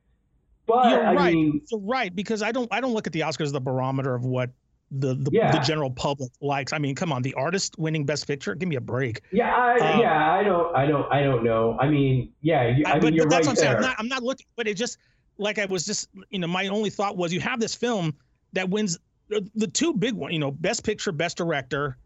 but 0.67 0.89
You're 0.91 1.07
I 1.07 1.13
right. 1.13 1.33
mean, 1.33 1.61
So 1.65 1.79
right, 1.79 2.13
because 2.13 2.41
I 2.43 2.51
don't 2.51 2.67
I 2.71 2.81
don't 2.81 2.93
look 2.93 3.07
at 3.07 3.13
the 3.13 3.21
Oscars 3.21 3.43
as 3.45 3.51
the 3.53 3.61
barometer 3.61 4.13
of 4.13 4.25
what 4.25 4.49
the 4.91 5.15
the, 5.15 5.31
Yeah. 5.31 5.51
the 5.53 5.59
general 5.59 5.89
public 5.89 6.29
likes. 6.41 6.73
I 6.73 6.77
mean, 6.77 6.93
come 6.93 7.13
on, 7.13 7.21
the 7.21 7.33
artist 7.35 7.79
winning 7.79 8.05
Best 8.05 8.27
Picture, 8.27 8.53
give 8.53 8.67
me 8.67 8.75
a 8.75 8.81
break. 8.81 9.21
yeah, 9.31 9.55
I, 9.55 9.93
Um, 9.93 9.99
yeah, 10.01 10.31
I 10.33 10.43
don't, 10.43 10.75
I 10.75 10.85
don't, 10.85 11.11
I 11.11 11.23
don't 11.23 11.43
know. 11.45 11.77
I 11.79 11.87
mean, 11.87 12.31
yeah, 12.41 12.67
you, 12.67 12.83
I, 12.85 12.91
I- 12.91 12.93
mean, 12.95 13.01
but, 13.01 13.13
you're 13.13 13.25
but 13.25 13.29
that's 13.29 13.47
right 13.47 13.51
what 13.55 13.63
I'm 13.63 13.63
saying. 13.63 13.75
I'm 13.77 13.81
not 13.81 13.95
I'm 13.99 14.07
not 14.09 14.23
looking, 14.23 14.45
but 14.57 14.67
it 14.67 14.75
just 14.75 14.97
like 15.37 15.57
I 15.57 15.65
was 15.65 15.85
just 15.85 16.09
you 16.29 16.39
know 16.39 16.47
my 16.47 16.67
only 16.67 16.89
thought 16.89 17.15
was 17.15 17.31
you 17.31 17.39
have 17.39 17.61
this 17.61 17.73
film 17.75 18.13
that 18.51 18.69
wins 18.69 18.97
the, 19.29 19.49
the 19.55 19.67
two 19.67 19.93
big 19.93 20.13
one, 20.15 20.31
you 20.33 20.39
know, 20.39 20.51
Best 20.51 20.83
Picture, 20.85 21.11
Best 21.13 21.37
Director, 21.37 21.97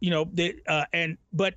you 0.00 0.10
know, 0.10 0.28
the 0.34 0.54
uh, 0.66 0.84
and 0.92 1.16
but 1.32 1.54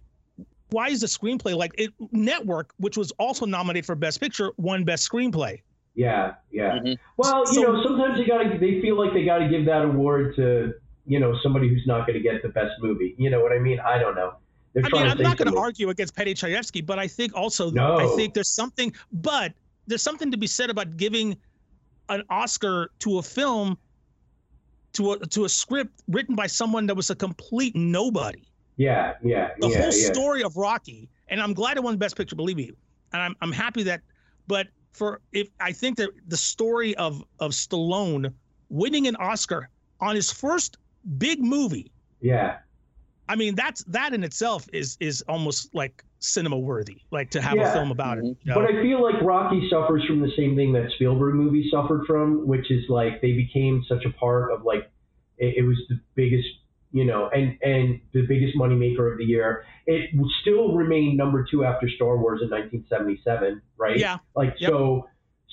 why 0.74 0.90
is 0.90 1.02
the 1.02 1.08
screenplay 1.08 1.56
like 1.56 1.72
it? 1.78 1.92
Network, 2.12 2.74
which 2.78 2.98
was 2.98 3.12
also 3.20 3.46
nominated 3.46 3.86
for 3.86 3.96
Best 3.96 4.20
Picture, 4.20 4.52
won 4.58 4.84
Best 4.84 5.10
Screenplay. 5.10 5.62
Yeah, 5.96 6.34
yeah. 6.52 6.80
Mhm. 6.80 6.98
Well, 7.18 7.40
you 7.48 7.54
So- 7.54 7.62
know, 7.62 7.84
sometimes 7.84 8.20
you 8.20 8.26
gotta. 8.26 8.58
They 8.58 8.82
feel 8.82 8.98
like 8.98 9.14
they 9.14 9.24
gotta 9.24 9.48
give 9.48 9.66
that 9.66 9.84
award 9.86 10.36
to 10.38 10.74
you 11.06 11.20
know 11.20 11.38
somebody 11.44 11.68
who's 11.70 11.86
not 11.86 12.08
going 12.08 12.18
to 12.18 12.24
get 12.24 12.42
the 12.42 12.50
best 12.50 12.72
movie. 12.82 13.14
You 13.18 13.30
know 13.30 13.42
what 13.42 13.52
I 13.52 13.60
mean? 13.60 13.80
I 13.80 13.98
don't 14.00 14.16
know. 14.16 14.34
They're 14.74 14.84
I 14.86 14.90
mean, 14.90 15.06
I'm 15.12 15.18
not 15.22 15.38
going 15.38 15.52
to 15.54 15.60
argue 15.60 15.90
against 15.90 16.16
Paddy 16.16 16.34
Chayefsky, 16.34 16.84
but 16.84 16.98
I 16.98 17.08
think 17.08 17.36
also, 17.36 17.70
No. 17.70 17.98
I 17.98 18.08
think 18.16 18.34
there's 18.34 18.50
something, 18.50 18.92
but 19.12 19.54
there's 19.86 20.02
something 20.02 20.32
to 20.32 20.38
be 20.38 20.48
said 20.48 20.72
about 20.72 20.98
giving 20.98 21.38
an 22.10 22.24
Oscar 22.32 22.90
to 23.00 23.20
a 23.20 23.22
film, 23.22 23.78
to 24.94 25.12
a 25.12 25.20
to 25.28 25.46
a 25.46 25.50
script 25.50 26.02
written 26.08 26.36
by 26.36 26.48
someone 26.48 26.86
that 26.88 26.96
was 26.96 27.10
a 27.12 27.16
complete 27.16 27.76
nobody. 27.76 28.42
Yeah, 28.78 29.14
yeah, 29.24 29.50
The 29.60 29.68
yeah, 29.68 29.78
whole 29.82 29.92
yeah. 29.92 30.12
story 30.12 30.44
of 30.44 30.58
Rocky, 30.58 31.10
and 31.28 31.42
I'm 31.42 31.54
glad 31.54 31.78
it 31.78 31.84
won 31.84 31.98
Best 31.98 32.16
Picture, 32.18 32.36
believe 32.36 32.58
me, 32.58 32.72
and 33.14 33.22
I'm 33.22 33.36
I'm 33.42 33.52
happy 33.52 33.84
that, 33.84 34.02
but 34.48 34.68
for 34.94 35.22
if 35.32 35.48
I 35.60 35.72
think 35.72 35.98
that 35.98 36.10
the 36.28 36.38
story 36.38 36.96
of 36.96 37.24
of 37.40 37.52
Stallone 37.52 38.34
winning 38.70 39.08
an 39.08 39.16
Oscar 39.18 39.70
on 40.00 40.16
his 40.16 40.32
first 40.32 40.78
big 41.18 41.40
movie 41.42 41.92
Yeah, 42.22 42.58
I 43.30 43.36
mean, 43.36 43.56
that's 43.56 43.84
that 43.86 44.14
in 44.14 44.24
itself 44.24 44.66
is 44.74 44.98
is 45.00 45.24
almost 45.28 45.74
like 45.74 46.04
cinema 46.20 46.58
worthy, 46.58 47.02
like 47.12 47.30
to 47.32 47.42
have 47.42 47.56
Yeah. 47.58 47.70
a 47.70 47.74
film 47.74 47.92
about 47.92 48.18
it. 48.18 48.24
you 48.26 48.36
know? 48.46 48.56
But 48.56 48.66
I 48.66 48.82
feel 48.82 49.02
like 49.04 49.22
Rocky 49.22 49.70
suffers 49.70 50.04
from 50.06 50.20
the 50.22 50.32
same 50.36 50.56
thing 50.56 50.74
that 50.74 50.90
Spielberg 50.96 51.36
movies 51.36 51.70
suffered 51.72 52.06
from, 52.08 52.48
which 52.48 52.72
is 52.72 52.84
like 52.90 53.22
they 53.22 53.34
became 53.34 53.84
such 53.88 54.04
a 54.06 54.10
part 54.12 54.52
of 54.52 54.64
like 54.64 54.90
it, 55.38 55.58
it 55.58 55.64
was 55.64 55.78
the 55.90 56.00
biggest, 56.16 56.48
you 56.94 57.04
know, 57.04 57.30
and 57.34 57.58
and 57.62 58.00
the 58.14 58.22
biggest 58.28 58.56
moneymaker 58.56 59.12
of 59.12 59.18
the 59.18 59.26
year. 59.26 59.66
It 59.86 60.12
still 60.42 60.74
remained 60.74 61.18
number 61.18 61.46
two 61.50 61.66
after 61.66 61.90
Star 61.90 62.18
Wars 62.18 62.40
in 62.42 62.50
1977, 62.50 63.62
right? 63.78 63.98
yeah, 63.98 64.20
Like 64.34 64.54
Yep. 64.60 64.70
so, 64.70 65.10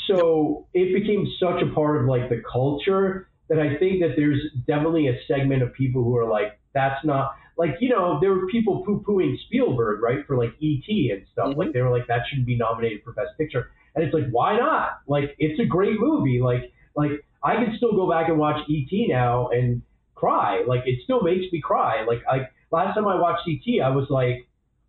so 0.07 0.69
it 0.73 0.95
became 0.95 1.27
such 1.41 1.61
a 1.63 1.75
part 1.75 2.01
of 2.01 2.07
like 2.07 2.29
the 2.29 2.41
culture 2.53 3.29
that 3.49 3.59
I 3.59 3.77
think 3.79 4.01
that 4.03 4.13
there's 4.17 4.41
definitely 4.69 5.09
a 5.09 5.19
segment 5.27 5.63
of 5.63 5.73
people 5.73 6.05
who 6.05 6.17
are 6.17 6.31
like, 6.31 6.61
that's 6.75 7.05
not 7.05 7.35
like 7.57 7.77
you 7.81 7.89
know 7.89 8.19
there 8.21 8.33
were 8.33 8.47
people 8.47 8.85
poo 8.85 9.03
pooing 9.07 9.35
Spielberg 9.47 10.01
right 10.01 10.25
for 10.27 10.37
like 10.37 10.55
E.T. 10.61 11.11
and 11.13 11.27
stuff. 11.33 11.49
Mhm. 11.49 11.57
Like 11.57 11.73
they 11.73 11.83
were 11.83 11.91
like 11.91 12.07
that 12.07 12.21
shouldn't 12.29 12.47
be 12.47 12.57
nominated 12.57 13.03
for 13.03 13.13
Best 13.13 13.31
Picture, 13.39 13.71
and 13.95 14.05
it's 14.05 14.15
like 14.15 14.29
why 14.31 14.57
not? 14.57 15.01
Like 15.09 15.35
it's 15.39 15.59
a 15.59 15.65
great 15.65 15.99
movie. 15.99 16.41
Like 16.41 16.73
like 16.95 17.25
I 17.43 17.57
can 17.57 17.75
still 17.77 17.93
go 17.93 18.09
back 18.09 18.29
and 18.29 18.39
watch 18.39 18.61
E.T. 18.69 19.09
now 19.09 19.49
and 19.49 19.83
cry. 20.21 20.63
Like 20.67 20.83
it 20.87 20.97
still 21.05 21.23
makes 21.23 21.51
me 21.53 21.61
cry. 21.61 22.05
Like 22.05 22.21
I 22.31 22.49
last 22.71 22.95
time 22.95 23.09
I 23.09 23.17
watched 23.19 23.49
E.T. 23.49 23.81
I 23.81 23.89
was 23.91 24.07
like, 24.11 24.47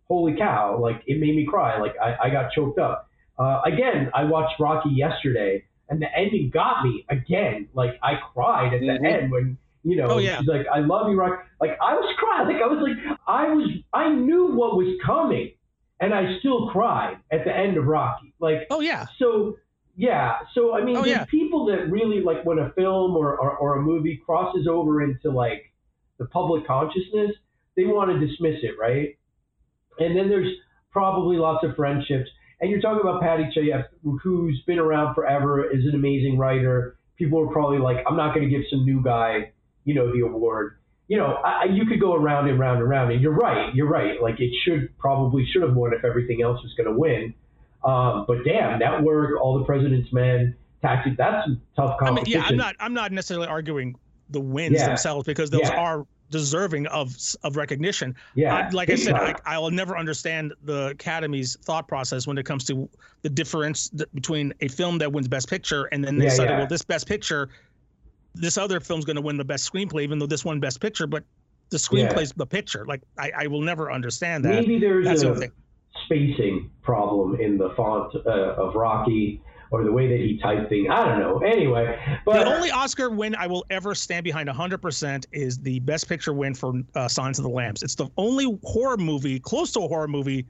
holy 0.08 0.34
cow! 0.36 0.78
Like 0.78 1.02
it 1.06 1.18
made 1.18 1.34
me 1.34 1.46
cry. 1.46 1.80
Like 1.80 1.94
I, 2.00 2.10
I 2.24 2.30
got 2.30 2.52
choked 2.52 2.78
up. 2.78 3.08
Uh, 3.38 3.60
again, 3.64 4.10
I 4.14 4.24
watched 4.24 4.60
Rocky 4.60 4.90
yesterday, 4.90 5.64
and 5.88 6.00
the 6.02 6.06
ending 6.16 6.50
got 6.52 6.84
me 6.84 7.04
again. 7.08 7.68
Like 7.74 7.92
I 8.02 8.12
cried 8.34 8.74
at 8.74 8.80
the 8.80 8.86
Mhm. 8.86 9.12
end 9.14 9.32
when 9.32 9.56
you 9.84 9.96
know 9.96 10.08
Oh, 10.10 10.18
yeah. 10.18 10.38
she's 10.38 10.46
like, 10.48 10.66
"I 10.72 10.80
love 10.80 11.08
you, 11.10 11.16
Rocky." 11.18 11.42
Like 11.60 11.76
I 11.80 11.94
was 11.94 12.14
crying. 12.18 12.46
Like 12.48 12.62
I 12.62 12.66
was 12.66 12.80
like, 12.86 13.18
I 13.26 13.48
was, 13.54 13.68
I 13.92 14.10
knew 14.10 14.46
what 14.54 14.76
was 14.76 14.94
coming, 15.04 15.52
and 15.98 16.12
I 16.14 16.38
still 16.40 16.68
cried 16.70 17.16
at 17.32 17.44
the 17.44 17.56
end 17.56 17.76
of 17.78 17.86
Rocky. 17.86 18.32
Like 18.38 18.66
oh 18.70 18.80
yeah, 18.80 19.06
so 19.18 19.56
yeah 19.96 20.38
so 20.54 20.74
i 20.74 20.82
mean 20.82 20.96
Oh, 20.96 21.02
there's 21.02 21.16
yeah. 21.18 21.24
people 21.26 21.66
that 21.66 21.90
really 21.90 22.20
like 22.22 22.44
when 22.44 22.58
a 22.58 22.70
film 22.72 23.16
or, 23.16 23.36
or, 23.38 23.50
or 23.56 23.76
a 23.78 23.82
movie 23.82 24.20
crosses 24.24 24.66
over 24.66 25.02
into 25.02 25.30
like 25.30 25.72
the 26.18 26.24
public 26.26 26.66
consciousness 26.66 27.32
they 27.76 27.84
want 27.84 28.10
to 28.10 28.18
dismiss 28.26 28.56
it 28.62 28.74
right? 28.80 29.16
And 29.98 30.16
then 30.16 30.28
there's 30.28 30.50
probably 30.90 31.36
lots 31.36 31.64
of 31.64 31.74
friendships. 31.76 32.28
And 32.60 32.70
you're 32.70 32.80
talking 32.80 33.00
about 33.00 33.20
Paddy 33.22 33.44
chayef 33.54 33.84
who's 34.22 34.62
been 34.66 34.78
around 34.78 35.14
forever 35.14 35.70
is 35.70 35.84
an 35.86 35.94
amazing 35.94 36.38
writer. 36.38 36.96
People 37.16 37.40
are 37.40 37.52
probably 37.52 37.78
like 37.78 37.98
i'm 38.08 38.16
not 38.16 38.34
going 38.34 38.48
to 38.48 38.50
give 38.54 38.64
some 38.70 38.84
new 38.84 39.02
guy 39.02 39.52
you 39.84 39.94
know 39.94 40.12
the 40.12 40.20
award. 40.20 40.78
You 41.08 41.16
know 41.18 41.26
I, 41.44 41.62
I- 41.62 41.72
you 41.72 41.84
could 41.86 42.00
go 42.00 42.14
around 42.14 42.48
and 42.48 42.58
round 42.58 42.80
and 42.80 42.88
round 42.88 43.12
and 43.12 43.20
you're 43.20 43.32
right 43.34 43.74
you're 43.74 43.88
right. 43.88 44.20
Like 44.22 44.40
it 44.40 44.52
should 44.64 44.96
probably 44.98 45.44
should 45.50 45.62
have 45.62 45.74
won 45.74 45.92
if 45.92 46.04
everything 46.04 46.42
else 46.42 46.62
was 46.62 46.72
going 46.74 46.88
to 46.92 46.98
win 46.98 47.34
um, 47.84 48.24
but 48.28 48.44
damn, 48.44 48.78
that 48.78 49.02
work, 49.02 49.40
All 49.40 49.58
the 49.58 49.64
President's 49.64 50.12
Men, 50.12 50.56
Taxi, 50.82 51.14
that's 51.16 51.48
tough 51.76 51.96
I 52.00 52.04
mean, 52.06 52.16
competition. 52.16 52.40
yeah. 52.40 52.46
I'm 52.48 52.56
not 52.56 52.76
I'm 52.80 52.94
not 52.94 53.12
necessarily 53.12 53.46
arguing 53.48 53.94
the 54.30 54.40
wins 54.40 54.74
Yeah. 54.78 54.86
themselves 54.88 55.26
because 55.26 55.50
those 55.50 55.62
Yeah. 55.62 55.76
are 55.80 56.06
deserving 56.30 56.86
of 56.88 57.14
of 57.44 57.56
recognition. 57.56 58.14
Yeah, 58.34 58.54
I, 58.54 58.68
like 58.70 58.88
I 58.90 58.94
said. 58.96 59.14
I, 59.14 59.34
I 59.44 59.58
will 59.58 59.70
never 59.70 59.96
understand 59.98 60.54
the 60.62 60.88
Academy's 60.90 61.56
thought 61.64 61.86
process 61.86 62.26
when 62.26 62.38
it 62.38 62.44
comes 62.46 62.64
to 62.64 62.88
the 63.22 63.28
difference 63.28 63.90
th- 63.90 64.08
between 64.14 64.52
a 64.60 64.68
film 64.68 64.98
that 64.98 65.12
wins 65.12 65.28
Best 65.28 65.48
Picture 65.50 65.84
and 65.92 66.02
then 66.02 66.16
they 66.16 66.24
Yeah, 66.24 66.30
decided, 66.30 66.50
yeah. 66.52 66.58
well, 66.58 66.66
this 66.66 66.82
Best 66.82 67.06
Picture, 67.06 67.50
this 68.34 68.56
other 68.56 68.80
film's 68.80 69.04
going 69.04 69.16
to 69.16 69.22
win 69.22 69.36
the 69.36 69.44
Best 69.44 69.70
Screenplay, 69.70 70.02
even 70.02 70.18
though 70.18 70.26
this 70.26 70.44
won 70.44 70.58
Best 70.58 70.80
Picture, 70.80 71.06
but 71.06 71.22
the 71.70 71.76
screenplay's 71.78 72.32
the 72.32 72.46
picture. 72.46 72.84
Like 72.86 73.00
I, 73.18 73.30
I 73.36 73.46
will 73.46 73.62
never 73.62 73.90
understand 73.92 74.44
that. 74.44 74.54
Maybe 74.54 74.78
there's 74.78 75.06
That's 75.06 75.22
a. 75.22 75.48
spacing 76.04 76.70
problem 76.82 77.40
in 77.40 77.58
the 77.58 77.70
font 77.76 78.14
uh, 78.26 78.30
of 78.54 78.74
Rocky 78.74 79.42
or 79.70 79.84
the 79.84 79.92
way 79.92 80.06
that 80.06 80.18
he 80.18 80.38
typed 80.38 80.68
things. 80.68 80.86
I 80.90 81.04
don't 81.04 81.18
know. 81.18 81.38
Anyway, 81.38 81.98
but 82.26 82.44
the 82.44 82.54
only 82.54 82.70
Oscar 82.70 83.10
win 83.10 83.34
I 83.34 83.46
will 83.46 83.64
ever 83.70 83.94
stand 83.94 84.22
behind 84.22 84.48
100% 84.48 85.24
is 85.32 85.58
the 85.58 85.80
Best 85.80 86.08
Picture 86.08 86.34
win 86.34 86.54
for 86.54 86.74
uh, 86.94 87.08
Silence 87.08 87.38
of 87.38 87.44
the 87.44 87.50
Lambs. 87.50 87.82
It's 87.82 87.94
the 87.94 88.08
only 88.18 88.58
horror 88.64 88.98
movie, 88.98 89.40
close 89.40 89.72
to 89.72 89.80
a 89.80 89.88
horror 89.88 90.08
movie, 90.08 90.46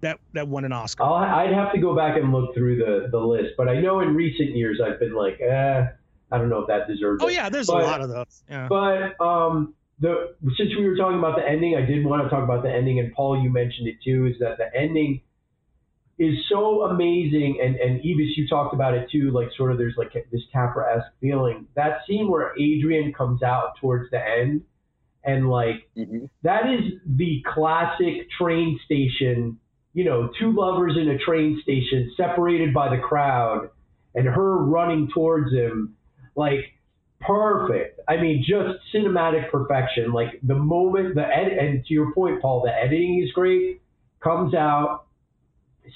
that 0.00 0.18
that 0.32 0.48
won 0.48 0.64
an 0.64 0.72
Oscar. 0.72 1.04
I'll, 1.04 1.14
I'd 1.14 1.52
have 1.52 1.72
to 1.72 1.78
go 1.78 1.94
back 1.94 2.16
and 2.16 2.32
look 2.32 2.54
through 2.54 2.76
the, 2.76 3.08
the 3.10 3.18
list. 3.18 3.50
But 3.56 3.68
I 3.68 3.80
know 3.80 4.00
in 4.00 4.14
recent 4.14 4.56
years 4.56 4.80
I've 4.84 4.98
been 4.98 5.14
like, 5.14 5.38
eh, 5.40 5.84
I 6.32 6.38
don't 6.38 6.48
know 6.48 6.58
if 6.60 6.66
that 6.68 6.88
deserves 6.88 7.22
oh 7.22 7.28
it. 7.28 7.34
yeah, 7.34 7.48
there's 7.48 7.66
but- 7.68 7.82
a 7.82 7.84
lot 7.84 8.00
of 8.00 8.08
those. 8.08 8.42
Yeah. 8.50 8.68
But 8.68 9.20
um, 9.24 9.74
the 10.00 10.34
since 10.56 10.70
we 10.76 10.88
were 10.88 10.96
talking 10.96 11.18
about 11.18 11.36
the 11.36 11.48
ending, 11.48 11.76
I 11.76 11.84
did 11.84 12.04
want 12.04 12.22
to 12.22 12.28
talk 12.28 12.42
about 12.44 12.62
the 12.62 12.70
ending, 12.70 12.98
and 12.98 13.12
Paul, 13.12 13.42
you 13.42 13.50
mentioned 13.50 13.88
it 13.88 13.96
too. 14.04 14.26
Is 14.26 14.38
that 14.40 14.58
the 14.58 14.66
ending 14.78 15.22
is 16.18 16.36
so 16.48 16.82
amazing, 16.82 17.60
and 17.62 17.76
and 17.76 18.00
Evis, 18.00 18.36
you 18.36 18.46
talked 18.48 18.74
about 18.74 18.94
it 18.94 19.08
too. 19.10 19.30
Like 19.30 19.48
sort 19.56 19.72
of, 19.72 19.78
there's 19.78 19.94
like 19.96 20.12
this 20.30 20.42
Capra-esque 20.52 21.12
feeling. 21.20 21.66
That 21.74 22.00
scene 22.06 22.28
where 22.30 22.52
Adrian 22.58 23.12
comes 23.12 23.42
out 23.42 23.76
towards 23.80 24.10
the 24.10 24.20
end, 24.24 24.62
and 25.24 25.50
like 25.50 25.88
Mhm. 25.96 26.28
that 26.42 26.72
is 26.72 26.94
the 27.06 27.42
classic 27.46 28.30
train 28.30 28.78
station. 28.84 29.58
You 29.94 30.04
know, 30.04 30.30
two 30.38 30.52
lovers 30.52 30.96
in 30.96 31.08
a 31.10 31.18
train 31.18 31.60
station, 31.62 32.10
separated 32.16 32.72
by 32.72 32.94
the 32.94 33.00
crowd, 33.02 33.70
and 34.14 34.26
her 34.26 34.56
running 34.64 35.08
towards 35.08 35.52
him, 35.52 35.96
like 36.34 36.72
perfect. 37.26 38.00
I 38.08 38.16
mean, 38.18 38.44
just 38.46 38.78
cinematic 38.94 39.50
perfection. 39.50 40.12
Like 40.12 40.40
the 40.42 40.54
moment 40.54 41.14
the 41.14 41.22
ed- 41.26 41.52
and 41.58 41.84
to 41.86 41.94
your 41.94 42.12
point, 42.12 42.40
Paul, 42.42 42.62
the 42.64 42.72
editing 42.74 43.22
is 43.24 43.32
great. 43.32 43.80
Comes 44.22 44.54
out, 44.54 45.06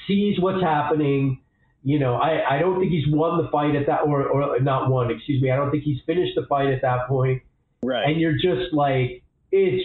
sees 0.07 0.39
what's 0.41 0.63
happening. 0.63 1.43
You 1.83 1.99
know, 2.01 2.15
I, 2.17 2.57
I 2.57 2.59
don't 2.59 2.81
think 2.81 2.91
he's 2.91 3.05
won 3.09 3.43
the 3.43 3.49
fight 3.51 3.77
at 3.77 3.87
that, 3.87 4.01
or, 4.07 4.27
or 4.27 4.59
not 4.61 4.91
won, 4.91 5.11
excuse 5.11 5.41
me. 5.41 5.51
I 5.53 5.57
don't 5.57 5.71
think 5.71 5.85
he's 5.85 6.01
finished 6.05 6.33
the 6.35 6.45
fight 6.49 6.69
at 6.69 6.83
that 6.83 7.07
point. 7.07 7.43
Right. 7.83 8.09
And 8.09 8.21
you're 8.21 8.33
just 8.35 8.73
like, 8.73 9.23
it's 9.53 9.85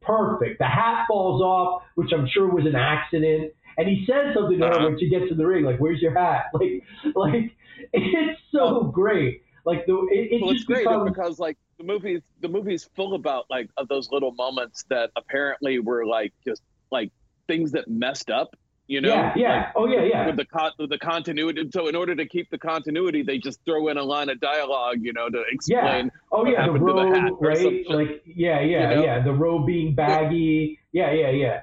perfect. 0.00 0.58
The 0.58 0.64
hat 0.66 1.04
falls 1.08 1.42
off, 1.42 1.82
which 1.94 2.10
I'm 2.16 2.26
sure 2.32 2.48
was 2.48 2.64
an 2.64 2.76
accident. 2.76 3.52
And 3.76 3.86
he 3.86 4.06
says 4.08 4.34
something 4.34 4.58
to 4.58 4.66
her 4.66 4.72
Uh-huh. 4.72 4.86
when 4.88 4.98
she 4.98 5.10
gets 5.10 5.30
in 5.30 5.36
the 5.36 5.46
ring, 5.46 5.62
like, 5.64 5.78
"Where's 5.78 6.00
your 6.00 6.14
hat?" 6.18 6.46
Like, 6.54 6.82
like 7.14 7.52
it's 7.92 8.40
so 8.50 8.84
great. 8.84 9.42
Like 9.66 9.84
the 9.84 9.94
it, 10.12 10.32
it 10.32 10.40
well, 10.40 10.52
it's 10.52 10.62
great 10.62 10.84
becomes 10.84 11.10
because 11.10 11.38
like 11.40 11.58
the 11.76 11.84
movie's 11.84 12.22
the 12.40 12.48
movie's 12.48 12.88
full 12.94 13.14
about 13.14 13.46
like 13.50 13.68
of 13.76 13.88
those 13.88 14.08
little 14.12 14.30
moments 14.32 14.84
that 14.90 15.10
apparently 15.16 15.80
were 15.80 16.06
like 16.06 16.32
just 16.46 16.62
like 16.92 17.10
things 17.48 17.72
that 17.72 17.88
messed 17.88 18.30
up. 18.30 18.54
You 18.86 19.00
know. 19.00 19.08
yeah, 19.08 19.32
yeah, 19.34 19.56
Like, 19.56 19.72
oh 19.74 19.88
yeah, 19.88 20.02
yeah. 20.04 20.26
with 20.26 20.36
the 20.36 20.44
con- 20.44 20.70
with 20.78 20.90
the 20.90 20.98
continuity. 20.98 21.68
So 21.72 21.88
in 21.88 21.96
order 21.96 22.14
to 22.14 22.24
keep 22.24 22.48
the 22.50 22.58
continuity, 22.58 23.24
they 23.24 23.38
just 23.38 23.58
throw 23.64 23.88
in 23.88 23.98
a 23.98 24.04
line 24.04 24.28
of 24.28 24.38
dialogue, 24.38 24.98
you 25.00 25.12
know, 25.12 25.28
to 25.28 25.42
explain. 25.50 26.12
Oh 26.30 26.44
what 26.44 26.52
yeah, 26.52 26.66
the 26.66 26.72
the 26.74 26.78
robe, 26.78 27.16
hat 27.16 27.32
right? 27.40 27.84
Like 27.88 28.22
yeah, 28.24 28.60
yeah, 28.60 28.90
you 28.90 28.96
know? 28.96 29.04
yeah. 29.04 29.20
The 29.24 29.32
robe 29.32 29.66
being 29.66 29.96
baggy. 29.96 30.78
Yeah, 30.92 31.10
yeah, 31.10 31.30
yeah. 31.30 31.60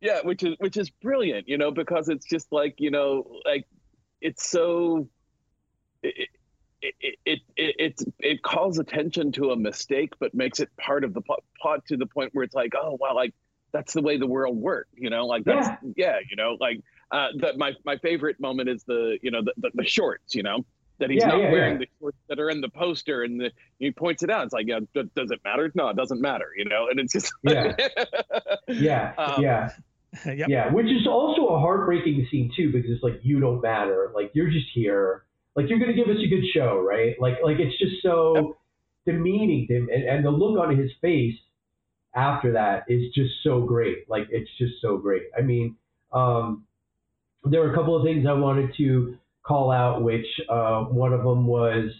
Yeah, 0.00 0.20
which 0.22 0.42
is 0.42 0.56
which 0.58 0.78
is 0.78 0.88
brilliant, 0.88 1.46
you 1.46 1.58
know, 1.58 1.70
because 1.70 2.08
it's 2.08 2.24
just 2.24 2.50
like 2.50 2.76
you 2.78 2.90
know, 2.90 3.26
like 3.44 3.66
it's 4.22 4.48
so. 4.48 5.08
It, 6.02 6.30
it's- 7.86 8.04
it 8.20 8.42
calls 8.42 8.78
attention 8.78 9.32
to 9.32 9.50
a 9.50 9.56
mistake, 9.56 10.12
but 10.20 10.34
makes 10.34 10.60
it 10.60 10.68
part 10.76 11.04
of 11.04 11.12
the 11.14 11.20
plot, 11.20 11.42
plot 11.60 11.84
to 11.86 11.96
the 11.96 12.06
point 12.06 12.30
where 12.34 12.44
it's 12.44 12.54
like, 12.54 12.72
oh, 12.80 12.96
wow, 13.00 13.14
like 13.14 13.32
that's 13.72 13.92
the 13.94 14.02
way 14.02 14.16
the 14.18 14.26
world 14.26 14.56
worked, 14.56 14.90
you 14.96 15.10
know, 15.10 15.26
like 15.26 15.44
that's, 15.44 15.68
yeah, 15.96 16.18
you 16.30 16.36
know, 16.36 16.56
like 16.60 16.80
uh, 17.10 17.28
that. 17.40 17.56
My, 17.58 17.72
my 17.84 17.96
favorite 17.98 18.38
moment 18.40 18.68
is 18.68 18.84
the, 18.84 19.18
you 19.22 19.30
know, 19.30 19.42
the, 19.42 19.52
the, 19.56 19.70
the 19.74 19.84
shorts, 19.84 20.34
you 20.34 20.42
know, 20.42 20.64
that 20.98 21.08
he's 21.10 21.22
Yeah, 21.22 21.28
not 21.28 21.40
yeah, 21.40 21.50
wearing 21.50 21.72
yeah. 21.74 21.78
the 21.80 21.88
shorts 21.98 22.18
that 22.28 22.38
are 22.38 22.50
in 22.50 22.60
the 22.60 22.68
poster 22.68 23.22
and 23.22 23.40
the, 23.40 23.50
he 23.78 23.90
points 23.90 24.22
it 24.22 24.30
out. 24.30 24.44
It's 24.44 24.52
like, 24.52 24.66
yeah, 24.68 24.80
d- 24.94 25.10
does 25.16 25.30
it 25.30 25.40
matter? 25.44 25.70
No, 25.74 25.88
it 25.88 25.96
doesn't 25.96 26.20
matter, 26.20 26.48
you 26.56 26.66
know, 26.66 26.88
and 26.90 27.00
it's 27.00 27.12
just, 27.14 27.32
Yeah. 27.42 27.74
Yeah, 28.68 29.12
Um, 29.18 29.42
yeah. 29.42 29.70
yep. 30.26 30.48
Yeah, 30.48 30.70
which 30.72 30.86
is 30.86 31.06
also 31.06 31.46
a 31.46 31.58
heartbreaking 31.58 32.26
scene 32.30 32.50
too, 32.54 32.70
because 32.72 32.90
it's 32.90 33.02
like 33.02 33.20
you 33.22 33.40
don't 33.40 33.62
matter. 33.62 34.12
Like 34.14 34.30
you're 34.34 34.50
just 34.50 34.66
here. 34.74 35.24
Like 35.54 35.68
you're 35.68 35.78
gonna 35.78 35.94
give 35.94 36.08
us 36.08 36.22
a 36.24 36.28
good 36.28 36.44
show, 36.54 36.78
right? 36.80 37.14
Like 37.20 37.34
like 37.42 37.58
it's 37.58 37.78
just 37.78 38.02
so 38.02 38.56
demeaning 39.06 39.66
to 39.68 39.74
him, 39.74 39.88
and, 39.92 40.04
and 40.04 40.24
the 40.24 40.30
look 40.30 40.58
on 40.58 40.76
his 40.76 40.90
face 41.00 41.34
after 42.14 42.52
that 42.52 42.84
is 42.88 43.12
just 43.14 43.30
so 43.42 43.62
great. 43.62 44.08
Like 44.08 44.28
it's 44.30 44.50
just 44.58 44.74
so 44.80 44.98
great. 44.98 45.24
I 45.36 45.42
mean, 45.42 45.76
um, 46.12 46.64
there 47.44 47.60
were 47.60 47.72
a 47.72 47.74
couple 47.74 47.96
of 47.96 48.04
things 48.04 48.26
I 48.28 48.32
wanted 48.32 48.74
to 48.78 49.16
call 49.42 49.70
out, 49.70 50.02
which 50.02 50.26
uh, 50.48 50.84
one 50.84 51.12
of 51.12 51.22
them 51.24 51.46
was 51.46 51.90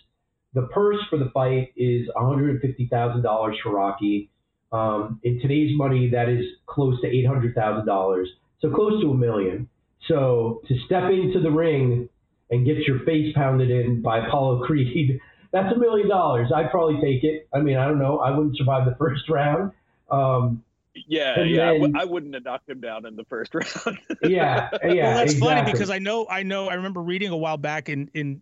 the 0.54 0.62
purse 0.62 0.98
for 1.08 1.18
the 1.18 1.30
fight 1.32 1.72
is 1.76 2.08
$150,000 2.16 3.54
for 3.62 3.74
Rocky. 3.74 4.30
Um, 4.70 5.20
in 5.22 5.40
today's 5.40 5.76
money, 5.76 6.10
that 6.10 6.28
is 6.28 6.44
close 6.66 7.00
to 7.02 7.06
eight 7.06 7.26
hundred 7.26 7.54
thousand 7.54 7.84
dollars, 7.84 8.28
so 8.60 8.70
close 8.70 9.02
to 9.02 9.10
a 9.10 9.14
million. 9.14 9.68
So 10.08 10.62
to 10.66 10.74
step 10.86 11.10
into 11.10 11.40
the 11.42 11.50
ring 11.50 12.08
and 12.52 12.64
get 12.64 12.76
your 12.86 13.00
face 13.00 13.34
pounded 13.34 13.70
in 13.70 14.00
by 14.02 14.24
Apollo 14.26 14.64
Creed, 14.64 15.18
that's 15.52 15.74
a 15.74 15.78
million 15.78 16.08
dollars. 16.08 16.52
I'd 16.54 16.70
probably 16.70 17.00
take 17.00 17.24
it. 17.24 17.48
I 17.52 17.60
mean, 17.60 17.76
I 17.76 17.86
don't 17.88 17.98
know. 17.98 18.18
I 18.18 18.30
wouldn't 18.30 18.56
survive 18.56 18.84
the 18.84 18.94
first 18.98 19.28
round. 19.28 19.72
Um, 20.10 20.62
Yeah, 21.08 21.42
yeah. 21.42 21.72
Then- 21.78 21.96
I 21.96 22.04
wouldn't 22.04 22.34
have 22.34 22.44
knocked 22.44 22.68
him 22.68 22.80
down 22.80 23.06
in 23.06 23.16
the 23.16 23.24
first 23.24 23.54
round. 23.56 23.98
Yeah, 24.22 24.68
yeah. 24.84 24.92
well, 25.06 25.16
that's 25.16 25.38
funny 25.38 25.72
because 25.72 25.90
I 25.90 25.98
know, 25.98 26.26
I 26.30 26.42
know, 26.42 26.68
I 26.68 26.74
remember 26.74 27.00
reading 27.00 27.30
a 27.30 27.36
while 27.36 27.56
back 27.56 27.88
in 27.88 28.10
in 28.14 28.40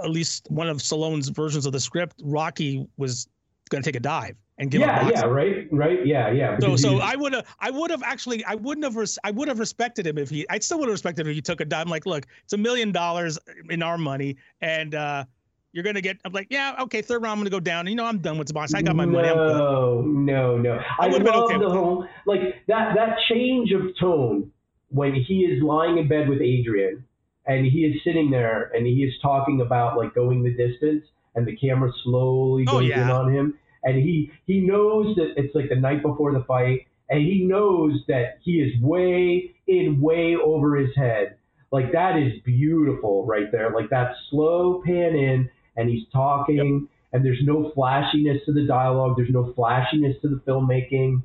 at 0.00 0.10
least 0.10 0.50
one 0.50 0.68
of 0.68 0.78
Stallone's 0.78 1.28
versions 1.28 1.66
of 1.66 1.72
the 1.72 1.78
script, 1.78 2.20
Rocky 2.24 2.84
was 2.96 3.28
going 3.70 3.82
to 3.82 3.88
take 3.88 3.96
a 3.96 4.00
dive 4.00 4.36
and 4.58 4.70
give 4.70 4.82
up 4.82 4.88
yeah, 4.88 5.10
yeah, 5.10 5.24
right, 5.24 5.66
right, 5.72 6.06
yeah, 6.06 6.30
yeah. 6.30 6.58
So, 6.60 6.76
so 6.76 7.00
I 7.00 7.16
would 7.16 7.32
have, 7.32 7.46
I 7.58 7.70
would 7.70 7.90
have 7.90 8.02
actually, 8.02 8.44
I 8.44 8.54
wouldn't 8.54 8.84
have, 8.84 8.96
res- 8.96 9.18
I 9.24 9.30
would 9.30 9.48
have 9.48 9.58
respected 9.58 10.06
him 10.06 10.18
if 10.18 10.30
he, 10.30 10.46
I 10.48 10.58
still 10.60 10.78
would 10.78 10.88
have 10.88 10.94
respected 10.94 11.22
him 11.22 11.30
if 11.30 11.34
he 11.34 11.42
took 11.42 11.60
a 11.60 11.64
dive. 11.64 11.86
I'm 11.86 11.90
like, 11.90 12.06
look, 12.06 12.26
it's 12.44 12.52
a 12.52 12.58
million 12.58 12.92
dollars 12.92 13.38
in 13.68 13.82
our 13.82 13.98
money, 13.98 14.36
and 14.60 14.94
uh, 14.94 15.24
you're 15.72 15.82
gonna 15.82 16.00
get. 16.00 16.18
I'm 16.24 16.32
like, 16.32 16.46
yeah, 16.50 16.76
okay, 16.82 17.02
third 17.02 17.22
round, 17.22 17.32
I'm 17.32 17.38
gonna 17.40 17.50
go 17.50 17.58
down. 17.58 17.88
You 17.88 17.96
know, 17.96 18.04
I'm 18.04 18.18
done 18.18 18.38
with 18.38 18.46
the 18.46 18.54
box. 18.54 18.74
I 18.74 18.82
got 18.82 18.94
my 18.94 19.06
money. 19.06 19.28
I'm 19.28 19.36
good. 19.36 19.58
No, 19.58 20.02
no, 20.02 20.56
no. 20.56 20.78
I, 21.00 21.06
I 21.06 21.08
love 21.08 21.26
okay 21.26 21.58
the 21.58 21.68
whole 21.68 22.06
like 22.26 22.40
that 22.68 22.94
that 22.94 23.16
change 23.28 23.72
of 23.72 23.82
tone 23.98 24.52
when 24.90 25.14
he 25.14 25.40
is 25.40 25.60
lying 25.62 25.98
in 25.98 26.06
bed 26.06 26.28
with 26.28 26.40
Adrian 26.40 27.04
and 27.46 27.66
he 27.66 27.80
is 27.80 28.00
sitting 28.04 28.30
there 28.30 28.70
and 28.74 28.86
he 28.86 29.02
is 29.02 29.12
talking 29.20 29.60
about 29.60 29.98
like 29.98 30.14
going 30.14 30.44
the 30.44 30.50
distance 30.50 31.04
and 31.34 31.46
the 31.46 31.56
camera 31.56 31.90
slowly 32.02 32.64
Oh, 32.68 32.80
goes 32.80 32.90
in 32.90 33.10
on 33.10 33.32
him 33.32 33.58
and 33.84 33.96
he 33.96 34.30
he 34.46 34.60
knows 34.60 35.14
that 35.16 35.34
it's 35.36 35.54
like 35.54 35.68
the 35.68 35.76
night 35.76 36.02
before 36.02 36.32
the 36.32 36.42
fight 36.44 36.86
and 37.10 37.20
he 37.20 37.44
knows 37.44 38.00
that 38.08 38.38
he 38.42 38.60
is 38.60 38.80
way 38.82 39.54
in 39.66 40.00
way 40.00 40.36
over 40.36 40.76
his 40.76 40.90
head. 40.96 41.36
Like 41.70 41.92
that 41.92 42.16
is 42.16 42.32
beautiful 42.44 43.26
right 43.26 43.50
there. 43.52 43.70
Like 43.70 43.90
that 43.90 44.14
slow 44.30 44.82
pan 44.84 45.14
in 45.14 45.50
and 45.76 45.90
he's 45.90 46.06
talking 46.12 46.88
and 47.12 47.24
there's 47.24 47.40
no 47.44 47.70
flashiness 47.74 48.38
to 48.46 48.52
the 48.52 48.66
dialogue. 48.66 49.14
There's 49.16 49.30
no 49.30 49.52
flashiness 49.54 50.16
to 50.22 50.28
the 50.28 50.36
filmmaking. 50.46 51.22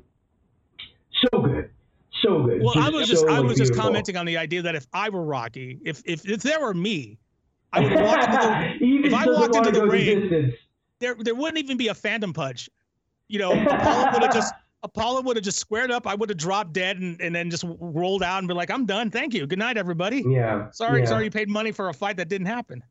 So 1.24 1.42
good, 1.42 1.70
so 2.22 2.44
good. 2.44 2.62
Well, 2.62 2.78
I 2.78 2.88
was 2.90 3.08
just, 3.08 3.22
so, 3.22 3.28
I 3.28 3.40
was 3.40 3.58
just 3.58 3.74
commenting 3.74 4.16
on 4.16 4.24
the 4.24 4.36
idea 4.36 4.62
that 4.62 4.74
if 4.74 4.86
I 4.92 5.10
were 5.10 5.24
Rocky, 5.24 5.80
if 5.84 6.02
if 6.06 6.28
if 6.28 6.42
there 6.42 6.60
were 6.60 6.74
me, 6.74 7.18
I 7.72 7.80
would 7.80 7.94
walk 7.94 8.18
into 8.80 9.02
the, 9.02 9.08
if 9.08 9.14
I 9.14 9.26
walked 9.26 9.56
into 9.56 9.70
the 9.70 9.86
ring- 9.86 10.20
distance. 10.22 10.54
there 10.98 11.14
there 11.18 11.34
wouldn't 11.34 11.58
even 11.58 11.76
be 11.76 11.88
a 11.88 11.94
phantom 11.94 12.32
punch. 12.32 12.68
You 13.28 13.38
know, 13.38 13.52
Apollo 13.66 14.12
would 14.12 14.22
have 14.22 14.34
just 14.34 14.54
Apollo 14.82 15.22
would 15.22 15.36
have 15.36 15.44
just 15.44 15.58
squared 15.58 15.90
up. 15.90 16.06
I 16.06 16.14
would 16.14 16.30
have 16.30 16.38
dropped 16.38 16.72
dead 16.72 16.98
and, 16.98 17.20
and 17.20 17.34
then 17.34 17.50
just 17.50 17.64
rolled 17.80 18.22
out 18.22 18.38
and 18.38 18.48
be 18.48 18.54
like, 18.54 18.70
I'm 18.70 18.86
done. 18.86 19.10
Thank 19.10 19.34
you. 19.34 19.46
Good 19.46 19.58
night, 19.58 19.76
everybody. 19.76 20.24
Yeah. 20.26 20.70
Sorry, 20.70 21.00
yeah. 21.00 21.06
sorry 21.06 21.24
you 21.24 21.30
paid 21.30 21.48
money 21.48 21.70
for 21.70 21.90
a 21.90 21.94
fight 21.94 22.16
that 22.16 22.28
didn't 22.28 22.46
happen. 22.46 22.82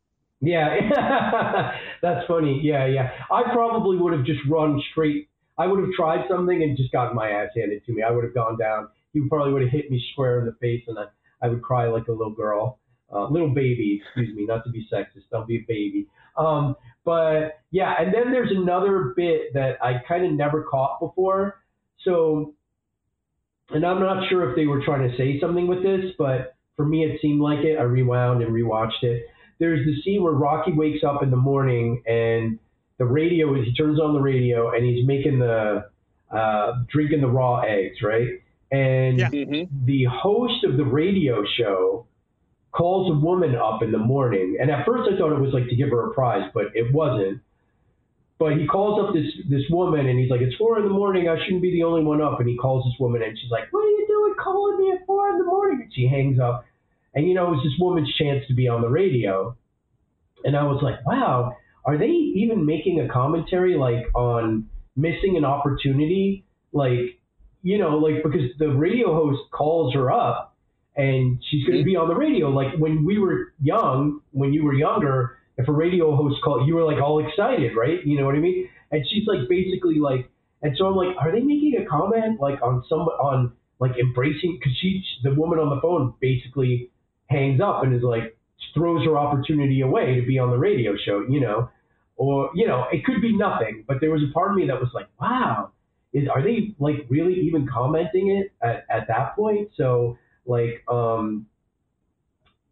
Yeah, 0.42 1.74
that's 2.02 2.26
funny. 2.28 2.62
Yeah, 2.64 2.86
yeah. 2.86 3.12
I 3.32 3.44
probably 3.52 3.98
would 3.98 4.14
have 4.14 4.26
just 4.26 4.40
run 4.48 4.82
straight. 4.92 5.28
I 5.58 5.68
would 5.68 5.80
have 5.82 5.92
tried 5.92 6.26
something 6.30 6.64
and 6.64 6.78
just 6.78 6.92
gotten 6.94 7.16
my 7.16 7.30
ass 7.30 7.50
handed 7.56 7.86
to 7.86 7.92
me. 7.92 8.04
I 8.04 8.12
would 8.12 8.24
have 8.24 8.34
gone 8.34 8.58
down. 8.58 8.88
He 9.12 9.28
probably 9.28 9.52
would 9.52 9.64
have 9.64 9.72
hit 9.72 9.92
me 9.92 10.02
square 10.14 10.40
in 10.40 10.46
the 10.46 10.54
face, 10.62 10.84
and 10.88 10.98
I, 10.98 11.06
I 11.42 11.50
would 11.50 11.62
cry 11.62 11.88
like 11.88 12.08
a 12.08 12.12
little 12.14 12.34
girl, 12.34 12.79
uh, 13.14 13.28
little 13.30 13.54
baby. 13.54 14.02
Excuse 14.04 14.36
me, 14.36 14.46
not 14.46 14.64
to 14.66 14.70
be 14.70 14.88
sexist. 14.92 15.30
Don't 15.32 15.48
be 15.48 15.58
a 15.58 15.66
baby. 15.68 16.08
Um, 16.38 16.76
but 17.06 17.60
yeah, 17.72 17.96
and 18.00 18.14
then 18.14 18.32
there's 18.32 18.52
another 18.52 19.14
bit 19.16 19.54
that 19.54 19.84
I 19.84 20.02
kind 20.08 20.26
of 20.26 20.32
never 20.34 20.64
caught 20.64 21.00
before. 21.00 21.62
So, 22.04 22.54
and 23.70 23.86
I'm 23.86 24.00
not 24.00 24.30
sure 24.30 24.50
if 24.50 24.56
they 24.56 24.66
were 24.66 24.84
trying 24.84 25.10
to 25.10 25.18
say 25.18 25.40
something 25.40 25.68
with 25.68 25.84
this, 25.84 26.14
but 26.18 26.56
for 26.76 26.86
me 26.86 27.04
it 27.04 27.20
seemed 27.22 27.42
like 27.42 27.60
it. 27.60 27.78
I 27.78 27.84
rewound 27.84 28.42
and 28.44 28.54
rewatched 28.54 29.04
it 29.04 29.26
there's 29.60 29.86
the 29.86 30.02
scene 30.02 30.24
where 30.24 30.34
Rocky 30.34 30.72
wakes 30.72 31.04
up 31.04 31.22
in 31.22 31.30
the 31.30 31.38
morning 31.38 32.02
and 32.08 32.58
the 32.98 33.06
radio 33.06 33.54
is 33.56 33.66
he 33.66 33.74
turns 33.76 34.00
on 34.00 34.14
the 34.14 34.20
radio 34.20 34.72
and 34.74 34.86
he's 34.86 35.06
making 35.06 35.40
the 35.40 35.90
uh, 36.32 36.72
drinking 36.92 37.22
the 37.22 37.28
raw 37.28 37.60
eggs, 37.62 38.02
right? 38.02 38.28
And 38.72 39.20
Yeah. 39.20 39.30
hmm 39.30 39.64
the 39.86 40.06
host 40.06 40.64
of 40.64 40.78
the 40.78 40.86
radio 40.86 41.44
show 41.58 42.08
calls 42.72 43.12
a 43.12 43.20
woman 43.20 43.56
up 43.56 43.82
in 43.82 43.92
the 43.92 43.98
morning, 43.98 44.58
and 44.60 44.70
at 44.70 44.86
first 44.86 45.10
I 45.12 45.18
thought 45.18 45.36
it 45.36 45.42
was 45.42 45.54
like 45.54 45.68
to 45.70 45.76
give 45.76 45.90
her 45.90 46.10
a 46.10 46.14
prize, 46.14 46.50
but 46.54 46.66
it 46.76 46.94
wasn't. 46.94 47.42
But 48.38 48.58
he 48.58 48.68
calls 48.68 49.04
up 49.04 49.14
this 49.14 49.28
this 49.50 49.64
woman 49.70 50.08
and 50.08 50.18
he's 50.18 50.30
like, 50.30 50.42
"It's 50.42 50.56
four 50.56 50.78
in 50.78 50.86
the 50.86 50.90
morning. 50.92 51.28
I 51.28 51.44
shouldn't 51.44 51.62
be 51.62 51.72
the 51.72 51.84
only 51.84 52.04
one 52.04 52.22
up." 52.22 52.40
And 52.40 52.48
he 52.48 52.56
calls 52.56 52.86
this 52.86 52.98
woman 53.00 53.22
and 53.22 53.38
she's 53.38 53.52
like, 53.52 53.72
"What 53.72 53.82
are 53.84 53.90
you 53.90 54.06
doing 54.08 54.36
calling 54.40 54.78
me 54.78 54.92
at 54.94 55.06
four 55.06 55.30
in 55.30 55.40
the 55.40 55.44
morning?" 55.44 55.82
And 55.82 55.94
she 55.94 56.08
hangs 56.08 56.40
up. 56.40 56.66
And 57.14 57.28
you 57.28 57.34
know, 57.34 57.48
it 57.48 57.58
was 57.58 57.64
this 57.64 57.78
woman's 57.80 58.14
chance 58.16 58.48
to 58.48 58.54
be 58.54 58.70
on 58.70 58.82
the 58.82 58.88
radio. 58.88 59.58
And 60.46 60.56
I 60.56 60.64
was 60.64 60.82
like, 60.82 61.06
"Wow, 61.06 61.58
are 61.84 61.98
they 61.98 62.06
even 62.06 62.66
making 62.66 63.02
a 63.02 63.10
commentary 63.10 63.76
like 63.76 64.06
on 64.16 64.70
missing 64.96 65.36
an 65.36 65.44
opportunity? 65.44 66.46
Like, 66.72 67.20
you 67.62 67.78
know, 67.78 67.98
like 67.98 68.24
because 68.24 68.52
the 68.58 68.70
radio 68.70 69.14
host 69.14 69.52
calls 69.52 69.94
her 69.96 70.10
up 70.12 70.49
and 71.00 71.40
she's 71.50 71.66
going 71.66 71.80
to 71.80 71.86
be 71.86 71.96
on 71.96 72.10
the 72.10 72.16
radio. 72.16 72.50
Like 72.50 72.76
when 72.78 73.06
we 73.06 73.20
were 73.20 73.54
young, 73.62 74.20
when 74.32 74.52
you 74.52 74.66
were 74.66 74.74
younger, 74.74 75.38
if 75.58 75.70
a 75.70 75.72
radio 75.72 76.14
host 76.14 76.42
called, 76.44 76.68
you 76.68 76.76
were 76.76 76.84
like 76.84 77.02
all 77.02 77.26
excited, 77.26 77.72
right? 77.76 78.06
You 78.06 78.20
know 78.20 78.26
what 78.26 78.36
I 78.36 78.40
mean? 78.40 78.68
And 78.92 79.06
she's 79.10 79.26
like 79.26 79.48
basically 79.48 80.00
like, 80.00 80.30
and 80.62 80.76
so 80.78 80.88
I'm 80.88 80.98
like, 80.98 81.16
are 81.18 81.32
they 81.32 81.40
making 81.40 81.76
a 81.82 81.86
comment 81.86 82.42
like 82.42 82.62
on 82.62 82.84
some 82.90 83.00
on 83.00 83.54
like 83.80 83.92
embracing? 83.98 84.60
Because 84.60 84.78
she, 84.82 85.02
the 85.24 85.34
woman 85.34 85.58
on 85.58 85.70
the 85.74 85.80
phone, 85.82 86.14
basically 86.20 86.92
hangs 87.28 87.62
up 87.62 87.84
and 87.84 87.96
is 87.96 88.04
like 88.04 88.36
throws 88.74 89.06
her 89.06 89.18
opportunity 89.18 89.80
away 89.80 90.20
to 90.20 90.28
be 90.28 90.38
on 90.38 90.52
the 90.52 90.58
radio 90.58 90.96
show, 90.98 91.26
you 91.30 91.40
know, 91.40 91.70
or 92.18 92.50
you 92.56 92.68
know, 92.68 92.88
it 92.92 93.06
could 93.06 93.22
be 93.22 93.38
nothing, 93.38 93.86
but 93.88 94.02
there 94.02 94.12
was 94.12 94.22
a 94.30 94.34
part 94.34 94.52
of 94.52 94.58
me 94.58 94.68
that 94.68 94.82
was 94.82 94.90
like, 94.94 95.08
wow, 95.22 95.72
is 96.12 96.28
are 96.28 96.42
they 96.44 96.76
like 96.78 97.06
really 97.08 97.36
even 97.40 97.66
commenting 97.72 98.32
it 98.32 98.52
at, 98.62 98.86
at 98.90 99.08
that 99.08 99.38
point? 99.38 99.70
So 99.78 100.18
like, 100.50 100.84
um, 100.90 101.46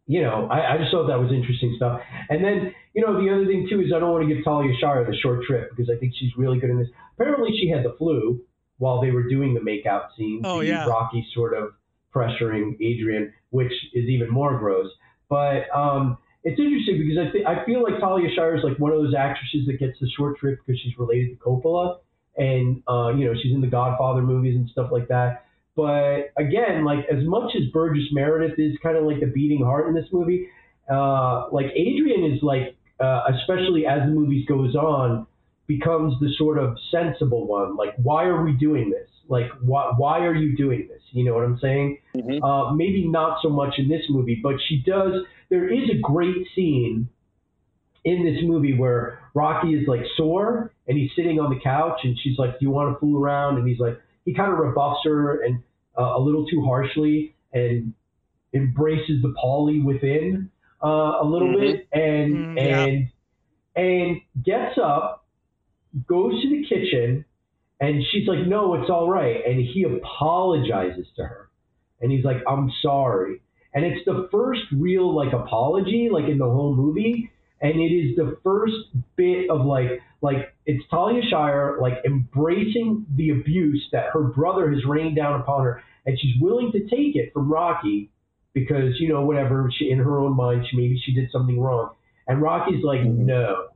you 0.06 0.22
know, 0.22 0.48
I, 0.50 0.74
I 0.74 0.78
just 0.78 0.90
thought 0.90 1.06
that 1.06 1.20
was 1.20 1.30
interesting 1.32 1.74
stuff. 1.76 2.00
And 2.28 2.42
then, 2.42 2.74
you 2.94 3.04
know, 3.04 3.22
the 3.22 3.30
other 3.30 3.46
thing 3.46 3.66
too 3.70 3.80
is 3.80 3.92
I 3.94 4.00
don't 4.00 4.10
want 4.10 4.28
to 4.28 4.34
give 4.34 4.42
Talia 4.44 4.72
Shire 4.80 5.04
the 5.04 5.16
short 5.16 5.44
trip 5.44 5.70
because 5.70 5.90
I 5.94 5.98
think 5.98 6.14
she's 6.18 6.32
really 6.36 6.58
good 6.58 6.70
in 6.70 6.78
this. 6.78 6.88
Apparently, 7.18 7.50
she 7.60 7.68
had 7.68 7.84
the 7.84 7.94
flu 7.98 8.40
while 8.78 9.00
they 9.00 9.10
were 9.10 9.28
doing 9.28 9.54
the 9.54 9.60
makeout 9.60 10.08
scene. 10.16 10.42
Oh, 10.44 10.60
yeah. 10.60 10.86
Rocky 10.86 11.26
sort 11.34 11.56
of 11.56 11.72
pressuring 12.14 12.80
Adrian, 12.80 13.32
which 13.50 13.72
is 13.92 14.08
even 14.08 14.30
more 14.30 14.58
gross. 14.58 14.90
But 15.28 15.68
um, 15.74 16.16
it's 16.42 16.58
interesting 16.58 16.98
because 16.98 17.28
I 17.28 17.30
th- 17.30 17.46
I 17.46 17.64
feel 17.66 17.82
like 17.82 18.00
Talia 18.00 18.28
Shire 18.34 18.56
is 18.56 18.64
like 18.64 18.78
one 18.78 18.92
of 18.92 18.98
those 18.98 19.14
actresses 19.14 19.66
that 19.66 19.78
gets 19.78 19.98
the 20.00 20.08
short 20.16 20.38
trip 20.38 20.58
because 20.64 20.80
she's 20.80 20.98
related 20.98 21.38
to 21.38 21.44
Coppola, 21.44 21.98
and 22.36 22.82
uh, 22.88 23.12
you 23.14 23.26
know 23.26 23.34
she's 23.40 23.52
in 23.54 23.60
the 23.60 23.66
Godfather 23.66 24.22
movies 24.22 24.56
and 24.56 24.68
stuff 24.70 24.88
like 24.90 25.08
that. 25.08 25.44
But 25.78 26.32
again, 26.36 26.84
like 26.84 27.04
as 27.08 27.24
much 27.24 27.54
as 27.54 27.70
Burgess 27.72 28.06
Meredith 28.10 28.58
is 28.58 28.76
kind 28.82 28.96
of 28.96 29.04
like 29.04 29.20
the 29.20 29.26
beating 29.26 29.64
heart 29.64 29.86
in 29.86 29.94
this 29.94 30.06
movie, 30.12 30.48
uh, 30.90 31.48
like 31.52 31.66
Adrian 31.66 32.32
is 32.32 32.42
like, 32.42 32.74
uh, 32.98 33.20
especially 33.32 33.86
as 33.86 34.00
the 34.00 34.08
movie 34.08 34.44
goes 34.48 34.74
on, 34.74 35.24
becomes 35.68 36.18
the 36.18 36.30
sort 36.36 36.58
of 36.58 36.76
sensible 36.90 37.46
one. 37.46 37.76
Like, 37.76 37.94
why 38.02 38.24
are 38.24 38.42
we 38.42 38.54
doing 38.54 38.90
this? 38.90 39.08
Like, 39.28 39.52
why 39.62 39.92
why 39.96 40.18
are 40.26 40.34
you 40.34 40.56
doing 40.56 40.88
this? 40.88 41.00
You 41.12 41.24
know 41.24 41.34
what 41.34 41.44
I'm 41.44 41.60
saying? 41.60 41.98
Mhm. 42.16 42.40
Uh, 42.42 42.74
maybe 42.74 43.06
not 43.06 43.38
so 43.40 43.48
much 43.48 43.74
in 43.78 43.88
this 43.88 44.02
movie, 44.10 44.40
but 44.42 44.56
she 44.68 44.82
does. 44.84 45.22
There 45.48 45.72
is 45.72 45.88
a 45.90 45.98
great 46.02 46.44
scene 46.56 47.08
in 48.04 48.24
this 48.24 48.42
movie 48.42 48.76
where 48.76 49.20
Rocky 49.34 49.74
is 49.74 49.86
like 49.86 50.00
sore 50.16 50.72
and 50.88 50.98
he's 50.98 51.10
sitting 51.14 51.38
on 51.38 51.50
the 51.54 51.60
couch 51.60 52.00
and 52.02 52.18
she's 52.18 52.36
like, 52.36 52.58
"Do 52.58 52.64
you 52.66 52.70
want 52.72 52.92
to 52.92 52.98
fool 52.98 53.22
around?" 53.22 53.58
And 53.58 53.68
he's 53.68 53.78
like, 53.78 54.00
he 54.28 54.34
kind 54.34 54.52
of 54.52 54.58
rebuffs 54.58 55.00
her 55.04 55.42
and 55.42 55.62
uh, 55.98 56.16
a 56.16 56.20
little 56.20 56.46
too 56.46 56.62
harshly 56.64 57.34
and 57.54 57.94
embraces 58.52 59.22
the 59.22 59.34
Paulie 59.42 59.82
within 59.82 60.50
uh, 60.84 61.18
a 61.22 61.24
little 61.24 61.54
Mhm. 61.54 61.60
bit 61.60 61.88
and 61.92 62.46
Mm, 62.54 62.64
yeah. 62.64 62.86
and 62.86 63.08
and 63.76 64.20
gets 64.44 64.76
up, 64.78 65.26
goes 66.06 66.42
to 66.42 66.48
the 66.50 66.64
kitchen, 66.64 67.24
and 67.80 68.04
she's 68.10 68.28
like, 68.28 68.46
"No, 68.46 68.74
it's 68.74 68.90
all 68.90 69.08
right." 69.08 69.44
And 69.46 69.60
he 69.60 69.84
apologizes 69.84 71.06
to 71.16 71.24
her, 71.24 71.48
and 72.00 72.12
he's 72.12 72.24
like, 72.24 72.38
"I'm 72.46 72.70
sorry." 72.82 73.40
And 73.74 73.84
it's 73.84 74.04
the 74.04 74.28
first 74.32 74.62
real 74.72 75.14
like 75.14 75.32
apology 75.32 76.08
like 76.10 76.24
in 76.28 76.38
the 76.38 76.44
whole 76.50 76.74
movie, 76.74 77.30
and 77.60 77.80
it 77.80 77.92
is 77.92 78.16
the 78.16 78.38
first 78.44 78.76
bit 79.16 79.48
of 79.50 79.64
like 79.64 80.00
like 80.20 80.54
it's 80.66 80.82
Talia 80.90 81.22
Shire 81.28 81.78
like 81.80 81.98
embracing 82.04 83.06
the 83.14 83.30
abuse 83.30 83.88
that 83.92 84.06
her 84.12 84.22
brother 84.22 84.70
has 84.72 84.84
rained 84.84 85.16
down 85.16 85.40
upon 85.40 85.64
her, 85.64 85.82
and 86.06 86.18
she's 86.18 86.40
willing 86.40 86.72
to 86.72 86.80
take 86.88 87.16
it 87.16 87.32
from 87.32 87.50
Rocky 87.50 88.10
because 88.54 88.98
you 88.98 89.08
know 89.08 89.22
whatever 89.22 89.70
she 89.76 89.90
in 89.90 89.98
her 89.98 90.18
own 90.18 90.36
mind 90.36 90.66
she 90.68 90.76
maybe 90.76 91.00
she 91.04 91.14
did 91.14 91.30
something 91.30 91.58
wrong, 91.60 91.90
and 92.26 92.42
Rocky's 92.42 92.82
like 92.82 93.00
Mhm. 93.00 93.18
no, 93.26 93.68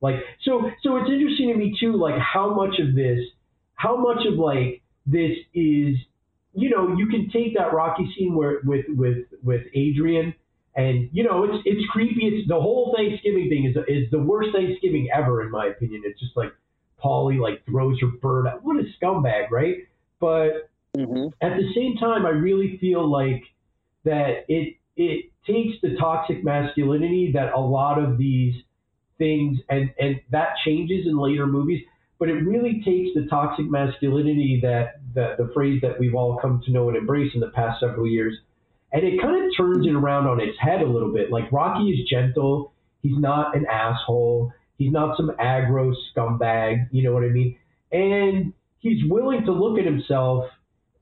like 0.00 0.16
so 0.42 0.70
so 0.82 0.96
it's 0.98 1.10
interesting 1.10 1.48
to 1.48 1.54
me 1.56 1.76
too 1.78 1.92
like 1.96 2.18
how 2.18 2.54
much 2.54 2.78
of 2.78 2.94
this 2.94 3.20
how 3.74 3.96
much 3.96 4.26
of 4.26 4.34
like 4.38 4.82
this 5.06 5.36
is 5.54 5.96
you 6.52 6.70
know 6.70 6.96
you 6.96 7.06
can 7.06 7.30
take 7.30 7.56
that 7.56 7.72
Rocky 7.72 8.12
scene 8.16 8.34
where 8.34 8.60
with 8.64 8.86
with 8.88 9.24
with 9.42 9.62
Adrian 9.74 10.34
and 10.76 11.08
you 11.12 11.24
know 11.24 11.44
it's 11.44 11.62
it's 11.64 11.86
creepy. 11.90 12.26
It's 12.26 12.48
the 12.48 12.60
whole 12.60 12.94
Thanksgiving 12.96 13.48
thing 13.48 13.64
is 13.64 13.76
is 13.88 14.10
the 14.10 14.18
worst 14.20 14.50
Thanksgiving 14.54 15.08
ever 15.12 15.42
in 15.42 15.50
my 15.50 15.66
opinion. 15.66 16.02
It's 16.04 16.20
just 16.20 16.36
like 16.36 16.52
Paulie 17.02 17.40
like 17.40 17.64
throws 17.64 18.00
her 18.00 18.08
bird 18.08 18.46
out. 18.46 18.62
What 18.62 18.76
a 18.76 18.84
scumbag 19.00 19.50
right? 19.50 19.86
But 20.20 20.70
Mhm. 20.96 21.32
at 21.42 21.56
the 21.58 21.72
same 21.74 21.96
time, 21.98 22.24
I 22.24 22.30
really 22.30 22.78
feel 22.78 23.06
like 23.06 23.44
that 24.04 24.44
it 24.48 24.76
it 24.96 25.26
takes 25.46 25.80
the 25.82 25.96
toxic 25.96 26.42
masculinity 26.42 27.32
that 27.32 27.52
a 27.54 27.60
lot 27.60 27.98
of 27.98 28.18
these 28.18 28.54
things 29.18 29.58
and 29.68 29.90
and 29.98 30.20
that 30.30 30.56
changes 30.64 31.06
in 31.06 31.18
later 31.18 31.46
movies, 31.46 31.84
but 32.18 32.28
it 32.28 32.34
really 32.34 32.82
takes 32.82 33.14
the 33.14 33.26
toxic 33.26 33.66
masculinity 33.70 34.60
that 34.62 35.00
that 35.14 35.38
the 35.38 35.48
phrase 35.54 35.80
that 35.82 35.98
we've 35.98 36.14
all 36.14 36.36
come 36.38 36.62
to 36.64 36.70
know 36.70 36.88
and 36.88 36.96
embrace 36.96 37.32
in 37.34 37.40
the 37.40 37.50
past 37.50 37.80
several 37.80 38.06
years, 38.06 38.38
and 38.96 39.04
it 39.04 39.20
kind 39.20 39.44
of 39.44 39.50
turns 39.56 39.86
it 39.86 39.94
around 39.94 40.26
on 40.26 40.40
its 40.40 40.58
head 40.58 40.80
a 40.80 40.86
little 40.88 41.12
bit. 41.12 41.30
Like 41.30 41.52
Rocky 41.52 41.90
is 41.90 42.08
gentle, 42.08 42.72
he's 43.02 43.18
not 43.18 43.56
an 43.56 43.66
asshole, 43.66 44.52
he's 44.78 44.90
not 44.90 45.16
some 45.16 45.30
aggro 45.38 45.94
scumbag, 46.10 46.88
you 46.90 47.02
know 47.02 47.12
what 47.12 47.22
I 47.22 47.28
mean? 47.28 47.56
And 47.92 48.52
he's 48.78 49.02
willing 49.08 49.44
to 49.44 49.52
look 49.52 49.78
at 49.78 49.84
himself 49.84 50.46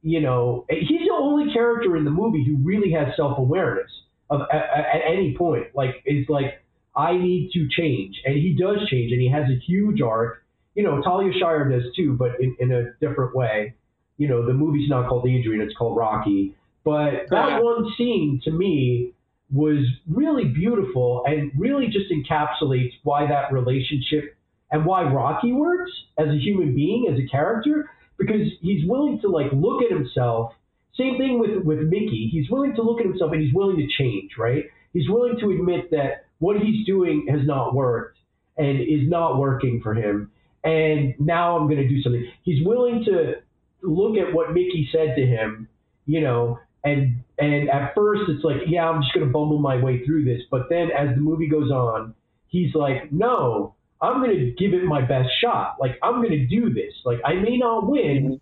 you 0.04 0.20
know, 0.20 0.66
he's 0.68 1.00
the 1.08 1.14
only 1.18 1.52
character 1.54 1.96
in 1.96 2.04
the 2.04 2.10
movie 2.10 2.44
who 2.44 2.58
really 2.62 2.92
has 2.92 3.16
self 3.16 3.38
awareness 3.38 3.90
of 4.28 4.42
at, 4.52 4.62
at 4.62 5.00
any 5.10 5.34
point. 5.36 5.68
Like, 5.74 6.02
it's 6.04 6.28
like 6.28 6.62
I 6.94 7.16
need 7.16 7.52
to 7.54 7.66
change, 7.70 8.20
and 8.26 8.34
he 8.34 8.54
does 8.54 8.86
change, 8.90 9.12
and 9.12 9.20
he 9.20 9.30
has 9.30 9.48
a 9.48 9.58
huge 9.66 10.02
arc. 10.02 10.44
You 10.74 10.82
know, 10.82 11.00
Talia 11.00 11.32
Shire 11.40 11.70
does 11.70 11.84
too, 11.96 12.16
but 12.18 12.32
in, 12.38 12.54
in 12.60 12.70
a 12.70 12.92
different 13.00 13.34
way. 13.34 13.74
You 14.18 14.28
know, 14.28 14.46
the 14.46 14.52
movie's 14.52 14.90
not 14.90 15.08
called 15.08 15.26
Adrian; 15.26 15.62
it's 15.62 15.74
called 15.74 15.96
Rocky. 15.96 16.54
But 16.84 17.30
that 17.30 17.62
one 17.62 17.92
scene 17.96 18.40
to 18.44 18.50
me 18.50 19.14
was 19.50 19.86
really 20.08 20.44
beautiful 20.44 21.22
and 21.26 21.52
really 21.56 21.86
just 21.86 22.10
encapsulates 22.10 22.92
why 23.02 23.26
that 23.26 23.52
relationship 23.52 24.36
and 24.70 24.84
why 24.84 25.04
Rocky 25.04 25.52
works 25.52 25.90
as 26.18 26.28
a 26.28 26.38
human 26.38 26.74
being, 26.74 27.08
as 27.10 27.18
a 27.18 27.26
character, 27.30 27.88
because 28.18 28.48
he's 28.60 28.88
willing 28.88 29.20
to 29.20 29.28
like 29.28 29.52
look 29.52 29.82
at 29.82 29.90
himself. 29.90 30.52
Same 30.96 31.18
thing 31.18 31.38
with 31.38 31.64
with 31.64 31.80
Mickey. 31.80 32.28
He's 32.30 32.50
willing 32.50 32.74
to 32.76 32.82
look 32.82 33.00
at 33.00 33.06
himself 33.06 33.32
and 33.32 33.42
he's 33.42 33.54
willing 33.54 33.76
to 33.76 33.86
change, 33.86 34.32
right? 34.38 34.64
He's 34.92 35.08
willing 35.08 35.38
to 35.40 35.50
admit 35.50 35.90
that 35.90 36.26
what 36.38 36.56
he's 36.60 36.86
doing 36.86 37.26
has 37.30 37.46
not 37.46 37.74
worked 37.74 38.18
and 38.56 38.80
is 38.80 39.08
not 39.08 39.38
working 39.38 39.80
for 39.82 39.94
him. 39.94 40.30
And 40.62 41.14
now 41.18 41.56
I'm 41.58 41.66
going 41.66 41.82
to 41.82 41.88
do 41.88 42.00
something. 42.00 42.26
He's 42.42 42.64
willing 42.64 43.04
to 43.06 43.34
look 43.82 44.16
at 44.16 44.32
what 44.32 44.52
Mickey 44.52 44.88
said 44.90 45.14
to 45.16 45.26
him, 45.26 45.68
you 46.06 46.20
know, 46.20 46.58
and 46.84 47.22
and 47.38 47.68
at 47.70 47.94
first 47.94 48.22
it's 48.28 48.44
like, 48.44 48.58
yeah, 48.66 48.88
I'm 48.88 49.02
just 49.02 49.14
going 49.14 49.26
to 49.26 49.32
bumble 49.32 49.58
my 49.58 49.76
way 49.76 50.04
through 50.04 50.24
this. 50.24 50.42
But 50.50 50.68
then 50.68 50.90
as 50.96 51.14
the 51.14 51.20
movie 51.20 51.48
goes 51.48 51.70
on, 51.70 52.14
he's 52.48 52.74
like, 52.74 53.10
no, 53.10 53.74
I'm 54.00 54.22
going 54.22 54.38
to 54.38 54.50
give 54.52 54.74
it 54.74 54.84
my 54.84 55.00
best 55.00 55.30
shot. 55.40 55.76
Like 55.80 55.98
I'm 56.02 56.16
going 56.16 56.30
to 56.30 56.46
do 56.46 56.72
this. 56.72 56.92
Like 57.04 57.18
I 57.24 57.34
may 57.34 57.56
not 57.56 57.88
win, 57.88 58.24
mm-hmm. 58.24 58.34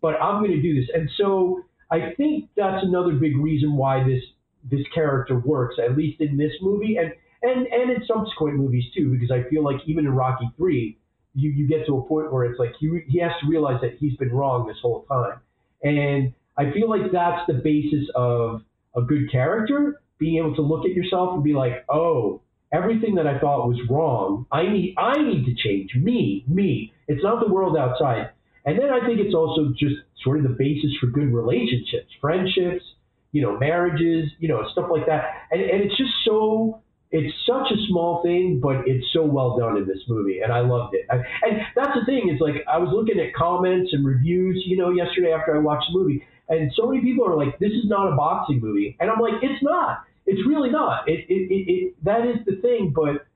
but 0.00 0.20
I'm 0.22 0.42
going 0.42 0.52
to 0.52 0.62
do 0.62 0.80
this. 0.80 0.88
And 0.94 1.10
so 1.18 1.64
I 1.90 2.14
think 2.16 2.50
that's 2.56 2.84
another 2.84 3.12
big 3.12 3.36
reason 3.36 3.76
why 3.76 4.04
this 4.04 4.22
this 4.70 4.86
character 4.94 5.38
works, 5.38 5.76
at 5.82 5.96
least 5.96 6.20
in 6.20 6.36
this 6.36 6.52
movie, 6.60 6.96
and 6.96 7.12
and 7.42 7.66
and 7.66 7.90
in 7.90 8.06
subsequent 8.06 8.56
movies 8.56 8.84
too. 8.96 9.10
Because 9.10 9.30
I 9.30 9.48
feel 9.50 9.64
like 9.64 9.80
even 9.86 10.06
in 10.06 10.12
Rocky 10.12 10.50
Three, 10.56 10.98
you 11.34 11.50
you 11.50 11.66
get 11.66 11.86
to 11.86 11.96
a 11.96 12.02
point 12.06 12.32
where 12.32 12.44
it's 12.44 12.58
like 12.58 12.72
he 12.78 13.00
he 13.08 13.18
has 13.20 13.32
to 13.40 13.48
realize 13.48 13.80
that 13.80 13.96
he's 13.98 14.16
been 14.16 14.30
wrong 14.30 14.66
this 14.66 14.76
whole 14.82 15.04
time, 15.08 15.40
and 15.82 16.34
I 16.58 16.72
feel 16.72 16.90
like 16.90 17.12
that's 17.12 17.42
the 17.46 17.54
basis 17.54 18.08
of 18.14 18.62
a 18.96 19.02
good 19.02 19.30
character 19.30 20.00
being 20.18 20.38
able 20.38 20.54
to 20.56 20.62
look 20.62 20.84
at 20.84 20.92
yourself 20.92 21.34
and 21.34 21.44
be 21.44 21.54
like, 21.54 21.84
oh, 21.88 22.40
everything 22.72 23.14
that 23.14 23.26
I 23.26 23.38
thought 23.38 23.68
was 23.68 23.78
wrong, 23.88 24.46
I 24.50 24.64
need 24.64 24.94
I 24.98 25.22
need 25.22 25.44
to 25.46 25.54
change 25.54 25.94
me, 25.94 26.44
me. 26.48 26.92
It's 27.06 27.22
not 27.22 27.44
the 27.44 27.52
world 27.52 27.76
outside. 27.76 28.30
And 28.66 28.78
then 28.78 28.90
I 28.90 29.06
think 29.06 29.20
it's 29.20 29.34
also 29.34 29.72
just 29.78 29.94
sort 30.22 30.38
of 30.38 30.42
the 30.42 30.56
basis 30.58 30.90
for 31.00 31.06
good 31.06 31.32
relationships, 31.32 32.10
friendships, 32.20 32.84
you 33.32 33.40
know, 33.40 33.56
marriages, 33.58 34.30
you 34.38 34.48
know, 34.48 34.62
stuff 34.72 34.90
like 34.90 35.06
that. 35.06 35.30
And 35.50 35.62
and 35.62 35.82
it's 35.82 35.96
just 35.96 36.12
so 36.24 36.82
it's 37.10 37.34
such 37.46 37.70
a 37.72 37.76
small 37.88 38.22
thing, 38.22 38.60
but 38.62 38.86
it's 38.86 39.06
so 39.14 39.24
well 39.24 39.56
done 39.56 39.78
in 39.78 39.86
this 39.86 40.02
movie, 40.08 40.40
and 40.40 40.52
I 40.52 40.60
loved 40.60 40.94
it. 40.94 41.06
I, 41.10 41.16
and 41.16 41.60
that's 41.74 41.98
the 41.98 42.04
thing 42.04 42.30
is 42.34 42.40
like 42.40 42.56
I 42.68 42.78
was 42.78 42.90
looking 42.92 43.18
at 43.18 43.32
comments 43.34 43.90
and 43.92 44.04
reviews, 44.04 44.62
you 44.66 44.76
know, 44.76 44.90
yesterday 44.90 45.32
after 45.32 45.56
I 45.56 45.60
watched 45.60 45.86
the 45.90 45.98
movie, 45.98 46.22
and 46.48 46.72
so 46.74 46.86
many 46.86 47.02
people 47.02 47.26
are 47.26 47.36
like, 47.36 47.58
"This 47.58 47.72
is 47.72 47.86
not 47.86 48.12
a 48.12 48.16
boxing 48.16 48.60
movie," 48.60 48.96
and 49.00 49.10
I'm 49.10 49.20
like, 49.20 49.42
"It's 49.42 49.62
not. 49.62 50.04
It's 50.26 50.46
really 50.46 50.70
not. 50.70 51.08
It 51.08 51.26
it 51.28 51.50
it, 51.50 51.72
it 51.72 52.04
that 52.04 52.26
is 52.26 52.44
the 52.46 52.56
thing, 52.56 52.92
but." 52.94 53.26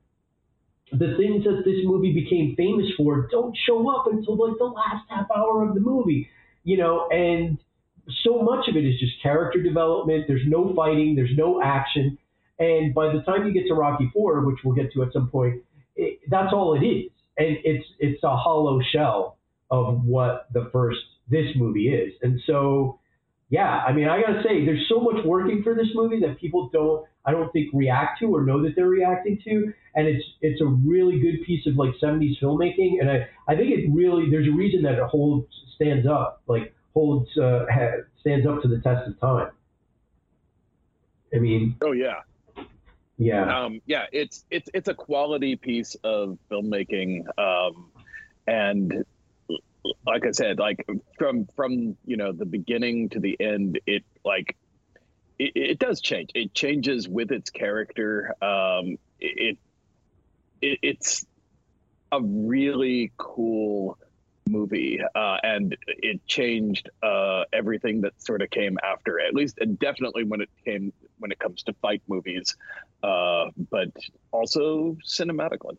The 0.95 1.17
things 1.17 1.45
that 1.45 1.63
this 1.65 1.81
movie 1.85 2.13
became 2.13 2.55
famous 2.55 2.85
for 2.99 3.27
don't 3.31 3.57
show 3.67 3.89
up 3.89 4.13
until 4.13 4.37
like 4.37 4.59
the 4.59 4.67
last 4.67 5.07
half 5.09 5.27
hour 5.35 5.67
of 5.67 5.73
the 5.73 5.81
movie, 5.81 6.29
you 6.65 6.77
know, 6.77 7.09
and 7.09 7.57
so 8.23 8.43
much 8.43 8.69
of 8.69 8.77
it 8.77 8.85
is 8.85 9.01
just 9.01 9.13
character 9.23 9.63
development. 9.63 10.25
There's 10.29 10.47
no 10.47 10.75
fighting, 10.75 11.15
there's 11.15 11.35
no 11.35 11.63
action, 11.63 12.19
and 12.59 12.95
by 12.95 13.13
the 13.13 13.23
time 13.23 13.47
you 13.47 13.53
get 13.53 13.67
to 13.69 13.75
Rocky 13.75 14.11
Four, 14.13 14.45
which 14.47 14.59
we'll 14.65 14.75
get 14.75 14.93
to 14.93 15.03
at 15.03 15.13
some 15.13 15.29
point, 15.31 15.63
it, 15.97 16.21
that's 16.29 16.53
all 16.53 16.75
it 16.75 16.85
is, 16.85 17.11
and 17.39 17.57
it's 17.65 17.87
it's 17.99 18.23
a 18.23 18.37
hollow 18.37 18.81
shell 18.93 19.39
of 19.71 20.05
what 20.05 20.47
the 20.53 20.69
first 20.73 21.01
this 21.29 21.47
movie 21.57 21.89
is. 21.89 22.13
And 22.23 22.41
so, 22.47 22.99
yeah, 23.53 23.83
I 23.87 23.93
mean, 23.93 24.09
I 24.09 24.19
gotta 24.19 24.43
say, 24.43 24.65
there's 24.65 24.89
so 24.89 24.99
much 24.99 25.23
working 25.27 25.63
for 25.63 25.75
this 25.75 25.89
movie 25.95 26.19
that 26.21 26.41
people 26.41 26.71
don't, 26.73 27.05
I 27.27 27.33
don't 27.33 27.53
think, 27.53 27.69
react 27.75 28.19
to 28.21 28.35
or 28.35 28.47
know 28.47 28.63
that 28.63 28.73
they're 28.75 28.87
reacting 28.87 29.39
to, 29.45 29.75
and 29.95 30.09
it's 30.09 30.25
it's 30.41 30.63
a 30.63 30.65
really 30.65 31.21
good 31.21 31.45
piece 31.45 31.67
of 31.67 31.77
like 31.77 31.91
70s 32.03 32.41
filmmaking, 32.43 32.99
and 32.99 33.11
I 33.11 33.29
I 33.47 33.55
think 33.55 33.69
it 33.71 33.91
really 33.93 34.31
there's 34.31 34.49
a 34.49 34.57
reason 34.57 34.81
that 34.85 34.95
it 34.95 35.03
holds 35.03 35.49
stands 35.75 36.07
up 36.07 36.41
like 36.47 36.75
holds 36.95 37.29
uh, 37.37 37.67
stands 38.21 38.47
up 38.47 38.63
to 38.63 38.69
the 38.69 38.81
test 38.81 39.07
of 39.07 39.21
time. 39.21 39.51
I 41.35 41.39
mean, 41.39 41.77
Oh 41.83 41.93
yeah. 41.93 42.21
yeah. 43.19 43.65
um, 43.65 43.83
yeah, 43.85 44.07
it's 44.13 44.47
it's 44.51 44.71
it's 44.73 44.89
a 44.89 44.95
quality 44.95 45.57
piece 45.57 45.95
of 46.05 46.39
filmmaking, 46.51 47.27
um, 47.39 47.91
and 48.47 49.05
like 50.07 50.27
I 50.27 50.31
said, 50.31 50.59
like 50.59 50.85
from 51.19 51.47
from 51.57 51.97
you 52.05 52.17
know 52.17 52.33
the 52.33 52.47
beginning 52.47 53.09
to 53.11 53.21
the 53.21 53.37
end, 53.41 53.81
it 53.87 54.05
like 54.25 54.57
it, 55.39 55.53
it 55.55 55.79
does 55.79 56.01
change. 56.01 56.31
It 56.35 56.55
changes 56.55 57.09
with 57.09 57.31
its 57.33 57.51
character. 57.51 58.35
Um, 58.43 58.97
it, 59.21 59.59
it 60.61 60.79
it's 60.83 61.27
a 62.13 62.21
really 62.23 63.13
cool 63.17 63.99
movie, 64.49 65.01
uh, 65.15 65.37
and 65.43 65.77
it 65.87 66.25
changed 66.27 66.91
uh, 67.03 67.45
everything 67.53 68.03
that 68.03 68.13
sort 68.23 68.43
of 68.43 68.51
came 68.51 68.79
after. 68.85 69.21
At 69.21 69.35
least, 69.35 69.59
and 69.59 69.79
definitely 69.79 70.25
when 70.25 70.41
it 70.41 70.51
came 70.65 70.93
when 71.19 71.33
it 71.33 71.39
comes 71.39 71.63
to 71.65 71.75
fight 71.75 72.03
movies, 72.07 72.55
uh, 73.03 73.47
but 73.71 73.89
also 74.31 74.97
cinematically. 75.05 75.77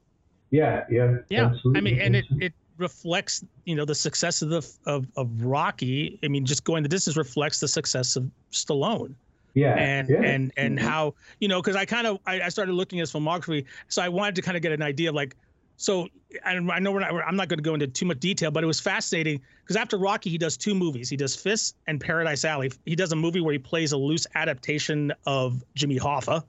Yeah, 0.52 0.84
yeah. 0.90 1.18
Yeah, 1.30 1.46
absolutely. 1.46 1.80
I 1.80 1.82
mean, 1.82 2.00
and 2.00 2.16
it 2.16 2.26
it 2.40 2.54
reflects 2.78 3.44
you 3.66 3.76
know 3.76 3.86
the 3.86 3.96
success 3.96 4.42
of 4.42 4.50
the 4.50 4.68
of 4.86 5.08
of 5.16 5.30
Rocky. 5.44 6.20
I 6.24 6.28
mean, 6.28 6.46
just 6.46 6.64
going 6.64 6.84
the 6.84 6.90
distance 6.90 7.18
reflects 7.18 7.60
the 7.60 7.68
success 7.68 8.16
of 8.16 8.30
Stallone 8.52 9.16
yeah, 9.54 9.76
and 9.76 10.10
yeah. 10.10 10.22
and 10.22 10.52
and 10.58 10.80
Mhm. 10.80 10.82
how 10.82 11.14
you 11.40 11.48
know 11.48 11.62
because 11.62 11.76
I 11.76 11.86
kind 11.86 12.08
of 12.08 12.20
I, 12.26 12.42
I 12.42 12.50
started 12.50 12.74
looking 12.74 13.00
at 13.00 13.04
his 13.04 13.14
filmography, 13.14 13.66
so 13.88 14.02
I 14.02 14.10
wanted 14.10 14.36
to 14.36 14.42
kind 14.42 14.58
of 14.58 14.64
get 14.64 14.72
an 14.72 14.82
idea 14.82 15.10
of 15.10 15.16
like. 15.16 15.36
So 15.76 16.08
and 16.46 16.72
I 16.72 16.78
know 16.80 16.92
we're 16.92 17.00
not, 17.00 17.12
I'm 17.28 17.36
not 17.36 17.50
going 17.50 17.58
to 17.58 17.64
go 17.64 17.74
into 17.74 17.88
too 17.88 18.06
much 18.06 18.20
detail, 18.20 18.52
but 18.52 18.64
it 18.64 18.68
was 18.68 18.80
fascinating 18.80 19.42
because 19.64 19.76
after 19.76 19.98
Rocky, 19.98 20.30
he 20.30 20.38
does 20.38 20.56
two 20.56 20.76
movies. 20.76 21.10
He 21.10 21.18
does 21.18 21.36
Fists 21.36 21.74
and 21.88 22.00
Paradise 22.00 22.46
Alley. 22.46 22.72
He 22.86 22.96
does 22.96 23.12
a 23.12 23.16
movie 23.16 23.42
where 23.42 23.54
he 23.54 23.60
plays 23.60 23.92
a 23.92 23.98
loose 23.98 24.28
adaptation 24.36 25.12
of 25.26 25.64
Jimmy 25.74 25.98
Hoffa 25.98 26.44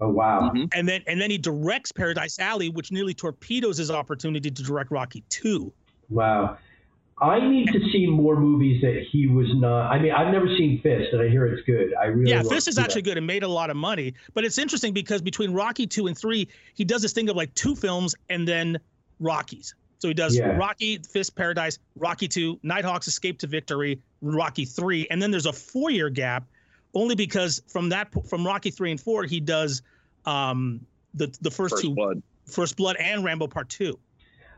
oh 0.00 0.08
wow. 0.08 0.50
Mhm. 0.54 0.68
and 0.74 0.88
then 0.88 1.02
and 1.06 1.20
then 1.20 1.30
he 1.30 1.38
directs 1.38 1.92
Paradise 1.92 2.38
Alley, 2.38 2.68
which 2.68 2.90
nearly 2.92 3.14
torpedoes 3.14 3.78
his 3.78 3.90
opportunity 3.90 4.50
to 4.50 4.62
direct 4.62 4.90
Rocky 4.90 5.22
Two. 5.28 5.72
Wow. 6.10 6.58
I 7.22 7.38
need 7.48 7.68
to 7.72 7.78
see 7.92 8.06
more 8.08 8.38
movies 8.38 8.82
that 8.82 9.04
he 9.12 9.28
was 9.28 9.46
not. 9.54 9.88
I 9.88 10.00
mean, 10.00 10.10
I've 10.10 10.32
never 10.32 10.48
seen 10.48 10.80
Fist, 10.82 11.12
and 11.12 11.22
I 11.22 11.28
hear 11.28 11.46
it's 11.46 11.64
good. 11.64 11.94
I 11.94 12.06
really 12.06 12.32
Yeah, 12.32 12.42
Fist 12.42 12.66
is 12.66 12.76
actually 12.76 13.02
that. 13.02 13.10
good 13.10 13.18
and 13.18 13.26
made 13.26 13.44
a 13.44 13.48
lot 13.48 13.70
of 13.70 13.76
money. 13.76 14.14
But 14.34 14.44
it's 14.44 14.58
interesting 14.58 14.92
because 14.92 15.22
between 15.22 15.52
Rocky 15.52 15.86
Two 15.86 16.08
and 16.08 16.18
Three, 16.18 16.48
he 16.74 16.84
does 16.84 17.02
this 17.02 17.12
thing 17.12 17.28
of 17.28 17.36
like 17.36 17.54
two 17.54 17.76
films 17.76 18.16
and 18.30 18.46
then 18.48 18.78
Rockies. 19.20 19.76
So 20.00 20.08
he 20.08 20.14
does 20.14 20.36
Yeah. 20.36 20.56
Rocky, 20.56 20.98
Fist, 20.98 21.36
Paradise, 21.36 21.78
Rocky 21.96 22.26
Two, 22.26 22.58
Nighthawks 22.64 23.06
Escape 23.06 23.38
to 23.38 23.46
Victory, 23.46 24.00
Rocky 24.20 24.64
Three, 24.64 25.06
and 25.08 25.22
then 25.22 25.30
there's 25.30 25.46
a 25.46 25.52
four-year 25.52 26.10
gap, 26.10 26.44
only 26.94 27.14
because 27.14 27.62
from 27.66 27.88
that 27.90 28.08
from 28.28 28.46
Rocky 28.46 28.70
Three 28.70 28.90
and 28.90 29.00
Four 29.00 29.24
he 29.24 29.40
does 29.40 29.82
um, 30.26 30.80
the 31.14 31.26
the 31.40 31.50
first, 31.50 31.74
First 31.74 31.82
two 31.82 31.94
Blood. 31.94 32.22
First 32.46 32.76
Blood 32.76 32.96
and 32.96 33.24
Rambo 33.24 33.46
Part 33.46 33.68
Two. 33.68 33.98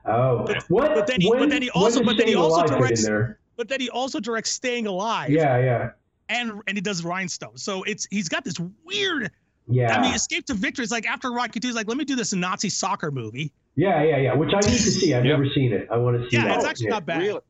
Oh, 0.04 0.44
But- 0.46 0.62
what? 0.68 0.94
but 0.94 1.06
then 1.06 1.20
he- 1.20 1.28
when, 1.30 1.40
but 1.40 1.50
then 1.50 1.62
he 1.62 1.70
also- 1.70 2.02
but 2.04 2.16
then 2.16 2.28
he 2.28 2.34
also 2.36 2.64
directs- 2.66 3.08
But 3.56 3.68
then 3.68 3.80
he 3.80 3.88
also 3.90 4.20
directs 4.20 4.50
Staying 4.52 4.86
Alive. 4.86 5.30
Yeah, 5.30 5.58
yeah, 5.58 5.90
and 6.28 6.60
and 6.66 6.76
he 6.76 6.80
does 6.80 7.04
Rhinestone. 7.04 7.56
So 7.56 7.82
it's 7.84 8.06
he's 8.10 8.28
got 8.28 8.44
this 8.44 8.56
weird. 8.84 9.30
yeah, 9.66 9.96
I 9.98 10.02
mean, 10.02 10.14
Escape 10.14 10.46
to 10.46 10.54
Victory 10.54 10.84
is 10.84 10.90
like 10.92 11.06
after 11.06 11.32
Rocky 11.32 11.58
Two, 11.58 11.68
he's 11.68 11.74
like, 11.74 11.88
let 11.88 11.96
me 11.96 12.04
do 12.04 12.14
this 12.16 12.32
Nazi 12.32 12.68
soccer 12.68 13.10
movie. 13.10 13.50
yeah, 13.74 14.02
yeah, 14.02 14.16
yeah. 14.18 14.34
Which 14.34 14.50
I 14.54 14.60
need 14.60 14.76
to 14.76 14.90
see. 14.90 15.12
I've 15.14 15.24
Yep. 15.24 15.38
never 15.38 15.50
seen 15.54 15.72
it. 15.72 15.88
I 15.90 15.96
want 15.96 16.20
to 16.22 16.30
see 16.30 16.36
Yeah, 16.36 16.44
that. 16.48 16.56
it's 16.58 16.64
actually 16.66 16.86
yeah. 16.86 16.90
not 16.90 17.06
bad. 17.06 17.22
Really, 17.22 17.40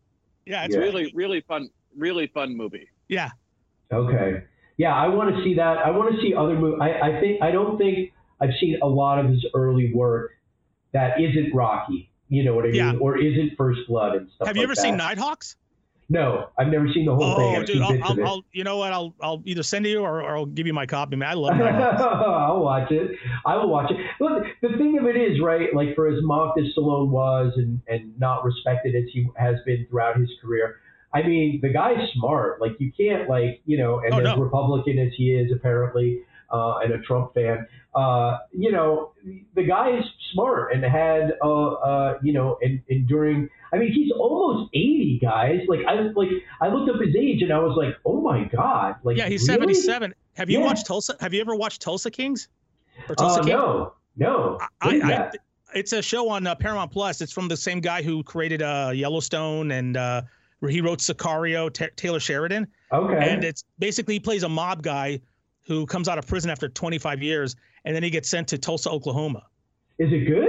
Yeah, 0.47 0.65
it's 0.65 0.75
Yeah. 0.75 0.81
really, 0.81 1.13
really 1.15 1.41
fun. 1.43 1.69
really 1.97 2.27
fun 2.29 2.57
movie. 2.57 2.89
Yeah. 3.09 3.31
Okay. 3.93 4.45
Yeah, 4.79 4.95
I 4.95 5.09
want 5.09 5.35
to 5.35 5.43
see 5.43 5.55
that. 5.55 5.79
I 5.79 5.91
want 5.91 6.15
to 6.15 6.21
see 6.21 6.35
other 6.35 6.55
movies. 6.55 6.81
I, 6.83 7.09
I 7.09 7.21
think 7.21 7.43
I 7.43 7.51
don't 7.51 7.79
think 7.79 8.13
I've 8.41 8.51
seen 8.61 8.79
a 8.83 8.87
lot 8.87 9.19
of 9.19 9.31
his 9.31 9.45
early 9.55 9.93
work 9.95 10.33
that 10.93 11.21
isn't 11.21 11.55
Rocky. 11.55 12.11
You 12.29 12.45
know 12.45 12.55
what 12.55 12.65
I 12.65 12.69
mean? 12.69 12.77
Yeah. 12.77 12.93
Or 13.01 13.17
isn't 13.17 13.57
First 13.57 13.81
Blood 13.89 14.17
and 14.17 14.29
stuff. 14.35 14.49
Have 14.49 14.57
you 14.57 14.63
like 14.63 14.67
ever 14.67 14.75
that. 14.75 14.83
seen 14.83 14.97
Nighthawks? 14.97 15.57
No, 16.09 16.51
I've 16.57 16.69
never 16.69 16.87
seen 16.93 17.05
the 17.05 17.15
whole 17.15 17.25
oh, 17.33 17.37
thing. 17.37 17.57
Oh, 17.57 17.65
dude, 17.65 17.83
I'll, 17.83 18.05
I'll. 18.05 18.27
I'll, 18.27 18.45
you 18.53 18.63
know 18.63 18.77
what? 18.77 18.93
I'll, 18.93 19.13
I'll 19.21 19.43
either 19.45 19.65
send 19.65 19.87
you 19.87 20.03
or, 20.03 20.23
or 20.23 20.37
I'll 20.37 20.47
give 20.47 20.67
you 20.67 20.73
my 20.73 20.87
copy. 20.87 21.17
Man, 21.17 21.29
I 21.29 21.35
love 21.35 21.57
Nighthawks. 21.59 22.01
I'll 22.01 22.61
watch 22.61 22.93
it. 22.93 23.11
I 23.45 23.57
will 23.57 23.69
watch 23.69 23.91
it. 23.91 23.97
Look, 24.21 24.45
the 24.63 24.77
thing 24.79 24.99
of 25.01 25.07
it 25.07 25.17
is, 25.17 25.41
right? 25.41 25.75
Like 25.75 25.97
for 25.97 26.07
as 26.07 26.23
mocked 26.23 26.61
as 26.61 26.67
Stallone 26.77 27.09
was, 27.09 27.53
and 27.57 27.81
and 27.89 28.19
not 28.21 28.45
respected 28.45 28.95
as 28.95 29.05
he 29.13 29.29
has 29.37 29.57
been 29.65 29.87
throughout 29.91 30.17
his 30.19 30.31
career. 30.41 30.77
I 31.17 31.27
mean, 31.27 31.61
the 31.63 31.73
guy's 31.81 32.03
smart. 32.15 32.61
Like 32.61 32.73
you 32.79 32.93
can't 33.01 33.29
like 33.29 33.53
you 33.65 33.79
know, 33.79 33.93
and 34.05 34.13
Oh, 34.15 34.19
as 34.19 34.25
no. 34.25 34.37
Republican 34.37 34.99
as 34.99 35.13
he 35.17 35.27
is 35.35 35.51
apparently, 35.57 36.21
uh, 36.51 36.79
and 36.83 36.93
a 36.93 36.99
Trump 37.09 37.33
fan, 37.35 37.67
uh, 37.95 38.39
you 38.53 38.71
know, 38.71 39.13
the 39.55 39.65
guy 39.65 39.97
is 39.99 40.05
smart 40.33 40.73
and 40.75 40.85
had 40.85 41.25
uh, 41.43 41.73
uh, 41.91 42.19
you 42.23 42.33
know, 42.33 42.59
and, 42.63 42.81
and 42.91 43.09
during. 43.09 43.49
I 43.73 43.79
mean, 43.79 43.93
he's 43.93 44.13
almost 44.13 44.71
80, 44.75 45.19
guys. 45.23 45.61
Like 45.69 45.81
I 45.89 45.95
like 46.15 46.29
I 46.61 46.69
looked 46.69 46.89
up 46.95 47.01
his 47.05 47.15
age 47.17 47.43
and 47.43 47.53
I 47.53 47.59
was 47.59 47.77
like, 47.77 47.97
oh 48.05 48.21
my 48.21 48.45
god. 48.45 48.97
Like 49.03 49.17
yeah, 49.17 49.29
he's 49.29 49.49
really? 49.49 49.75
77. 49.75 50.15
Have 50.35 50.51
you 50.51 50.61
Yeah. 50.61 50.67
watched 50.67 50.87
Tulsa? 50.87 51.17
Have 51.21 51.35
you 51.35 51.41
ever 51.41 51.55
watched 51.57 51.83
Tulsa 51.83 52.11
Kings? 52.11 52.49
Or 53.09 53.15
Tulsa 53.17 53.41
Uh, 53.41 53.45
King? 53.45 53.53
no, 53.53 53.95
no. 54.17 54.59
I, 54.81 55.01
I, 55.03 55.31
it's 55.75 55.93
a 55.93 56.01
show 56.01 56.29
on 56.29 56.47
uh, 56.47 56.55
Paramount 56.55 56.93
Plus. 56.93 57.21
It's 57.21 57.33
from 57.33 57.49
the 57.49 57.57
same 57.57 57.81
guy 57.81 58.03
who 58.03 58.23
created 58.23 58.63
uh, 58.63 58.93
Yellowstone 58.95 59.73
and 59.73 59.97
uh, 59.97 60.23
where 60.61 60.71
he 60.71 60.81
wrote 60.81 61.01
Sicario, 61.01 61.73
Ta 61.73 61.87
Taylor 61.97 62.21
Sheridan. 62.21 62.67
Okay. 62.93 63.31
And 63.31 63.45
it's 63.45 63.65
basically 63.79 64.15
he 64.15 64.21
plays 64.21 64.43
a 64.43 64.49
mob 64.49 64.83
guy 64.83 65.21
who 65.67 65.87
comes 65.87 66.09
out 66.09 66.19
of 66.19 66.27
prison 66.27 66.51
after 66.51 66.69
25 66.69 67.23
years, 67.23 67.57
and 67.85 67.95
then 67.95 68.03
he 68.03 68.11
gets 68.11 68.29
sent 68.29 68.49
to 68.49 68.59
Tulsa, 68.59 68.91
Oklahoma. 68.91 69.43
Is 69.99 70.13
it 70.13 70.27
good? 70.27 70.49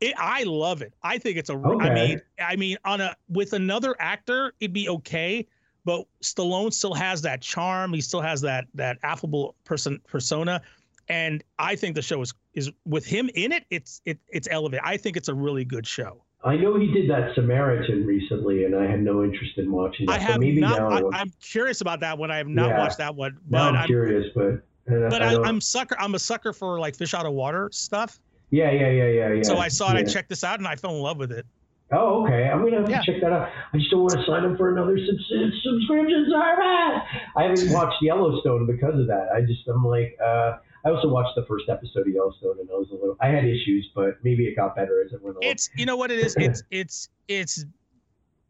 It, 0.00 0.14
I 0.18 0.44
love 0.44 0.82
it. 0.82 0.92
I 1.02 1.18
think 1.18 1.38
it's 1.38 1.50
a. 1.50 1.54
I 1.54 1.56
Okay. 1.56 1.88
I 1.88 1.94
mean, 1.94 2.20
I 2.38 2.56
mean, 2.56 2.76
on 2.84 3.00
a 3.00 3.16
with 3.28 3.52
another 3.52 3.94
actor, 3.98 4.52
it'd 4.60 4.72
be 4.72 4.88
okay. 4.88 5.46
But 5.84 6.04
Stallone 6.22 6.72
still 6.72 6.94
has 6.94 7.22
that 7.22 7.40
charm. 7.40 7.94
He 7.94 8.00
still 8.00 8.20
has 8.20 8.40
that 8.42 8.66
that 8.74 8.98
affable 9.02 9.54
person 9.64 10.00
persona, 10.06 10.60
and 11.08 11.42
I 11.58 11.76
think 11.76 11.94
the 11.94 12.02
show 12.02 12.20
is 12.20 12.34
is 12.54 12.70
with 12.84 13.06
him 13.06 13.30
in 13.34 13.52
it. 13.52 13.64
It's 13.70 14.02
it 14.04 14.18
it's 14.28 14.48
elevated. 14.50 14.84
I 14.84 14.96
think 14.96 15.16
it's 15.16 15.28
a 15.28 15.34
really 15.34 15.64
good 15.64 15.86
show. 15.86 16.25
I 16.44 16.56
know 16.56 16.78
he 16.78 16.92
did 16.92 17.10
that 17.10 17.34
Samaritan 17.34 18.06
recently, 18.06 18.64
and 18.64 18.74
I 18.76 18.86
had 18.88 19.02
no 19.02 19.24
interest 19.24 19.58
in 19.58 19.72
watching 19.72 20.06
that. 20.06 20.20
I 20.20 20.22
have 20.22 20.40
not. 20.40 20.80
I 20.80 21.18
I'm 21.18 21.32
curious 21.42 21.80
about 21.80 22.00
that 22.00 22.16
one. 22.18 22.30
I 22.30 22.36
have 22.36 22.46
not 22.46 22.68
Yeah. 22.68 22.78
watched 22.78 22.98
that 22.98 23.14
one, 23.14 23.38
but 23.48 23.60
I'm, 23.60 23.76
I'm 23.76 23.86
curious, 23.86 24.26
but 24.34 24.62
but 24.86 25.22
I, 25.22 25.42
I'm 25.42 25.60
sucker. 25.60 25.96
I'm 25.98 26.14
a 26.14 26.18
sucker 26.18 26.52
for 26.52 26.78
like 26.78 26.94
fish 26.94 27.14
out 27.14 27.26
of 27.26 27.32
water 27.32 27.68
stuff. 27.72 28.20
yeah, 28.50 28.70
yeah, 28.70 28.90
yeah, 28.90 29.06
yeah, 29.08 29.32
yeah. 29.32 29.42
So 29.42 29.56
I 29.58 29.68
saw 29.68 29.90
it. 29.92 29.96
I 29.96 30.04
checked 30.04 30.28
this 30.28 30.44
out, 30.44 30.58
and 30.58 30.68
I 30.68 30.76
fell 30.76 30.94
in 30.94 31.00
love 31.02 31.16
with 31.18 31.32
it. 31.32 31.46
Oh, 31.92 32.24
okay. 32.24 32.48
I'm 32.48 32.62
gonna 32.64 32.80
have 32.80 32.90
Yeah. 32.90 33.00
to 33.00 33.12
check 33.12 33.20
that 33.22 33.32
out. 33.32 33.48
I 33.72 33.78
just 33.78 33.90
don't 33.90 34.00
want 34.02 34.12
to 34.14 34.24
sign 34.26 34.44
up 34.44 34.56
for 34.56 34.70
another 34.72 34.98
subs- 34.98 35.62
subscription 35.62 36.26
service. 36.30 37.02
I 37.36 37.42
haven't 37.44 37.72
watched 37.72 38.02
Yellowstone 38.02 38.66
because 38.66 38.98
of 39.00 39.06
that. 39.08 39.28
I 39.34 39.40
just 39.40 39.66
I'm 39.68 39.84
like, 39.84 40.16
uh, 40.24 40.58
I 40.86 40.90
also 40.90 41.08
watched 41.08 41.34
the 41.34 41.44
first 41.46 41.68
episode 41.68 42.06
of 42.06 42.14
Yellowstone, 42.14 42.60
and 42.60 42.68
I 42.70 42.74
was 42.74 42.86
a 42.92 42.94
little. 42.94 43.16
I 43.20 43.28
had 43.28 43.44
issues, 43.44 43.90
but 43.94 44.18
maybe 44.22 44.46
it 44.46 44.54
got 44.54 44.76
better 44.76 45.02
as 45.04 45.12
it 45.12 45.20
went 45.20 45.36
along. 45.36 45.50
It's 45.50 45.68
you 45.74 45.84
know 45.84 45.96
what 45.96 46.12
it 46.12 46.20
is. 46.20 46.36
It's 46.38 46.62
it's 46.70 47.08
it's 47.26 47.64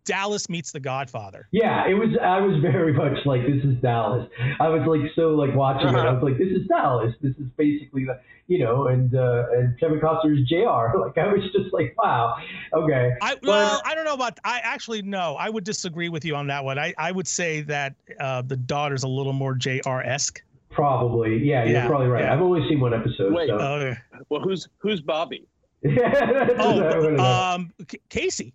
Dallas 0.04 0.48
meets 0.48 0.70
The 0.70 0.80
Godfather. 0.80 1.48
Yeah, 1.50 1.88
it 1.88 1.94
was. 1.94 2.10
I 2.22 2.40
was 2.40 2.60
very 2.60 2.92
much 2.92 3.24
like, 3.26 3.42
this 3.42 3.64
is 3.64 3.74
Dallas. 3.82 4.28
I 4.60 4.68
was 4.68 4.86
like 4.86 5.10
so 5.16 5.30
like 5.30 5.54
watching 5.54 5.88
it. 5.88 5.94
I 5.94 6.12
was 6.12 6.22
like, 6.22 6.38
this 6.38 6.48
is 6.48 6.66
Dallas. 6.68 7.14
This 7.22 7.32
is 7.32 7.46
basically 7.56 8.04
the, 8.04 8.20
you 8.46 8.58
know, 8.58 8.86
and 8.86 9.14
uh, 9.14 9.44
and 9.52 9.78
Kevin 9.80 9.98
Costner 9.98 10.38
is 10.38 10.48
Jr. 10.48 10.98
Like 11.06 11.18
I 11.18 11.32
was 11.32 11.42
just 11.52 11.72
like, 11.72 11.94
wow, 11.98 12.36
okay. 12.72 13.12
I 13.22 13.36
well, 13.42 13.82
I 13.84 13.94
don't 13.94 14.04
know 14.04 14.14
about. 14.14 14.38
I 14.44 14.60
actually 14.60 15.02
no. 15.02 15.36
I 15.36 15.48
would 15.50 15.64
disagree 15.64 16.08
with 16.08 16.24
you 16.24 16.36
on 16.36 16.46
that 16.46 16.64
one. 16.64 16.78
I 16.78 16.94
I 16.98 17.12
would 17.12 17.26
say 17.26 17.62
that 17.62 17.94
uh, 18.20 18.42
the 18.42 18.56
daughter's 18.56 19.02
a 19.02 19.08
little 19.08 19.32
more 19.32 19.54
Jr. 19.54 20.00
esque. 20.04 20.42
Probably, 20.76 21.38
yeah, 21.42 21.64
you're 21.64 21.86
probably 21.86 22.08
right. 22.08 22.24
yeah. 22.24 22.34
I've 22.34 22.42
only 22.42 22.68
seen 22.68 22.80
one 22.80 22.92
episode. 22.92 23.32
Wait, 23.32 23.48
so. 23.48 23.56
Uh, 23.56 23.94
Well, 24.28 24.42
who's 24.42 24.68
who's 24.76 25.00
Bobby? 25.00 25.48
oh, 25.88 27.16
um, 27.54 27.72
C- 27.90 28.00
Casey. 28.10 28.52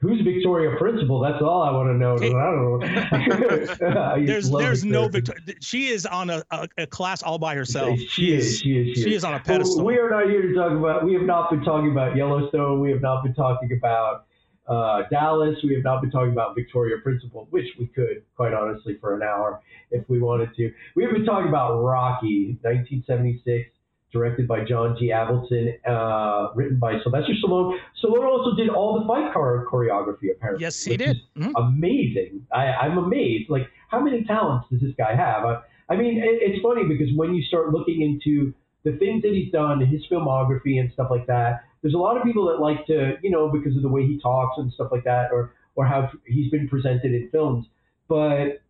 Who's 0.00 0.20
Victoria 0.20 0.76
Principal? 0.78 1.18
That's 1.18 1.42
all 1.42 1.62
I 1.62 1.70
want 1.72 1.88
to 1.88 1.94
know. 1.94 2.16
Hey. 2.18 2.28
I 2.28 2.50
don't 2.50 2.78
know. 2.78 4.00
I 4.02 4.24
There's 4.24 4.50
there's 4.50 4.84
no 4.84 5.08
Victoria. 5.08 5.40
Victoria. 5.46 5.60
She 5.62 5.88
is 5.88 6.06
on 6.06 6.30
a, 6.30 6.44
a, 6.50 6.68
a 6.78 6.86
class 6.86 7.22
all 7.22 7.38
by 7.38 7.54
herself. 7.56 7.98
She 7.98 8.34
is. 8.34 8.58
She 8.60 8.76
is. 8.76 8.94
She 8.94 9.00
is. 9.00 9.02
She 9.02 9.14
is 9.14 9.24
on 9.24 9.32
a 9.32 9.36
Well, 9.36 9.44
pedestal. 9.44 9.84
We 9.84 9.96
are 9.98 10.10
not 10.10 10.28
here 10.28 10.42
to 10.42 10.54
talk 10.54 10.72
about. 10.72 11.04
We 11.04 11.14
have 11.14 11.22
not 11.22 11.50
been 11.50 11.64
talking 11.64 11.90
about 11.90 12.16
Yellowstone. 12.16 12.80
We 12.80 12.90
have 12.90 13.00
not 13.00 13.24
been 13.24 13.34
talking 13.34 13.72
about 13.72 14.26
uh, 14.66 15.02
Dallas. 15.10 15.56
We 15.62 15.74
have 15.74 15.84
not 15.84 16.00
been 16.02 16.10
talking 16.10 16.32
about 16.32 16.54
Victoria 16.54 16.96
Principal, 17.02 17.46
which 17.50 17.66
we 17.78 17.86
could, 17.86 18.22
quite 18.36 18.52
honestly, 18.54 18.96
for 19.00 19.14
an 19.14 19.22
hour 19.22 19.60
if 19.90 20.08
we 20.08 20.20
wanted 20.20 20.54
to. 20.56 20.72
We 20.96 21.02
have 21.04 21.12
been 21.12 21.24
talking 21.24 21.48
about 21.48 21.80
Rocky, 21.82 22.58
1976, 22.62 23.70
directed 24.12 24.46
by 24.46 24.64
John 24.64 24.96
G. 24.98 25.08
Avildsen, 25.08 25.74
uh, 25.86 26.52
written 26.54 26.78
by 26.78 26.98
Sylvester 27.02 27.32
Stallone. 27.44 27.78
Stallone 28.02 28.24
also 28.26 28.56
did 28.56 28.68
all 28.68 29.00
the 29.00 29.06
fight 29.06 29.32
chore- 29.32 29.66
choreography, 29.70 30.30
apparently. 30.34 30.62
Yes, 30.62 30.82
he 30.84 30.96
did. 30.96 31.20
Mhm. 31.36 31.52
amazing. 31.56 32.46
I, 32.52 32.66
I'm 32.66 32.96
amazed. 32.98 33.50
Like, 33.50 33.68
how 33.88 34.00
many 34.00 34.24
talents 34.24 34.68
does 34.70 34.80
this 34.80 34.92
guy 34.96 35.14
have? 35.14 35.44
I, 35.44 35.60
I 35.90 35.96
mean, 35.96 36.18
it, 36.18 36.38
it's 36.42 36.62
funny 36.62 36.84
because 36.84 37.08
when 37.16 37.34
you 37.34 37.42
start 37.42 37.72
looking 37.72 38.00
into 38.02 38.54
the 38.84 38.92
things 38.98 39.22
that 39.22 39.32
he's 39.32 39.50
done, 39.50 39.80
his 39.80 40.02
filmography 40.10 40.78
and 40.78 40.92
stuff 40.92 41.08
like 41.10 41.26
that, 41.26 41.64
there's 41.82 41.94
a 41.94 41.98
lot 41.98 42.16
of 42.16 42.22
people 42.22 42.46
that 42.46 42.60
like 42.60 42.86
to, 42.86 43.14
you 43.22 43.30
know, 43.30 43.48
because 43.48 43.76
of 43.76 43.82
the 43.82 43.88
way 43.88 44.06
he 44.06 44.20
talks 44.20 44.58
and 44.58 44.72
stuff 44.72 44.88
like 44.92 45.04
that, 45.04 45.32
or 45.32 45.52
or 45.74 45.86
how 45.86 46.10
he's 46.26 46.50
been 46.50 46.68
presented 46.68 47.12
in 47.12 47.28
films. 47.30 47.66
But 48.08 48.62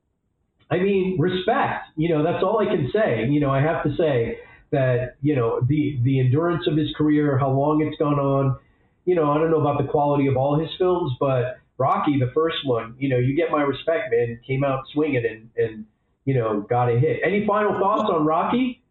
I 0.70 0.78
mean, 0.78 1.16
respect. 1.20 1.86
You 1.96 2.08
know, 2.08 2.24
that's 2.24 2.42
all 2.42 2.58
I 2.60 2.66
can 2.66 2.90
say. 2.92 3.26
You 3.28 3.40
know, 3.40 3.50
I 3.50 3.60
have 3.60 3.82
to 3.84 3.94
say 3.96 4.38
that 4.70 5.16
you 5.20 5.36
know 5.36 5.60
the 5.60 6.00
the 6.02 6.20
endurance 6.20 6.66
of 6.66 6.76
his 6.76 6.88
career, 6.96 7.38
how 7.38 7.50
long 7.50 7.82
it's 7.82 7.98
gone 7.98 8.18
on. 8.18 8.58
You 9.04 9.14
know, 9.14 9.30
I 9.30 9.38
don't 9.38 9.50
know 9.50 9.60
about 9.60 9.80
the 9.80 9.88
quality 9.88 10.26
of 10.28 10.36
all 10.36 10.58
his 10.58 10.70
films, 10.78 11.12
but 11.20 11.58
Rocky, 11.76 12.18
the 12.18 12.30
first 12.32 12.58
one, 12.64 12.94
you 12.98 13.08
know, 13.08 13.18
you 13.18 13.36
get 13.36 13.50
my 13.50 13.62
respect, 13.62 14.10
man. 14.10 14.40
Came 14.46 14.64
out 14.64 14.84
swinging 14.92 15.24
and 15.26 15.50
and 15.56 15.86
you 16.24 16.34
know 16.34 16.62
got 16.62 16.88
a 16.88 16.98
hit. 16.98 17.20
Any 17.24 17.46
final 17.46 17.78
thoughts 17.78 18.10
on 18.10 18.24
Rocky? 18.24 18.82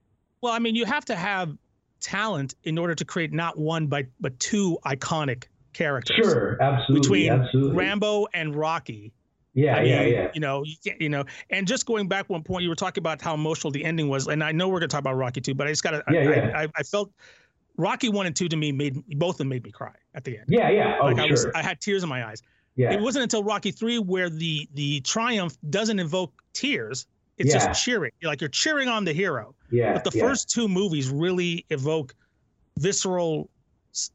Well, 0.44 0.52
I 0.52 0.60
mean, 0.60 0.76
you 0.76 0.84
have 0.84 1.06
to 1.06 1.16
have 1.16 1.56
talent 2.02 2.56
in 2.66 2.78
order 2.78 2.94
to 2.94 3.06
create 3.06 3.32
not 3.32 3.58
one 3.58 3.88
but 3.88 4.08
but 4.20 4.38
two 4.42 4.78
iconic 4.86 5.46
characters. 5.72 6.18
Sure, 6.18 6.62
absolutely, 6.62 7.00
Between 7.00 7.32
absolutely. 7.32 7.78
Rambo 7.78 8.28
and 8.34 8.54
Rocky. 8.54 9.14
yeah, 9.54 9.78
I 9.78 9.84
yeah, 9.84 10.04
mean, 10.04 10.14
yeah. 10.14 10.32
You 10.34 10.42
know, 10.42 10.64
you 10.66 10.76
can't, 10.84 11.00
you 11.02 11.08
know, 11.08 11.24
and 11.50 11.66
just 11.66 11.86
going 11.86 12.10
back 12.10 12.30
one 12.30 12.44
point, 12.44 12.64
you 12.64 12.70
were 12.70 12.76
talking 12.76 13.02
about 13.02 13.22
how 13.22 13.34
emotional 13.34 13.72
the 13.72 13.86
ending 13.86 14.10
was, 14.10 14.28
and 14.28 14.44
I 14.44 14.52
know 14.52 14.68
we're 14.68 14.82
gonna 14.82 14.90
talk 14.90 15.00
about 15.00 15.16
Rocky 15.16 15.40
too, 15.40 15.56
but 15.56 15.66
I 15.66 15.70
just 15.70 15.82
gotta, 15.82 16.04
Yeah, 16.12 16.20
I, 16.20 16.24
yeah. 16.24 16.52
I, 16.54 16.68
I, 16.76 16.84
felt 16.84 17.14
Rocky 17.78 18.10
one 18.10 18.26
and 18.26 18.36
two 18.36 18.50
to 18.50 18.58
me 18.58 18.74
made 18.74 19.02
both 19.18 19.36
of 19.36 19.38
them 19.38 19.48
made 19.48 19.64
me 19.64 19.72
cry 19.72 19.94
at 20.14 20.26
the 20.26 20.40
end. 20.40 20.48
Yeah, 20.50 20.70
yeah. 20.70 20.98
Oh, 21.02 21.06
like 21.06 21.20
I 21.20 21.28
was, 21.32 21.44
sure. 21.44 21.54
I 21.56 21.62
had 21.62 21.80
tears 21.80 22.04
in 22.04 22.10
my 22.10 22.28
eyes. 22.28 22.42
yeah. 22.76 22.92
It 22.92 23.00
wasn't 23.00 23.24
until 23.24 23.46
Rocky 23.46 23.72
three 23.72 23.98
where 23.98 24.30
the 24.30 24.68
the 24.74 25.00
triumph 25.00 25.56
doesn't 25.70 26.00
invoke 26.00 26.34
tears. 26.52 27.08
It's 27.38 27.54
Yeah. 27.54 27.66
just 27.68 27.84
cheering. 27.84 28.12
You're 28.22 28.32
like 28.32 28.42
you're 28.42 28.50
cheering 28.50 28.88
on 28.90 29.06
the 29.06 29.14
hero. 29.14 29.56
yeah. 29.72 29.94
But 29.94 30.04
the 30.12 30.18
yeah. 30.18 30.24
first 30.28 30.50
two 30.50 30.68
movies 30.68 31.10
really 31.10 31.66
evoke 31.70 32.14
visceral, 32.80 33.50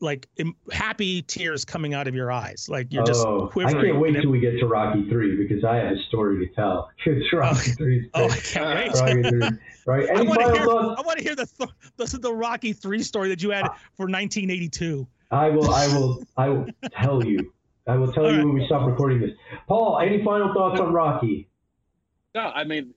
like 0.01 0.29
im- 0.37 0.55
happy 0.73 1.23
tears 1.23 1.65
coming 1.65 1.95
out 1.95 2.09
of 2.09 2.15
your 2.15 2.31
eyes. 2.33 2.67
Like 2.69 2.93
you're 2.93 3.05
just 3.05 3.27
oh, 3.27 3.49
quivering. 3.49 3.77
I 3.77 3.83
can't 3.89 3.99
wait 4.01 4.21
till 4.21 4.31
we 4.31 4.41
get 4.41 4.59
to 4.61 4.67
Rocky 4.67 5.09
three 5.09 5.37
because 5.37 5.65
I 5.65 5.77
have 5.77 5.93
a 5.93 6.03
story 6.09 6.47
to 6.47 6.55
tell. 6.55 6.91
'Cause 7.05 7.15
oh, 7.33 7.37
Rocky 7.37 7.71
three. 7.73 8.11
Oh, 8.15 8.25
I 8.29 8.37
can't 8.37 8.95
wait. 8.95 9.01
Rocky 9.01 9.23
three. 9.29 9.59
Right. 9.87 10.11
I 10.17 10.23
want 10.23 10.41
to 10.41 10.53
hear. 10.53 10.65
thoughts? 10.65 11.01
I 11.03 11.07
want 11.07 11.19
to 11.19 11.25
hear 11.25 11.35
the 11.37 11.47
th- 11.47 11.71
this 11.97 12.15
is 12.15 12.21
the 12.21 12.33
Rocky 12.35 12.73
three 12.73 13.03
story 13.03 13.29
that 13.31 13.43
you 13.43 13.51
had 13.51 13.67
for 13.97 14.07
1982. 14.07 15.07
I 15.31 15.49
will. 15.51 15.73
I 15.73 15.87
will. 15.89 16.23
I 16.37 16.49
will 16.49 16.67
tell 17.01 17.25
you. 17.25 17.53
I 17.87 17.97
will 17.97 18.13
tell 18.13 18.25
All 18.27 18.31
you 18.33 18.39
right. 18.39 18.45
when 18.45 18.55
we 18.55 18.67
stop 18.67 18.87
recording 18.87 19.21
this. 19.21 19.31
Paul, 19.67 19.99
any 19.99 20.23
final 20.23 20.53
thoughts 20.53 20.79
on 20.81 20.93
Rocky? 20.93 21.49
No, 22.39 22.51
I 22.55 22.65
mean, 22.65 22.95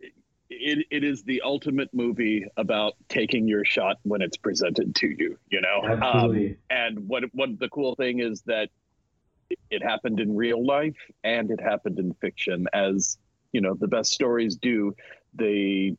it, 0.50 0.86
it 0.92 1.04
is 1.04 1.24
the 1.24 1.42
ultimate 1.42 1.90
movie 1.94 2.46
about 2.58 2.94
taking 3.10 3.48
your 3.48 3.66
shot 3.66 3.98
when 4.04 4.22
it's 4.22 4.38
presented 4.38 4.94
to 4.96 5.08
you. 5.08 5.38
You 5.50 5.62
know, 5.62 5.82
Um, 5.84 6.04
Absolutely. 6.04 6.58
and 6.70 7.08
what 7.08 7.24
what 7.34 7.58
the 7.58 7.70
cool 7.70 7.96
thing 7.96 8.20
is 8.20 8.42
that 8.44 8.70
it- 9.70 9.82
happened 9.84 10.20
in 10.20 10.36
real 10.36 10.64
life 10.66 10.96
and 11.24 11.50
it 11.50 11.60
happened 11.60 11.98
in 12.00 12.14
fiction, 12.16 12.68
as 12.74 13.18
you 13.52 13.62
know, 13.62 13.74
the 13.74 13.88
best 13.88 14.12
stories 14.14 14.56
do. 14.56 14.94
They, 15.34 15.96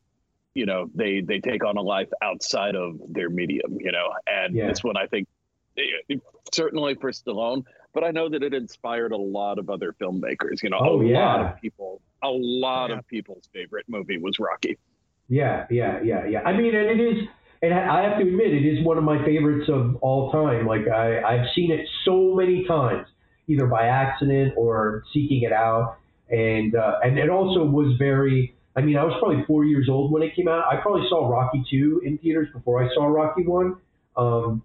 you 0.55 0.67
know, 0.67 0.89
they 0.95 1.21
they 1.21 1.41
take 1.41 1.65
on 1.65 1.77
a 1.77 1.83
life 1.83 2.11
outside 2.23 2.77
of 2.77 3.01
their 3.09 3.29
medium. 3.31 3.79
You 3.81 3.91
know, 3.93 4.13
and 4.27 4.55
Yeah. 4.55 4.69
this 4.69 4.85
one 4.85 4.97
I 4.97 5.07
think 5.07 5.27
it- 5.77 6.05
it- 6.09 6.21
certainly 6.53 6.95
for 6.95 7.11
Stallone, 7.11 7.65
but 7.95 8.05
I 8.05 8.11
know 8.13 8.29
that 8.29 8.43
it 8.43 8.55
inspired 8.55 9.13
a 9.13 9.17
lot 9.39 9.59
of 9.59 9.69
other 9.71 9.93
filmmakers. 10.01 10.63
You 10.63 10.71
know, 10.71 10.79
Oh, 10.81 11.03
a 11.03 11.11
lot 11.13 11.41
of 11.41 11.61
people 11.61 12.01
a 12.23 12.29
lot 12.31 12.91
Yeah. 12.91 12.99
of 12.99 13.07
people's 13.09 13.49
favorite 13.53 13.87
movie 13.89 14.19
was 14.19 14.39
Rocky. 14.39 14.79
Yeah, 15.29 15.67
yeah, 15.71 16.01
yeah, 16.03 16.27
yeah. 16.27 16.41
I 16.43 16.53
mean, 16.53 16.75
and 16.75 16.89
it 16.89 17.01
is, 17.01 17.29
and 17.63 17.73
I 17.73 18.03
have 18.03 18.19
to 18.19 18.27
admit, 18.27 18.53
it 18.53 18.67
is 18.67 18.85
one 18.85 18.99
of 18.99 19.05
my 19.05 19.25
favorites 19.25 19.69
of 19.69 19.97
all 20.03 20.31
time. 20.33 20.67
Like 20.67 20.89
I, 20.89 21.23
I've 21.23 21.47
seen 21.55 21.71
it 21.71 21.87
so 22.05 22.35
many 22.35 22.65
times, 22.67 23.07
either 23.49 23.67
by 23.67 23.87
accident 23.87 24.55
or 24.57 25.05
seeking 25.13 25.43
it 25.43 25.53
out, 25.53 25.97
and 26.31 26.75
uh, 26.75 26.99
and 27.05 27.19
it 27.19 27.31
also 27.31 27.65
was 27.65 27.97
very. 27.99 28.55
I 28.75 28.81
mean, 28.81 28.97
I 28.97 29.05
was 29.05 29.15
probably 29.21 29.45
four 29.47 29.65
years 29.67 29.89
old 29.91 30.13
when 30.13 30.23
it 30.23 30.35
came 30.35 30.49
out. 30.49 30.65
I 30.71 30.77
probably 30.77 31.07
saw 31.09 31.29
Rocky 31.29 31.63
two 31.71 32.01
in 32.05 32.17
theaters 32.19 32.49
before 32.55 32.83
I 32.83 32.89
saw 32.95 33.05
Rocky 33.07 33.47
one. 33.47 33.77
Um, 34.17 34.63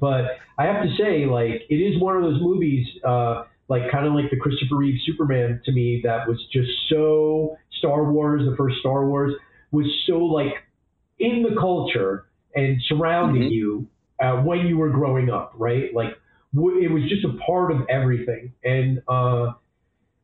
but 0.00 0.38
I 0.58 0.64
have 0.64 0.82
to 0.82 0.96
say, 0.96 1.26
like, 1.26 1.62
it 1.68 1.74
is 1.76 2.00
one 2.00 2.16
of 2.16 2.22
those 2.22 2.40
movies, 2.40 2.86
uh, 3.04 3.44
like 3.68 3.90
kind 3.90 4.06
of 4.06 4.12
like 4.14 4.30
the 4.30 4.36
Christopher 4.36 4.76
Reeve 4.76 5.00
Superman 5.06 5.60
to 5.64 5.72
me, 5.72 6.00
that 6.04 6.28
was 6.28 6.38
just 6.52 6.70
so 6.88 7.56
Star 7.78 8.10
Wars, 8.12 8.42
the 8.48 8.56
first 8.56 8.76
Star 8.80 9.06
Wars, 9.08 9.34
was 9.70 9.86
so 10.06 10.18
like 10.18 10.54
in 11.18 11.42
the 11.42 11.56
culture 11.60 12.26
and 12.54 12.80
surrounding 12.88 13.44
Mhm. 13.44 13.50
you 13.52 13.88
uh, 14.20 14.36
when 14.42 14.66
you 14.66 14.78
were 14.78 14.90
growing 14.90 15.30
up, 15.30 15.52
right? 15.56 15.92
Like 15.94 16.16
w- 16.54 16.78
it 16.84 16.90
was 16.92 17.02
just 17.08 17.24
a 17.24 17.32
part 17.46 17.72
of 17.72 17.86
everything, 17.88 18.52
and 18.64 19.02
uh, 19.08 19.52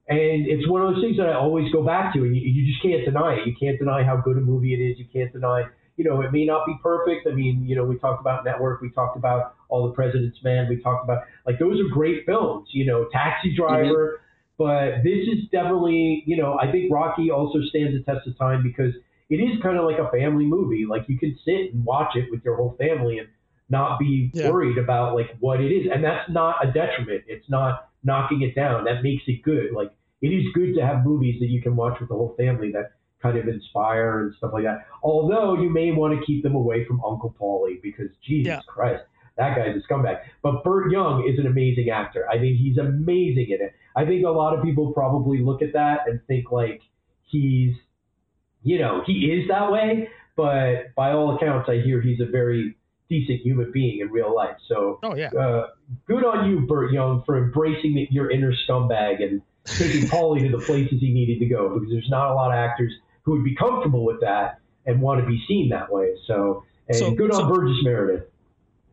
and 0.08 0.46
it's 0.46 0.68
one 0.68 0.82
of 0.82 0.94
those 0.94 1.02
things 1.02 1.16
that 1.18 1.28
I 1.28 1.34
always 1.34 1.70
go 1.72 1.82
back 1.84 2.14
to, 2.14 2.20
and 2.24 2.34
you, 2.34 2.42
you 2.42 2.66
just 2.72 2.82
can't 2.82 3.04
deny 3.04 3.34
it. 3.34 3.46
You 3.46 3.54
can't 3.60 3.78
deny 3.78 4.02
how 4.04 4.16
good 4.16 4.36
a 4.38 4.40
movie 4.40 4.72
it 4.74 4.78
is. 4.82 4.98
You 4.98 5.06
can't 5.12 5.32
deny, 5.32 5.64
you 5.98 6.04
know, 6.04 6.22
it 6.22 6.32
may 6.32 6.46
not 6.46 6.64
be 6.64 6.74
perfect. 6.82 7.26
I 7.26 7.34
mean, 7.34 7.64
you 7.66 7.76
know, 7.76 7.84
we 7.84 7.98
talked 7.98 8.20
about 8.20 8.44
Network, 8.44 8.80
we 8.80 8.90
talked 8.90 9.18
about 9.18 9.56
All 9.68 9.86
the 9.86 9.92
President's 9.92 10.38
Men, 10.42 10.68
we 10.70 10.80
talked 10.80 11.04
about 11.04 11.24
like 11.44 11.58
those 11.58 11.78
are 11.80 11.88
great 11.92 12.24
films. 12.24 12.68
You 12.72 12.86
know, 12.86 13.08
Taxi 13.12 13.48
mm-hmm. 13.50 13.60
Driver. 13.60 14.20
But 14.56 15.04
this 15.04 15.28
is 15.28 15.48
definitely, 15.52 16.24
you 16.26 16.36
know, 16.36 16.58
I 16.58 16.70
think 16.72 16.90
Rocky 16.92 17.30
also 17.30 17.60
stands 17.68 17.92
the 17.96 18.02
test 18.02 18.26
of 18.26 18.36
time 18.38 18.62
because 18.62 18.92
it 19.30 19.36
is 19.36 19.62
kind 19.62 19.78
of 19.78 19.84
like 19.84 19.98
a 19.98 20.10
family 20.10 20.46
movie. 20.46 20.84
Like 20.88 21.02
you 21.08 21.16
can 21.16 21.38
sit 21.44 21.74
and 21.74 21.84
watch 21.84 22.16
it 22.16 22.26
with 22.30 22.44
your 22.44 22.56
whole 22.56 22.74
family 22.76 23.18
and 23.18 23.28
not 23.68 24.00
be 24.00 24.30
Yeah. 24.34 24.50
worried 24.50 24.78
about 24.78 25.14
like 25.14 25.36
what 25.38 25.60
it 25.60 25.70
is. 25.70 25.86
And 25.92 26.02
that's 26.02 26.28
not 26.30 26.56
a 26.66 26.72
detriment. 26.72 27.24
It's 27.28 27.48
not 27.48 27.88
knocking 28.02 28.42
it 28.42 28.56
down. 28.56 28.84
That 28.84 29.02
makes 29.02 29.22
it 29.28 29.42
good. 29.42 29.72
Like 29.72 29.92
it 30.22 30.28
is 30.28 30.44
good 30.54 30.74
to 30.74 30.84
have 30.84 31.04
movies 31.04 31.38
that 31.40 31.46
you 31.46 31.62
can 31.62 31.76
watch 31.76 32.00
with 32.00 32.08
the 32.08 32.16
whole 32.16 32.34
family 32.36 32.72
that 32.72 32.92
kind 33.22 33.36
of 33.36 33.48
inspire 33.48 34.20
and 34.20 34.34
stuff 34.36 34.50
like 34.52 34.64
that. 34.64 34.86
Although 35.02 35.60
you 35.60 35.70
may 35.70 35.90
want 35.90 36.18
to 36.18 36.24
keep 36.24 36.42
them 36.42 36.54
away 36.54 36.84
from 36.84 37.02
Uncle 37.04 37.34
Paulie 37.40 37.82
because 37.82 38.08
Jesus 38.24 38.46
Yeah. 38.48 38.60
Christ, 38.66 39.02
that 39.36 39.56
guy's 39.56 39.76
a 39.76 39.80
scumbag. 39.92 40.20
But 40.42 40.62
Burt 40.64 40.90
Young 40.92 41.26
is 41.28 41.38
an 41.38 41.46
amazing 41.46 41.90
actor. 41.90 42.26
I 42.30 42.38
mean, 42.38 42.56
he's 42.56 42.78
amazing 42.78 43.46
in 43.50 43.60
it. 43.60 43.74
I 43.96 44.04
think 44.04 44.24
a 44.24 44.30
lot 44.30 44.56
of 44.56 44.64
people 44.64 44.92
probably 44.92 45.40
look 45.40 45.62
at 45.62 45.72
that 45.72 46.00
and 46.06 46.20
think 46.28 46.52
like 46.52 46.80
he's, 47.24 47.74
you 48.62 48.78
know, 48.78 49.02
he 49.06 49.32
is 49.32 49.48
that 49.48 49.70
way. 49.72 50.08
But 50.36 50.94
by 50.94 51.10
all 51.12 51.34
accounts, 51.36 51.68
I 51.68 51.80
hear 51.80 52.00
he's 52.00 52.20
a 52.20 52.26
very 52.26 52.76
decent 53.08 53.40
human 53.40 53.72
being 53.72 54.00
in 54.00 54.10
real 54.10 54.34
life. 54.34 54.56
So 54.68 55.00
Oh 55.02 55.16
yeah. 55.16 55.30
uh, 55.30 55.68
good 56.06 56.24
on 56.24 56.48
you, 56.48 56.60
Burt 56.66 56.92
Young, 56.92 57.22
for 57.24 57.42
embracing 57.42 57.94
the, 57.94 58.06
your 58.10 58.30
inner 58.30 58.52
scumbag 58.68 59.22
and 59.22 59.42
taking 59.64 60.02
Paulie 60.08 60.48
to 60.50 60.56
the 60.56 60.62
places 60.64 61.00
he 61.00 61.12
needed 61.12 61.38
to 61.40 61.46
go 61.46 61.70
because 61.74 61.90
there's 61.90 62.08
not 62.10 62.30
a 62.30 62.34
lot 62.34 62.52
of 62.52 62.56
actors 62.58 62.92
who 63.28 63.34
would 63.34 63.44
be 63.44 63.54
comfortable 63.54 64.04
with 64.06 64.20
that 64.22 64.58
and 64.86 65.00
want 65.02 65.20
to 65.20 65.26
be 65.26 65.38
seen 65.46 65.68
that 65.68 65.92
way. 65.92 66.14
So, 66.26 66.64
and 66.88 66.96
So- 66.96 67.10
good 67.14 67.30
on 67.30 67.40
so- 67.42 67.48
Burgess 67.54 67.76
Meredith. 67.82 68.24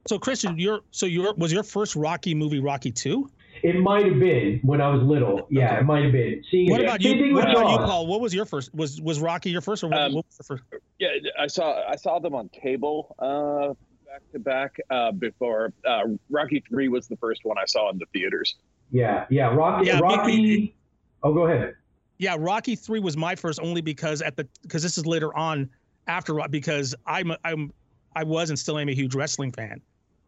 So 0.08 0.20
Christian, 0.20 0.60
your 0.60 0.82
so 0.92 1.08
your 1.08 1.34
was 1.34 1.52
your 1.52 1.64
first 1.64 1.96
Rocky 1.96 2.36
movie 2.36 2.60
Rocky 2.60 2.92
two? 2.92 3.28
It 3.64 3.80
might 3.80 4.06
have 4.06 4.20
been 4.20 4.60
when 4.62 4.80
I 4.80 4.90
was 4.90 5.02
little. 5.02 5.48
Yeah, 5.50 5.72
Okay. 5.72 5.80
it 5.80 5.84
might 5.86 6.04
have 6.04 6.12
been. 6.12 6.44
Seeing 6.52 6.70
What 6.70 6.82
it. 6.82 6.84
about 6.84 7.02
you? 7.02 7.34
What 7.34 7.50
about 7.50 7.72
you, 7.72 7.78
Paul? 7.78 8.06
What 8.06 8.22
was 8.22 8.32
your 8.32 8.46
first? 8.46 8.76
Was 8.76 9.02
was 9.02 9.20
Rocky 9.20 9.50
your 9.50 9.62
first, 9.62 9.84
or 9.84 9.88
what, 9.88 10.00
Um, 10.00 10.14
what 10.14 10.26
was 10.28 10.38
the 10.38 10.44
first? 10.44 10.64
Yeah, 11.00 11.08
I 11.40 11.48
saw 11.48 11.82
I 11.90 11.96
saw 11.96 12.20
them 12.20 12.36
on 12.36 12.50
cable 12.50 13.16
uh, 13.18 13.70
back 14.06 14.22
to 14.34 14.40
back 14.40 14.78
uh, 14.92 15.12
before 15.14 15.74
uh, 15.88 16.02
Rocky 16.30 16.62
Three 16.70 16.88
was 16.88 17.08
the 17.08 17.18
first 17.18 17.44
one 17.44 17.58
I 17.58 17.66
saw 17.66 17.90
in 17.90 17.98
the 17.98 18.06
theaters. 18.14 18.58
Yeah, 18.92 19.26
yeah. 19.32 19.56
Rocky. 19.56 19.88
Yeah, 19.88 19.96
me- 19.96 20.02
Rocky. 20.02 20.76
oh, 21.24 21.34
go 21.34 21.48
ahead. 21.48 21.74
Yeah, 22.18 22.36
Rocky 22.40 22.76
three 22.76 23.00
was 23.00 23.18
my 23.18 23.36
first 23.36 23.60
only 23.62 23.82
because 23.82 24.22
at 24.22 24.38
the 24.38 24.48
because 24.62 24.84
this 24.84 24.98
is 24.98 25.06
later 25.06 25.36
on 25.36 25.70
after 26.08 26.40
because 26.50 26.96
I'm 27.06 27.34
I'm 27.44 27.72
I 28.16 28.24
was 28.24 28.50
and 28.50 28.58
still 28.58 28.78
am 28.80 28.90
a 28.90 28.94
huge 28.96 29.16
wrestling 29.16 29.52
fan. 29.52 29.82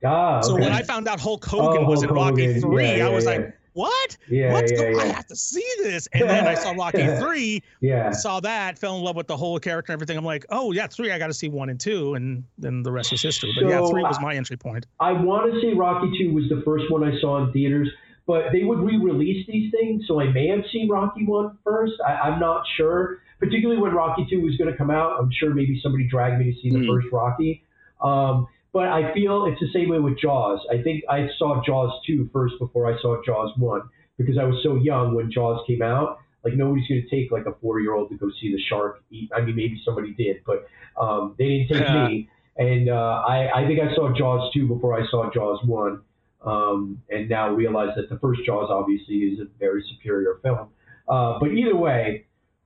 Ah, 0.06 0.42
So 0.42 0.54
when 0.56 0.72
I 0.74 0.82
found 0.84 1.08
out 1.08 1.20
Hulk 1.20 1.44
Hogan 1.46 1.86
Oh, 1.86 1.90
was 1.90 2.04
in 2.04 2.10
Rocky 2.10 2.46
Hogan. 2.46 2.62
three, 2.62 2.98
Yeah, 2.98 3.08
I 3.08 3.10
was 3.10 3.24
yeah. 3.26 3.32
like, 3.32 3.54
what? 3.74 4.18
yeah, 4.30 4.54
What's 4.54 4.72
yeah, 4.72 4.78
going? 4.78 4.98
yeah, 4.98 5.04
I 5.04 5.06
have 5.08 5.26
to 5.28 5.36
see 5.36 5.66
this. 5.82 6.08
And 6.14 6.30
then 6.30 6.48
I 6.48 6.54
saw 6.56 6.72
Rocky 6.74 7.08
three, 7.20 7.64
yeah. 7.82 8.12
saw 8.12 8.40
that, 8.42 8.78
fell 8.78 8.98
in 8.98 9.04
love 9.04 9.16
with 9.16 9.28
the 9.28 9.38
whole 9.38 9.60
character 9.60 9.92
and 9.94 9.98
everything. 9.98 10.18
I'm 10.18 10.26
like, 10.26 10.46
oh 10.50 10.72
yeah, 10.72 10.86
three. 10.88 11.12
I 11.12 11.18
got 11.18 11.28
to 11.28 11.34
see 11.34 11.48
one 11.50 11.70
and 11.70 11.80
two, 11.80 12.14
and 12.16 12.44
then 12.58 12.84
the 12.84 12.92
rest 12.92 13.12
is 13.14 13.22
history. 13.22 13.52
But 13.60 13.70
yeah, 13.70 13.80
So, 13.80 13.90
three 13.92 14.04
was 14.04 14.18
uh, 14.18 14.22
my 14.22 14.36
entry 14.36 14.58
point. 14.58 14.86
I 15.00 15.14
want 15.14 15.52
to 15.54 15.62
say 15.62 15.74
Rocky 15.74 16.12
2 16.20 16.34
was 16.34 16.44
the 16.50 16.62
first 16.66 16.92
one 16.92 17.04
I 17.04 17.18
saw 17.22 17.44
in 17.44 17.52
theaters, 17.54 17.90
but 18.28 18.52
they 18.52 18.64
would 18.64 18.80
re-release 18.80 19.48
these 19.48 19.72
things, 19.72 20.04
so 20.08 20.20
I 20.20 20.28
may 20.32 20.48
have 20.50 20.64
seen 20.72 20.90
Rocky 20.90 21.26
One 21.26 21.58
first. 21.64 21.94
I, 22.06 22.14
I'm 22.30 22.40
not 22.40 22.64
sure. 22.76 23.20
Particularly 23.40 23.80
when 23.82 23.94
Rocky 23.94 24.28
2 24.30 24.42
was 24.42 24.58
going 24.58 24.72
to 24.72 24.78
come 24.78 24.92
out, 24.92 25.18
I'm 25.20 25.30
sure 25.32 25.54
maybe 25.54 25.80
somebody 25.82 26.08
dragged 26.08 26.40
me 26.40 26.52
to 26.54 26.60
see 26.62 26.70
the 26.72 26.80
Hmm. 26.80 26.88
first 26.88 27.08
Rocky. 27.12 27.64
Um, 28.02 28.48
but 28.74 28.88
I 28.90 29.14
feel 29.14 29.46
it's 29.46 29.60
the 29.60 29.70
same 29.74 29.90
way 29.90 30.00
with 30.00 30.20
Jaws. 30.20 30.60
I 30.72 30.82
think 30.84 31.04
I 31.10 31.30
saw 31.40 31.64
Jaws 31.66 31.92
Two 32.06 32.30
first 32.34 32.56
before 32.60 32.86
I 32.92 33.00
saw 33.02 33.22
Jaws 33.24 33.52
1 33.58 33.82
because 34.18 34.38
I 34.38 34.44
was 34.44 34.62
so 34.62 34.76
young 34.76 35.16
when 35.16 35.32
Jaws 35.32 35.64
came 35.66 35.82
out. 35.82 36.20
Like 36.44 36.54
nobody's 36.56 36.88
going 36.88 37.02
to 37.02 37.10
take 37.10 37.32
like 37.32 37.46
a 37.46 37.54
four-year-old 37.62 38.10
to 38.10 38.18
go 38.18 38.30
see 38.42 38.52
the 38.52 38.60
shark 38.70 39.02
eat. 39.12 39.30
I 39.36 39.42
mean, 39.42 39.56
maybe 39.56 39.82
somebody 39.86 40.14
did, 40.14 40.38
but 40.46 40.68
um, 41.00 41.36
they 41.38 41.46
didn't 41.48 41.68
take 41.70 41.82
Yeah. 41.88 42.08
me. 42.10 42.30
And 42.58 42.90
uh, 42.90 43.24
I, 43.28 43.62
I 43.64 43.68
think 43.68 43.80
I 43.80 43.94
saw 43.94 44.12
Jaws 44.16 44.52
2 44.54 44.68
before 44.68 45.00
I 45.00 45.06
saw 45.12 45.32
Jaws 45.32 45.60
1, 45.66 46.02
um, 46.46 47.02
and 47.10 47.30
now 47.30 47.50
realize 47.54 47.90
that 47.96 48.10
the 48.10 48.20
first 48.20 48.42
Jaws 48.46 48.70
obviously 48.70 49.16
is 49.16 49.40
a 49.40 49.46
very 49.60 49.84
superior 49.96 50.40
film. 50.42 50.70
Uh, 51.08 51.40
but 51.40 51.52
either 51.52 51.76
way, 51.76 52.26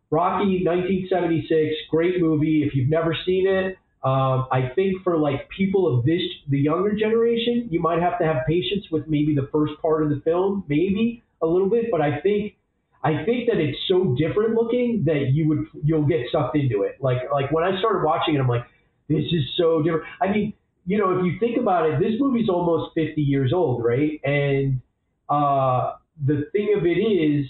Rocky 0.09 0.63
1976, 0.65 1.73
great 1.89 2.19
movie. 2.19 2.63
If 2.63 2.75
you've 2.75 2.89
never 2.89 3.15
seen 3.25 3.47
it, 3.47 3.77
um, 4.03 4.47
I 4.51 4.71
think 4.75 5.03
for 5.03 5.17
like 5.17 5.47
people 5.49 5.97
of 5.97 6.03
this, 6.05 6.21
the 6.49 6.57
younger 6.57 6.95
generation, 6.95 7.67
you 7.69 7.79
might 7.79 8.01
have 8.01 8.17
to 8.19 8.25
have 8.25 8.37
patience 8.47 8.85
with 8.91 9.07
maybe 9.07 9.35
the 9.35 9.47
first 9.51 9.73
part 9.81 10.03
of 10.03 10.09
the 10.09 10.19
film, 10.25 10.65
maybe 10.67 11.23
a 11.41 11.45
little 11.45 11.69
bit. 11.69 11.85
But 11.91 12.01
I 12.01 12.19
think, 12.19 12.55
I 13.03 13.23
think 13.23 13.47
that 13.47 13.57
it's 13.57 13.77
so 13.87 14.15
different 14.17 14.55
looking 14.55 15.03
that 15.05 15.29
you 15.31 15.47
would 15.49 15.65
you'll 15.83 16.07
get 16.07 16.21
sucked 16.31 16.55
into 16.55 16.83
it. 16.83 16.97
Like 16.99 17.17
like 17.31 17.51
when 17.51 17.63
I 17.63 17.79
started 17.79 18.03
watching 18.03 18.35
it, 18.35 18.39
I'm 18.39 18.47
like, 18.47 18.65
this 19.07 19.23
is 19.31 19.43
so 19.55 19.81
different. 19.83 20.05
I 20.19 20.31
mean, 20.31 20.53
you 20.91 20.97
know, 20.97 21.17
if 21.17 21.23
you 21.25 21.39
think 21.39 21.57
about 21.57 21.89
it, 21.89 22.01
this 22.01 22.19
movie's 22.19 22.49
almost 22.49 22.93
50 22.95 23.21
years 23.21 23.53
old, 23.53 23.81
right? 23.81 24.19
And 24.25 24.81
uh, 25.29 25.93
the 26.25 26.49
thing 26.51 26.75
of 26.77 26.85
it 26.85 26.99
is, 26.99 27.45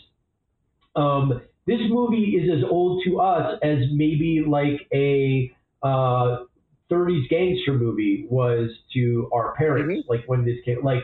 um, 0.95 1.41
this 1.65 1.79
movie 1.89 2.37
is 2.39 2.55
as 2.55 2.63
old 2.69 3.01
to 3.07 3.19
us 3.19 3.57
as 3.63 3.79
maybe 3.93 4.43
like 4.47 4.87
a 4.93 5.51
uh, 5.81 6.43
30s 6.91 7.27
gangster 7.31 7.73
movie 7.73 8.27
was 8.29 8.69
to 8.93 9.27
our 9.33 9.55
parents, 9.55 10.07
like 10.07 10.21
when 10.27 10.45
this 10.45 10.57
came, 10.63 10.83
like, 10.83 11.01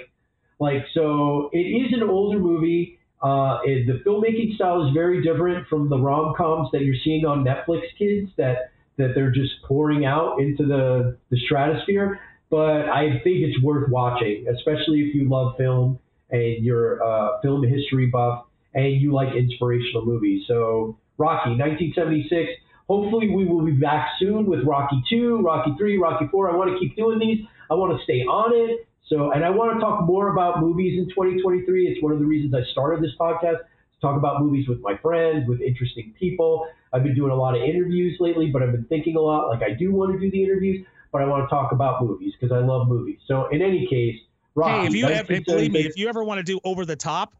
like 0.59 0.83
so 0.93 1.49
it 1.53 1.57
is 1.57 1.91
an 1.91 2.07
older 2.07 2.37
movie. 2.37 2.99
Uh, 3.19 3.61
it, 3.65 3.87
the 3.87 4.07
filmmaking 4.07 4.53
style 4.53 4.87
is 4.87 4.93
very 4.93 5.23
different 5.23 5.67
from 5.67 5.89
the 5.89 5.97
rom 5.97 6.35
coms 6.37 6.69
that 6.71 6.83
you're 6.83 7.01
seeing 7.03 7.25
on 7.25 7.43
Netflix, 7.43 7.81
kids. 7.97 8.29
That 8.37 8.69
that 8.97 9.13
they're 9.15 9.31
just 9.31 9.53
pouring 9.67 10.05
out 10.05 10.39
into 10.39 10.65
the 10.67 11.17
the 11.31 11.37
stratosphere. 11.45 12.19
But 12.49 12.89
I 12.89 13.19
think 13.23 13.43
it's 13.43 13.61
worth 13.61 13.89
watching, 13.89 14.45
especially 14.47 15.01
if 15.01 15.15
you 15.15 15.29
love 15.29 15.57
film 15.57 15.99
and 16.29 16.63
you're 16.63 16.99
a 16.99 17.39
film 17.41 17.63
history 17.63 18.07
buff 18.07 18.45
and 18.73 19.01
you 19.01 19.13
like 19.13 19.35
inspirational 19.35 20.05
movies. 20.05 20.43
So 20.47 20.97
Rocky, 21.17 21.51
1976. 21.51 22.51
Hopefully 22.87 23.29
we 23.29 23.45
will 23.45 23.65
be 23.65 23.73
back 23.73 24.11
soon 24.17 24.45
with 24.45 24.63
Rocky 24.65 25.03
2, 25.09 25.41
Rocky 25.43 25.71
3, 25.77 25.97
Rocky 25.97 26.27
4. 26.31 26.51
I 26.51 26.55
want 26.55 26.71
to 26.71 26.79
keep 26.79 26.95
doing 26.95 27.19
these. 27.19 27.45
I 27.69 27.73
want 27.73 27.97
to 27.97 28.03
stay 28.03 28.21
on 28.21 28.53
it. 28.55 28.87
So, 29.07 29.31
and 29.31 29.43
I 29.43 29.49
want 29.49 29.73
to 29.73 29.79
talk 29.79 30.05
more 30.05 30.31
about 30.31 30.61
movies 30.61 30.97
in 30.97 31.09
2023. 31.09 31.87
It's 31.87 32.03
one 32.03 32.13
of 32.13 32.19
the 32.19 32.25
reasons 32.25 32.53
I 32.53 32.69
started 32.71 33.03
this 33.03 33.11
podcast 33.19 33.59
to 33.59 33.99
talk 34.01 34.17
about 34.17 34.41
movies 34.41 34.67
with 34.67 34.79
my 34.81 34.97
friends, 35.01 35.47
with 35.47 35.59
interesting 35.61 36.13
people. 36.19 36.67
I've 36.93 37.03
been 37.03 37.15
doing 37.15 37.31
a 37.31 37.35
lot 37.35 37.55
of 37.55 37.61
interviews 37.61 38.17
lately, 38.19 38.49
but 38.51 38.63
I've 38.63 38.71
been 38.71 38.85
thinking 38.85 39.15
a 39.15 39.19
lot. 39.19 39.47
Like 39.49 39.63
I 39.63 39.73
do 39.73 39.91
want 39.91 40.13
to 40.13 40.19
do 40.19 40.29
the 40.31 40.43
interviews, 40.43 40.85
but 41.11 41.21
I 41.21 41.25
want 41.25 41.43
to 41.45 41.49
talk 41.49 41.71
about 41.71 42.03
movies 42.03 42.33
because 42.39 42.53
I 42.55 42.59
love 42.65 42.87
movies. 42.87 43.19
So, 43.27 43.47
in 43.47 43.61
any 43.61 43.87
case, 43.87 44.15
Rocky. 44.55 44.81
Hey, 44.81 44.87
if 44.87 44.93
you 44.95 45.07
ever, 45.07 45.41
believe 45.41 45.71
me, 45.71 45.81
if 45.81 45.97
you 45.97 46.07
ever 46.09 46.23
want 46.23 46.39
to 46.39 46.43
do 46.43 46.59
over 46.63 46.85
the 46.85 46.95
top, 46.95 47.33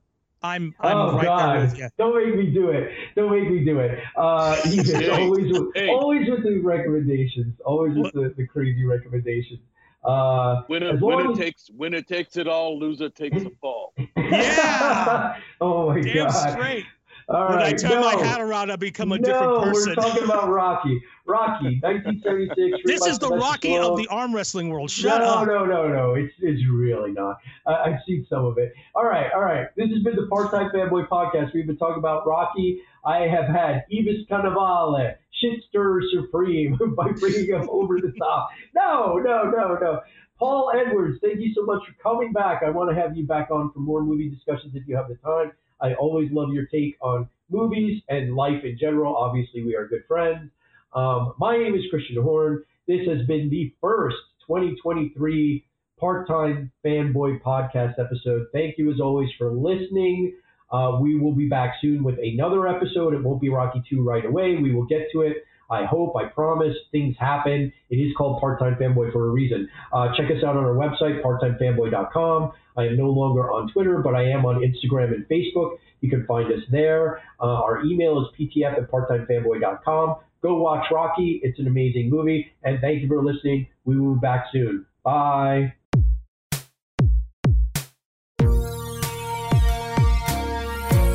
I'm 0.43 0.75
I'm 0.79 0.95
oh 0.97 1.15
right 1.15 1.23
God! 1.25 1.55
there 1.55 1.61
with 1.65 1.77
you. 1.79 1.89
Don't 1.97 2.15
make 2.15 2.35
me 2.35 2.51
do 2.53 2.69
it. 2.69 2.91
Don't 3.15 3.31
make 3.31 3.49
me 3.49 3.65
do 3.65 3.79
it. 3.79 3.99
Uh, 4.15 4.55
he 4.67 4.79
is 4.81 4.91
Hey, 4.91 5.09
always, 5.09 5.51
with, 5.51 5.75
hey. 5.75 5.89
always 5.89 6.29
with 6.29 6.43
the 6.43 6.59
recommendations. 6.59 7.59
Always 7.65 7.95
with 7.97 8.13
the, 8.13 8.33
the 8.37 8.45
crazy 8.45 8.85
recommendations. 8.85 9.59
Uh, 10.05 10.61
Winner, 10.69 10.91
As 10.93 11.01
long 11.01 11.17
winner 11.17 11.31
as- 11.31 11.37
takes 11.39 11.69
winner 11.71 12.01
takes 12.03 12.37
it 12.37 12.47
all, 12.47 12.77
loser 12.79 13.09
takes 13.09 13.41
a 13.43 13.49
fall. 13.61 13.93
Yeah. 14.15 15.37
oh 15.61 15.87
my 15.89 16.01
Damn 16.01 16.27
God. 16.27 16.51
straight. 16.51 16.85
All 17.29 17.49
when 17.49 17.59
I 17.59 17.73
turn 17.73 17.91
no. 17.91 18.01
my 18.01 18.15
hat 18.15 18.39
around, 18.39 18.71
I 18.71 18.77
become 18.77 19.11
a 19.11 19.17
no, 19.17 19.25
different 19.25 19.63
person. 19.63 19.95
we're 19.97 20.03
talking 20.03 20.23
about 20.23 20.49
Rocky. 20.49 21.01
Rocky, 21.25 21.77
1976. 21.81 22.83
this 22.85 23.05
is 23.05 23.19
the 23.19 23.27
Rocky 23.27 23.75
of 23.75 23.97
the 23.97 24.07
arm 24.07 24.33
wrestling 24.33 24.69
world. 24.69 24.89
Shut 24.89 25.19
no, 25.19 25.27
up. 25.27 25.47
No, 25.47 25.65
no, 25.65 25.87
no, 25.87 25.93
no. 25.93 26.13
It's 26.13 26.33
it's 26.39 26.61
really 26.71 27.11
not. 27.11 27.37
I, 27.65 27.73
I've 27.73 27.99
seen 28.07 28.25
some 28.29 28.45
of 28.45 28.57
it. 28.57 28.73
All 28.95 29.03
right, 29.03 29.29
all 29.33 29.41
right. 29.41 29.67
This 29.75 29.89
has 29.89 30.03
been 30.03 30.15
the 30.15 30.27
Part 30.27 30.51
Time 30.51 30.71
Fanboy 30.73 31.09
Podcast. 31.09 31.53
We've 31.53 31.67
been 31.67 31.77
talking 31.77 31.99
about 31.99 32.25
Rocky. 32.25 32.81
I 33.05 33.23
have 33.27 33.45
had 33.45 33.83
Ibis 33.91 34.25
Carnivale, 34.29 35.15
Shitster 35.43 35.99
Supreme 36.13 36.79
by 36.95 37.11
bringing 37.11 37.47
him 37.47 37.67
over 37.69 37.99
the 37.99 38.13
top. 38.17 38.49
No, 38.73 39.17
no, 39.17 39.51
no, 39.51 39.77
no. 39.81 39.99
Paul 40.39 40.71
Edwards, 40.73 41.19
thank 41.21 41.41
you 41.41 41.53
so 41.53 41.63
much 41.63 41.81
for 41.85 41.93
coming 42.01 42.31
back. 42.31 42.61
I 42.63 42.69
want 42.69 42.89
to 42.89 42.95
have 42.95 43.17
you 43.17 43.25
back 43.25 43.49
on 43.51 43.71
for 43.73 43.79
more 43.79 44.01
movie 44.01 44.29
discussions 44.29 44.75
if 44.75 44.87
you 44.87 44.95
have 44.95 45.09
the 45.09 45.15
time. 45.15 45.51
I 45.81 45.93
always 45.93 46.29
love 46.31 46.53
your 46.53 46.65
take 46.65 46.97
on 47.01 47.29
movies 47.49 48.01
and 48.09 48.35
life 48.35 48.63
in 48.63 48.77
general. 48.79 49.15
Obviously, 49.15 49.63
we 49.63 49.75
are 49.75 49.87
good 49.87 50.03
friends. 50.07 50.49
Um, 50.93 51.33
my 51.37 51.57
name 51.57 51.75
is 51.75 51.81
Christian 51.89 52.21
Horn. 52.21 52.63
This 52.87 53.07
has 53.07 53.25
been 53.27 53.49
the 53.49 53.73
first 53.81 54.17
2023 54.47 55.65
part-time 55.99 56.71
fanboy 56.85 57.41
podcast 57.41 57.99
episode. 57.99 58.47
Thank 58.53 58.77
you 58.77 58.91
as 58.91 58.99
always 58.99 59.29
for 59.37 59.51
listening. 59.51 60.35
Uh, 60.71 60.99
we 61.01 61.19
will 61.19 61.33
be 61.33 61.47
back 61.47 61.75
soon 61.81 62.03
with 62.03 62.17
another 62.19 62.67
episode. 62.67 63.13
It 63.13 63.23
won't 63.23 63.41
be 63.41 63.49
Rocky 63.49 63.81
2 63.89 64.03
right 64.03 64.25
away. 64.25 64.57
We 64.61 64.73
will 64.73 64.85
get 64.85 65.07
to 65.13 65.21
it. 65.21 65.37
I 65.69 65.85
hope, 65.85 66.15
I 66.15 66.25
promise, 66.25 66.75
things 66.91 67.15
happen. 67.19 67.73
It 67.89 67.95
is 67.95 68.13
called 68.17 68.39
Part 68.39 68.59
Time 68.59 68.75
Fanboy 68.75 69.11
for 69.11 69.27
a 69.27 69.31
reason. 69.31 69.67
Uh, 69.91 70.09
check 70.15 70.31
us 70.31 70.43
out 70.43 70.55
on 70.55 70.63
our 70.63 70.73
website, 70.73 71.21
parttimefanboy.com. 71.21 72.51
I 72.77 72.85
am 72.85 72.97
no 72.97 73.09
longer 73.09 73.51
on 73.51 73.71
Twitter, 73.71 73.99
but 73.99 74.15
I 74.15 74.29
am 74.29 74.45
on 74.45 74.61
Instagram 74.61 75.13
and 75.13 75.27
Facebook. 75.27 75.77
You 76.01 76.09
can 76.09 76.25
find 76.25 76.51
us 76.51 76.61
there. 76.71 77.21
Uh, 77.41 77.45
our 77.45 77.83
email 77.83 78.21
is 78.21 78.27
ptf 78.39 78.77
at 78.77 78.89
parttimefanboy.com. 78.91 80.15
Go 80.41 80.61
watch 80.61 80.85
Rocky. 80.91 81.41
It's 81.43 81.59
an 81.59 81.67
amazing 81.67 82.09
movie. 82.09 82.51
And 82.63 82.79
thank 82.79 83.01
you 83.01 83.07
for 83.07 83.23
listening. 83.23 83.67
We 83.85 83.99
will 83.99 84.15
be 84.15 84.19
back 84.19 84.45
soon. 84.51 84.85
Bye. 85.03 85.73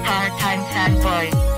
Part-time 0.05 0.61
fanboy. 0.73 1.52